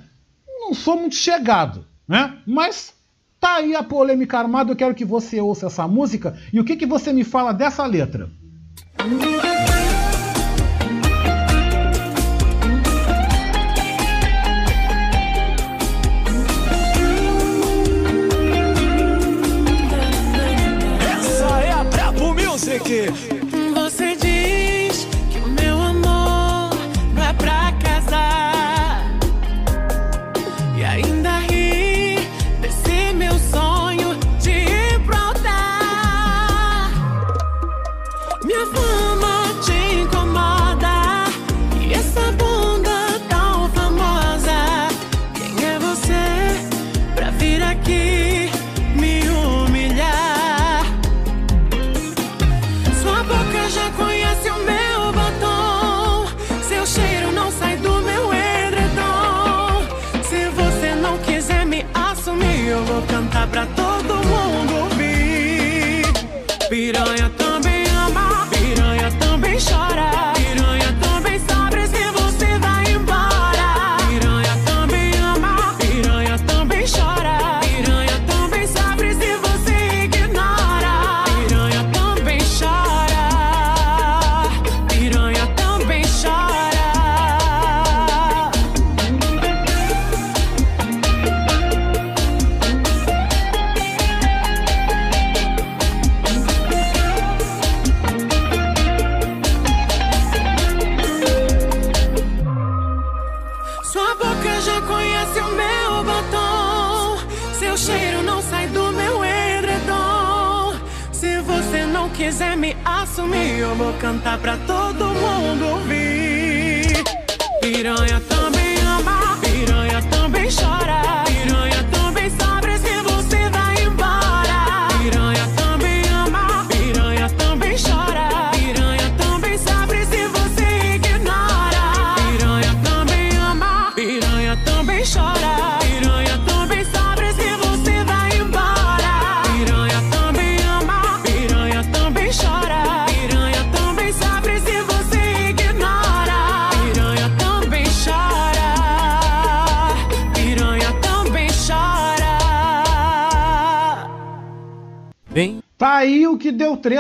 não 0.60 0.74
sou 0.74 1.00
muito 1.00 1.16
chegado, 1.16 1.86
né? 2.08 2.40
Mas 2.46 2.95
Tá 3.46 3.58
aí 3.58 3.76
a 3.76 3.84
polêmica 3.84 4.40
armada, 4.40 4.72
eu 4.72 4.76
quero 4.76 4.96
que 4.96 5.06
você 5.06 5.40
ouça 5.40 5.68
essa 5.68 5.88
música 5.88 6.36
e 6.52 6.60
o 6.60 6.66
que, 6.66 6.76
que 6.76 6.88
você 6.88 7.14
me 7.14 7.24
fala 7.24 7.54
dessa 7.54 7.86
letra. 7.86 8.28
Essa 21.00 21.60
é 21.62 21.72
a 21.72 21.84
Bravo 21.84 22.34
Music. 22.34 23.35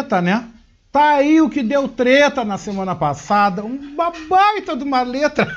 Treta, 0.06 0.22
né? 0.22 0.48
Tá 0.92 1.16
aí 1.16 1.42
o 1.42 1.50
que 1.50 1.64
deu 1.64 1.88
treta 1.90 2.46
na 2.46 2.58
semana 2.58 2.96
passada. 2.96 3.64
Uma 3.64 4.12
baita 4.30 4.78
de 4.78 4.84
uma 4.84 5.02
letra. 5.02 5.52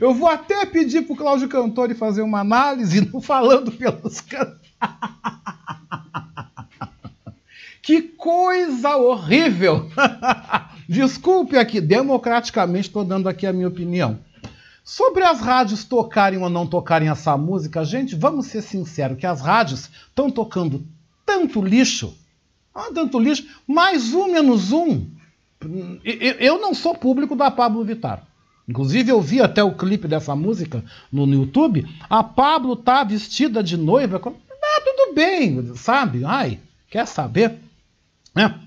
Eu 0.00 0.12
vou 0.12 0.28
até 0.28 0.66
pedir 0.66 1.02
pro 1.02 1.16
Cláudio 1.16 1.48
Cantori 1.48 1.94
fazer 1.94 2.22
uma 2.22 2.40
análise, 2.40 3.08
não 3.12 3.20
falando 3.20 3.70
pelos 3.72 4.20
cantos. 4.20 4.60
Que 7.80 8.00
coisa 8.00 8.96
horrível! 8.96 9.90
Desculpe 10.88 11.58
aqui, 11.58 11.82
democraticamente 11.82 12.88
estou 12.88 13.04
dando 13.04 13.28
aqui 13.28 13.46
a 13.46 13.52
minha 13.52 13.68
opinião. 13.68 14.20
Sobre 14.82 15.22
as 15.22 15.40
rádios 15.40 15.84
tocarem 15.84 16.38
ou 16.42 16.48
não 16.48 16.66
tocarem 16.66 17.10
essa 17.10 17.36
música, 17.36 17.84
gente, 17.84 18.16
vamos 18.16 18.46
ser 18.46 18.62
sinceros, 18.62 19.18
que 19.18 19.26
as 19.26 19.42
rádios 19.42 19.90
estão 20.08 20.30
tocando 20.30 20.86
tanto 21.24 21.62
lixo, 21.62 22.16
ah, 22.74 22.90
tanto 22.94 23.18
lixo, 23.18 23.46
mais 23.66 24.12
um 24.14 24.32
menos 24.32 24.72
um. 24.72 25.06
Eu- 26.04 26.60
não 26.60 26.74
sou 26.74 26.94
público 26.94 27.34
da 27.34 27.50
Pablo 27.50 27.84
Vittar. 27.84 28.26
Inclusive, 28.68 29.10
eu 29.10 29.20
vi 29.20 29.40
até 29.40 29.62
o 29.62 29.74
clipe 29.74 30.08
dessa 30.08 30.34
música 30.34 30.82
no, 31.12 31.26
YouTube. 31.26 31.86
A 32.08 32.22
Pablo 32.22 32.76
tá 32.76 33.04
vestida 33.04 33.62
de 33.62 33.76
noiva. 33.76 34.20
Ah, 34.24 34.80
tudo 34.82 35.14
bem, 35.14 35.74
sabe? 35.74 36.24
Ai, 36.24 36.58
quer 36.90 37.06
saber? 37.06 37.58
né? 38.34 38.58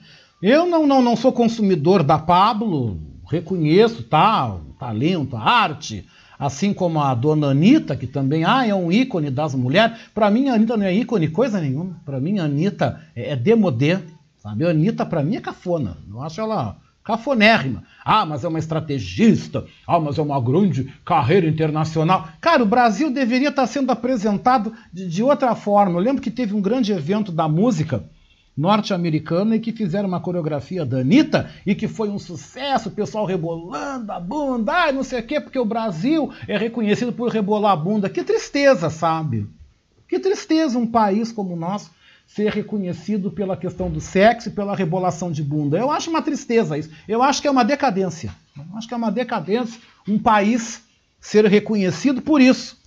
Eu 0.41 0.65
não, 0.65 0.85
não, 0.85 1.01
não 1.01 1.15
sou 1.15 1.33
consumidor 1.33 2.03
da 2.03 2.17
Pablo, 2.17 2.99
reconheço 3.29 4.03
tá, 4.03 4.53
o 4.53 4.73
talento, 4.79 5.35
a 5.35 5.41
arte, 5.41 6.07
assim 6.39 6.73
como 6.73 6.99
a 6.99 7.13
dona 7.13 7.47
Anitta, 7.47 7.95
que 7.95 8.07
também 8.07 8.43
ah, 8.43 8.65
é 8.65 8.73
um 8.73 8.91
ícone 8.91 9.29
das 9.29 9.55
mulheres. 9.55 9.97
Para 10.13 10.29
mim, 10.29 10.49
a 10.49 10.53
Anitta 10.53 10.77
não 10.77 10.85
é 10.85 10.93
ícone 10.93 11.27
coisa 11.27 11.59
nenhuma. 11.59 11.99
Para 12.05 12.19
mim, 12.19 12.39
a 12.39 12.45
Anitta 12.45 13.01
é, 13.15 13.31
é 13.31 13.35
demodê. 13.35 13.99
Sabe? 14.37 14.65
A 14.65 14.69
Anitta, 14.69 15.05
para 15.05 15.23
mim, 15.23 15.35
é 15.35 15.41
cafona. 15.41 15.97
Eu 16.09 16.21
acho 16.21 16.39
ela 16.39 16.77
cafonérrima. 17.03 17.83
Ah, 18.03 18.25
mas 18.25 18.43
é 18.43 18.47
uma 18.49 18.59
estrategista. 18.59 19.65
Ah, 19.87 19.97
mas 19.97 20.17
é 20.17 20.21
uma 20.21 20.41
grande 20.41 20.93
carreira 21.05 21.47
internacional. 21.47 22.27
Cara, 22.41 22.61
o 22.61 22.65
Brasil 22.65 23.09
deveria 23.09 23.47
estar 23.47 23.65
sendo 23.65 23.91
apresentado 23.91 24.73
de, 24.91 25.07
de 25.07 25.23
outra 25.23 25.55
forma. 25.55 25.97
Eu 25.97 26.03
lembro 26.03 26.21
que 26.21 26.29
teve 26.29 26.53
um 26.53 26.61
grande 26.61 26.91
evento 26.91 27.31
da 27.31 27.47
música 27.47 28.03
norte-americana 28.57 29.55
e 29.55 29.59
que 29.59 29.71
fizeram 29.71 30.07
uma 30.07 30.19
coreografia 30.19 30.83
da 30.83 30.99
Anitta 30.99 31.51
e 31.65 31.75
que 31.75 31.87
foi 31.87 32.09
um 32.09 32.17
sucesso, 32.17 32.89
o 32.89 32.91
pessoal 32.91 33.25
rebolando 33.25 34.11
a 34.11 34.19
bunda, 34.19 34.73
ai, 34.73 34.91
não 34.91 35.03
sei 35.03 35.19
o 35.19 35.23
quê, 35.23 35.39
porque 35.39 35.59
o 35.59 35.65
Brasil 35.65 36.31
é 36.47 36.57
reconhecido 36.57 37.13
por 37.13 37.29
rebolar 37.29 37.73
a 37.73 37.75
bunda. 37.75 38.09
Que 38.09 38.23
tristeza, 38.23 38.89
sabe? 38.89 39.47
Que 40.07 40.17
tristeza 40.19 40.79
um 40.79 40.87
país 40.87 41.31
como 41.31 41.53
o 41.53 41.59
nosso 41.59 41.91
ser 42.25 42.51
reconhecido 42.51 43.31
pela 43.31 43.55
questão 43.55 43.89
do 43.89 44.01
sexo 44.01 44.49
e 44.49 44.51
pela 44.51 44.75
rebolação 44.75 45.31
de 45.31 45.43
bunda. 45.43 45.77
Eu 45.77 45.91
acho 45.91 46.09
uma 46.09 46.21
tristeza 46.21 46.77
isso. 46.77 46.89
Eu 47.07 47.21
acho 47.23 47.41
que 47.41 47.47
é 47.47 47.51
uma 47.51 47.63
decadência. 47.63 48.35
Eu 48.57 48.77
acho 48.77 48.87
que 48.87 48.93
é 48.93 48.97
uma 48.97 49.11
decadência 49.11 49.79
um 50.07 50.17
país 50.17 50.83
ser 51.19 51.45
reconhecido 51.45 52.21
por 52.21 52.41
isso. 52.41 52.77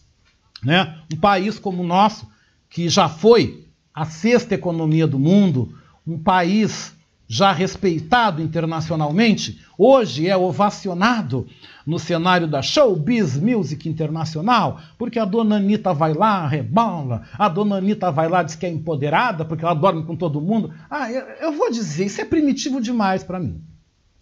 Né? 0.62 0.98
Um 1.12 1.16
país 1.16 1.58
como 1.58 1.82
o 1.82 1.86
nosso, 1.86 2.28
que 2.68 2.88
já 2.88 3.08
foi 3.08 3.66
a 4.00 4.06
sexta 4.06 4.54
economia 4.54 5.06
do 5.06 5.18
mundo, 5.18 5.74
um 6.06 6.18
país 6.18 6.96
já 7.28 7.52
respeitado 7.52 8.40
internacionalmente, 8.40 9.60
hoje 9.76 10.26
é 10.26 10.34
ovacionado 10.34 11.46
no 11.86 11.98
cenário 11.98 12.48
da 12.48 12.62
showbiz 12.62 13.36
music 13.36 13.86
internacional, 13.86 14.80
porque 14.96 15.18
a 15.18 15.26
dona 15.26 15.56
Anitta 15.56 15.92
vai 15.92 16.14
lá, 16.14 16.46
rebola, 16.46 17.24
a 17.38 17.46
dona 17.46 17.76
Anitta 17.76 18.10
vai 18.10 18.26
lá, 18.26 18.42
diz 18.42 18.54
que 18.54 18.64
é 18.64 18.70
empoderada, 18.70 19.44
porque 19.44 19.66
ela 19.66 19.74
dorme 19.74 20.02
com 20.04 20.16
todo 20.16 20.40
mundo. 20.40 20.72
Ah, 20.88 21.12
eu, 21.12 21.20
eu 21.38 21.52
vou 21.52 21.70
dizer, 21.70 22.06
isso 22.06 22.22
é 22.22 22.24
primitivo 22.24 22.80
demais 22.80 23.22
para 23.22 23.38
mim. 23.38 23.62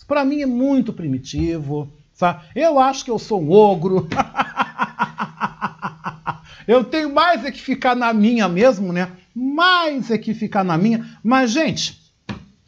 Para 0.08 0.24
mim 0.24 0.42
é 0.42 0.46
muito 0.46 0.92
primitivo, 0.92 1.88
sabe? 2.12 2.42
Eu 2.52 2.80
acho 2.80 3.04
que 3.04 3.12
eu 3.12 3.18
sou 3.20 3.40
um 3.40 3.52
ogro. 3.52 4.08
Eu 6.68 6.84
tenho 6.84 7.14
mais 7.14 7.46
é 7.46 7.50
que 7.50 7.62
ficar 7.62 7.96
na 7.96 8.12
minha 8.12 8.46
mesmo, 8.46 8.92
né? 8.92 9.10
Mais 9.34 10.10
é 10.10 10.18
que 10.18 10.34
ficar 10.34 10.62
na 10.62 10.76
minha. 10.76 11.02
Mas, 11.24 11.50
gente, 11.50 11.98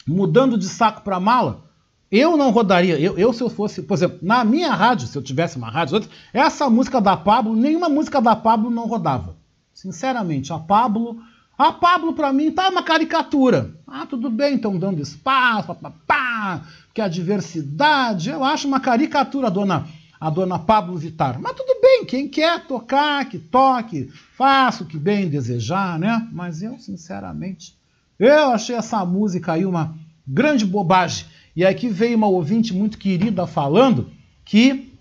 mudando 0.09 0.57
de 0.57 0.65
saco 0.65 1.03
para 1.03 1.21
mala, 1.21 1.65
eu 2.11 2.35
não 2.35 2.51
rodaria. 2.51 2.99
Eu, 2.99 3.19
eu, 3.19 3.31
se 3.35 3.43
eu 3.43 3.51
fosse, 3.51 3.83
por 3.83 3.93
exemplo, 3.93 4.19
na 4.23 4.43
minha 4.43 4.73
rádio, 4.73 5.07
se 5.07 5.19
eu 5.19 5.21
tivesse 5.21 5.59
uma 5.59 5.71
rádio, 5.71 6.03
essa 6.33 6.71
música 6.71 6.99
da 6.99 7.15
Pablo, 7.15 7.55
nenhuma 7.55 7.91
música 7.91 8.23
da 8.23 8.35
Pablo 8.35 8.71
não 8.71 8.87
rodava. 8.87 9.37
Sinceramente, 9.75 10.51
a 10.51 10.59
Pablo. 10.59 11.21
A 11.59 11.71
Pablo, 11.71 12.15
para 12.15 12.33
mim, 12.33 12.51
tá 12.51 12.71
uma 12.71 12.83
caricatura. 12.83 13.75
Ah, 13.87 14.07
tudo 14.07 14.31
bem, 14.31 14.55
estão 14.55 14.79
dando 14.79 15.03
espaço, 15.03 15.67
papapá, 15.67 16.63
que 16.95 17.03
a 17.03 17.07
diversidade. 17.07 18.31
Eu 18.31 18.43
acho 18.43 18.67
uma 18.67 18.81
caricatura, 18.81 19.51
dona, 19.51 19.87
a 20.21 20.29
dona 20.29 20.59
Pablo 20.59 20.99
Vitar. 20.99 21.41
Mas 21.41 21.55
tudo 21.55 21.81
bem, 21.81 22.05
quem 22.05 22.29
quer 22.29 22.67
tocar, 22.67 23.27
que 23.29 23.39
toque, 23.39 24.11
faça 24.37 24.85
o 24.85 24.87
que 24.87 24.99
bem 24.99 25.29
desejar, 25.29 25.99
né? 25.99 26.29
Mas 26.31 26.63
eu, 26.63 26.79
sinceramente, 26.79 27.75
eu 28.19 28.51
achei 28.51 28.77
essa 28.77 29.05
música 29.07 29.53
aí 29.53 29.65
uma 29.65 29.95
grande 30.27 30.67
bobagem. 30.67 31.25
E 31.57 31.65
aqui 31.65 31.89
veio 31.89 32.17
uma 32.17 32.29
ouvinte 32.29 32.75
muito 32.75 32.99
querida 32.99 33.47
falando 33.47 34.11
que 34.45 34.93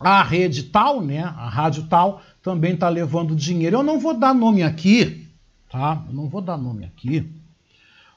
a 0.00 0.22
rede 0.22 0.64
tal, 0.64 1.00
né, 1.00 1.22
a 1.22 1.48
rádio 1.48 1.86
tal, 1.88 2.22
também 2.42 2.74
está 2.74 2.88
levando 2.88 3.36
dinheiro. 3.36 3.76
Eu 3.76 3.82
não 3.82 3.98
vou 3.98 4.14
dar 4.14 4.34
nome 4.34 4.62
aqui, 4.62 5.26
tá? 5.70 6.02
Eu 6.08 6.14
não 6.14 6.28
vou 6.28 6.40
dar 6.40 6.56
nome 6.56 6.84
aqui, 6.84 7.30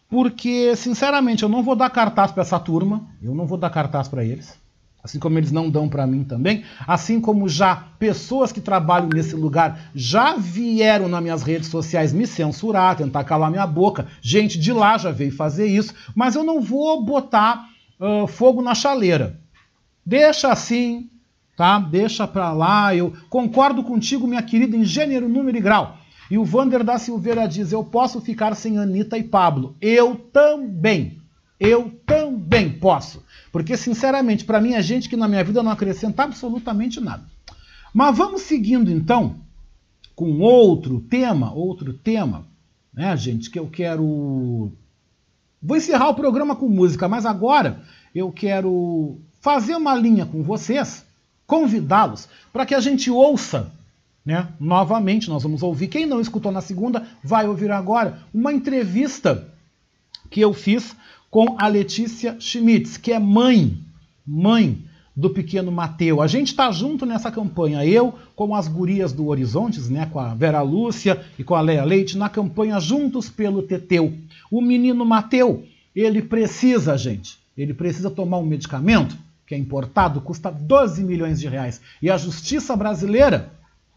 porque, 0.10 0.76
sinceramente, 0.76 1.44
eu 1.44 1.50
não 1.50 1.64
vou 1.64 1.76
dar 1.76 1.90
cartaz 1.90 2.32
para 2.32 2.42
essa 2.42 2.60
turma, 2.60 3.08
eu 3.22 3.36
não 3.36 3.46
vou 3.46 3.58
dar 3.58 3.70
cartaz 3.70 4.08
para 4.08 4.24
eles, 4.24 4.58
assim 5.04 5.20
como 5.20 5.38
eles 5.38 5.52
não 5.52 5.70
dão 5.70 5.88
para 5.88 6.06
mim 6.06 6.24
também, 6.24 6.64
assim 6.88 7.22
como 7.22 7.48
já 7.48 7.76
pessoas 7.76 8.52
que 8.52 8.62
trabalham 8.62 9.10
nesse 9.10 9.36
lugar 9.36 9.90
já 9.96 10.36
vieram 10.36 11.08
nas 11.08 11.22
minhas 11.22 11.44
redes 11.44 11.70
sociais 11.70 12.12
me 12.12 12.28
censurar, 12.28 12.98
tentar 12.98 13.24
calar 13.24 13.50
minha 13.50 13.68
boca, 13.68 14.08
gente 14.22 14.60
de 14.60 14.74
lá 14.74 14.98
já 14.98 15.12
veio 15.12 15.32
fazer 15.32 15.68
isso, 15.68 15.94
mas 16.16 16.36
eu 16.36 16.44
não 16.44 16.62
vou 16.62 17.04
botar 17.04 17.70
uh, 18.00 18.28
fogo 18.28 18.62
na 18.62 18.76
chaleira. 18.76 19.40
Deixa 20.06 20.52
assim, 20.52 21.10
tá? 21.56 21.78
Deixa 21.80 22.28
para 22.28 22.52
lá. 22.52 22.96
Eu 22.96 23.14
concordo 23.30 23.84
contigo, 23.84 24.28
minha 24.28 24.42
querida, 24.42 24.76
em 24.76 24.84
gênero, 24.84 25.30
número 25.30 25.58
e 25.58 25.62
grau. 25.62 25.98
E 26.32 26.38
o 26.38 26.46
Vander 26.46 26.84
da 26.84 26.98
Silveira 26.98 27.48
diz: 27.48 27.72
Eu 27.72 27.84
posso 27.84 28.22
ficar 28.22 28.56
sem 28.56 28.78
Anitta 28.78 29.18
e 29.18 29.24
Pablo. 29.24 29.76
Eu 29.82 30.16
também. 30.16 31.20
Eu 31.60 31.92
também 32.06 32.70
posso. 32.72 33.24
Porque, 33.52 33.76
sinceramente, 33.76 34.46
para 34.46 34.62
mim 34.62 34.74
é 34.74 34.82
gente 34.82 35.10
que 35.10 35.18
na 35.18 35.28
minha 35.28 35.44
vida 35.44 35.64
não 35.64 35.72
acrescenta 35.72 36.24
absolutamente 36.24 37.00
nada. 37.00 37.24
Mas 37.94 38.18
vamos 38.18 38.44
seguindo 38.44 38.92
então 38.92 39.36
com 40.16 40.40
outro 40.40 41.00
tema, 41.00 41.54
outro 41.54 41.94
tema, 41.94 42.46
né, 42.94 43.16
gente, 43.16 43.50
que 43.50 43.58
eu 43.58 43.68
quero. 43.68 44.72
Vou 45.62 45.78
encerrar 45.78 46.10
o 46.10 46.16
programa 46.16 46.56
com 46.56 46.68
música, 46.68 47.08
mas 47.08 47.26
agora 47.26 47.82
eu 48.14 48.32
quero 48.32 49.18
fazer 49.42 49.76
uma 49.76 49.96
linha 49.96 50.26
com 50.26 50.44
vocês 50.44 51.06
convidá-los 51.48 52.30
para 52.54 52.66
que 52.66 52.76
a 52.76 52.80
gente 52.80 53.10
ouça 53.10 53.72
né? 54.30 54.48
Novamente, 54.60 55.28
nós 55.28 55.42
vamos 55.42 55.64
ouvir. 55.64 55.88
Quem 55.88 56.06
não 56.06 56.22
escutou 56.22 56.52
na 56.52 56.62
segunda, 56.62 57.08
vai 57.24 57.48
ouvir 57.48 57.72
agora 57.72 58.20
uma 58.32 58.54
entrevista 58.54 59.48
que 60.30 60.40
eu 60.40 60.54
fiz 60.54 60.96
com 61.30 61.56
a 61.60 61.68
Letícia 61.68 62.38
Schmitz, 62.40 62.98
que 62.98 63.12
é 63.12 63.20
mãe, 63.20 63.78
mãe 64.26 64.84
do 65.16 65.30
pequeno 65.30 65.72
Mateu. 65.72 66.22
A 66.22 66.28
gente 66.28 66.48
está 66.48 66.72
junto 66.72 67.06
nessa 67.06 67.30
campanha, 67.32 67.86
eu 67.86 68.14
com 68.36 68.56
as 68.56 68.68
gurias 68.68 69.12
do 69.12 69.28
Horizontes, 69.28 69.90
né, 69.90 70.06
com 70.06 70.20
a 70.20 70.34
Vera 70.34 70.62
Lúcia 70.62 71.22
e 71.38 71.44
com 71.44 71.56
a 71.56 71.62
Leia 71.62 71.84
Leite, 71.84 72.18
na 72.18 72.30
campanha 72.30 72.80
Juntos 72.80 73.30
pelo 73.30 73.62
Teteu. 73.62 74.14
O 74.50 74.62
menino 74.62 75.06
Mateu, 75.06 75.66
ele 75.96 76.22
precisa, 76.22 76.98
gente, 76.98 77.38
ele 77.58 77.74
precisa 77.74 78.10
tomar 78.10 78.38
um 78.38 78.46
medicamento 78.46 79.18
que 79.46 79.56
é 79.56 79.58
importado, 79.58 80.22
custa 80.22 80.52
12 80.52 81.04
milhões 81.04 81.40
de 81.40 81.48
reais. 81.48 81.82
E 82.02 82.10
a 82.10 82.18
justiça 82.18 82.76
brasileira, 82.76 83.52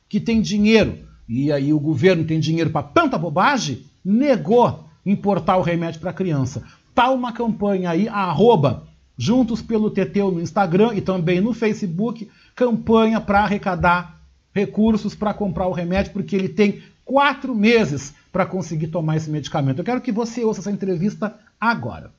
que 0.09 0.19
tem 0.19 0.41
dinheiro, 0.41 0.99
e 1.29 1.53
aí 1.53 1.73
o 1.73 1.79
governo 1.79 2.25
tem 2.25 2.41
dinheiro 2.41 2.71
para 2.71 2.83
tanta 2.83 3.17
bobagem, 3.17 3.83
negou 4.05 4.89
importar 5.05 5.57
o 5.57 5.63
remédio 5.63 6.01
para 6.01 6.11
a 6.11 6.15
criança. 6.15 6.65
Tá 6.95 7.11
uma 7.11 7.33
campanha 7.33 7.91
aí, 7.91 8.09
arroba, 8.09 8.85
juntos 9.17 9.63
pelo 9.63 9.91
Teteu 9.91 10.31
no 10.31 10.41
Instagram 10.41 10.95
e 10.95 11.01
também 11.01 11.41
no 11.41 11.55
Facebook, 11.55 12.29
campanha 12.55 13.21
para 13.21 13.41
arrecadar 13.41 14.21
recursos 14.55 15.15
para 15.15 15.33
comprar 15.33 15.67
o 15.67 15.73
remédio, 15.73 16.13
porque 16.13 16.37
ele 16.37 16.49
tem 16.49 16.83
quatro 17.05 17.55
meses 17.55 18.15
para 18.31 18.47
conseguir 18.47 18.89
tomar 18.89 19.17
esse 19.17 19.31
medicamento. 19.31 19.79
Eu 19.79 19.85
quero 19.85 20.01
que 20.01 20.13
você 20.13 20.45
ouça 20.45 20.61
essa 20.61 20.71
entrevista 20.71 21.35
agora. 21.61 22.11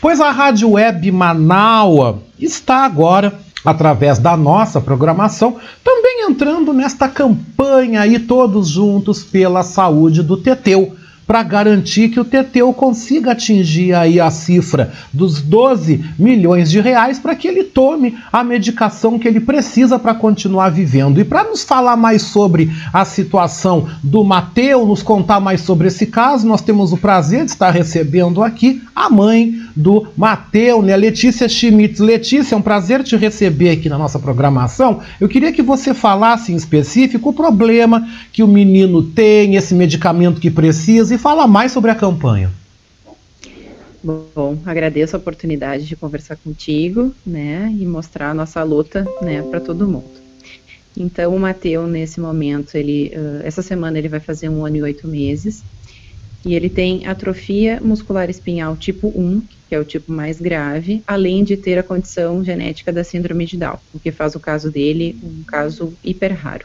Pois 0.00 0.20
a 0.20 0.30
Rádio 0.30 0.72
Web 0.72 1.10
Manaua 1.10 2.22
está 2.38 2.84
agora, 2.84 3.38
através 3.64 4.18
da 4.18 4.36
nossa 4.36 4.80
programação, 4.80 5.58
também 5.82 6.26
entrando 6.28 6.72
nesta 6.72 7.08
campanha 7.08 8.02
aí 8.02 8.18
todos 8.18 8.68
juntos 8.68 9.24
pela 9.24 9.62
saúde 9.62 10.22
do 10.22 10.36
Teteu 10.36 10.94
para 11.28 11.42
garantir 11.42 12.08
que 12.08 12.18
o 12.18 12.24
Teteu 12.24 12.72
consiga 12.72 13.32
atingir 13.32 13.94
aí 13.94 14.18
a 14.18 14.30
cifra 14.30 14.94
dos 15.12 15.42
12 15.42 16.02
milhões 16.18 16.70
de 16.70 16.80
reais 16.80 17.18
para 17.18 17.36
que 17.36 17.46
ele 17.46 17.64
tome 17.64 18.16
a 18.32 18.42
medicação 18.42 19.18
que 19.18 19.28
ele 19.28 19.38
precisa 19.38 19.98
para 19.98 20.14
continuar 20.14 20.70
vivendo. 20.70 21.20
E 21.20 21.24
para 21.24 21.44
nos 21.44 21.62
falar 21.62 21.98
mais 21.98 22.22
sobre 22.22 22.72
a 22.90 23.04
situação 23.04 23.86
do 24.02 24.24
Mateu, 24.24 24.86
nos 24.86 25.02
contar 25.02 25.38
mais 25.38 25.60
sobre 25.60 25.88
esse 25.88 26.06
caso, 26.06 26.48
nós 26.48 26.62
temos 26.62 26.94
o 26.94 26.96
prazer 26.96 27.44
de 27.44 27.50
estar 27.50 27.70
recebendo 27.70 28.42
aqui 28.42 28.82
a 28.96 29.10
mãe 29.10 29.67
do 29.78 30.08
Mateu, 30.16 30.82
né, 30.82 30.96
Letícia 30.96 31.48
Schmitz. 31.48 32.00
Letícia, 32.00 32.56
é 32.56 32.58
um 32.58 32.62
prazer 32.62 33.04
te 33.04 33.16
receber 33.16 33.70
aqui 33.70 33.88
na 33.88 33.96
nossa 33.96 34.18
programação. 34.18 35.00
Eu 35.20 35.28
queria 35.28 35.52
que 35.52 35.62
você 35.62 35.94
falasse 35.94 36.52
em 36.52 36.56
específico 36.56 37.30
o 37.30 37.32
problema 37.32 38.08
que 38.32 38.42
o 38.42 38.48
menino 38.48 39.04
tem, 39.04 39.54
esse 39.54 39.74
medicamento 39.74 40.40
que 40.40 40.50
precisa 40.50 41.16
fala 41.16 41.46
mais 41.46 41.70
sobre 41.70 41.92
a 41.92 41.94
campanha. 41.94 42.50
Bom, 44.02 44.58
agradeço 44.66 45.14
a 45.14 45.18
oportunidade 45.18 45.86
de 45.86 45.94
conversar 45.94 46.36
contigo, 46.36 47.14
né, 47.24 47.72
e 47.78 47.86
mostrar 47.86 48.30
a 48.30 48.34
nossa 48.34 48.62
luta, 48.62 49.06
né, 49.22 49.42
para 49.42 49.60
todo 49.60 49.86
mundo. 49.86 50.18
Então, 50.96 51.34
o 51.34 51.38
Mateu, 51.38 51.86
nesse 51.86 52.20
momento, 52.20 52.76
ele, 52.76 53.12
uh, 53.14 53.46
essa 53.46 53.62
semana 53.62 53.98
ele 53.98 54.08
vai 54.08 54.20
fazer 54.20 54.48
um 54.48 54.64
ano 54.64 54.76
e 54.76 54.82
oito 54.82 55.06
meses, 55.06 55.62
e 56.44 56.54
ele 56.54 56.68
tem 56.68 57.06
atrofia 57.06 57.80
muscular 57.80 58.30
espinhal 58.30 58.76
tipo 58.76 59.08
1, 59.08 59.42
que 59.68 59.74
é 59.74 59.78
o 59.78 59.84
tipo 59.84 60.10
mais 60.10 60.40
grave, 60.40 61.02
além 61.06 61.44
de 61.44 61.56
ter 61.56 61.78
a 61.78 61.82
condição 61.82 62.42
genética 62.42 62.92
da 62.92 63.04
síndrome 63.04 63.44
de 63.44 63.56
Down, 63.56 63.78
o 63.92 63.98
que 63.98 64.10
faz 64.10 64.34
o 64.34 64.40
caso 64.40 64.70
dele 64.70 65.18
um 65.22 65.42
caso 65.44 65.92
hiper 66.02 66.32
raro. 66.32 66.64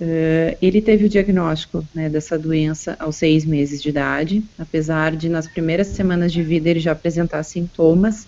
Uh, 0.00 0.56
ele 0.62 0.80
teve 0.80 1.04
o 1.04 1.08
diagnóstico 1.10 1.86
né, 1.94 2.08
dessa 2.08 2.38
doença 2.38 2.96
aos 2.98 3.16
seis 3.16 3.44
meses 3.44 3.82
de 3.82 3.90
idade, 3.90 4.42
apesar 4.58 5.14
de 5.14 5.28
nas 5.28 5.46
primeiras 5.46 5.88
semanas 5.88 6.32
de 6.32 6.42
vida 6.42 6.70
ele 6.70 6.80
já 6.80 6.92
apresentar 6.92 7.42
sintomas 7.42 8.26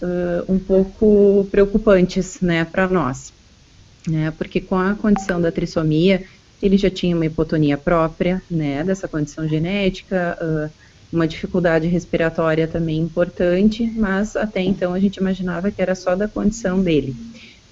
uh, 0.00 0.52
um 0.52 0.60
pouco 0.60 1.44
preocupantes 1.50 2.40
né, 2.40 2.64
para 2.64 2.86
nós, 2.86 3.32
né, 4.06 4.32
porque 4.38 4.60
com 4.60 4.76
a 4.76 4.94
condição 4.94 5.40
da 5.40 5.50
trissomia 5.50 6.22
ele 6.62 6.76
já 6.76 6.88
tinha 6.88 7.16
uma 7.16 7.26
hipotonia 7.26 7.76
própria 7.76 8.40
né, 8.48 8.84
dessa 8.84 9.08
condição 9.08 9.48
genética, 9.48 10.38
uh, 10.40 10.70
uma 11.12 11.26
dificuldade 11.26 11.86
respiratória 11.86 12.68
também 12.68 12.98
importante, 12.98 13.86
mas 13.96 14.36
até 14.36 14.60
então 14.60 14.92
a 14.92 15.00
gente 15.00 15.16
imaginava 15.16 15.70
que 15.70 15.80
era 15.80 15.94
só 15.94 16.14
da 16.14 16.28
condição 16.28 16.82
dele. 16.82 17.16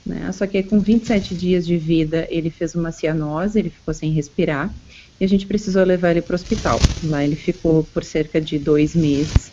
Né? 0.05 0.31
Só 0.33 0.47
que 0.47 0.63
com 0.63 0.81
27 0.81 1.35
dias 1.35 1.67
de 1.67 1.77
vida 1.77 2.27
ele 2.31 2.49
fez 2.49 2.75
uma 2.75 2.93
cianose, 2.93 3.59
ele 3.59 3.71
ficou 3.71 3.93
sem 3.93 4.13
respirar 4.13 4.73
e 5.21 5.25
a 5.25 5.29
gente 5.29 5.47
precisou 5.47 5.85
levar 5.85 6.13
ele 6.13 6.23
para 6.23 6.33
o 6.33 6.37
hospital. 6.37 6.79
Lá 7.05 7.25
ele 7.25 7.37
ficou 7.37 7.83
por 7.93 8.05
cerca 8.05 8.41
de 8.41 8.59
dois 8.59 8.95
meses 8.95 9.51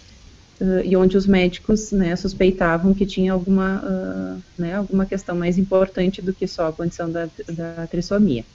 uh, 0.62 0.82
e 0.84 0.96
onde 0.96 1.18
os 1.18 1.26
médicos 1.26 1.92
né, 1.92 2.16
suspeitavam 2.16 2.94
que 2.94 3.06
tinha 3.06 3.34
alguma, 3.34 3.84
uh, 3.84 4.42
né, 4.58 4.76
alguma 4.76 5.06
questão 5.06 5.36
mais 5.36 5.58
importante 5.58 6.22
do 6.22 6.34
que 6.34 6.48
só 6.48 6.68
a 6.68 6.74
condição 6.74 7.12
da, 7.12 7.28
da 7.50 7.88
trissomia. 7.88 8.46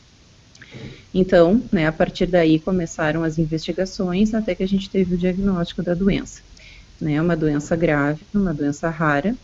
Então, 1.15 1.63
né, 1.73 1.87
a 1.87 1.93
partir 1.93 2.27
daí 2.27 2.59
começaram 2.59 3.25
as 3.25 3.39
investigações 3.39 4.35
até 4.35 4.55
que 4.55 4.63
a 4.63 4.69
gente 4.69 4.91
teve 4.91 5.15
o 5.15 5.19
diagnóstico 5.19 5.83
da 5.83 5.95
doença. 5.95 6.43
É 7.01 7.05
né, 7.05 7.23
uma 7.23 7.37
doença 7.37 7.75
grave, 7.77 8.23
uma 8.35 8.53
doença 8.53 8.89
rara, 8.89 9.35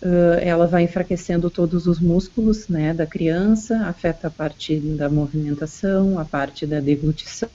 Uh, 0.00 0.38
ela 0.40 0.64
vai 0.64 0.84
enfraquecendo 0.84 1.50
todos 1.50 1.88
os 1.88 1.98
músculos 1.98 2.68
né, 2.68 2.94
da 2.94 3.04
criança, 3.04 3.84
afeta 3.86 4.28
a 4.28 4.30
parte 4.30 4.78
da 4.78 5.08
movimentação, 5.08 6.20
a 6.20 6.24
parte 6.24 6.64
da 6.64 6.78
deglutição, 6.78 7.50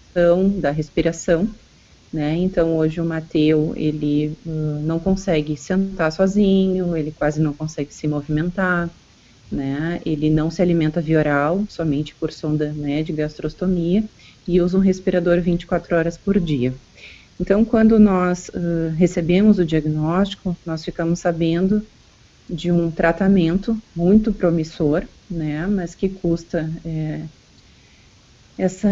da 0.60 0.70
respiração. 0.70 1.48
Né? 2.12 2.36
Então, 2.36 2.76
hoje 2.76 3.00
o 3.00 3.06
Mateu, 3.06 3.72
ele 3.78 4.38
uh, 4.46 4.82
não 4.84 5.00
consegue 5.00 5.56
sentar 5.56 6.12
sozinho, 6.12 6.98
ele 6.98 7.14
quase 7.18 7.42
não 7.42 7.54
consegue 7.54 7.94
se 7.94 8.10
movimentar, 8.10 8.90
né? 9.52 10.02
ele 10.06 10.30
não 10.30 10.49
se 10.49 10.61
alimenta 10.61 11.02
via 11.02 11.20
oral, 11.20 11.64
somente 11.70 12.15
por 12.15 12.32
sonda 12.32 12.72
né, 12.72 13.03
de 13.03 13.14
gastrostomia, 13.14 14.03
e 14.48 14.61
usa 14.61 14.78
um 14.78 14.82
respirador 14.82 15.40
24 15.41 15.95
horas 15.95 16.18
por 16.18 16.40
dia. 16.40 16.74
Então, 17.40 17.65
quando 17.65 17.99
nós 17.99 18.49
uh, 18.49 18.90
recebemos 18.95 19.57
o 19.57 19.65
diagnóstico, 19.65 20.56
nós 20.65 20.84
ficamos 20.84 21.20
sabendo 21.20 21.86
de 22.49 22.72
um 22.72 22.91
tratamento 22.91 23.78
muito 23.95 24.34
promissor, 24.34 25.03
né, 25.30 25.65
mas 25.65 25.95
que 25.95 26.10
custa 26.10 26.70
é, 26.86 27.22
essa, 28.57 28.90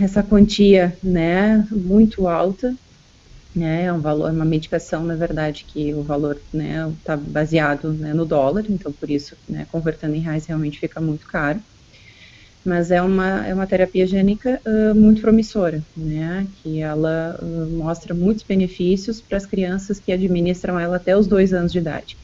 essa 0.00 0.22
quantia, 0.22 0.96
né, 1.02 1.66
muito 1.70 2.26
alta, 2.26 2.74
né, 3.54 3.84
é 3.84 3.92
um 3.92 4.00
valor, 4.00 4.30
uma 4.32 4.44
medicação, 4.44 5.04
na 5.04 5.14
verdade, 5.14 5.64
que 5.66 5.94
o 5.94 6.02
valor, 6.02 6.40
né, 6.52 6.92
está 6.98 7.16
baseado 7.16 7.92
né, 7.92 8.12
no 8.12 8.24
dólar, 8.24 8.64
então 8.68 8.90
por 8.92 9.08
isso, 9.08 9.36
né, 9.48 9.66
convertendo 9.70 10.16
em 10.16 10.20
reais 10.20 10.46
realmente 10.46 10.80
fica 10.80 11.00
muito 11.00 11.26
caro, 11.26 11.60
mas 12.64 12.90
é 12.90 13.00
uma, 13.00 13.46
é 13.46 13.54
uma 13.54 13.66
terapia 13.66 14.06
gênica 14.06 14.60
uh, 14.66 14.94
muito 14.94 15.20
promissora, 15.20 15.82
né, 15.96 16.46
que 16.62 16.80
ela 16.80 17.38
uh, 17.40 17.66
mostra 17.76 18.12
muitos 18.12 18.42
benefícios 18.42 19.20
para 19.20 19.38
as 19.38 19.46
crianças 19.46 20.00
que 20.00 20.10
administram 20.10 20.80
ela 20.80 20.96
até 20.96 21.16
os 21.16 21.26
dois 21.26 21.52
anos 21.52 21.70
de 21.70 21.78
idade, 21.78 22.16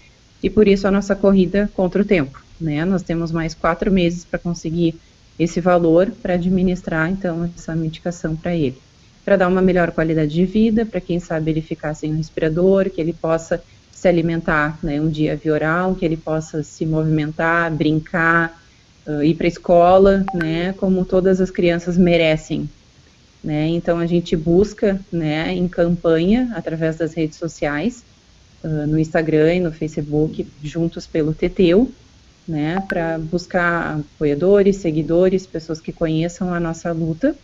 e 0.43 0.51
por 0.51 0.67
isso 0.67 0.89
a 0.89 0.91
nossa 0.91 1.15
corrida 1.15 1.71
contra 1.75 2.03
o 2.03 2.05
tempo, 2.05 2.43
né, 2.61 2.85
nós 2.85 3.03
temos 3.03 3.31
mais 3.31 3.55
quatro 3.55 3.93
meses 3.93 4.25
para 4.25 4.39
conseguir 4.39 4.97
esse 5.39 5.61
valor 5.61 6.11
para 6.21 6.35
administrar, 6.35 7.09
então, 7.09 7.49
essa 7.57 7.75
medicação 7.77 8.35
para 8.35 8.55
ele 8.55 8.77
para 9.25 9.37
dar 9.37 9.49
uma 9.49 9.63
melhor 9.63 9.93
qualidade 9.93 10.33
de 10.33 10.45
vida, 10.45 10.87
para 10.87 11.01
quem 11.01 11.21
sabe 11.21 11.51
ele 11.51 11.61
ficar 11.61 11.95
sem 11.95 12.13
um 12.13 12.17
respirador, 12.17 12.91
que 12.91 13.01
ele 13.01 13.13
possa 13.13 13.63
se 13.93 14.09
alimentar 14.09 14.79
né, 14.83 15.01
um 15.01 15.11
dia 15.11 15.37
via 15.37 15.53
oral, 15.53 15.95
que 15.95 16.05
ele 16.05 16.17
possa 16.17 16.63
se 16.63 16.87
movimentar, 16.87 17.71
brincar, 17.71 18.59
uh, 19.07 19.23
ir 19.23 19.35
para 19.35 19.47
a 19.47 19.49
escola, 19.49 20.25
né, 20.33 20.73
como 20.79 21.05
todas 21.05 21.41
as 21.41 21.51
crianças 21.51 21.99
merecem. 21.99 22.69
Né? 23.45 23.69
Então 23.69 23.99
a 23.99 24.07
gente 24.07 24.35
busca 24.35 24.99
né, 25.13 25.53
em 25.53 25.69
campanha, 25.69 26.51
através 26.55 26.97
das 26.97 27.13
redes 27.13 27.37
sociais, 27.37 28.03
uh, 28.65 28.87
no 28.87 28.99
Instagram 28.99 29.55
e 29.55 29.61
no 29.61 29.71
Facebook, 29.71 30.47
juntos 30.63 31.07
pelo 31.07 31.35
Teteu, 31.35 31.91
né, 32.49 32.83
para 32.89 33.19
buscar 33.19 34.01
apoiadores, 34.01 34.77
seguidores, 34.77 35.47
pessoas 35.47 35.79
que 35.79 35.93
conheçam 35.93 36.55
a 36.55 36.59
nossa 36.59 36.91
luta 36.91 37.37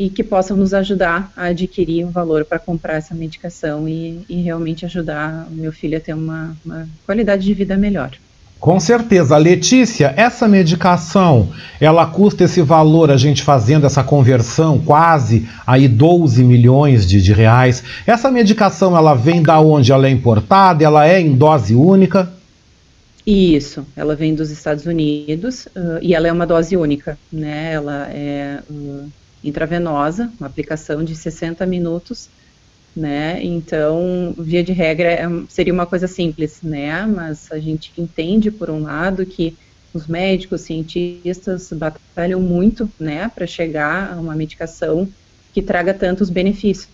e 0.00 0.08
que 0.08 0.24
possam 0.24 0.56
nos 0.56 0.72
ajudar 0.72 1.30
a 1.36 1.48
adquirir 1.48 2.06
um 2.06 2.10
valor 2.10 2.46
para 2.46 2.58
comprar 2.58 2.94
essa 2.94 3.14
medicação 3.14 3.86
e, 3.86 4.24
e, 4.30 4.40
realmente 4.40 4.86
ajudar 4.86 5.46
o 5.50 5.54
meu 5.54 5.70
filho 5.70 5.98
a 5.98 6.00
ter 6.00 6.14
uma, 6.14 6.56
uma 6.64 6.88
qualidade 7.04 7.44
de 7.44 7.52
vida 7.52 7.76
melhor. 7.76 8.10
Com 8.58 8.80
certeza. 8.80 9.36
Letícia, 9.36 10.14
essa 10.16 10.48
medicação, 10.48 11.50
ela 11.78 12.06
custa 12.06 12.44
esse 12.44 12.62
valor, 12.62 13.10
a 13.10 13.18
gente 13.18 13.42
fazendo 13.42 13.84
essa 13.84 14.02
conversão, 14.02 14.78
quase 14.78 15.46
aí 15.66 15.86
12 15.86 16.42
milhões 16.44 17.06
de, 17.06 17.20
de 17.20 17.34
reais. 17.34 17.84
Essa 18.06 18.30
medicação, 18.30 18.96
ela 18.96 19.12
vem 19.12 19.42
da 19.42 19.60
onde? 19.60 19.92
Ela 19.92 20.06
é 20.06 20.10
importada? 20.10 20.82
Ela 20.82 21.06
é 21.06 21.20
em 21.20 21.34
dose 21.34 21.74
única? 21.74 22.32
Isso, 23.26 23.86
ela 23.94 24.16
vem 24.16 24.34
dos 24.34 24.50
Estados 24.50 24.86
Unidos 24.86 25.66
uh, 25.66 25.98
e 26.00 26.14
ela 26.14 26.26
é 26.26 26.32
uma 26.32 26.46
dose 26.46 26.74
única, 26.74 27.18
né? 27.30 27.74
Ela 27.74 28.08
é 28.10 28.60
uh, 28.70 29.10
intravenosa, 29.42 30.30
uma 30.38 30.46
aplicação 30.46 31.02
de 31.02 31.14
60 31.14 31.64
minutos, 31.66 32.28
né? 32.94 33.42
Então, 33.42 34.34
via 34.36 34.62
de 34.62 34.72
regra, 34.72 35.08
é, 35.08 35.26
seria 35.48 35.72
uma 35.72 35.86
coisa 35.86 36.06
simples, 36.06 36.60
né? 36.62 37.06
Mas 37.06 37.50
a 37.50 37.58
gente 37.58 37.92
entende, 37.96 38.50
por 38.50 38.68
um 38.70 38.82
lado, 38.82 39.24
que 39.24 39.56
os 39.92 40.06
médicos, 40.06 40.62
cientistas 40.62 41.72
batalham 41.72 42.40
muito, 42.40 42.88
né, 42.98 43.28
para 43.28 43.46
chegar 43.46 44.12
a 44.12 44.20
uma 44.20 44.36
medicação 44.36 45.08
que 45.52 45.60
traga 45.60 45.92
tantos 45.92 46.30
benefícios. 46.30 46.88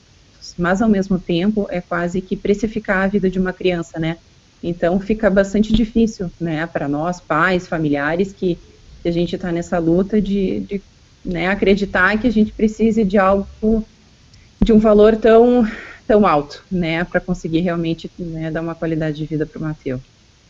Mas, 0.56 0.80
ao 0.80 0.88
mesmo 0.88 1.18
tempo, 1.18 1.66
é 1.70 1.80
quase 1.80 2.20
que 2.20 2.36
precificar 2.36 3.04
a 3.04 3.06
vida 3.06 3.28
de 3.28 3.38
uma 3.38 3.52
criança, 3.52 3.98
né? 3.98 4.16
Então, 4.62 4.98
fica 4.98 5.28
bastante 5.28 5.72
difícil, 5.72 6.30
né, 6.40 6.66
para 6.66 6.88
nós, 6.88 7.20
pais, 7.20 7.68
familiares, 7.68 8.32
que, 8.32 8.58
a 9.04 9.10
gente 9.12 9.36
está 9.36 9.52
nessa 9.52 9.78
luta 9.78 10.20
de, 10.20 10.60
de 10.60 10.82
né, 11.26 11.48
acreditar 11.48 12.16
que 12.18 12.28
a 12.28 12.32
gente 12.32 12.52
precise 12.52 13.04
de 13.04 13.18
algo 13.18 13.84
de 14.62 14.72
um 14.72 14.78
valor 14.78 15.16
tão, 15.16 15.66
tão 16.06 16.26
alto, 16.26 16.62
né, 16.70 17.04
para 17.04 17.20
conseguir 17.20 17.60
realmente 17.60 18.10
né, 18.18 18.50
dar 18.50 18.62
uma 18.62 18.74
qualidade 18.74 19.16
de 19.16 19.26
vida 19.26 19.44
para 19.44 19.58
o 19.58 19.62
Mateus. 19.62 20.00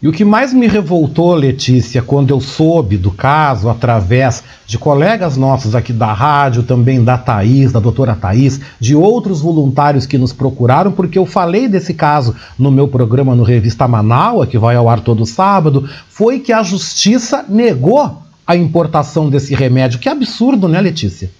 E 0.01 0.07
o 0.07 0.12
que 0.12 0.27
mais 0.27 0.53
me 0.53 0.66
revoltou, 0.66 1.35
Letícia, 1.35 2.03
quando 2.03 2.28
eu 2.28 2.39
soube 2.39 2.98
do 2.98 3.11
caso, 3.11 3.70
através 3.70 4.44
de 4.66 4.77
colegas 4.77 5.39
nossos 5.39 5.74
aqui 5.74 5.90
da 5.90 6.12
rádio, 6.12 6.62
também 6.62 7.03
da 7.03 7.16
Thaís, 7.16 7.73
da 7.73 7.81
doutora 7.81 8.15
Thaís, 8.15 8.61
de 8.78 8.94
outros 8.94 9.40
voluntários 9.40 10.05
que 10.05 10.19
nos 10.19 10.35
procuraram, 10.35 10.93
porque 10.93 11.19
eu 11.19 11.24
falei 11.24 11.66
desse 11.66 11.94
caso 11.94 12.36
no 12.59 12.70
meu 12.70 12.86
programa 12.86 13.35
no 13.35 13.43
Revista 13.43 13.89
Manaua, 13.89 14.47
que 14.47 14.59
vai 14.59 14.77
ao 14.77 14.86
ar 14.86 15.01
todo 15.01 15.24
sábado, 15.24 15.89
foi 16.11 16.40
que 16.40 16.53
a 16.53 16.62
justiça 16.62 17.47
negou 17.48 18.26
a 18.47 18.56
importação 18.56 19.28
desse 19.28 19.55
remédio. 19.55 19.98
Que 19.98 20.09
absurdo, 20.09 20.68
né, 20.68 20.81
Letícia? 20.81 21.31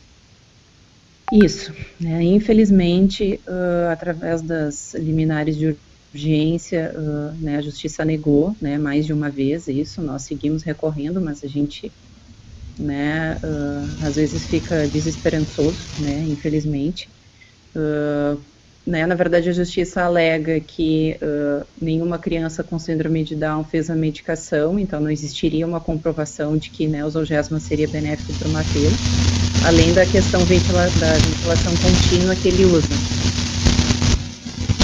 Isso. 1.33 1.73
Né? 2.01 2.23
Infelizmente, 2.25 3.41
uh, 3.47 3.91
através 3.91 4.43
das 4.43 4.95
liminares 4.95 5.57
de 5.57 5.77
urgência, 6.13 6.95
uh, 6.97 7.37
né, 7.43 7.59
a 7.59 7.63
justiça 7.63 8.05
negou 8.05 8.57
né, 8.61 8.79
mais 8.79 9.07
de 9.07 9.13
uma 9.13 9.29
vez 9.29 9.69
isso. 9.69 10.01
Nós 10.01 10.23
seguimos 10.23 10.63
recorrendo, 10.63 11.21
mas 11.21 11.45
a 11.45 11.49
gente, 11.49 11.93
né, 12.79 13.39
uh, 13.43 14.07
às 14.07 14.17
vezes 14.17 14.47
fica 14.47 14.87
desesperançoso, 14.89 15.79
né, 16.01 16.27
infelizmente. 16.29 17.09
Né, 18.87 19.05
na 19.05 19.17
verdade, 19.17 19.49
a 19.49 19.53
justiça 19.53 20.03
alega 20.03 20.61
que 20.61 21.19
uh, 21.21 21.67
nenhuma 21.83 22.21
criança 22.21 22.63
com 22.63 22.79
síndrome 22.79 23.25
de 23.25 23.35
Down 23.35 23.65
fez 23.65 23.91
a 23.91 23.97
medicação, 23.97 24.79
então 24.79 25.01
não 25.01 25.11
existiria 25.11 25.67
uma 25.67 25.81
comprovação 25.81 26.57
de 26.57 26.71
que 26.71 26.87
né, 26.87 27.05
o 27.05 27.11
Zolgensma 27.11 27.59
seria 27.59 27.89
benéfico 27.89 28.33
para 28.39 28.49
o 28.49 28.53
Mateus, 28.53 28.95
além 29.65 29.93
da 29.93 30.07
questão 30.07 30.47
ventila 30.47 30.89
da 30.89 31.19
ventilação 31.19 31.77
contínua 31.77 32.37
que 32.37 32.47
ele 32.47 32.65
usa. 32.65 32.95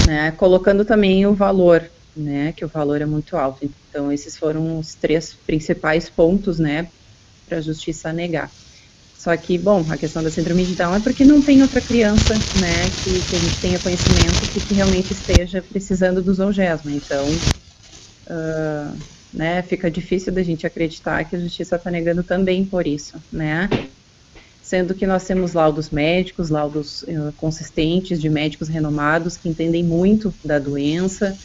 Né, 0.05 0.31
colocando 0.31 0.83
também 0.83 1.25
o 1.25 1.33
valor, 1.33 1.89
né, 2.13 2.51
que 2.51 2.65
o 2.65 2.67
valor 2.67 3.01
é 3.01 3.05
muito 3.05 3.37
alto. 3.37 3.71
Então, 3.89 4.11
esses 4.11 4.35
foram 4.35 4.79
os 4.79 4.95
três 4.95 5.33
principais 5.33 6.09
pontos 6.09 6.59
né, 6.59 6.89
para 7.47 7.59
a 7.59 7.61
justiça 7.61 8.11
negar. 8.11 8.51
Só 9.23 9.37
que, 9.37 9.57
bom, 9.57 9.85
a 9.89 9.95
questão 9.95 10.21
da 10.21 10.29
síndrome 10.29 10.65
de 10.65 10.75
Down 10.75 10.95
é 10.95 10.99
porque 10.99 11.23
não 11.23 11.41
tem 11.41 11.61
outra 11.61 11.79
criança, 11.79 12.37
né, 12.53 12.89
que, 12.89 13.21
que 13.21 13.37
a 13.37 13.39
gente 13.39 13.57
tenha 13.57 13.79
conhecimento 13.79 14.45
que, 14.51 14.59
que 14.59 14.73
realmente 14.73 15.13
esteja 15.13 15.61
precisando 15.61 16.21
do 16.21 16.33
Zolgesma. 16.33 16.91
Então, 16.91 17.29
uh, 18.27 18.97
né, 19.33 19.61
fica 19.61 19.89
difícil 19.89 20.33
da 20.33 20.43
gente 20.43 20.67
acreditar 20.67 21.23
que 21.23 21.37
a 21.37 21.39
justiça 21.39 21.77
está 21.77 21.89
negando 21.89 22.21
também 22.21 22.65
por 22.65 22.85
isso, 22.85 23.13
né? 23.31 23.69
Sendo 24.61 24.93
que 24.93 25.07
nós 25.07 25.23
temos 25.23 25.53
laudos 25.53 25.89
médicos, 25.89 26.49
laudos 26.49 27.03
uh, 27.03 27.31
consistentes 27.37 28.19
de 28.19 28.29
médicos 28.29 28.67
renomados 28.67 29.37
que 29.37 29.47
entendem 29.47 29.85
muito 29.85 30.33
da 30.43 30.59
doença, 30.59 31.37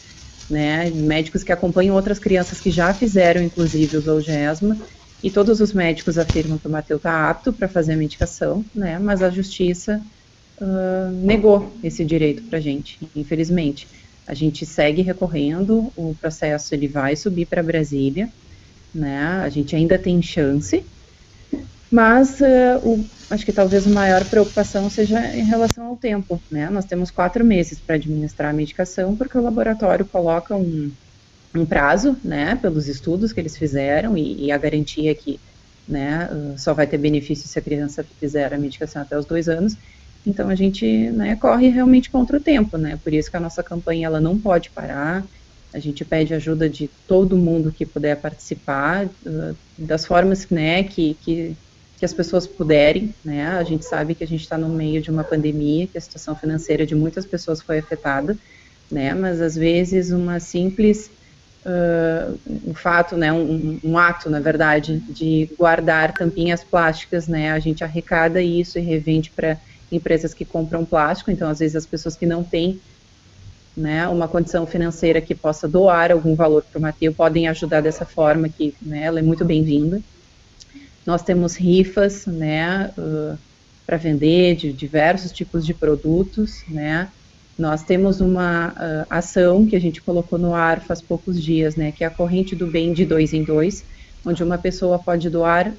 né, 0.49 0.89
médicos 0.89 1.43
que 1.43 1.51
acompanham 1.53 1.95
outras 1.95 2.19
crianças 2.19 2.59
que 2.59 2.71
já 2.71 2.93
fizeram, 2.93 3.41
inclusive, 3.41 3.95
o 3.95 4.01
Zolgesma, 4.01 4.75
e 5.23 5.29
todos 5.29 5.59
os 5.59 5.73
médicos 5.73 6.17
afirmam 6.17 6.57
que 6.57 6.67
o 6.67 6.71
Mateus 6.71 6.99
está 6.99 7.29
apto 7.29 7.51
para 7.51 7.67
fazer 7.67 7.93
a 7.93 7.97
medicação, 7.97 8.63
né? 8.73 8.97
Mas 8.99 9.21
a 9.21 9.29
justiça 9.29 10.01
uh, 10.61 11.11
negou 11.11 11.71
esse 11.83 12.05
direito 12.05 12.43
para 12.43 12.57
a 12.57 12.61
gente, 12.61 12.97
infelizmente. 13.15 13.87
A 14.25 14.33
gente 14.33 14.65
segue 14.65 15.01
recorrendo, 15.01 15.91
o 15.95 16.15
processo 16.21 16.73
ele 16.73 16.87
vai 16.87 17.15
subir 17.15 17.45
para 17.47 17.63
Brasília, 17.63 18.29
né? 18.93 19.41
A 19.43 19.49
gente 19.49 19.75
ainda 19.75 19.97
tem 19.97 20.21
chance, 20.21 20.85
mas 21.91 22.39
uh, 22.39 22.87
o, 22.87 23.05
acho 23.29 23.45
que 23.45 23.51
talvez 23.51 23.87
a 23.87 23.89
maior 23.89 24.23
preocupação 24.23 24.89
seja 24.89 25.35
em 25.35 25.43
relação 25.43 25.85
ao 25.87 25.97
tempo, 25.97 26.41
né? 26.49 26.69
Nós 26.69 26.85
temos 26.85 27.11
quatro 27.11 27.43
meses 27.43 27.79
para 27.79 27.95
administrar 27.95 28.51
a 28.51 28.53
medicação, 28.53 29.15
porque 29.15 29.37
o 29.37 29.41
laboratório 29.41 30.05
coloca 30.05 30.55
um, 30.55 30.91
um 31.55 31.65
prazo, 31.65 32.15
né, 32.23 32.55
pelos 32.55 32.87
estudos 32.87 33.33
que 33.33 33.39
eles 33.39 33.57
fizeram 33.57 34.17
e, 34.17 34.45
e 34.45 34.51
a 34.51 34.57
garantia 34.57 35.13
que, 35.15 35.39
né, 35.87 36.29
uh, 36.31 36.59
só 36.59 36.73
vai 36.73 36.85
ter 36.85 36.97
benefício 36.97 37.47
se 37.47 37.57
a 37.57 37.61
criança 37.61 38.05
fizer 38.19 38.53
a 38.53 38.57
medicação 38.57 39.01
até 39.01 39.17
os 39.17 39.25
dois 39.25 39.49
anos. 39.49 39.75
Então 40.25 40.49
a 40.49 40.55
gente, 40.55 40.85
né, 41.11 41.35
corre 41.35 41.69
realmente 41.69 42.09
contra 42.09 42.37
o 42.37 42.41
tempo, 42.41 42.77
né? 42.77 42.99
Por 43.03 43.13
isso 43.13 43.31
que 43.31 43.37
a 43.37 43.39
nossa 43.39 43.63
campanha 43.63 44.05
ela 44.05 44.19
não 44.19 44.37
pode 44.37 44.69
parar. 44.69 45.25
A 45.73 45.79
gente 45.79 46.03
pede 46.03 46.33
ajuda 46.33 46.69
de 46.69 46.89
todo 47.07 47.37
mundo 47.37 47.71
que 47.71 47.85
puder 47.85 48.17
participar, 48.17 49.05
uh, 49.05 49.55
das 49.77 50.05
formas, 50.05 50.47
né, 50.49 50.83
que, 50.83 51.15
que 51.21 51.55
que 51.99 52.05
as 52.05 52.13
pessoas 52.13 52.47
puderem, 52.47 53.13
né? 53.25 53.45
A 53.45 53.63
gente 53.65 53.83
sabe 53.83 54.15
que 54.15 54.23
a 54.23 54.27
gente 54.27 54.39
está 54.39 54.57
no 54.57 54.69
meio 54.69 55.01
de 55.01 55.11
uma 55.11 55.21
pandemia, 55.23 55.85
que 55.85 55.97
a 55.97 56.01
situação 56.01 56.33
financeira 56.33 56.85
de 56.85 56.95
muitas 56.95 57.25
pessoas 57.25 57.61
foi 57.61 57.79
afetada, 57.79 58.37
né? 58.89 59.13
Mas 59.13 59.41
às 59.41 59.55
vezes 59.57 60.09
uma 60.09 60.39
simples 60.39 61.11
uh, 61.69 62.39
um 62.67 62.73
fato, 62.73 63.15
né, 63.15 63.31
um, 63.31 63.79
um, 63.83 63.97
ato, 63.97 64.29
na 64.29 64.39
verdade, 64.39 64.99
de 65.09 65.49
guardar 65.57 66.13
tampinhas 66.13 66.63
plásticas, 66.63 67.27
né, 67.27 67.51
a 67.51 67.59
gente 67.59 67.83
arrecada 67.83 68.41
isso 68.41 68.79
e 68.79 68.81
revende 68.81 69.31
para 69.31 69.57
empresas 69.91 70.33
que 70.33 70.45
compram 70.45 70.85
plástico, 70.85 71.31
então 71.31 71.49
às 71.49 71.59
vezes 71.59 71.75
as 71.75 71.85
pessoas 71.85 72.15
que 72.15 72.25
não 72.25 72.43
têm 72.43 72.79
né, 73.75 74.07
uma 74.07 74.27
condição 74.27 74.67
financeira 74.67 75.21
que 75.21 75.33
possa 75.33 75.67
doar 75.67 76.11
algum 76.11 76.35
valor 76.35 76.63
para 76.63 76.79
o 76.79 76.81
Mateus 76.81 77.15
podem 77.15 77.47
ajudar 77.47 77.81
dessa 77.81 78.05
forma 78.05 78.49
que 78.49 78.75
né, 78.81 79.03
ela 79.03 79.19
é 79.19 79.23
muito 79.23 79.45
bem-vinda. 79.45 80.01
Nós 81.05 81.23
temos 81.23 81.55
rifas, 81.55 82.25
né, 82.25 82.93
uh, 82.97 83.37
para 83.85 83.97
vender 83.97 84.55
de 84.55 84.73
diversos 84.73 85.31
tipos 85.31 85.65
de 85.65 85.73
produtos, 85.73 86.63
né. 86.67 87.09
Nós 87.59 87.83
temos 87.83 88.21
uma 88.21 88.69
uh, 88.69 89.05
ação 89.09 89.65
que 89.65 89.75
a 89.75 89.81
gente 89.81 90.01
colocou 90.01 90.39
no 90.39 90.53
ar 90.55 90.81
faz 90.81 91.01
poucos 91.01 91.43
dias, 91.43 91.75
né, 91.75 91.91
que 91.91 92.05
é 92.05 92.07
a 92.07 92.09
corrente 92.09 92.55
do 92.55 92.71
bem 92.71 92.93
de 92.93 93.05
dois 93.05 93.33
em 93.33 93.43
dois, 93.43 93.83
onde 94.25 94.41
uma 94.41 94.57
pessoa 94.57 94.97
pode 95.03 95.29
doar 95.29 95.77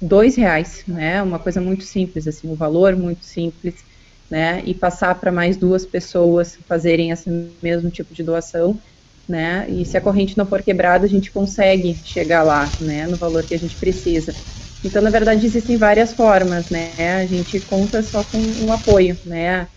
dois 0.00 0.34
reais, 0.34 0.82
né, 0.88 1.22
uma 1.22 1.38
coisa 1.38 1.60
muito 1.60 1.84
simples, 1.84 2.26
assim, 2.26 2.48
um 2.48 2.56
valor 2.56 2.96
muito 2.96 3.24
simples, 3.24 3.84
né, 4.28 4.62
e 4.64 4.74
passar 4.74 5.14
para 5.20 5.30
mais 5.30 5.56
duas 5.56 5.86
pessoas 5.86 6.58
fazerem 6.68 7.12
esse 7.12 7.30
mesmo 7.62 7.88
tipo 7.88 8.12
de 8.12 8.24
doação, 8.24 8.80
né, 9.28 9.70
e 9.70 9.84
se 9.84 9.96
a 9.96 10.00
corrente 10.00 10.36
não 10.36 10.44
for 10.46 10.60
quebrada, 10.60 11.04
a 11.04 11.08
gente 11.08 11.30
consegue 11.30 12.00
chegar 12.04 12.42
lá, 12.42 12.74
né, 12.80 13.06
no 13.06 13.16
valor 13.16 13.46
que 13.46 13.54
a 13.54 13.58
gente 13.58 13.78
precisa. 13.78 14.36
Então, 14.82 15.00
na 15.00 15.10
verdade, 15.10 15.46
existem 15.46 15.78
várias 15.78 16.12
formas, 16.12 16.68
né, 16.68 17.14
a 17.22 17.26
gente 17.26 17.60
conta 17.60 18.02
só 18.02 18.24
com 18.24 18.40
um 18.42 18.72
apoio, 18.72 19.20
né, 19.24 19.68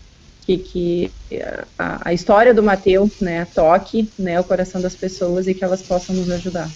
que, 0.46 0.58
que 0.58 1.10
a, 1.76 2.08
a 2.08 2.14
história 2.14 2.54
do 2.54 2.62
Mateus, 2.62 3.20
né, 3.20 3.46
toque, 3.52 4.08
né, 4.16 4.38
o 4.38 4.44
coração 4.44 4.80
das 4.80 4.94
pessoas 4.94 5.48
e 5.48 5.54
que 5.54 5.64
elas 5.64 5.82
possam 5.82 6.14
nos 6.14 6.30
ajudar. 6.30 6.70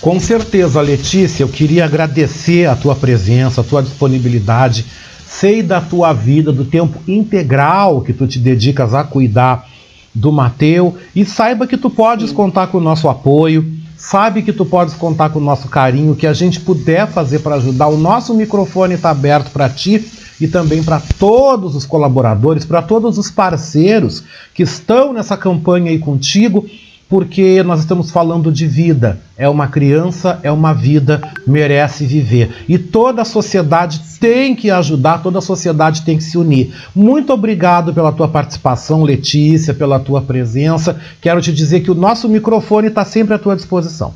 Com 0.00 0.20
certeza, 0.20 0.80
Letícia, 0.80 1.42
eu 1.42 1.48
queria 1.48 1.84
agradecer 1.84 2.66
a 2.66 2.76
tua 2.76 2.94
presença, 2.94 3.60
a 3.60 3.64
tua 3.64 3.82
disponibilidade. 3.82 4.86
Sei 5.26 5.62
da 5.62 5.80
tua 5.80 6.12
vida, 6.12 6.52
do 6.52 6.64
tempo 6.64 7.00
integral 7.08 8.02
que 8.02 8.12
tu 8.12 8.26
te 8.26 8.38
dedicas 8.38 8.94
a 8.94 9.02
cuidar 9.02 9.68
do 10.14 10.30
Mateu 10.30 10.96
e 11.16 11.24
saiba 11.24 11.66
que 11.66 11.76
tu 11.76 11.88
podes 11.88 12.30
Sim. 12.30 12.36
contar 12.36 12.66
com 12.66 12.78
o 12.78 12.82
nosso 12.82 13.08
apoio, 13.08 13.64
sabe 13.96 14.42
que 14.42 14.52
tu 14.52 14.64
podes 14.64 14.94
contar 14.94 15.30
com 15.30 15.38
o 15.38 15.42
nosso 15.42 15.68
carinho, 15.68 16.14
que 16.14 16.26
a 16.26 16.34
gente 16.34 16.60
puder 16.60 17.08
fazer 17.08 17.38
para 17.38 17.56
ajudar. 17.56 17.86
O 17.86 17.96
nosso 17.96 18.34
microfone 18.34 18.94
está 18.94 19.10
aberto 19.10 19.50
para 19.50 19.68
ti 19.68 20.04
e 20.42 20.48
também 20.48 20.82
para 20.82 21.00
todos 21.18 21.76
os 21.76 21.86
colaboradores, 21.86 22.64
para 22.64 22.82
todos 22.82 23.16
os 23.16 23.30
parceiros 23.30 24.24
que 24.52 24.64
estão 24.64 25.12
nessa 25.12 25.36
campanha 25.36 25.90
aí 25.90 25.98
contigo 26.00 26.66
porque 27.08 27.62
nós 27.62 27.80
estamos 27.80 28.10
falando 28.10 28.50
de 28.50 28.66
vida. 28.66 29.20
É 29.36 29.46
uma 29.46 29.68
criança, 29.68 30.40
é 30.42 30.50
uma 30.50 30.72
vida, 30.72 31.20
merece 31.46 32.06
viver. 32.06 32.64
E 32.66 32.78
toda 32.78 33.20
a 33.20 33.24
sociedade 33.26 34.00
tem 34.18 34.56
que 34.56 34.70
ajudar, 34.70 35.22
toda 35.22 35.38
a 35.38 35.42
sociedade 35.42 36.02
tem 36.02 36.16
que 36.16 36.24
se 36.24 36.38
unir. 36.38 36.72
Muito 36.94 37.30
obrigado 37.30 37.92
pela 37.92 38.10
tua 38.12 38.28
participação, 38.28 39.02
Letícia, 39.02 39.74
pela 39.74 40.00
tua 40.00 40.22
presença. 40.22 40.98
Quero 41.20 41.42
te 41.42 41.52
dizer 41.52 41.80
que 41.80 41.90
o 41.90 41.94
nosso 41.94 42.30
microfone 42.30 42.88
está 42.88 43.04
sempre 43.04 43.34
à 43.34 43.38
tua 43.38 43.56
disposição. 43.56 44.14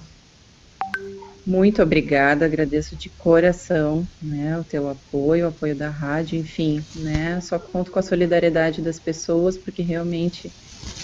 Muito 1.47 1.81
obrigada, 1.81 2.45
agradeço 2.45 2.97
de 2.97 3.09
coração, 3.09 4.07
né, 4.21 4.59
o 4.59 4.65
teu 4.65 4.91
apoio, 4.91 5.45
o 5.45 5.49
apoio 5.49 5.77
da 5.77 5.89
rádio, 5.89 6.39
enfim, 6.39 6.83
né, 6.97 7.41
só 7.41 7.57
conto 7.59 7.93
com 7.93 8.01
a 8.01 8.03
solidariedade 8.03 8.83
das 8.83 8.99
pessoas, 8.99 9.57
porque 9.57 9.81
realmente 9.81 10.51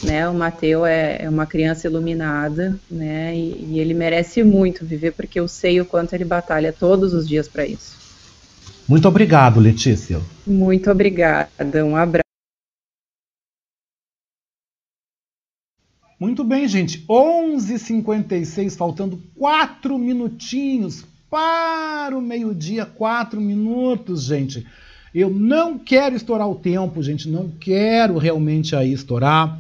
né? 0.03 0.29
O 0.29 0.35
Mateu 0.35 0.85
é, 0.85 1.19
é, 1.23 1.29
uma 1.29 1.47
criança 1.47 1.87
iluminada, 1.87 2.79
né? 2.91 3.35
E, 3.35 3.67
e, 3.71 3.81
ele 3.81 3.95
merece 3.95 4.43
muito 4.43 4.85
viver 4.85 5.13
porque 5.13 5.39
eu 5.39 5.49
sei 5.49 5.81
o 5.81 5.85
quanto 5.85 6.15
ele 6.15 6.25
batalha 6.25 6.73
todos 6.73 7.13
os 7.15 7.27
dias 7.29 7.49
para 7.49 7.67
isso. 7.67 7.97
Muito 8.89 9.09
obrigado, 9.09 9.61
Letícia. 9.61 10.21
Muito 10.47 10.91
obrigada. 10.91 11.85
Um 11.85 11.97
abraço. 11.97 12.32
Muito 16.23 16.45
bem, 16.45 16.69
gente. 16.69 17.05
11h56, 17.09 18.77
faltando 18.77 19.21
4 19.37 19.99
minutinhos 19.99 21.05
para 21.29 22.17
o 22.17 22.23
meio-dia. 22.23 22.87
4 22.87 23.41
minutos, 23.41 24.27
gente. 24.27 24.65
Eu 25.13 25.29
não 25.29 25.77
quero 25.77 26.15
estourar 26.15 26.49
o 26.49 26.55
tempo, 26.55 27.03
gente. 27.03 27.29
Não 27.29 27.49
quero 27.49 28.19
realmente 28.19 28.77
aí 28.77 28.93
estourar. 28.93 29.59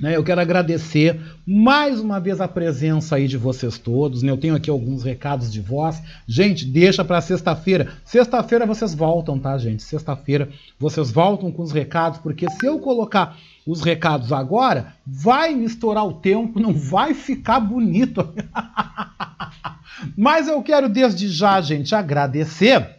Né? 0.00 0.16
Eu 0.16 0.24
quero 0.24 0.40
agradecer 0.40 1.20
mais 1.46 2.00
uma 2.00 2.18
vez 2.18 2.40
a 2.40 2.48
presença 2.48 3.16
aí 3.16 3.28
de 3.28 3.36
vocês 3.36 3.76
todos. 3.76 4.22
Né? 4.22 4.32
Eu 4.32 4.38
tenho 4.38 4.54
aqui 4.54 4.70
alguns 4.70 5.04
recados 5.04 5.52
de 5.52 5.60
voz. 5.60 6.02
Gente, 6.26 6.64
deixa 6.64 7.04
para 7.04 7.20
sexta-feira. 7.20 7.92
Sexta-feira 8.02 8.64
vocês 8.64 8.94
voltam, 8.94 9.38
tá, 9.38 9.58
gente? 9.58 9.82
Sexta-feira 9.82 10.48
vocês 10.78 11.10
voltam 11.10 11.52
com 11.52 11.62
os 11.62 11.70
recados, 11.70 12.18
porque 12.18 12.50
se 12.50 12.64
eu 12.64 12.78
colocar 12.78 13.36
os 13.66 13.80
recados 13.80 14.32
agora, 14.32 14.94
vai 15.06 15.54
misturar 15.54 16.06
o 16.06 16.14
tempo, 16.14 16.58
não 16.58 16.72
vai 16.72 17.14
ficar 17.14 17.60
bonito. 17.60 18.32
Mas 20.16 20.48
eu 20.48 20.62
quero 20.62 20.88
desde 20.88 21.28
já, 21.28 21.60
gente, 21.60 21.94
agradecer. 21.94 22.98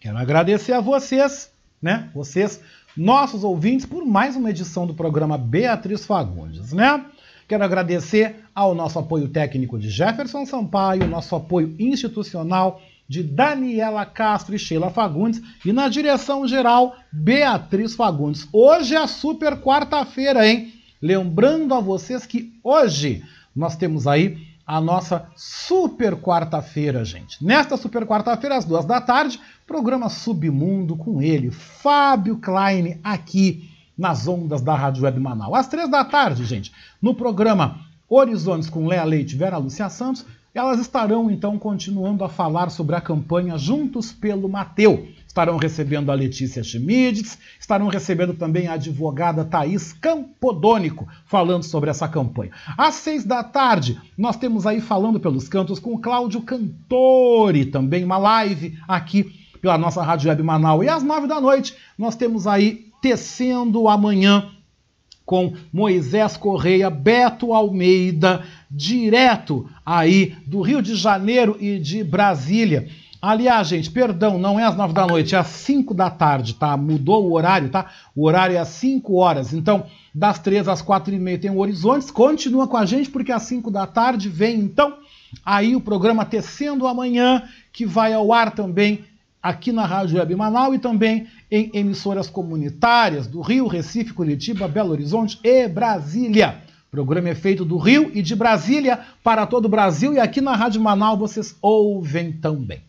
Quero 0.00 0.18
agradecer 0.18 0.72
a 0.72 0.80
vocês, 0.80 1.50
né? 1.80 2.10
Vocês 2.14 2.60
nossos 2.96 3.44
ouvintes 3.44 3.86
por 3.86 4.04
mais 4.04 4.36
uma 4.36 4.50
edição 4.50 4.86
do 4.86 4.94
programa 4.94 5.36
Beatriz 5.36 6.04
Fagundes, 6.04 6.72
né? 6.72 7.04
Quero 7.46 7.62
agradecer 7.62 8.36
ao 8.54 8.74
nosso 8.74 8.98
apoio 8.98 9.28
técnico 9.28 9.78
de 9.78 9.88
Jefferson 9.88 10.44
Sampaio, 10.44 11.06
nosso 11.06 11.36
apoio 11.36 11.76
institucional 11.78 12.80
de 13.08 13.22
Daniela 13.22 14.04
Castro 14.04 14.54
e 14.54 14.58
Sheila 14.58 14.90
Fagundes 14.90 15.40
e 15.64 15.72
na 15.72 15.88
direção 15.88 16.46
geral 16.46 16.96
Beatriz 17.12 17.94
Fagundes. 17.94 18.48
Hoje 18.52 18.94
é 18.94 18.98
a 18.98 19.06
super 19.06 19.60
quarta-feira, 19.60 20.46
hein? 20.46 20.72
Lembrando 21.00 21.74
a 21.74 21.80
vocês 21.80 22.26
que 22.26 22.58
hoje 22.64 23.22
nós 23.54 23.76
temos 23.76 24.06
aí 24.06 24.38
a 24.66 24.80
nossa 24.80 25.28
super 25.36 26.16
quarta-feira, 26.16 27.04
gente. 27.04 27.44
Nesta 27.44 27.76
super 27.76 28.04
quarta-feira, 28.04 28.56
às 28.56 28.64
duas 28.64 28.84
da 28.84 29.00
tarde, 29.00 29.38
programa 29.66 30.08
Submundo 30.08 30.96
com 30.96 31.22
ele, 31.22 31.52
Fábio 31.52 32.38
Klein, 32.38 32.98
aqui 33.04 33.70
nas 33.96 34.26
ondas 34.26 34.60
da 34.60 34.74
Rádio 34.74 35.04
Web 35.04 35.20
Manaus. 35.20 35.54
Às 35.54 35.68
três 35.68 35.88
da 35.88 36.04
tarde, 36.04 36.44
gente, 36.44 36.72
no 37.00 37.14
programa 37.14 37.78
Horizontes 38.08 38.68
com 38.68 38.86
Léa 38.86 39.04
Leite 39.04 39.36
Vera 39.36 39.56
Lúcia 39.56 39.88
Santos, 39.88 40.26
elas 40.58 40.80
estarão 40.80 41.30
então 41.30 41.58
continuando 41.58 42.24
a 42.24 42.28
falar 42.28 42.70
sobre 42.70 42.96
a 42.96 43.00
campanha 43.00 43.58
Juntos 43.58 44.12
pelo 44.12 44.48
Mateu 44.48 45.08
estarão 45.36 45.58
recebendo 45.58 46.10
a 46.10 46.14
Letícia 46.14 46.64
Schmidt, 46.64 47.36
estarão 47.60 47.88
recebendo 47.88 48.32
também 48.32 48.68
a 48.68 48.72
advogada 48.72 49.44
Thaís 49.44 49.92
Campodônico, 49.92 51.06
falando 51.26 51.62
sobre 51.62 51.90
essa 51.90 52.08
campanha. 52.08 52.52
Às 52.74 52.94
seis 52.94 53.22
da 53.22 53.44
tarde, 53.44 54.00
nós 54.16 54.36
temos 54.36 54.66
aí 54.66 54.80
falando 54.80 55.20
pelos 55.20 55.46
cantos 55.46 55.78
com 55.78 55.98
Cláudio 55.98 56.40
Cantori, 56.40 57.66
também 57.66 58.02
uma 58.02 58.16
live 58.16 58.78
aqui 58.88 59.24
pela 59.60 59.76
nossa 59.76 60.02
Rádio 60.02 60.30
Web 60.30 60.42
Manaus. 60.42 60.86
E 60.86 60.88
às 60.88 61.02
nove 61.02 61.26
da 61.26 61.38
noite, 61.38 61.76
nós 61.98 62.16
temos 62.16 62.46
aí 62.46 62.86
Tecendo 63.02 63.88
Amanhã 63.88 64.55
com 65.26 65.52
Moisés 65.72 66.36
Correia, 66.36 66.88
Beto 66.88 67.52
Almeida, 67.52 68.44
direto 68.70 69.68
aí 69.84 70.36
do 70.46 70.62
Rio 70.62 70.80
de 70.80 70.94
Janeiro 70.94 71.56
e 71.60 71.78
de 71.78 72.04
Brasília. 72.04 72.88
Aliás, 73.20 73.66
gente, 73.66 73.90
perdão, 73.90 74.38
não 74.38 74.60
é 74.60 74.64
às 74.64 74.76
nove 74.76 74.94
da 74.94 75.04
noite, 75.04 75.34
é 75.34 75.38
às 75.38 75.48
cinco 75.48 75.92
da 75.92 76.08
tarde, 76.08 76.54
tá? 76.54 76.76
Mudou 76.76 77.26
o 77.26 77.32
horário, 77.32 77.70
tá? 77.70 77.90
O 78.14 78.24
horário 78.24 78.54
é 78.54 78.58
às 78.60 78.68
cinco 78.68 79.16
horas. 79.16 79.52
Então, 79.52 79.86
das 80.14 80.38
três 80.38 80.68
às 80.68 80.80
quatro 80.80 81.12
e 81.12 81.18
meia 81.18 81.38
tem 81.38 81.50
o 81.50 81.58
Horizontes. 81.58 82.10
Continua 82.10 82.68
com 82.68 82.76
a 82.76 82.86
gente, 82.86 83.10
porque 83.10 83.32
às 83.32 83.42
cinco 83.42 83.68
da 83.68 83.84
tarde 83.84 84.28
vem, 84.28 84.60
então, 84.60 84.98
aí 85.44 85.74
o 85.74 85.80
programa 85.80 86.24
Tecendo 86.24 86.86
Amanhã, 86.86 87.42
que 87.72 87.84
vai 87.84 88.12
ao 88.12 88.32
ar 88.32 88.54
também 88.54 89.04
aqui 89.46 89.70
na 89.70 89.86
Rádio 89.86 90.18
Web 90.18 90.34
Manaus 90.34 90.74
e 90.74 90.78
também 90.80 91.28
em 91.48 91.70
emissoras 91.72 92.28
comunitárias 92.28 93.28
do 93.28 93.40
Rio, 93.40 93.68
Recife, 93.68 94.12
Curitiba, 94.12 94.66
Belo 94.66 94.90
Horizonte 94.90 95.38
e 95.44 95.68
Brasília. 95.68 96.56
O 96.88 96.90
programa 96.90 97.28
é 97.28 97.34
feito 97.34 97.64
do 97.64 97.78
Rio 97.78 98.10
e 98.12 98.22
de 98.22 98.34
Brasília 98.34 98.98
para 99.22 99.46
todo 99.46 99.66
o 99.66 99.68
Brasil 99.68 100.12
e 100.12 100.18
aqui 100.18 100.40
na 100.40 100.56
Rádio 100.56 100.80
Manaus 100.80 101.18
vocês 101.20 101.56
ouvem 101.62 102.32
também. 102.32 102.80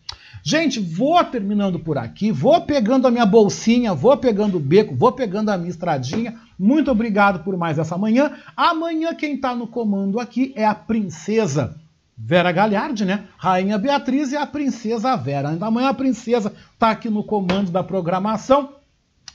Gente, 0.42 0.80
vou 0.80 1.22
terminando 1.24 1.78
por 1.78 1.96
aqui, 1.96 2.32
vou 2.32 2.60
pegando 2.62 3.06
a 3.06 3.10
minha 3.10 3.26
bolsinha, 3.26 3.94
vou 3.94 4.16
pegando 4.16 4.56
o 4.56 4.60
beco, 4.60 4.96
vou 4.96 5.12
pegando 5.12 5.50
a 5.50 5.56
minha 5.58 5.70
estradinha. 5.70 6.34
Muito 6.58 6.90
obrigado 6.90 7.44
por 7.44 7.56
mais 7.56 7.78
essa 7.78 7.96
manhã. 7.96 8.32
Amanhã 8.56 9.14
quem 9.14 9.34
está 9.34 9.54
no 9.54 9.68
comando 9.68 10.18
aqui 10.18 10.52
é 10.56 10.64
a 10.64 10.74
princesa 10.74 11.76
Vera 12.18 12.50
Galhardi, 12.50 13.04
né? 13.04 13.24
Rainha 13.36 13.78
Beatriz 13.78 14.32
e 14.32 14.36
a 14.36 14.46
princesa 14.46 15.16
Vera. 15.16 15.52
Então, 15.52 15.68
amanhã 15.68 15.90
a 15.90 15.94
princesa 15.94 16.52
está 16.72 16.90
aqui 16.90 17.08
no 17.08 17.22
comando 17.22 17.70
da 17.70 17.84
programação. 17.84 18.74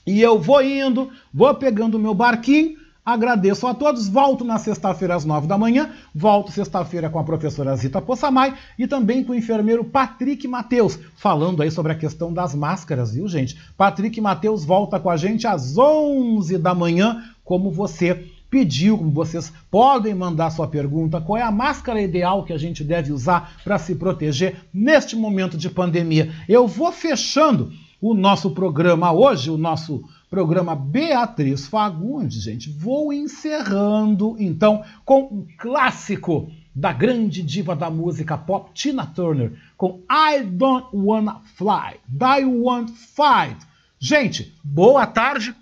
E 0.05 0.21
eu 0.21 0.39
vou 0.39 0.61
indo, 0.61 1.09
vou 1.33 1.55
pegando 1.55 1.95
o 1.95 1.99
meu 1.99 2.13
barquinho 2.13 2.83
Agradeço 3.05 3.67
a 3.67 3.73
todos. 3.73 4.07
Volto 4.07 4.45
na 4.45 4.57
sexta-feira 4.57 5.15
às 5.15 5.25
nove 5.25 5.45
da 5.45 5.57
manhã. 5.57 5.91
Volto 6.15 6.51
sexta-feira 6.51 7.09
com 7.09 7.19
a 7.19 7.23
professora 7.23 7.75
Zita 7.75 8.01
Possamay 8.01 8.53
e 8.79 8.87
também 8.87 9.23
com 9.23 9.33
o 9.33 9.35
enfermeiro 9.35 9.83
Patrick 9.83 10.47
Mateus, 10.47 10.97
falando 11.17 11.61
aí 11.61 11.69
sobre 11.69 11.91
a 11.91 11.95
questão 11.95 12.31
das 12.31 12.55
máscaras, 12.55 13.13
viu, 13.13 13.27
gente? 13.27 13.59
Patrick 13.75 14.21
Mateus 14.21 14.63
volta 14.63 15.01
com 15.01 15.09
a 15.09 15.17
gente 15.17 15.45
às 15.45 15.77
onze 15.77 16.57
da 16.57 16.73
manhã, 16.73 17.21
como 17.43 17.69
você 17.69 18.25
pediu, 18.53 18.99
como 18.99 19.09
vocês 19.09 19.51
podem 19.71 20.13
mandar 20.13 20.51
sua 20.51 20.67
pergunta, 20.67 21.19
qual 21.19 21.39
é 21.39 21.41
a 21.41 21.49
máscara 21.49 21.99
ideal 21.99 22.43
que 22.43 22.53
a 22.53 22.57
gente 22.57 22.83
deve 22.83 23.11
usar 23.11 23.55
para 23.63 23.79
se 23.79 23.95
proteger 23.95 24.57
neste 24.71 25.15
momento 25.15 25.57
de 25.57 25.71
pandemia. 25.71 26.31
Eu 26.47 26.67
vou 26.67 26.91
fechando 26.91 27.73
o 27.99 28.13
nosso 28.13 28.51
programa 28.51 29.11
hoje, 29.11 29.49
o 29.49 29.57
nosso 29.57 30.03
programa 30.29 30.75
Beatriz 30.75 31.65
Fagundes, 31.65 32.43
gente. 32.43 32.69
Vou 32.69 33.11
encerrando 33.11 34.35
então 34.37 34.83
com 35.03 35.21
um 35.21 35.47
clássico 35.57 36.51
da 36.75 36.93
grande 36.93 37.41
diva 37.41 37.75
da 37.75 37.89
música 37.89 38.37
pop 38.37 38.69
Tina 38.71 39.07
Turner 39.07 39.53
com 39.75 40.03
I 40.11 40.43
Don't 40.43 40.89
Wanna 40.93 41.41
Fly, 41.55 41.99
I 42.21 42.45
Want 42.45 42.91
Fight. 42.91 43.57
Gente, 43.97 44.53
boa 44.63 45.07
tarde. 45.07 45.55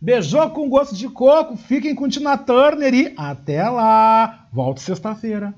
Beijou 0.00 0.48
com 0.50 0.68
gosto 0.68 0.94
de 0.94 1.08
coco. 1.08 1.56
Fiquem 1.56 1.94
com 1.94 2.08
Tina 2.08 2.38
Turner 2.38 2.94
e 2.94 3.14
até 3.16 3.68
lá. 3.68 4.48
Volto 4.52 4.80
sexta-feira. 4.80 5.54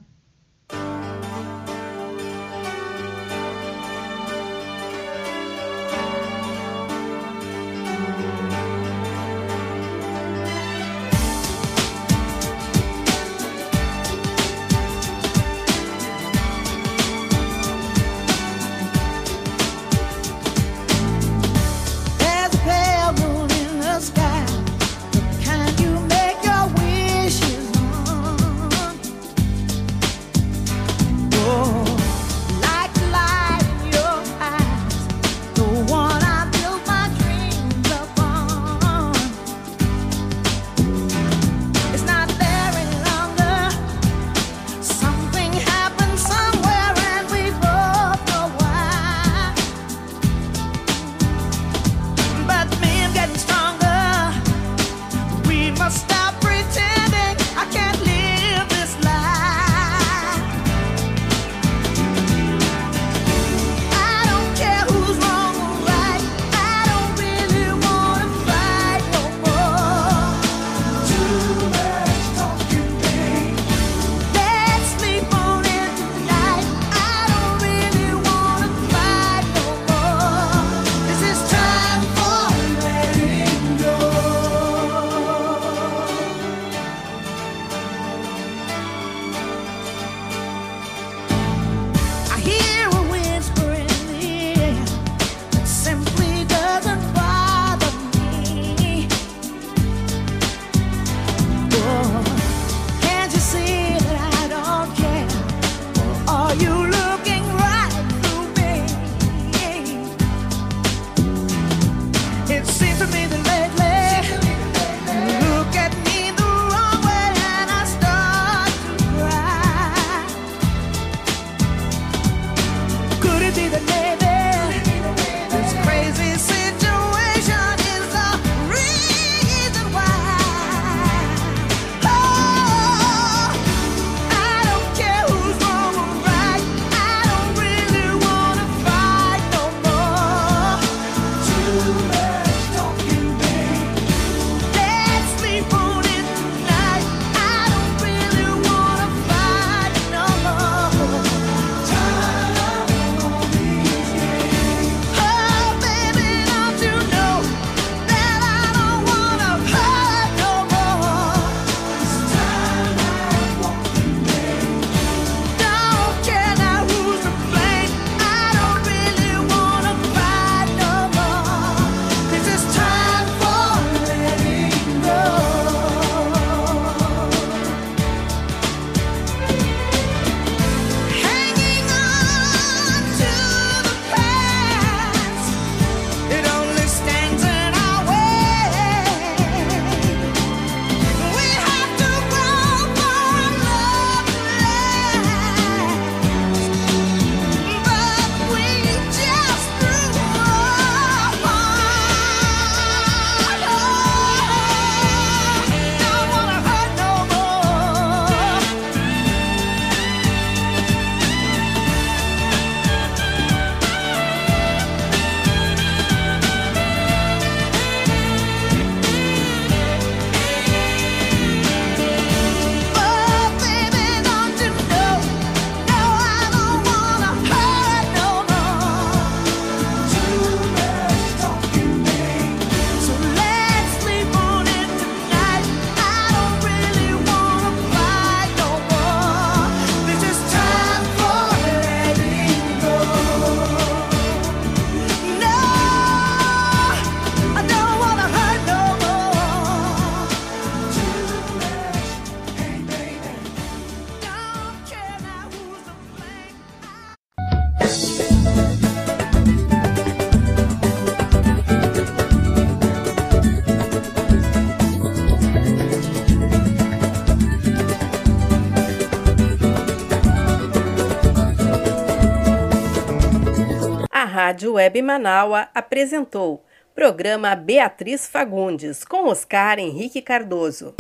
Rádio 274.62 274.74
Web 274.74 275.02
Manaua 275.02 275.68
apresentou 275.74 276.64
programa 276.94 277.56
Beatriz 277.56 278.28
Fagundes 278.28 279.02
com 279.02 279.26
Oscar 279.26 279.80
Henrique 279.80 280.22
Cardoso. 280.22 280.94